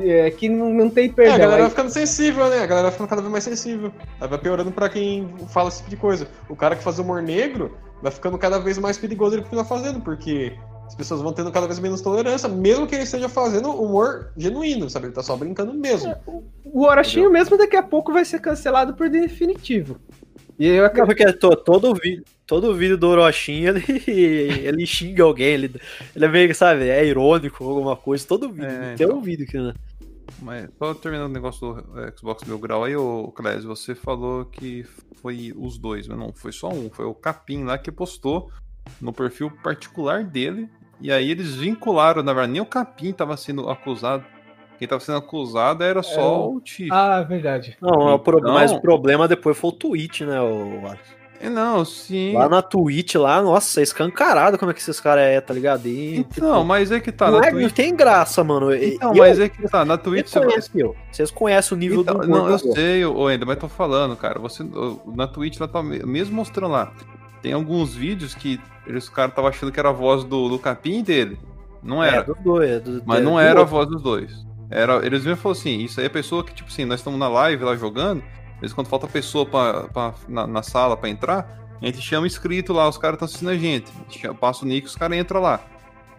é, 0.10 0.32
que 0.32 0.48
não, 0.48 0.72
não 0.74 0.90
tem 0.90 1.08
É, 1.08 1.10
a 1.10 1.14
perdão. 1.14 1.38
galera 1.38 1.62
vai 1.64 1.70
ficando 1.70 1.90
sensível, 1.90 2.48
né? 2.50 2.60
A 2.60 2.66
galera 2.66 2.84
vai 2.84 2.92
ficando 2.92 3.10
cada 3.10 3.22
vez 3.22 3.30
mais 3.32 3.44
sensível. 3.44 3.92
Aí 4.22 4.28
vai 4.30 4.40
piorando 4.40 4.72
pra 4.72 4.88
quem 4.88 5.28
fala 5.50 5.68
esse 5.68 5.80
tipo 5.80 5.90
de 5.90 5.98
coisa. 5.98 6.28
O 6.48 6.56
cara 6.56 6.78
que 6.78 6.84
faz 6.84 6.98
humor 6.98 7.22
negro 7.22 7.76
vai 8.02 8.12
ficando 8.12 8.38
cada 8.38 8.58
vez 8.58 8.78
mais 8.78 8.98
perigoso 8.98 9.36
ele 9.36 9.42
continuar 9.44 9.66
fazendo, 9.66 10.00
porque 10.00 10.54
as 10.88 10.96
pessoas 10.96 11.22
vão 11.22 11.34
tendo 11.34 11.52
cada 11.52 11.68
vez 11.68 11.80
menos 11.80 12.02
tolerância, 12.02 12.48
mesmo 12.48 12.88
que 12.88 12.96
ele 12.96 13.04
esteja 13.04 13.28
fazendo 13.28 13.70
humor 13.72 14.32
genuíno, 14.38 14.90
sabe? 14.90 15.08
Ele 15.08 15.14
tá 15.14 15.22
só 15.22 15.36
brincando 15.36 15.74
mesmo. 15.74 16.16
o 16.64 16.84
Orochinho 16.84 17.30
mesmo 17.30 17.58
daqui 17.58 17.76
a 17.76 17.84
pouco 17.84 18.14
vai 18.14 18.24
ser 18.24 18.40
cancelado 18.40 18.94
por 18.94 19.10
definitivo. 19.10 20.00
E 20.58 20.66
eu 20.68 20.86
acredito. 20.86 21.06
porque 21.08 21.34
to- 21.34 21.56
todo 21.58 21.94
vídeo, 21.94 22.24
todo 22.48 22.74
vídeo 22.74 22.98
do 22.98 23.08
Orochinha, 23.10 23.70
ele, 23.88 24.68
ele 24.68 24.86
xinga 24.88 25.24
alguém, 25.24 25.48
ele, 25.48 25.76
ele 26.16 26.26
é 26.26 26.28
meio, 26.28 26.56
sabe, 26.56 26.90
é 26.90 27.06
irônico, 27.06 27.64
alguma 27.64 27.96
coisa, 27.96 28.26
todo 28.26 28.50
vídeo. 28.50 28.66
É, 28.66 28.96
tem 28.96 29.06
então. 29.06 29.18
um 29.18 29.22
vídeo 29.22 29.46
que, 29.46 29.58
né? 29.60 29.74
Mas 30.42 30.70
só 30.78 30.94
terminando 30.94 31.30
o 31.30 31.34
negócio 31.34 31.74
do 31.74 32.00
eh, 32.00 32.14
Xbox 32.18 32.44
Mil 32.44 32.60
Grau 32.60 32.84
aí, 32.84 32.96
ô 32.96 33.32
Clésio, 33.32 33.68
você 33.68 33.94
falou 33.96 34.46
que 34.46 34.86
foi 35.22 35.54
os 35.56 35.78
dois, 35.78 36.08
mas 36.08 36.18
não, 36.18 36.32
foi 36.34 36.52
só 36.52 36.70
um, 36.70 36.90
foi 36.90 37.06
o 37.06 37.14
Capim 37.14 37.64
lá 37.64 37.78
que 37.78 37.92
postou 37.92 38.52
no 39.02 39.12
perfil 39.14 39.52
particular 39.64 40.24
dele, 40.24 40.70
e 41.02 41.12
aí 41.12 41.30
eles 41.30 41.56
vincularam, 41.56 42.24
na 42.24 42.34
verdade, 42.34 42.54
nem 42.54 42.62
o 42.62 42.66
Capim 42.66 43.12
tava 43.14 43.36
sendo 43.38 43.70
acusado, 43.70 44.24
quem 44.80 44.88
tava 44.88 45.02
sendo 45.02 45.18
acusado 45.18 45.84
era 45.84 46.04
só 46.04 46.22
É 46.22 46.48
o- 46.50 46.62
Tiff. 46.62 46.90
Ah, 46.92 47.22
verdade. 47.24 47.78
Não, 47.82 48.10
é 48.10 48.14
o 48.14 48.20
pro- 48.20 48.40
Então- 48.40 48.54
mas 48.54 48.72
o 48.72 48.80
problema 48.82 49.28
depois 49.28 49.58
foi 49.58 49.70
o 49.70 49.74
tweet, 49.74 50.24
né? 50.26 50.40
O, 50.40 50.82
É, 51.40 51.50
não, 51.50 51.86
sim. 51.86 52.34
lá 52.34 52.50
na 52.50 52.64
Twitch, 52.64 53.14
lá, 53.16 53.42
nossa, 53.44 53.80
é 53.80 53.84
escancarado 53.84 54.58
como 54.58 54.72
é 54.72 54.74
que 54.74 54.80
esses 54.80 55.00
caras 55.00 55.24
é, 55.24 55.40
tá 55.42 55.54
ligado? 55.54 55.86
E, 55.88 56.18
Então, 56.18 56.64
mas 56.64 56.92
é 56.92 57.00
que 57.00 57.12
tá, 57.12 57.30
não, 57.30 57.40
na 57.40 57.48
é- 57.48 57.52
não 57.52 57.60
Twitch. 57.62 57.74
tem 57.76 57.96
graça, 57.96 58.44
mano. 58.44 58.74
E- 58.74 58.96
Então, 58.96 59.12
eu- 59.14 59.18
mas 59.24 59.40
é 59.40 59.48
que 59.50 59.68
tá, 59.70 59.86
na 59.86 59.98
Twitch 60.00 60.28
Vocês 60.28 60.32
você 60.32 60.40
vai. 60.40 60.48
conhecem, 60.50 60.82
eu. 60.82 60.96
Vocês 61.12 61.30
conhecem 61.32 61.76
o 61.76 61.80
nível 61.80 62.02
Então, 62.02 62.16
do 62.20 62.28
não, 62.28 62.38
eu 62.38 62.44
humor. 62.46 62.60
sei, 62.60 63.06
ô 63.06 63.30
Ender, 63.32 63.48
mas 63.48 63.58
tô 63.60 63.68
falando, 63.68 64.16
cara. 64.16 64.40
Você, 64.40 64.64
na 65.08 65.28
Twitch, 65.28 65.60
lá 65.60 65.68
tá 65.68 65.82
me- 65.84 66.00
mesmo 66.04 66.36
mostrando 66.36 66.72
lá, 66.72 66.92
tem 67.42 67.54
alguns 67.54 67.94
vídeos 67.96 68.34
que 68.34 68.60
eles, 68.88 69.04
os 69.06 69.10
caras 69.10 69.32
estavam 69.32 69.50
achando 69.50 69.72
que 69.72 69.80
era 69.80 69.90
a 69.90 69.94
voz 69.94 70.24
do, 70.24 70.50
do 70.50 70.58
capim 70.60 71.04
dele. 71.04 71.38
Não 71.84 72.04
É, 72.04 72.10
era. 72.10 72.24
dos 72.24 72.38
dois. 72.44 72.70
é 72.70 72.80
do- 72.80 73.04
mas 73.06 73.20
é 73.20 73.22
não 73.24 73.34
do 73.34 73.40
era 73.40 73.62
a 73.62 73.66
voz 73.66 73.88
dos 73.88 74.02
dois. 74.02 74.46
Era, 74.70 75.06
eles 75.06 75.24
mesmo 75.24 75.38
falaram 75.38 75.60
assim: 75.60 75.80
isso 75.80 76.00
aí 76.00 76.06
é 76.06 76.10
pessoa 76.10 76.44
que, 76.44 76.54
tipo 76.54 76.70
assim, 76.70 76.86
nós 76.86 77.00
estamos 77.00 77.20
na 77.20 77.28
live 77.30 77.64
lá 77.64 77.76
jogando, 77.76 78.22
às 78.56 78.62
vezes 78.62 78.74
quando 78.74 78.88
falta 78.88 79.08
pessoa 79.08 79.46
pra, 79.46 79.84
pra- 79.90 80.14
na, 80.28 80.46
na 80.48 80.62
sala 80.64 80.98
pra 80.98 81.08
entrar, 81.10 81.68
a 81.82 81.86
gente 81.86 82.02
chama 82.02 82.28
inscrito 82.28 82.74
lá, 82.74 82.88
os 82.90 82.98
caras 82.98 83.16
estão 83.16 83.26
assistindo 83.28 83.50
a 83.50 83.58
gente. 83.58 83.92
A 84.08 84.12
gente 84.12 84.34
passa 84.40 84.66
o 84.66 84.68
nick 84.68 84.88
os 84.88 84.96
caras 84.96 85.18
entram 85.18 85.40
lá. 85.42 85.62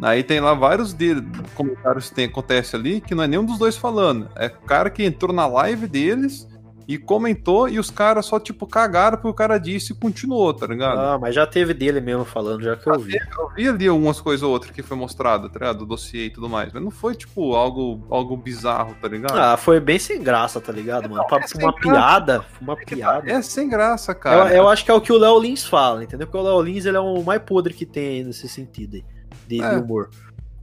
Aí 0.00 0.22
tem 0.22 0.38
lá 0.38 0.54
vários 0.54 0.92
de, 0.92 1.16
comentários 1.56 2.08
que 2.08 2.14
tem, 2.14 2.26
acontece 2.26 2.76
ali 2.76 3.00
que 3.00 3.16
não 3.16 3.24
é 3.24 3.26
nenhum 3.26 3.44
dos 3.44 3.58
dois 3.58 3.76
falando. 3.76 4.28
É 4.36 4.46
o 4.46 4.64
cara 4.66 4.88
que 4.88 5.02
entrou 5.04 5.32
na 5.34 5.46
live 5.48 5.88
deles 5.88 6.46
e 6.88 6.96
comentou 6.96 7.68
e 7.68 7.78
os 7.78 7.90
caras 7.90 8.24
só, 8.24 8.40
tipo, 8.40 8.66
cagaram 8.66 9.18
porque 9.18 9.28
o 9.28 9.34
cara 9.34 9.58
disse 9.58 9.92
e 9.92 9.94
continuou, 9.94 10.54
tá 10.54 10.66
ligado? 10.66 10.98
Ah, 10.98 11.18
mas 11.20 11.34
já 11.34 11.46
teve 11.46 11.74
dele 11.74 12.00
mesmo 12.00 12.24
falando, 12.24 12.62
já 12.62 12.74
que 12.76 12.88
eu 12.90 12.98
vi. 12.98 13.14
Eu 13.38 13.48
vi 13.54 13.68
ali 13.68 13.86
algumas 13.88 14.18
coisas 14.22 14.42
ou 14.42 14.50
outras 14.50 14.72
que 14.72 14.82
foi 14.82 14.96
mostrado, 14.96 15.50
tá 15.50 15.58
ligado? 15.58 15.80
Do 15.80 15.86
dossiê 15.86 16.24
e 16.24 16.30
tudo 16.30 16.48
mais. 16.48 16.72
Mas 16.72 16.82
não 16.82 16.90
foi, 16.90 17.14
tipo, 17.14 17.54
algo, 17.54 18.06
algo 18.08 18.34
bizarro, 18.38 18.96
tá 19.02 19.06
ligado? 19.06 19.36
Ah, 19.38 19.58
foi 19.58 19.78
bem 19.80 19.98
sem 19.98 20.22
graça, 20.22 20.62
tá 20.62 20.72
ligado, 20.72 21.10
mano? 21.10 21.26
Pra, 21.26 21.40
é 21.40 21.62
uma 21.62 21.74
piada, 21.74 22.42
uma 22.58 22.74
piada. 22.74 23.30
É 23.30 23.42
sem 23.42 23.68
graça, 23.68 24.12
Eu, 24.12 24.16
cara. 24.16 24.54
eu 24.56 24.66
acho 24.66 24.82
que 24.82 24.90
é 24.90 24.94
o 24.94 25.00
que 25.02 25.12
o 25.12 25.18
Léo 25.18 25.38
Lins 25.38 25.66
fala, 25.66 26.02
entendeu? 26.02 26.26
Porque 26.26 26.38
o 26.38 26.42
Léo 26.42 26.62
Lins 26.62 26.86
ele 26.86 26.96
é 26.96 27.00
o 27.00 27.22
mais 27.22 27.42
podre 27.42 27.74
que 27.74 27.84
tem 27.84 28.08
aí 28.08 28.24
nesse 28.24 28.48
sentido 28.48 28.94
aí, 28.94 29.04
de, 29.46 29.58
de 29.58 29.62
É. 29.62 29.76
humor. 29.76 30.08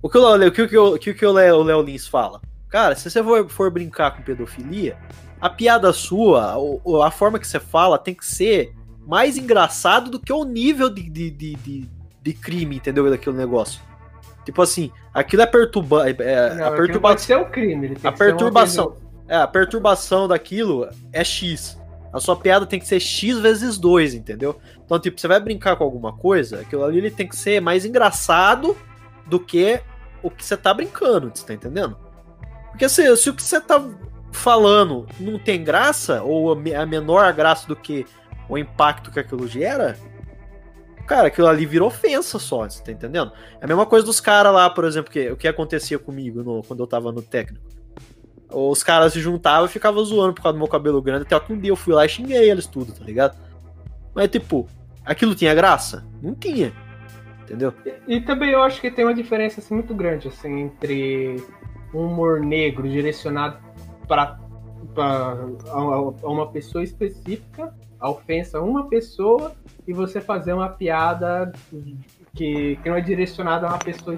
O 0.01 0.09
que 0.09 0.17
o 0.17 0.35
Léo, 0.35 0.49
o 0.49 0.51
que, 0.51 0.61
o 0.63 0.67
que, 0.67 0.77
o- 1.11 1.15
que, 1.15 1.25
o 1.25 1.31
Léo 1.31 1.81
Lins 1.83 2.07
fala? 2.07 2.41
Cara, 2.67 2.95
se 2.95 3.07
você 3.09 3.23
for, 3.23 3.47
for 3.47 3.69
brincar 3.69 4.09
com 4.17 4.23
pedofilia, 4.23 4.97
a 5.45 5.49
piada 5.49 5.93
sua, 5.93 6.57
o- 6.57 6.81
o- 6.83 7.01
a 7.03 7.11
forma 7.11 7.37
que 7.37 7.47
você 7.47 7.59
fala 7.59 7.99
tem 7.99 8.15
que 8.15 8.25
ser 8.25 8.73
mais 9.05 9.37
engraçado 9.37 10.09
do 10.09 10.19
que 10.19 10.33
o 10.33 10.43
nível 10.43 10.89
de, 10.89 11.07
de, 11.07 11.29
de, 11.29 11.89
de, 12.23 12.33
crime, 12.33 12.77
entendeu? 12.77 13.07
Daquele 13.09 13.37
negócio. 13.37 13.79
Tipo 14.43 14.63
assim, 14.63 14.91
aquilo 15.13 15.43
é 15.43 15.45
perturba, 15.45 16.09
é, 16.09 16.55
Não, 16.55 16.67
a 16.67 16.71
perturbação. 16.71 17.17
ser 17.19 17.37
um 17.37 17.45
crime. 17.51 17.85
Ele 17.85 17.95
tem 17.95 18.07
A 18.07 18.11
uma 18.11 18.17
perturbação. 18.17 18.95
É, 19.27 19.35
a 19.37 19.47
perturbação 19.47 20.27
daquilo 20.27 20.89
é 21.13 21.23
X. 21.23 21.77
A 22.11 22.19
sua 22.19 22.35
piada 22.35 22.65
tem 22.65 22.79
que 22.79 22.87
ser 22.87 22.99
X 22.99 23.37
vezes 23.37 23.77
2, 23.77 24.15
entendeu? 24.15 24.59
Então, 24.83 24.99
tipo, 24.99 25.19
você 25.21 25.27
vai 25.27 25.39
brincar 25.39 25.75
com 25.75 25.83
alguma 25.83 26.13
coisa, 26.13 26.61
aquilo 26.61 26.83
ali 26.83 26.97
ele 26.97 27.11
tem 27.11 27.27
que 27.27 27.35
ser 27.35 27.59
mais 27.61 27.85
engraçado 27.85 28.75
do 29.27 29.39
que 29.39 29.79
o 30.23 30.29
que 30.31 30.43
você 30.43 30.57
tá 30.57 30.73
brincando, 30.73 31.29
você 31.33 31.45
tá 31.45 31.53
entendendo? 31.53 31.95
Porque 32.71 32.89
se, 32.89 33.15
se 33.17 33.29
o 33.29 33.33
que 33.33 33.43
você 33.43 33.61
tá 33.61 33.83
falando 34.35 35.07
não 35.19 35.39
tem 35.39 35.63
graça, 35.63 36.21
ou 36.23 36.51
a 36.51 36.55
me- 36.55 36.75
a 36.75 36.85
menor 36.85 37.31
graça 37.33 37.67
do 37.67 37.75
que 37.75 38.05
o 38.47 38.57
impacto 38.57 39.11
que 39.11 39.19
aquilo 39.19 39.47
gera, 39.47 39.97
Cara, 41.07 41.27
aquilo 41.27 41.45
ali 41.45 41.67
virou 41.67 41.87
ofensa 41.87 42.39
só, 42.39 42.67
você 42.67 42.81
tá 42.83 42.91
entendendo? 42.91 43.31
É 43.61 43.65
a 43.65 43.67
mesma 43.67 43.85
coisa 43.85 44.03
dos 44.03 44.19
caras 44.19 44.51
lá, 44.51 44.67
por 44.71 44.83
exemplo, 44.85 45.11
que, 45.11 45.29
o 45.29 45.37
que 45.37 45.47
acontecia 45.47 45.99
comigo 45.99 46.41
no- 46.41 46.63
quando 46.63 46.79
eu 46.79 46.87
tava 46.87 47.11
no 47.11 47.21
técnico. 47.21 47.63
Os 48.51 48.81
caras 48.81 49.13
se 49.13 49.19
juntavam 49.19 49.67
e 49.67 49.69
ficavam 49.69 50.03
zoando 50.03 50.33
por 50.33 50.41
causa 50.41 50.53
do 50.53 50.59
meu 50.59 50.67
cabelo 50.67 50.99
grande, 51.03 51.21
até 51.21 51.39
que 51.39 51.53
um 51.53 51.59
dia 51.59 51.69
eu 51.69 51.75
fui 51.75 51.93
lá 51.93 52.05
e 52.05 52.09
xinguei 52.09 52.49
eles 52.49 52.65
tudo, 52.65 52.91
tá 52.91 53.05
ligado? 53.05 53.37
Mas, 54.15 54.29
tipo, 54.29 54.65
aquilo 55.05 55.35
tinha 55.35 55.53
graça? 55.53 56.03
Não 56.23 56.33
tinha. 56.33 56.73
Entendeu? 57.43 57.71
E 58.07 58.19
também 58.21 58.49
eu 58.49 58.63
acho 58.63 58.81
que 58.81 58.89
tem 58.89 59.05
uma 59.05 59.13
diferença 59.13 59.59
assim, 59.59 59.75
muito 59.75 59.93
grande 59.93 60.27
assim, 60.27 60.61
entre 60.61 61.35
um 61.93 62.07
humor 62.07 62.39
negro 62.39 62.89
direcionado 62.89 63.59
para 64.07 64.37
a, 64.97 66.01
uma 66.23 66.47
pessoa 66.47 66.83
específica, 66.83 67.73
a 67.99 68.09
ofensa 68.09 68.57
a 68.59 68.61
uma 68.61 68.87
pessoa, 68.87 69.53
e 69.87 69.93
você 69.93 70.19
fazer 70.21 70.53
uma 70.53 70.69
piada 70.69 71.51
que, 72.33 72.77
que 72.81 72.89
não 72.89 72.95
é 72.97 73.01
direcionada 73.01 73.67
a 73.67 73.69
uma 73.69 73.79
pessoa 73.79 74.17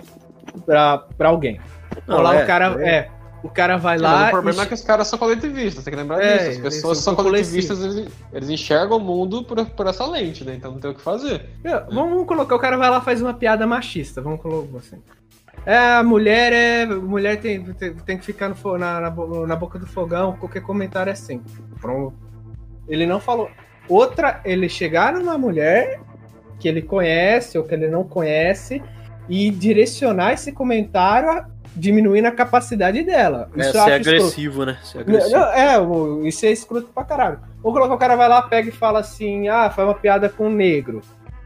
para 0.65 1.29
alguém. 1.29 1.59
Não, 2.07 2.21
lá 2.21 2.35
é, 2.35 2.43
o 2.43 2.47
cara 2.47 2.75
é. 2.83 2.89
é. 2.89 3.11
o 3.43 3.49
cara 3.49 3.77
vai 3.77 3.95
Mas 3.95 4.01
lá 4.01 4.27
o 4.27 4.31
problema 4.31 4.61
e- 4.61 4.65
é 4.65 4.67
que 4.67 4.73
os 4.73 4.81
caras 4.81 5.07
são 5.07 5.17
coletivistas, 5.19 5.83
tem 5.83 5.91
que 5.91 5.99
lembrar 5.99 6.21
É, 6.21 6.38
disso. 6.38 6.49
As 6.51 6.57
pessoas 6.57 6.97
são 6.99 7.15
são 7.15 7.23
coletivistas, 7.23 7.81
eles, 7.83 8.11
eles 8.31 8.49
enxergam 8.49 8.97
o 8.97 8.99
mundo 8.99 9.43
por, 9.43 9.63
por 9.65 9.88
essa 9.88 10.05
lente, 10.05 10.43
né? 10.43 10.55
Então 10.55 10.71
não 10.71 10.79
tem 10.79 10.91
o 10.91 10.95
que 10.95 11.01
fazer. 11.01 11.49
É, 11.63 11.79
Vamos 11.91 12.25
colocar, 12.27 12.55
o 12.55 12.59
cara 12.59 12.77
vai 12.77 12.89
lá 12.89 12.99
e 12.99 13.01
faz 13.01 13.21
uma 13.21 13.33
piada 13.33 13.65
machista, 13.67 14.21
vamos 14.21 14.41
colocar 14.41 14.77
assim. 14.77 15.01
É, 15.65 15.77
a 15.77 16.03
mulher 16.03 16.53
é. 16.53 16.83
a 16.83 16.95
Mulher 16.95 17.37
tem, 17.39 17.61
tem, 17.73 17.93
tem 17.93 18.17
que 18.17 18.25
ficar 18.25 18.49
no, 18.49 18.77
na, 18.77 18.99
na, 19.01 19.09
na 19.11 19.55
boca 19.55 19.77
do 19.77 19.85
fogão, 19.87 20.33
qualquer 20.37 20.61
comentário 20.61 21.09
é 21.09 21.13
assim. 21.13 21.41
Pronto. 21.81 22.13
Ele 22.87 23.05
não 23.05 23.19
falou. 23.19 23.49
Outra, 23.89 24.39
ele 24.45 24.69
chegar 24.69 25.13
numa 25.13 25.37
mulher 25.37 25.99
que 26.59 26.67
ele 26.67 26.81
conhece 26.81 27.57
ou 27.57 27.63
que 27.63 27.73
ele 27.73 27.87
não 27.87 28.03
conhece 28.03 28.81
e 29.29 29.49
direcionar 29.51 30.33
esse 30.33 30.51
comentário 30.51 31.29
a- 31.29 31.47
diminuindo 31.75 32.27
a 32.27 32.31
capacidade 32.31 33.03
dela. 33.03 33.49
É, 33.55 33.59
Isso 33.59 33.71
ser 33.73 33.77
acho 33.79 33.89
escroto. 33.89 34.09
agressivo, 34.09 34.65
né? 34.65 34.77
Ser 34.83 34.99
agressivo. 34.99 35.35
Não, 35.37 35.43
é, 35.53 35.79
o- 35.79 36.25
isso 36.25 36.45
é 36.45 36.51
escroto 36.51 36.87
pra 36.93 37.03
caralho. 37.03 37.39
Ou 37.61 37.71
colocar 37.73 37.93
o 37.93 37.97
cara 37.97 38.15
vai 38.15 38.27
lá, 38.29 38.41
pega 38.41 38.69
e 38.69 38.71
fala 38.71 38.99
assim, 38.99 39.47
ah, 39.49 39.69
faz 39.69 39.87
uma 39.87 39.93
piada 39.93 40.29
com 40.29 40.47
o 40.47 40.49
negro. 40.49 41.01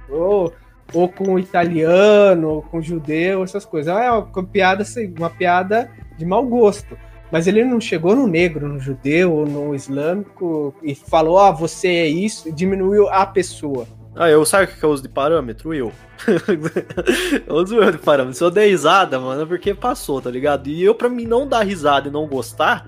Ou, 0.09 0.53
ou 0.93 1.09
com 1.09 1.39
italiano, 1.39 2.49
ou 2.49 2.61
com 2.61 2.81
judeu, 2.81 3.43
essas 3.43 3.65
coisas. 3.65 3.95
É 3.95 4.11
uma 4.11 4.43
piada, 4.43 4.83
assim, 4.83 5.13
uma 5.17 5.29
piada 5.29 5.89
de 6.17 6.25
mau 6.25 6.45
gosto. 6.45 6.97
Mas 7.31 7.47
ele 7.47 7.63
não 7.63 7.79
chegou 7.79 8.15
no 8.15 8.27
negro, 8.27 8.67
no 8.67 8.79
judeu, 8.79 9.31
ou 9.31 9.45
no 9.45 9.73
islâmico 9.73 10.75
e 10.83 10.93
falou, 10.93 11.39
ah, 11.39 11.51
você 11.51 11.87
é 11.87 12.07
isso, 12.07 12.49
e 12.49 12.51
diminuiu 12.51 13.07
a 13.09 13.25
pessoa. 13.25 13.87
Ah, 14.13 14.29
eu 14.29 14.45
sabe 14.45 14.65
o 14.65 14.67
que 14.67 14.83
eu 14.83 14.89
uso 14.89 15.03
de 15.03 15.09
parâmetro? 15.09 15.73
Eu. 15.73 15.93
eu 17.47 17.55
uso 17.55 17.75
eu 17.77 17.91
de 17.91 17.97
parâmetro. 17.97 18.37
Se 18.37 18.43
eu 18.43 18.51
der 18.51 18.67
risada, 18.67 19.17
mano, 19.17 19.43
é 19.43 19.45
porque 19.45 19.73
passou, 19.73 20.21
tá 20.21 20.29
ligado? 20.29 20.67
E 20.67 20.83
eu, 20.83 20.93
pra 20.93 21.07
mim, 21.07 21.25
não 21.25 21.47
dar 21.47 21.65
risada 21.65 22.09
e 22.09 22.11
não 22.11 22.27
gostar, 22.27 22.85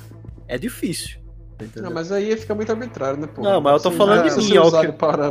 é 0.48 0.58
difícil. 0.58 1.23
Não, 1.78 1.92
mas 1.92 2.12
aí 2.12 2.36
fica 2.38 2.54
muito 2.56 2.72
arbitrário, 2.72 3.20
né, 3.20 3.28
pô? 3.28 3.42
Não, 3.42 3.60
mas 3.62 3.74
eu 3.74 3.80
tô 3.92 3.92
falando 3.98 4.24
de 4.24 4.36
mim, 4.38 4.58
ó, 4.58 4.72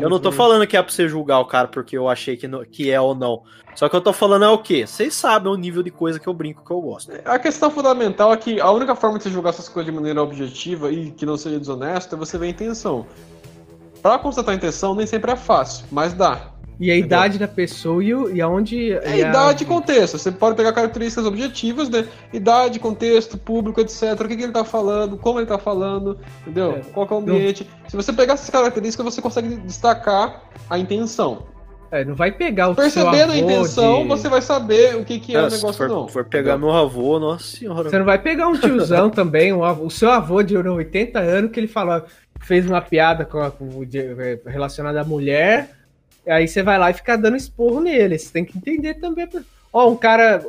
Eu 0.00 0.08
não 0.08 0.18
tô 0.18 0.30
né? 0.30 0.36
falando 0.36 0.66
que 0.66 0.76
é 0.76 0.82
pra 0.82 0.92
você 0.92 1.08
julgar 1.08 1.38
o 1.40 1.44
cara 1.46 1.68
porque 1.68 1.96
eu 1.96 2.08
achei 2.08 2.36
que, 2.36 2.46
no- 2.46 2.64
que 2.64 2.90
é 2.90 3.00
ou 3.00 3.14
não. 3.14 3.42
Só 3.74 3.88
que 3.88 3.96
eu 3.96 4.00
tô 4.00 4.12
falando 4.12 4.44
é 4.44 4.48
o 4.48 4.58
quê? 4.58 4.86
Vocês 4.86 5.14
sabem 5.14 5.50
o 5.50 5.56
nível 5.56 5.82
de 5.82 5.90
coisa 5.90 6.20
que 6.20 6.26
eu 6.26 6.34
brinco 6.34 6.64
que 6.64 6.70
eu 6.70 6.80
gosto. 6.80 7.10
A 7.24 7.38
questão 7.38 7.70
fundamental 7.70 8.32
é 8.32 8.36
que 8.36 8.60
a 8.60 8.70
única 8.70 8.94
forma 8.94 9.16
de 9.18 9.24
você 9.24 9.30
julgar 9.30 9.50
essas 9.50 9.68
coisas 9.68 9.90
de 9.90 9.96
maneira 9.98 10.22
objetiva 10.22 10.90
e 10.92 11.10
que 11.10 11.24
não 11.24 11.36
seja 11.36 11.58
desonesto 11.58 12.14
é 12.14 12.18
você 12.18 12.36
ver 12.36 12.46
a 12.46 12.50
intenção. 12.50 13.06
Pra 14.02 14.18
constatar 14.18 14.52
a 14.52 14.56
intenção 14.56 14.94
nem 14.94 15.06
sempre 15.06 15.30
é 15.30 15.36
fácil, 15.36 15.86
mas 15.90 16.12
dá. 16.12 16.51
E 16.84 16.90
a 16.90 16.96
idade 16.96 17.38
da 17.38 17.46
pessoa 17.46 18.02
e, 18.02 18.12
o- 18.12 18.28
e 18.34 18.40
aonde. 18.40 18.92
É 18.92 19.18
e 19.18 19.24
a- 19.24 19.28
idade 19.28 19.62
e 19.62 19.66
contexto. 19.66 20.18
Você 20.18 20.32
pode 20.32 20.56
pegar 20.56 20.72
características 20.72 21.24
objetivas, 21.24 21.88
né? 21.88 22.04
Idade, 22.32 22.80
contexto, 22.80 23.38
público, 23.38 23.80
etc. 23.80 24.20
O 24.20 24.26
que, 24.28 24.36
que 24.36 24.42
ele 24.42 24.52
tá 24.52 24.64
falando, 24.64 25.16
como 25.16 25.38
ele 25.38 25.46
tá 25.46 25.58
falando, 25.58 26.18
entendeu? 26.40 26.72
É. 26.72 26.80
Qual 26.92 27.06
que 27.06 27.12
é 27.12 27.16
o 27.16 27.20
ambiente. 27.20 27.66
Se 27.86 27.94
você 27.94 28.12
pegar 28.12 28.34
essas 28.34 28.50
características, 28.50 29.04
você 29.14 29.22
consegue 29.22 29.54
destacar 29.58 30.42
a 30.68 30.76
intenção. 30.78 31.46
É, 31.92 32.04
não 32.04 32.14
vai 32.14 32.32
pegar 32.32 32.68
o 32.70 32.74
seu 32.74 32.82
Percebendo 32.82 33.32
a 33.32 33.36
intenção, 33.36 34.02
de- 34.02 34.08
você 34.08 34.28
vai 34.28 34.40
saber 34.40 34.96
o 34.96 35.04
que, 35.04 35.20
que 35.20 35.36
é 35.36 35.40
Ah, 35.40 35.44
o 35.46 35.50
se 35.50 35.56
negócio 35.58 35.76
for, 35.76 35.88
não. 35.88 36.08
for 36.08 36.24
pegar 36.24 36.56
meu 36.56 36.70
avô, 36.72 37.18
nossa 37.20 37.44
senhora. 37.58 37.90
Você 37.90 37.98
não 37.98 38.06
vai 38.06 38.18
pegar 38.18 38.48
um 38.48 38.54
tiozão 38.58 39.08
também, 39.10 39.52
um 39.52 39.62
avô- 39.62 39.84
o 39.84 39.90
seu 39.90 40.10
avô 40.10 40.42
de 40.42 40.56
80 40.56 41.18
anos, 41.20 41.50
que 41.52 41.60
ele 41.60 41.68
falou, 41.68 42.02
fez 42.40 42.66
uma 42.66 42.80
piada 42.80 43.24
com 43.26 43.38
a- 43.40 43.50
com- 43.50 43.84
de- 43.84 43.98
eh, 43.98 44.40
relacionada 44.46 45.02
à 45.02 45.04
mulher, 45.04 45.68
aí 46.26 46.46
você 46.46 46.62
vai 46.62 46.78
lá 46.78 46.90
e 46.90 46.94
fica 46.94 47.16
dando 47.16 47.36
esporro 47.36 47.80
nele. 47.80 48.18
Você 48.18 48.32
tem 48.32 48.44
que 48.44 48.56
entender 48.56 48.94
também. 48.94 49.28
Ó, 49.72 49.90
um 49.90 49.96
cara, 49.96 50.44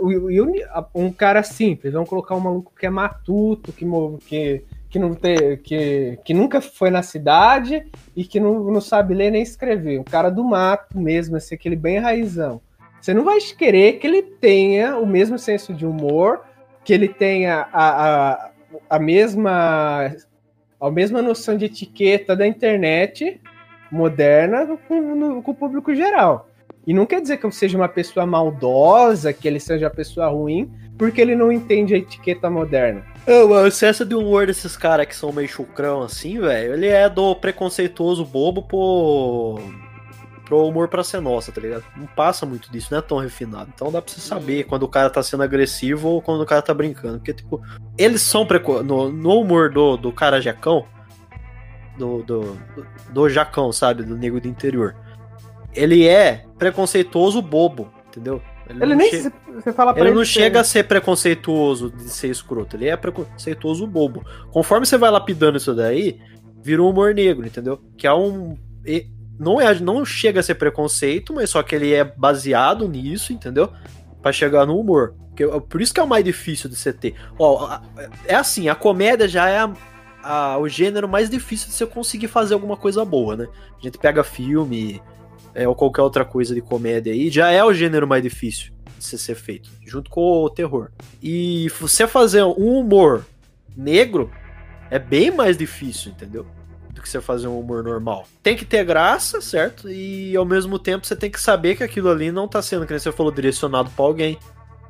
um 0.93 1.11
cara 1.11 1.43
simples, 1.43 1.93
vamos 1.93 2.09
colocar 2.09 2.35
um 2.35 2.41
maluco 2.41 2.73
que 2.77 2.85
é 2.85 2.89
matuto, 2.89 3.71
que, 3.71 3.85
que, 4.27 4.63
que, 4.89 4.99
não 4.99 5.13
tem, 5.13 5.57
que, 5.57 6.19
que 6.25 6.33
nunca 6.33 6.59
foi 6.59 6.89
na 6.89 7.01
cidade 7.01 7.85
e 8.13 8.25
que 8.25 8.37
não, 8.37 8.65
não 8.65 8.81
sabe 8.81 9.13
ler 9.13 9.31
nem 9.31 9.41
escrever. 9.41 9.99
Um 9.99 10.03
cara 10.03 10.29
do 10.29 10.43
mato 10.43 10.99
mesmo, 10.99 11.37
assim, 11.37 11.55
aquele 11.55 11.77
bem 11.77 11.99
raizão. 11.99 12.59
Você 12.99 13.13
não 13.13 13.23
vai 13.23 13.39
querer 13.39 13.93
que 13.93 14.07
ele 14.07 14.21
tenha 14.21 14.97
o 14.97 15.05
mesmo 15.05 15.39
senso 15.39 15.73
de 15.73 15.85
humor, 15.85 16.41
que 16.83 16.93
ele 16.93 17.07
tenha 17.07 17.67
a, 17.71 18.31
a, 18.31 18.51
a 18.89 18.99
mesma 18.99 20.13
a 20.79 20.91
mesma 20.91 21.21
noção 21.21 21.55
de 21.55 21.65
etiqueta 21.65 22.35
da 22.35 22.45
internet 22.45 23.39
moderna 23.93 24.77
com, 24.87 25.15
no- 25.15 25.41
com 25.41 25.51
o 25.51 25.55
público 25.55 25.93
geral. 25.95 26.49
E 26.85 26.93
não 26.93 27.05
quer 27.05 27.21
dizer 27.21 27.37
que 27.37 27.45
eu 27.45 27.51
seja 27.51 27.77
uma 27.77 27.87
pessoa 27.87 28.25
maldosa, 28.25 29.31
que 29.31 29.47
ele 29.47 29.59
seja 29.59 29.85
uma 29.85 29.91
pessoa 29.93 30.27
ruim, 30.27 30.69
porque 30.97 31.21
ele 31.21 31.35
não 31.35 31.51
entende 31.51 31.93
a 31.93 31.97
etiqueta 31.97 32.49
moderna. 32.49 33.03
Mano, 33.25 33.63
o 33.63 33.67
excesso 33.67 34.03
de 34.03 34.13
humor 34.15 34.45
desses 34.47 34.75
caras 34.75 35.05
que 35.05 35.15
são 35.15 35.31
meio 35.31 35.47
chucrão 35.47 36.01
assim, 36.01 36.39
velho, 36.41 36.73
ele 36.73 36.87
é 36.87 37.07
do 37.07 37.33
preconceituoso 37.35 38.25
bobo 38.25 38.63
pro. 38.63 39.59
pro 40.45 40.67
humor 40.67 40.89
pra 40.89 41.05
ser 41.05 41.21
nossa, 41.21 41.49
tá 41.53 41.61
ligado? 41.61 41.85
Não 41.95 42.05
passa 42.05 42.45
muito 42.45 42.69
disso, 42.69 42.89
não 42.91 42.99
é 42.99 43.01
tão 43.01 43.17
refinado. 43.17 43.71
Então 43.73 43.89
dá 43.89 44.01
pra 44.01 44.11
você 44.13 44.19
saber 44.19 44.65
quando 44.65 44.83
o 44.83 44.89
cara 44.89 45.09
tá 45.09 45.23
sendo 45.23 45.41
agressivo 45.43 46.09
ou 46.09 46.21
quando 46.21 46.41
o 46.41 46.45
cara 46.45 46.61
tá 46.61 46.73
brincando. 46.73 47.19
Porque, 47.19 47.33
tipo, 47.33 47.61
eles 47.97 48.21
são 48.21 48.45
preco... 48.45 48.83
no, 48.83 49.09
no 49.09 49.39
humor 49.39 49.69
do, 49.69 49.95
do 49.95 50.11
cara 50.11 50.41
jacão, 50.41 50.83
do, 51.97 52.23
do, 52.23 52.57
do 53.11 53.29
jacão, 53.29 53.71
sabe? 53.71 54.03
Do 54.03 54.17
nego 54.17 54.39
do 54.39 54.47
interior. 54.47 54.95
Ele 55.73 56.07
é 56.07 56.45
preconceituoso 56.57 57.41
bobo, 57.41 57.91
entendeu? 58.07 58.41
Ele 58.69 58.79
não 58.85 58.95
nem 58.95 59.09
che- 59.09 59.31
você 59.53 59.73
fala 59.73 59.91
pra 59.93 60.01
ele 60.01 60.09
ele 60.09 60.15
não 60.17 60.23
chega 60.25 60.59
a 60.61 60.63
ser 60.63 60.83
preconceituoso 60.87 61.89
de 61.91 62.03
ser 62.09 62.29
escroto, 62.29 62.75
ele 62.77 62.87
é 62.87 62.95
preconceituoso 62.95 63.85
bobo. 63.85 64.23
Conforme 64.51 64.85
você 64.85 64.97
vai 64.97 65.09
lapidando 65.11 65.57
isso 65.57 65.73
daí, 65.75 66.19
vira 66.61 66.81
um 66.81 66.89
humor 66.89 67.13
negro, 67.13 67.45
entendeu? 67.45 67.79
Que 67.97 68.07
é 68.07 68.13
um. 68.13 68.55
Não, 69.39 69.59
é, 69.59 69.77
não 69.79 70.05
chega 70.05 70.39
a 70.39 70.43
ser 70.43 70.55
preconceito, 70.55 71.33
mas 71.33 71.49
só 71.49 71.61
que 71.63 71.75
ele 71.75 71.91
é 71.93 72.03
baseado 72.03 72.87
nisso, 72.87 73.33
entendeu? 73.33 73.69
Pra 74.21 74.31
chegar 74.31 74.65
no 74.65 74.79
humor. 74.79 75.15
Que, 75.35 75.45
por 75.61 75.81
isso 75.81 75.91
que 75.93 75.99
é 75.99 76.03
o 76.03 76.07
mais 76.07 76.23
difícil 76.23 76.69
de 76.69 76.75
você 76.75 76.93
ter. 76.93 77.15
Ó, 77.39 77.79
é 78.25 78.35
assim, 78.35 78.69
a 78.69 78.75
comédia 78.75 79.27
já 79.27 79.49
é 79.49 79.57
a- 79.59 79.73
a- 80.23 80.57
o 80.57 80.67
gênero 80.67 81.07
mais 81.07 81.29
difícil 81.29 81.67
de 81.67 81.73
você 81.73 81.85
conseguir 81.85 82.27
fazer 82.27 82.53
alguma 82.53 82.77
coisa 82.77 83.03
boa, 83.03 83.35
né? 83.35 83.47
A 83.77 83.81
gente 83.81 83.97
pega 83.97 84.23
filme, 84.23 85.01
é, 85.53 85.67
ou 85.67 85.75
qualquer 85.75 86.01
outra 86.01 86.23
coisa 86.25 86.55
de 86.55 86.61
comédia 86.61 87.13
aí, 87.13 87.29
já 87.29 87.51
é 87.51 87.63
o 87.63 87.73
gênero 87.73 88.07
mais 88.07 88.23
difícil 88.23 88.71
de 88.97 89.03
ser, 89.03 89.17
ser 89.17 89.35
feito, 89.35 89.69
junto 89.85 90.09
com 90.09 90.21
o 90.43 90.49
terror. 90.49 90.89
E 91.21 91.67
você 91.79 92.07
fazer 92.07 92.43
um 92.43 92.79
humor 92.79 93.25
negro 93.75 94.31
é 94.89 94.97
bem 94.97 95.29
mais 95.31 95.57
difícil, 95.57 96.11
entendeu? 96.11 96.45
Do 96.91 97.01
que 97.01 97.09
você 97.09 97.19
fazer 97.19 97.47
um 97.47 97.59
humor 97.59 97.83
normal. 97.83 98.27
Tem 98.41 98.55
que 98.55 98.63
ter 98.63 98.85
graça, 98.85 99.41
certo? 99.41 99.89
E 99.89 100.35
ao 100.35 100.45
mesmo 100.45 100.77
tempo 100.79 101.05
você 101.05 101.15
tem 101.15 101.29
que 101.29 101.41
saber 101.41 101.75
que 101.75 101.83
aquilo 101.83 102.09
ali 102.09 102.31
não 102.31 102.47
tá 102.47 102.61
sendo, 102.61 102.85
que 102.85 102.97
você 102.97 103.11
falou, 103.11 103.31
direcionado 103.31 103.89
pra 103.91 104.05
alguém. 104.05 104.37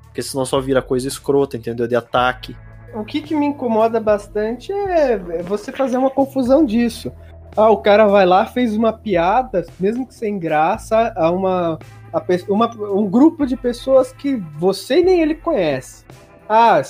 Porque 0.03 0.22
senão 0.22 0.45
só 0.45 0.60
vira 0.60 0.81
coisa 0.81 1.07
escrota, 1.07 1.57
entendeu? 1.57 1.88
De 1.88 1.95
ataque. 1.95 2.55
O 2.95 3.03
que, 3.03 3.22
que 3.22 3.36
me 3.36 3.45
incomoda 3.48 3.99
bastante 3.99 4.72
é 4.72 5.18
você 5.44 5.72
fazer 5.72 5.98
uma 5.98 6.10
confusão 6.10 6.64
disso. 6.65 7.11
Ah, 7.56 7.70
o 7.70 7.78
cara 7.78 8.07
vai 8.07 8.26
lá, 8.26 8.45
fez 8.45 8.76
uma 8.76 8.91
piada, 8.94 9.64
mesmo 9.80 10.07
que 10.07 10.14
sem 10.15 10.40
graça, 10.40 11.14
a 11.15 11.30
uma, 11.32 11.78
a 12.11 12.22
uma- 12.49 12.72
um 12.91 13.07
grupo 13.07 13.45
de 13.45 13.56
pessoas 13.56 14.11
que 14.11 14.36
você 14.57 15.02
nem 15.03 15.22
ele 15.22 15.36
conhece. 15.36 16.03
Ah, 16.49 16.82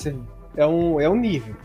é 0.56 0.66
um, 0.66 1.00
é 1.02 1.10
um 1.10 1.16
nível. 1.16 1.56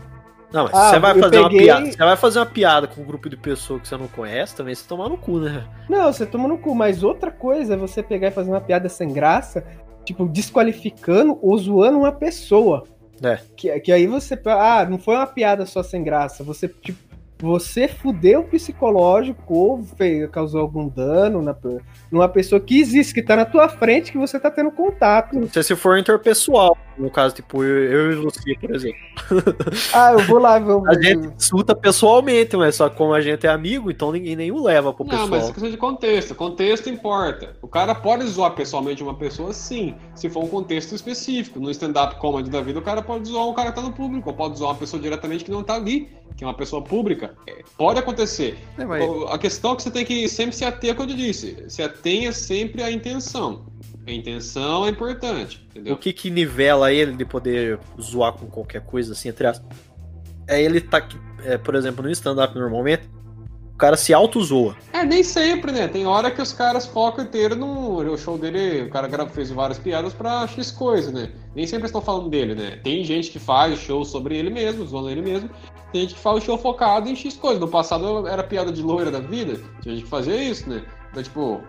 Não, 0.51 0.63
mas 0.63 0.73
Ah, 0.73 0.89
você 0.89 0.99
vai 0.99 1.19
fazer 1.19 1.39
uma 1.39 1.49
peguei- 1.49 1.65
piada. 1.65 1.91
Você 1.91 1.97
vai 1.97 2.17
fazer 2.17 2.39
uma 2.39 2.45
piada 2.45 2.87
com 2.87 3.01
um 3.01 3.05
grupo 3.05 3.29
de 3.29 3.37
pessoas 3.37 3.81
que 3.81 3.87
você 3.87 3.95
não 3.97 4.07
conhece, 4.07 4.55
também 4.55 4.73
você 4.73 4.87
tomar 4.87 5.07
no 5.07 5.17
cu, 5.17 5.39
né? 5.39 5.63
Não, 5.87 6.11
você 6.11 6.25
toma 6.25 6.47
no 6.47 6.57
cu, 6.57 6.73
mas 6.73 7.03
outra 7.03 7.29
coisa 7.31 7.75
é 7.75 7.77
você 7.77 8.01
pegar 8.01 8.29
e 8.29 8.31
fazer 8.31 8.49
uma 8.49 8.59
piada 8.61 8.89
sem 8.89 9.13
graça, 9.13 9.63
tipo, 10.03 10.27
desqualificando 10.27 11.37
ou 11.41 11.57
zoando 11.57 11.99
uma 11.99 12.11
pessoa. 12.11 12.83
É. 13.23 13.39
Que, 13.55 13.79
que 13.79 13.91
aí 13.91 14.07
você. 14.07 14.39
Ah, 14.45 14.85
não 14.89 14.97
foi 14.97 15.15
uma 15.15 15.27
piada 15.27 15.65
só 15.65 15.83
sem 15.83 16.03
graça. 16.03 16.43
Você, 16.43 16.67
tipo, 16.67 16.99
você 17.41 17.87
fudeu 17.87 18.41
o 18.41 18.43
psicológico 18.43 19.53
ou 19.53 19.83
fez, 19.83 20.29
causou 20.29 20.59
algum 20.59 20.87
dano 20.87 21.41
na, 21.41 21.55
numa 22.11 22.27
pessoa 22.27 22.59
que 22.59 22.79
existe, 22.79 23.13
que 23.13 23.21
tá 23.21 23.35
na 23.35 23.45
tua 23.45 23.69
frente, 23.69 24.11
que 24.11 24.17
você 24.17 24.39
tá 24.39 24.51
tendo 24.51 24.71
contato. 24.71 25.39
Não 25.39 25.47
sei 25.47 25.63
se 25.63 25.75
for 25.75 25.97
interpessoal, 25.97 26.77
no 26.99 27.09
caso, 27.09 27.33
tipo, 27.35 27.63
eu, 27.63 27.91
eu 27.91 28.11
e 28.11 28.15
você, 28.15 28.53
por 28.59 28.75
exemplo. 28.75 28.99
ah, 29.93 30.11
eu 30.11 30.19
vou 30.25 30.37
lá, 30.37 30.59
vou... 30.59 30.85
A 30.85 31.01
gente 31.01 31.27
insulta 31.27 31.73
pessoalmente, 31.73 32.57
mas 32.57 32.75
só 32.75 32.89
que 32.89 32.97
como 32.97 33.13
a 33.13 33.21
gente 33.21 33.47
é 33.47 33.49
amigo, 33.49 33.89
então 33.89 34.11
ninguém 34.11 34.35
nem 34.35 34.51
o 34.51 34.61
leva 34.61 34.91
pro 34.91 35.05
Não, 35.05 35.11
pessoal. 35.11 35.29
mas 35.29 35.49
é 35.49 35.51
questão 35.53 35.71
de 35.71 35.77
contexto. 35.77 36.35
Contexto 36.35 36.89
importa. 36.89 37.55
O 37.61 37.67
cara 37.69 37.95
pode 37.95 38.25
zoar 38.25 38.51
pessoalmente 38.51 39.01
uma 39.01 39.15
pessoa, 39.15 39.53
sim, 39.53 39.95
se 40.13 40.29
for 40.29 40.43
um 40.43 40.47
contexto 40.49 40.93
específico. 40.93 41.59
No 41.59 41.71
stand-up 41.71 42.17
comedy 42.17 42.49
da 42.49 42.59
vida, 42.59 42.79
o 42.79 42.81
cara 42.81 43.01
pode 43.01 43.29
zoar 43.29 43.47
um 43.47 43.53
cara 43.53 43.69
que 43.69 43.77
tá 43.77 43.81
no 43.81 43.93
público, 43.93 44.29
ou 44.29 44.35
pode 44.35 44.57
zoar 44.57 44.71
uma 44.71 44.77
pessoa 44.77 45.01
diretamente 45.01 45.45
que 45.45 45.51
não 45.51 45.63
tá 45.63 45.75
ali, 45.75 46.09
que 46.35 46.43
é 46.43 46.47
uma 46.47 46.53
pessoa 46.53 46.83
pública. 46.83 47.28
Pode 47.77 47.99
acontecer. 47.99 48.57
É, 48.77 48.85
mas- 48.85 49.03
A 49.29 49.37
questão 49.37 49.73
é 49.73 49.75
que 49.75 49.83
você 49.83 49.91
tem 49.91 50.05
que 50.05 50.27
sempre 50.29 50.55
se 50.55 50.65
ater 50.65 50.95
que 50.95 51.01
eu 51.01 51.05
disse. 51.05 51.65
Se 51.69 51.81
atenha 51.81 52.31
sempre 52.31 52.83
à 52.83 52.91
intenção. 52.91 53.65
A 54.07 54.11
intenção 54.11 54.85
é 54.85 54.89
importante, 54.89 55.65
entendeu? 55.69 55.93
O 55.93 55.97
que 55.97 56.11
que 56.11 56.29
nivela 56.31 56.91
ele 56.91 57.13
de 57.15 57.25
poder 57.25 57.79
zoar 58.01 58.33
com 58.33 58.47
qualquer 58.47 58.81
coisa, 58.81 59.13
assim, 59.13 59.29
entre 59.29 59.45
aspas? 59.45 59.69
É 60.47 60.61
ele 60.61 60.81
tá, 60.81 61.07
é, 61.43 61.57
por 61.57 61.75
exemplo, 61.75 62.03
no 62.03 62.09
stand-up 62.09 62.55
normalmente, 62.57 63.03
cara 63.79 63.97
se 63.97 64.13
auto-zoa. 64.13 64.75
É, 64.93 65.03
nem 65.03 65.23
sempre, 65.23 65.71
né? 65.71 65.87
Tem 65.87 66.05
hora 66.05 66.29
que 66.29 66.41
os 66.41 66.51
caras 66.53 66.85
focam 66.85 67.23
inteiro 67.23 67.55
no 67.55 67.97
o 67.99 68.17
show 68.17 68.37
dele, 68.37 68.83
o 68.83 68.89
cara 68.89 69.09
fez 69.29 69.49
várias 69.51 69.79
piadas 69.79 70.13
pra 70.13 70.45
X 70.47 70.69
coisa, 70.71 71.11
né? 71.11 71.29
Nem 71.55 71.65
sempre 71.65 71.85
estão 71.87 72.01
falando 72.01 72.29
dele, 72.29 72.53
né? 72.55 72.79
Tem 72.83 73.03
gente 73.03 73.31
que 73.31 73.39
faz 73.39 73.79
show 73.79 74.03
sobre 74.05 74.37
ele 74.37 74.49
mesmo, 74.49 74.85
zoando 74.85 75.09
ele 75.09 75.21
mesmo. 75.21 75.49
Tem 75.91 76.01
gente 76.01 76.13
que 76.13 76.19
faz 76.19 76.37
o 76.37 76.41
show 76.41 76.57
focado 76.57 77.09
em 77.09 77.15
X 77.15 77.35
coisa. 77.35 77.59
No 77.59 77.67
passado 77.67 78.27
era 78.27 78.43
piada 78.43 78.71
de 78.71 78.81
loira 78.83 79.09
da 79.09 79.19
vida, 79.19 79.59
tinha 79.81 79.95
gente 79.95 80.03
que 80.03 80.09
fazia 80.09 80.35
isso, 80.35 80.69
né? 80.69 80.83
Então, 81.09 81.23
tipo, 81.23 81.61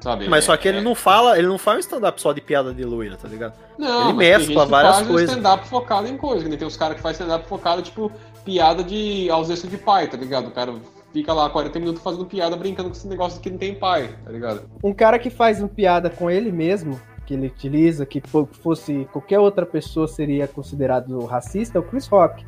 sabe? 0.00 0.28
Mas 0.28 0.44
só 0.44 0.56
que 0.56 0.68
é- 0.68 0.72
ele 0.72 0.80
não 0.80 0.94
fala, 0.94 1.38
ele 1.38 1.46
não 1.46 1.56
faz 1.58 1.78
um 1.78 1.80
stand-up 1.80 2.20
só 2.20 2.32
de 2.32 2.40
piada 2.40 2.74
de 2.74 2.84
loira, 2.84 3.16
tá 3.16 3.28
ligado? 3.28 3.54
Não, 3.78 4.08
Ele 4.10 4.18
mescla 4.18 4.66
várias 4.66 4.96
faz 4.96 5.06
um 5.06 5.12
coisas. 5.12 5.30
stand-up 5.30 5.66
focado 5.68 6.08
em 6.08 6.16
coisa. 6.16 6.48
nem 6.48 6.58
Tem 6.58 6.66
os 6.68 6.76
caras 6.76 6.96
que 6.96 7.02
fazem 7.02 7.20
stand-up 7.24 7.48
focado, 7.48 7.80
tipo, 7.82 8.10
piada 8.44 8.82
de 8.82 9.30
ausência 9.30 9.68
de 9.68 9.78
pai, 9.78 10.08
tá 10.08 10.16
ligado? 10.16 10.48
O 10.48 10.50
cara 10.50 10.74
fica 11.12 11.32
lá 11.32 11.48
40 11.50 11.78
minutos 11.78 12.02
fazendo 12.02 12.24
piada 12.26 12.56
brincando 12.56 12.88
com 12.90 12.94
esse 12.96 13.06
negócio 13.08 13.40
que 13.40 13.50
não 13.50 13.58
tem 13.58 13.74
pai, 13.74 14.10
tá 14.24 14.30
ligado? 14.30 14.62
Um 14.82 14.92
cara 14.92 15.18
que 15.18 15.30
faz 15.30 15.58
uma 15.60 15.68
piada 15.68 16.08
com 16.10 16.30
ele 16.30 16.50
mesmo, 16.50 16.98
que 17.26 17.34
ele 17.34 17.46
utiliza, 17.48 18.04
que 18.06 18.20
fo- 18.20 18.48
fosse 18.50 19.06
qualquer 19.12 19.38
outra 19.38 19.64
pessoa 19.66 20.08
seria 20.08 20.48
considerado 20.48 21.18
racista, 21.26 21.78
é 21.78 21.80
o 21.80 21.84
Chris 21.84 22.06
Rock. 22.06 22.44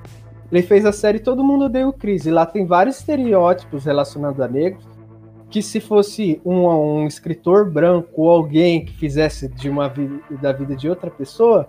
Ele 0.51 0.63
fez 0.63 0.85
a 0.87 0.93
série 0.93 1.19
Todo 1.19 1.43
Mundo 1.45 1.65
Odeia 1.67 1.89
o 1.89 1.93
Chris, 1.93 2.27
e 2.27 2.31
lá 2.31 2.47
tem 2.47 2.65
vários 2.67 2.99
estereótipos 2.99 3.85
relacionados 3.85 4.41
a 4.41 4.49
negros, 4.49 4.85
que 5.51 5.63
se 5.63 5.79
fosse 5.81 6.41
um, 6.45 6.67
um 6.67 7.07
escritor 7.07 7.71
branco 7.71 8.23
ou 8.23 8.31
alguém 8.31 8.85
que 8.85 8.93
fizesse 8.95 9.49
de 9.49 9.69
uma 9.69 9.89
vi- 9.89 10.21
da 10.43 10.53
vida 10.53 10.75
de 10.75 10.89
outra 10.89 11.11
pessoa, 11.11 11.69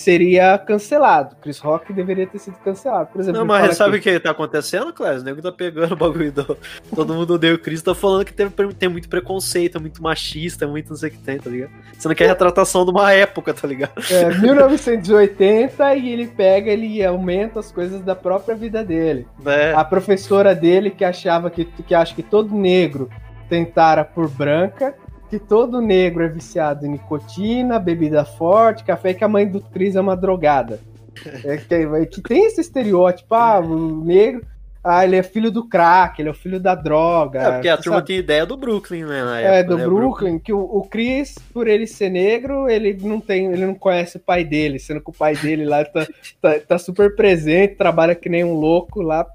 seria 0.00 0.56
cancelado. 0.58 1.36
Chris 1.42 1.58
Rock 1.58 1.92
deveria 1.92 2.26
ter 2.26 2.38
sido 2.38 2.56
cancelado. 2.64 3.08
Por 3.12 3.20
exemplo, 3.20 3.40
Não, 3.40 3.46
mas 3.46 3.76
sabe 3.76 4.00
que- 4.00 4.10
o 4.10 4.12
que 4.14 4.20
tá 4.20 4.30
acontecendo, 4.30 4.92
Clésio? 4.92 5.20
O 5.20 5.24
nego 5.24 5.42
tá 5.42 5.52
pegando 5.52 5.92
o 5.92 5.96
bagulho 5.96 6.32
do. 6.32 6.56
Todo 6.94 7.12
mundo 7.14 7.34
odeia 7.34 7.54
o 7.54 7.58
Chris, 7.58 7.82
tá 7.82 7.94
falando 7.94 8.24
que 8.24 8.32
tem, 8.32 8.48
tem 8.50 8.88
muito 8.88 9.08
preconceito, 9.08 9.76
é 9.76 9.80
muito 9.80 10.02
machista, 10.02 10.64
é 10.64 10.68
muito 10.68 10.88
não 10.90 10.96
sei 10.96 11.10
o 11.10 11.12
que 11.12 11.18
tem, 11.18 11.38
tá 11.38 11.50
ligado? 11.50 11.70
Você 11.96 12.08
não 12.08 12.14
quer 12.14 12.26
retratação 12.26 12.84
de 12.84 12.90
uma 12.90 13.12
época, 13.12 13.52
tá 13.52 13.68
ligado? 13.68 13.92
É, 14.10 14.34
1980 14.38 15.94
e 15.96 16.08
ele 16.12 16.26
pega, 16.26 16.70
ele 16.70 17.04
aumenta 17.04 17.60
as 17.60 17.70
coisas 17.70 18.00
da 18.02 18.14
própria 18.16 18.54
vida 18.54 18.82
dele. 18.84 19.26
É. 19.46 19.72
A 19.74 19.84
professora 19.84 20.54
dele 20.54 20.90
que 20.90 21.04
achava 21.04 21.50
que, 21.50 21.64
que 21.64 21.94
acha 21.94 22.14
que 22.14 22.22
todo 22.22 22.54
negro 22.54 23.08
tentara 23.48 24.04
por 24.04 24.28
branca, 24.28 24.94
que 25.30 25.38
todo 25.38 25.80
negro 25.80 26.24
é 26.24 26.28
viciado 26.28 26.84
em 26.84 26.90
nicotina, 26.90 27.78
bebida 27.78 28.24
forte, 28.24 28.82
café, 28.82 29.14
que 29.14 29.22
a 29.22 29.28
mãe 29.28 29.46
do 29.46 29.60
Cris 29.60 29.94
é 29.94 30.00
uma 30.00 30.16
drogada. 30.16 30.80
É 31.44 31.56
que, 31.56 31.74
é 31.74 32.06
que 32.06 32.20
tem 32.20 32.46
esse 32.46 32.60
estereótipo, 32.60 33.34
ah, 33.34 33.60
o 33.60 34.04
negro, 34.04 34.44
ah, 34.82 35.04
ele 35.04 35.16
é 35.16 35.22
filho 35.22 35.50
do 35.50 35.68
crack, 35.68 36.20
ele 36.20 36.28
é 36.28 36.32
o 36.32 36.34
filho 36.34 36.58
da 36.58 36.74
droga. 36.74 37.40
É, 37.40 37.52
porque 37.52 37.68
a 37.68 37.72
sabe? 37.72 37.84
turma 37.84 38.02
tinha 38.02 38.18
ideia 38.18 38.44
do 38.46 38.56
Brooklyn, 38.56 39.04
né? 39.04 39.22
Na 39.22 39.40
É, 39.40 39.60
época, 39.60 39.64
do 39.64 39.76
né? 39.76 39.84
Brooklyn, 39.84 40.38
que 40.38 40.52
o, 40.52 40.58
o 40.60 40.88
Chris, 40.88 41.34
por 41.52 41.68
ele 41.68 41.86
ser 41.86 42.10
negro, 42.10 42.68
ele 42.68 42.94
não 42.94 43.20
tem, 43.20 43.46
ele 43.52 43.66
não 43.66 43.74
conhece 43.74 44.16
o 44.16 44.20
pai 44.20 44.44
dele, 44.44 44.78
sendo 44.78 45.00
que 45.00 45.10
o 45.10 45.12
pai 45.14 45.36
dele 45.36 45.64
lá 45.64 45.84
tá, 45.84 46.06
tá, 46.40 46.58
tá 46.60 46.78
super 46.78 47.14
presente, 47.14 47.76
trabalha 47.76 48.14
que 48.14 48.28
nem 48.28 48.42
um 48.42 48.54
louco 48.54 49.02
lá, 49.02 49.26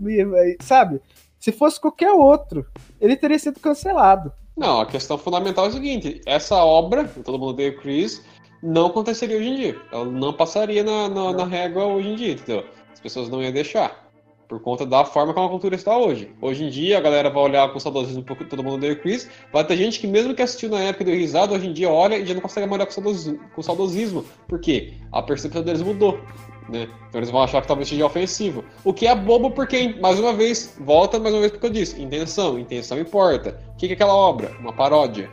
sabe? 0.61 0.99
Se 1.39 1.51
fosse 1.51 1.80
qualquer 1.80 2.11
outro, 2.11 2.65
ele 2.99 3.15
teria 3.15 3.38
sido 3.38 3.59
cancelado. 3.59 4.34
Não, 4.57 4.80
a 4.80 4.86
questão 4.86 5.18
fundamental 5.18 5.65
é 5.65 5.69
o 5.69 5.72
seguinte: 5.72 6.22
essa 6.26 6.56
obra, 6.64 7.06
todo 7.23 7.38
mundo 7.38 7.49
odeia 7.49 7.72
o 7.72 7.77
Chris, 7.77 8.23
não 8.64 8.88
aconteceria 8.88 9.38
hoje 9.38 9.49
em 9.49 9.56
dia. 9.56 9.82
Ela 9.91 10.06
não 10.06 10.34
passaria 10.34 10.84
na, 10.84 11.10
na, 11.10 11.34
na 11.34 11.45
régua 11.45 11.86
hoje 11.86 12.10
em 12.10 12.15
dia, 12.15 12.32
entendeu? 12.34 12.65
As 12.94 12.99
pessoas 12.99 13.30
não 13.30 13.41
iam 13.41 13.52
deixar. 13.52 14.06
Por 14.48 14.61
conta 14.61 14.86
da 14.86 15.03
forma 15.03 15.34
como 15.34 15.48
a 15.48 15.49
cultura 15.49 15.76
está 15.76 15.98
hoje. 15.98 16.32
Hoje 16.40 16.65
em 16.65 16.69
dia, 16.69 16.99
a 16.99 17.02
galera 17.02 17.32
vai 17.32 17.44
olhar 17.44 17.73
com 17.73 17.80
saudosismo 17.80 18.23
porque 18.23 18.45
todo 18.45 18.64
mundo 18.64 18.76
odeia 18.76 18.94
o 18.94 18.99
Chris. 18.99 19.27
Vai 19.52 19.65
ter 19.65 19.76
gente 19.76 19.99
que, 19.99 20.06
mesmo 20.06 20.36
que 20.36 20.41
assistiu 20.41 20.69
na 20.69 20.80
época 20.80 21.03
deu 21.03 21.15
risada, 21.15 21.56
hoje 21.56 21.68
em 21.68 21.73
dia 21.73 21.90
olha 21.90 22.15
e 22.15 22.26
já 22.26 22.36
não 22.36 22.41
consegue 22.41 22.68
mais 22.68 22.80
olhar 22.80 22.86
com 22.86 22.91
saudosismo. 22.91 23.40
Com 23.56 23.61
saudosismo. 23.64 24.26
Por 24.48 24.60
quê? 24.60 24.94
A 25.11 25.22
percepção 25.22 25.64
deles 25.64 25.82
mudou. 25.82 26.19
Né? 26.68 26.90
Então 27.10 27.20
eles 27.20 27.30
vão 27.30 27.44
achar 27.44 27.62
que 27.62 27.68
talvez 27.68 27.88
seja 27.88 28.06
ofensivo. 28.06 28.64
O 28.84 28.94
que 28.94 29.08
é 29.08 29.16
bobo 29.16 29.52
porque, 29.52 29.96
mais 30.02 30.20
uma 30.20 30.34
vez, 30.34 30.76
volta 30.80 31.20
mais 31.20 31.34
uma 31.34 31.42
vez 31.42 31.52
porque 31.52 31.68
eu 31.68 31.72
disse, 31.72 32.02
intenção, 32.02 32.58
intenção 32.58 33.00
importa. 33.00 33.60
O 33.74 33.78
que 33.78 33.88
é 33.88 33.94
aquela 33.94 34.14
obra? 34.14 34.52
Uma 34.60 34.74
paródia. 34.74 35.30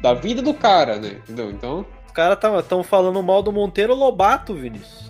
Da 0.00 0.14
vida 0.14 0.40
do 0.42 0.54
cara, 0.54 0.98
né? 0.98 1.18
Entendeu? 1.24 1.50
Então. 1.50 1.86
Os 2.06 2.12
caras 2.12 2.38
tão 2.66 2.82
falando 2.82 3.22
mal 3.22 3.42
do 3.42 3.52
Monteiro 3.52 3.94
Lobato, 3.94 4.54
Vinícius. 4.54 5.06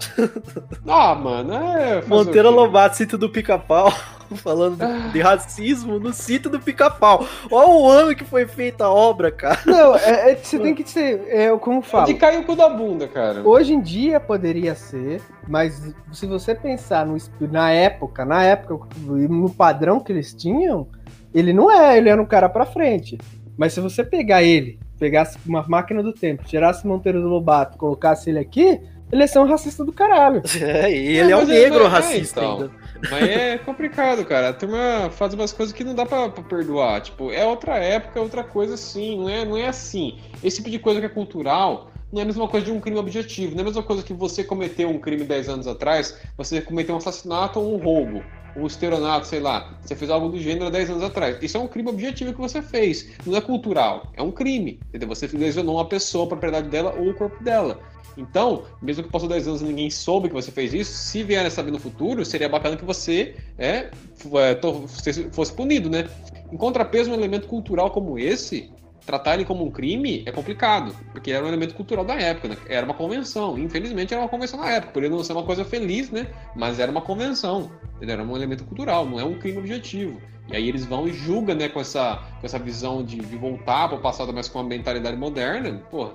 Ah, 0.86 1.14
mano, 1.14 1.54
é. 1.54 2.02
Monteiro? 2.06 2.50
Lobato, 2.50 2.96
sítio 2.96 3.18
do 3.18 3.28
pica-pau. 3.28 3.92
Falando 4.36 4.78
de, 5.12 5.20
racismo 5.20 5.98
no 5.98 6.12
sítio 6.12 6.50
do 6.50 6.58
pica-pau. 6.60 7.26
Olha 7.50 7.68
o 7.68 7.88
ano 7.88 8.14
que 8.14 8.24
foi 8.24 8.46
feita 8.46 8.84
a 8.84 8.90
obra, 8.92 9.30
cara. 9.30 9.58
Não, 9.66 9.96
é- 9.96 10.32
é- 10.32 10.36
você 10.42 10.58
tem 10.58 10.74
que 10.74 10.88
ser, 10.88 11.24
é, 11.28 11.56
como 11.58 11.78
É 11.80 11.82
falo, 11.82 12.06
de 12.06 12.14
cair 12.14 12.40
o 12.40 12.44
cu 12.44 12.56
da 12.56 12.68
bunda, 12.68 13.06
cara. 13.08 13.42
hoje 13.46 13.72
em 13.74 13.80
dia 13.80 14.18
poderia 14.20 14.74
ser, 14.74 15.20
mas 15.48 15.94
se 16.12 16.26
você 16.26 16.54
pensar 16.54 17.06
no, 17.06 17.16
na 17.40 17.70
época, 17.70 18.24
na 18.24 18.42
época, 18.42 18.86
no 19.00 19.50
padrão 19.50 20.00
que 20.00 20.12
eles 20.12 20.34
tinham, 20.34 20.88
ele 21.34 21.52
não 21.52 21.70
é, 21.70 21.96
ele 21.98 22.08
era 22.08 22.20
um 22.20 22.26
cara 22.26 22.48
pra 22.48 22.64
frente. 22.66 23.18
Mas 23.56 23.72
se 23.72 23.80
você 23.80 24.04
pegar 24.04 24.42
ele, 24.42 24.78
pegasse 24.98 25.38
uma 25.46 25.64
máquina 25.66 26.02
do 26.02 26.12
tempo, 26.12 26.44
tirasse 26.44 26.86
Monteiro 26.86 27.20
do 27.20 27.28
Lobato, 27.28 27.76
colocasse 27.78 28.28
ele 28.30 28.38
aqui, 28.38 28.80
ele 29.10 29.22
ia 29.22 29.28
ser 29.28 29.38
um 29.38 29.46
racista 29.46 29.84
do 29.84 29.92
caralho. 29.92 30.42
É, 30.60 30.90
e 30.90 31.16
ele 31.18 31.32
é, 31.32 31.36
um 31.36 31.42
é- 31.42 31.44
negro 31.44 31.84
é, 31.84 31.86
racista 31.86 32.40
então. 32.40 32.52
ainda. 32.54 32.70
Mas 33.10 33.28
é 33.28 33.58
complicado, 33.58 34.24
cara. 34.24 34.50
A 34.50 34.52
turma 34.52 35.10
faz 35.10 35.34
umas 35.34 35.52
coisas 35.52 35.74
que 35.74 35.84
não 35.84 35.94
dá 35.94 36.06
pra, 36.06 36.28
pra 36.28 36.42
perdoar. 36.42 37.00
Tipo, 37.00 37.30
é 37.30 37.44
outra 37.44 37.76
época, 37.76 38.18
é 38.18 38.22
outra 38.22 38.44
coisa 38.44 38.74
assim. 38.74 39.18
Não 39.18 39.28
é, 39.28 39.44
não 39.44 39.56
é 39.56 39.68
assim. 39.68 40.18
Esse 40.42 40.58
tipo 40.58 40.70
de 40.70 40.78
coisa 40.78 41.00
que 41.00 41.06
é 41.06 41.10
cultural 41.10 41.90
não 42.12 42.20
é 42.20 42.22
a 42.22 42.26
mesma 42.26 42.48
coisa 42.48 42.66
de 42.66 42.72
um 42.72 42.80
crime 42.80 42.98
objetivo. 42.98 43.52
Não 43.52 43.60
é 43.60 43.62
a 43.62 43.66
mesma 43.66 43.82
coisa 43.82 44.02
que 44.02 44.12
você 44.12 44.44
cometeu 44.44 44.88
um 44.88 44.98
crime 44.98 45.24
10 45.24 45.48
anos 45.48 45.66
atrás, 45.66 46.18
você 46.36 46.60
cometeu 46.60 46.94
um 46.94 46.98
assassinato 46.98 47.60
ou 47.60 47.74
um 47.74 47.78
roubo. 47.78 48.22
Um 48.56 48.66
estelionato, 48.66 49.26
sei 49.26 49.40
lá. 49.40 49.76
Você 49.82 49.94
fez 49.94 50.10
algo 50.10 50.28
do 50.28 50.38
gênero 50.38 50.66
há 50.66 50.70
10 50.70 50.90
anos 50.90 51.02
atrás. 51.02 51.38
Isso 51.42 51.56
é 51.56 51.60
um 51.60 51.68
crime 51.68 51.90
objetivo 51.90 52.32
que 52.32 52.40
você 52.40 52.62
fez. 52.62 53.08
Não 53.26 53.36
é 53.36 53.40
cultural. 53.40 54.10
É 54.14 54.22
um 54.22 54.30
crime. 54.30 54.80
Entendeu? 54.88 55.08
Você 55.08 55.26
lesionou 55.26 55.76
uma 55.76 55.84
pessoa, 55.84 56.24
a 56.24 56.28
propriedade 56.28 56.68
dela 56.68 56.94
ou 56.98 57.10
o 57.10 57.14
corpo 57.14 57.42
dela. 57.44 57.78
Então, 58.16 58.64
mesmo 58.80 59.04
que 59.04 59.10
passou 59.10 59.28
10 59.28 59.46
anos 59.46 59.60
e 59.60 59.64
ninguém 59.64 59.90
soube 59.90 60.28
que 60.28 60.34
você 60.34 60.50
fez 60.50 60.72
isso, 60.72 60.92
se 60.92 61.22
vier 61.22 61.44
a 61.44 61.50
saber 61.50 61.70
no 61.70 61.78
futuro, 61.78 62.24
seria 62.24 62.48
bacana 62.48 62.76
que 62.76 62.84
você 62.84 63.34
é, 63.58 63.90
é, 63.90 65.30
fosse 65.30 65.52
punido, 65.52 65.90
né? 65.90 66.08
Em 66.50 66.56
contrapeso, 66.56 67.10
um 67.10 67.14
elemento 67.14 67.46
cultural 67.46 67.90
como 67.90 68.18
esse, 68.18 68.70
tratar 69.06 69.34
ele 69.34 69.44
como 69.44 69.64
um 69.64 69.70
crime 69.70 70.24
é 70.26 70.32
complicado, 70.32 70.94
porque 71.12 71.30
era 71.30 71.44
um 71.44 71.48
elemento 71.48 71.74
cultural 71.74 72.04
da 72.04 72.14
época, 72.14 72.48
né? 72.48 72.56
Era 72.68 72.84
uma 72.84 72.94
convenção. 72.94 73.56
Infelizmente, 73.56 74.12
era 74.12 74.22
uma 74.22 74.28
convenção 74.28 74.58
na 74.58 74.68
época. 74.68 74.92
Poderia 74.92 75.16
não 75.16 75.22
ser 75.22 75.32
uma 75.32 75.44
coisa 75.44 75.64
feliz, 75.64 76.10
né? 76.10 76.26
Mas 76.54 76.80
era 76.80 76.90
uma 76.90 77.00
convenção. 77.00 77.70
Era 78.00 78.22
um 78.22 78.36
elemento 78.36 78.64
cultural, 78.64 79.06
não 79.06 79.18
é 79.18 79.24
um 79.24 79.38
crime 79.38 79.58
objetivo. 79.58 80.20
E 80.48 80.56
aí 80.56 80.68
eles 80.68 80.84
vão 80.84 81.08
e 81.08 81.12
julgam, 81.12 81.56
né, 81.56 81.68
com 81.68 81.80
essa, 81.80 82.22
com 82.40 82.46
essa 82.46 82.58
visão 82.58 83.02
de, 83.02 83.20
voltar 83.36 83.88
para 83.88 83.98
o 83.98 84.00
passado, 84.00 84.32
mas 84.32 84.48
com 84.48 84.58
uma 84.58 84.68
mentalidade 84.68 85.16
moderna. 85.16 85.80
Pô, 85.90 86.10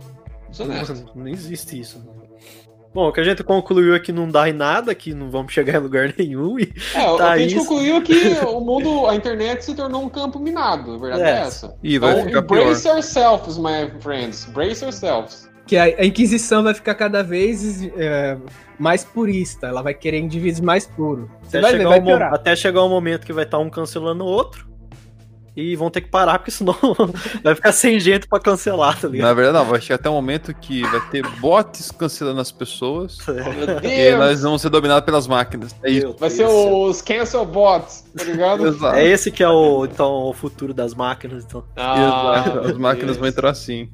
desonesto. 0.49 1.11
Não 1.15 1.27
existe 1.27 1.80
isso. 1.80 2.01
Bom, 2.93 3.07
o 3.07 3.11
que 3.13 3.22
a 3.22 3.23
gente 3.23 3.43
concluiu 3.43 3.95
é 3.95 3.99
que 3.99 4.11
não 4.11 4.27
dá 4.30 4.49
em 4.49 4.53
nada, 4.53 4.93
que 4.93 5.13
não 5.13 5.30
vamos 5.31 5.53
chegar 5.53 5.76
em 5.76 5.81
lugar 5.81 6.13
nenhum. 6.19 6.59
E 6.59 6.72
É, 6.93 7.09
o 7.09 7.18
Tá 7.18 7.27
que 7.27 7.31
a 7.31 7.38
gente 7.38 7.55
isso. 7.55 7.65
concluiu 7.65 7.95
é 7.97 8.01
que 8.01 8.13
o 8.45 8.59
mundo, 8.59 9.07
a 9.07 9.15
internet 9.15 9.63
se 9.63 9.73
tornou 9.76 10.03
um 10.03 10.09
campo 10.09 10.39
minado, 10.39 10.95
a 10.95 10.97
verdade 10.97 11.23
é, 11.23 11.30
É. 11.30 11.39
essa. 11.41 11.76
E 11.81 11.97
vai 11.97 12.11
Então, 12.13 12.26
ficar 12.26 12.41
pior. 12.43 12.61
embrace 12.61 12.88
yourselves, 12.88 13.57
my 13.57 13.89
friends. 14.01 14.45
Brace 14.45 14.84
yourselves. 14.84 15.49
que 15.68 15.77
a, 15.77 15.84
a 15.84 16.05
Inquisição 16.05 16.63
vai 16.63 16.73
ficar 16.73 16.95
cada 16.95 17.23
vez 17.23 17.81
é, 17.95 18.38
mais 18.77 19.05
purista. 19.05 19.68
Ela 19.68 19.81
vai 19.81 19.93
querer 19.93 20.19
indivíduos 20.19 20.59
mais 20.59 20.85
puros. 20.85 21.30
Você 21.43 21.57
Até 21.59 21.61
vai 21.61 21.72
ver, 21.72 21.77
chegar, 21.77 21.89
vai 21.89 21.99
o 21.99 22.03
piorar. 22.03 22.34
até 22.34 22.55
chegar 22.57 22.84
um 22.84 22.89
momento 22.89 23.26
que 23.26 23.31
vai 23.31 23.45
estar 23.45 23.59
um 23.59 23.69
cancelando 23.69 24.26
o 24.26 24.27
outro. 24.27 24.68
E 25.56 25.76
vão 25.76 25.90
ter 25.90 25.99
que 26.02 26.10
parar, 26.10 26.40
porque 26.40 26.52
senão 26.52 26.73
vai 27.44 27.53
ficar 27.56 27.73
sem 27.73 27.99
gente 27.99 28.26
pra 28.28 28.40
cancelar, 28.40 28.95
tá 28.99 29.07
Na 29.07 29.14
ligado? 29.14 29.36
verdade, 29.36 29.57
não, 29.57 29.65
vai 29.69 29.82
chegar 29.82 29.95
até 29.95 30.10
um 30.10 30.14
momento 30.14 30.53
que 30.53 30.82
vai 30.84 31.02
ter 31.10 31.28
bots 31.40 31.91
cancelando 31.91 32.40
as 32.40 32.52
pessoas. 32.52 33.18
Meu 33.28 33.91
E 33.91 34.15
nós 34.15 34.41
vamos 34.41 34.61
ser 34.61 34.69
dominados 34.69 35.03
pelas 35.06 35.28
máquinas. 35.28 35.76
É 35.84 35.91
isso. 35.91 36.15
Vai 36.18 36.30
ser 36.30 36.45
os 36.48 37.02
cancel 37.02 37.45
bots, 37.45 38.06
tá 38.18 38.23
ligado? 38.23 38.65
Exato. 38.68 38.95
É 38.95 39.06
esse 39.06 39.30
que 39.30 39.44
é 39.44 39.49
o, 39.49 39.84
então, 39.86 40.10
o 40.30 40.34
futuro 40.34 40.73
das 40.73 40.94
máquinas. 40.94 41.44
Então. 41.44 41.64
Ah, 41.76 42.44
Exato. 42.45 42.60
As 42.69 42.78
máquinas 42.78 43.18
vão 43.18 43.23
Deus. 43.23 43.34
entrar 43.36 43.49
assim. 43.49 43.90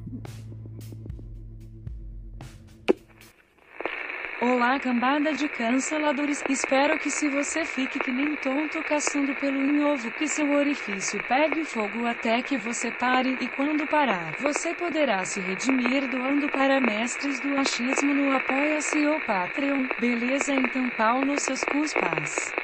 Olá, 4.40 4.80
cambada 4.80 5.34
de 5.34 5.50
canceladores. 5.50 6.44
Espero 6.48 6.98
que 7.00 7.10
se 7.10 7.28
você 7.28 7.66
fique 7.66 8.00
que 8.00 8.12
nem 8.12 8.36
tonto 8.38 8.84
caçando 8.84 9.36
pelo 9.36 9.66
em 9.66 9.82
ovo, 9.82 10.12
que 10.12 10.28
seu 10.28 10.50
orifício 10.52 11.20
pegue 11.22 11.66
fogo 11.66 12.06
até 12.06 12.44
que 12.44 12.56
você 12.58 12.92
pare, 12.92 13.36
e 13.40 13.50
quando 13.50 13.88
parar, 13.88 14.34
você 14.34 14.76
poderá 14.76 15.26
se 15.26 15.40
redimir 15.40 16.08
doando 16.08 16.52
para 16.52 16.80
mestres 16.80 17.40
do 17.40 17.56
achismo 17.56 18.14
no 18.14 18.30
Apoia-se 18.30 19.06
ou 19.08 19.20
Patreon. 19.20 19.90
Beleza, 19.98 20.56
então 20.56 20.90
pau 20.92 21.24
nos 21.24 21.42
seus 21.42 21.66
cuspas. 21.66 22.56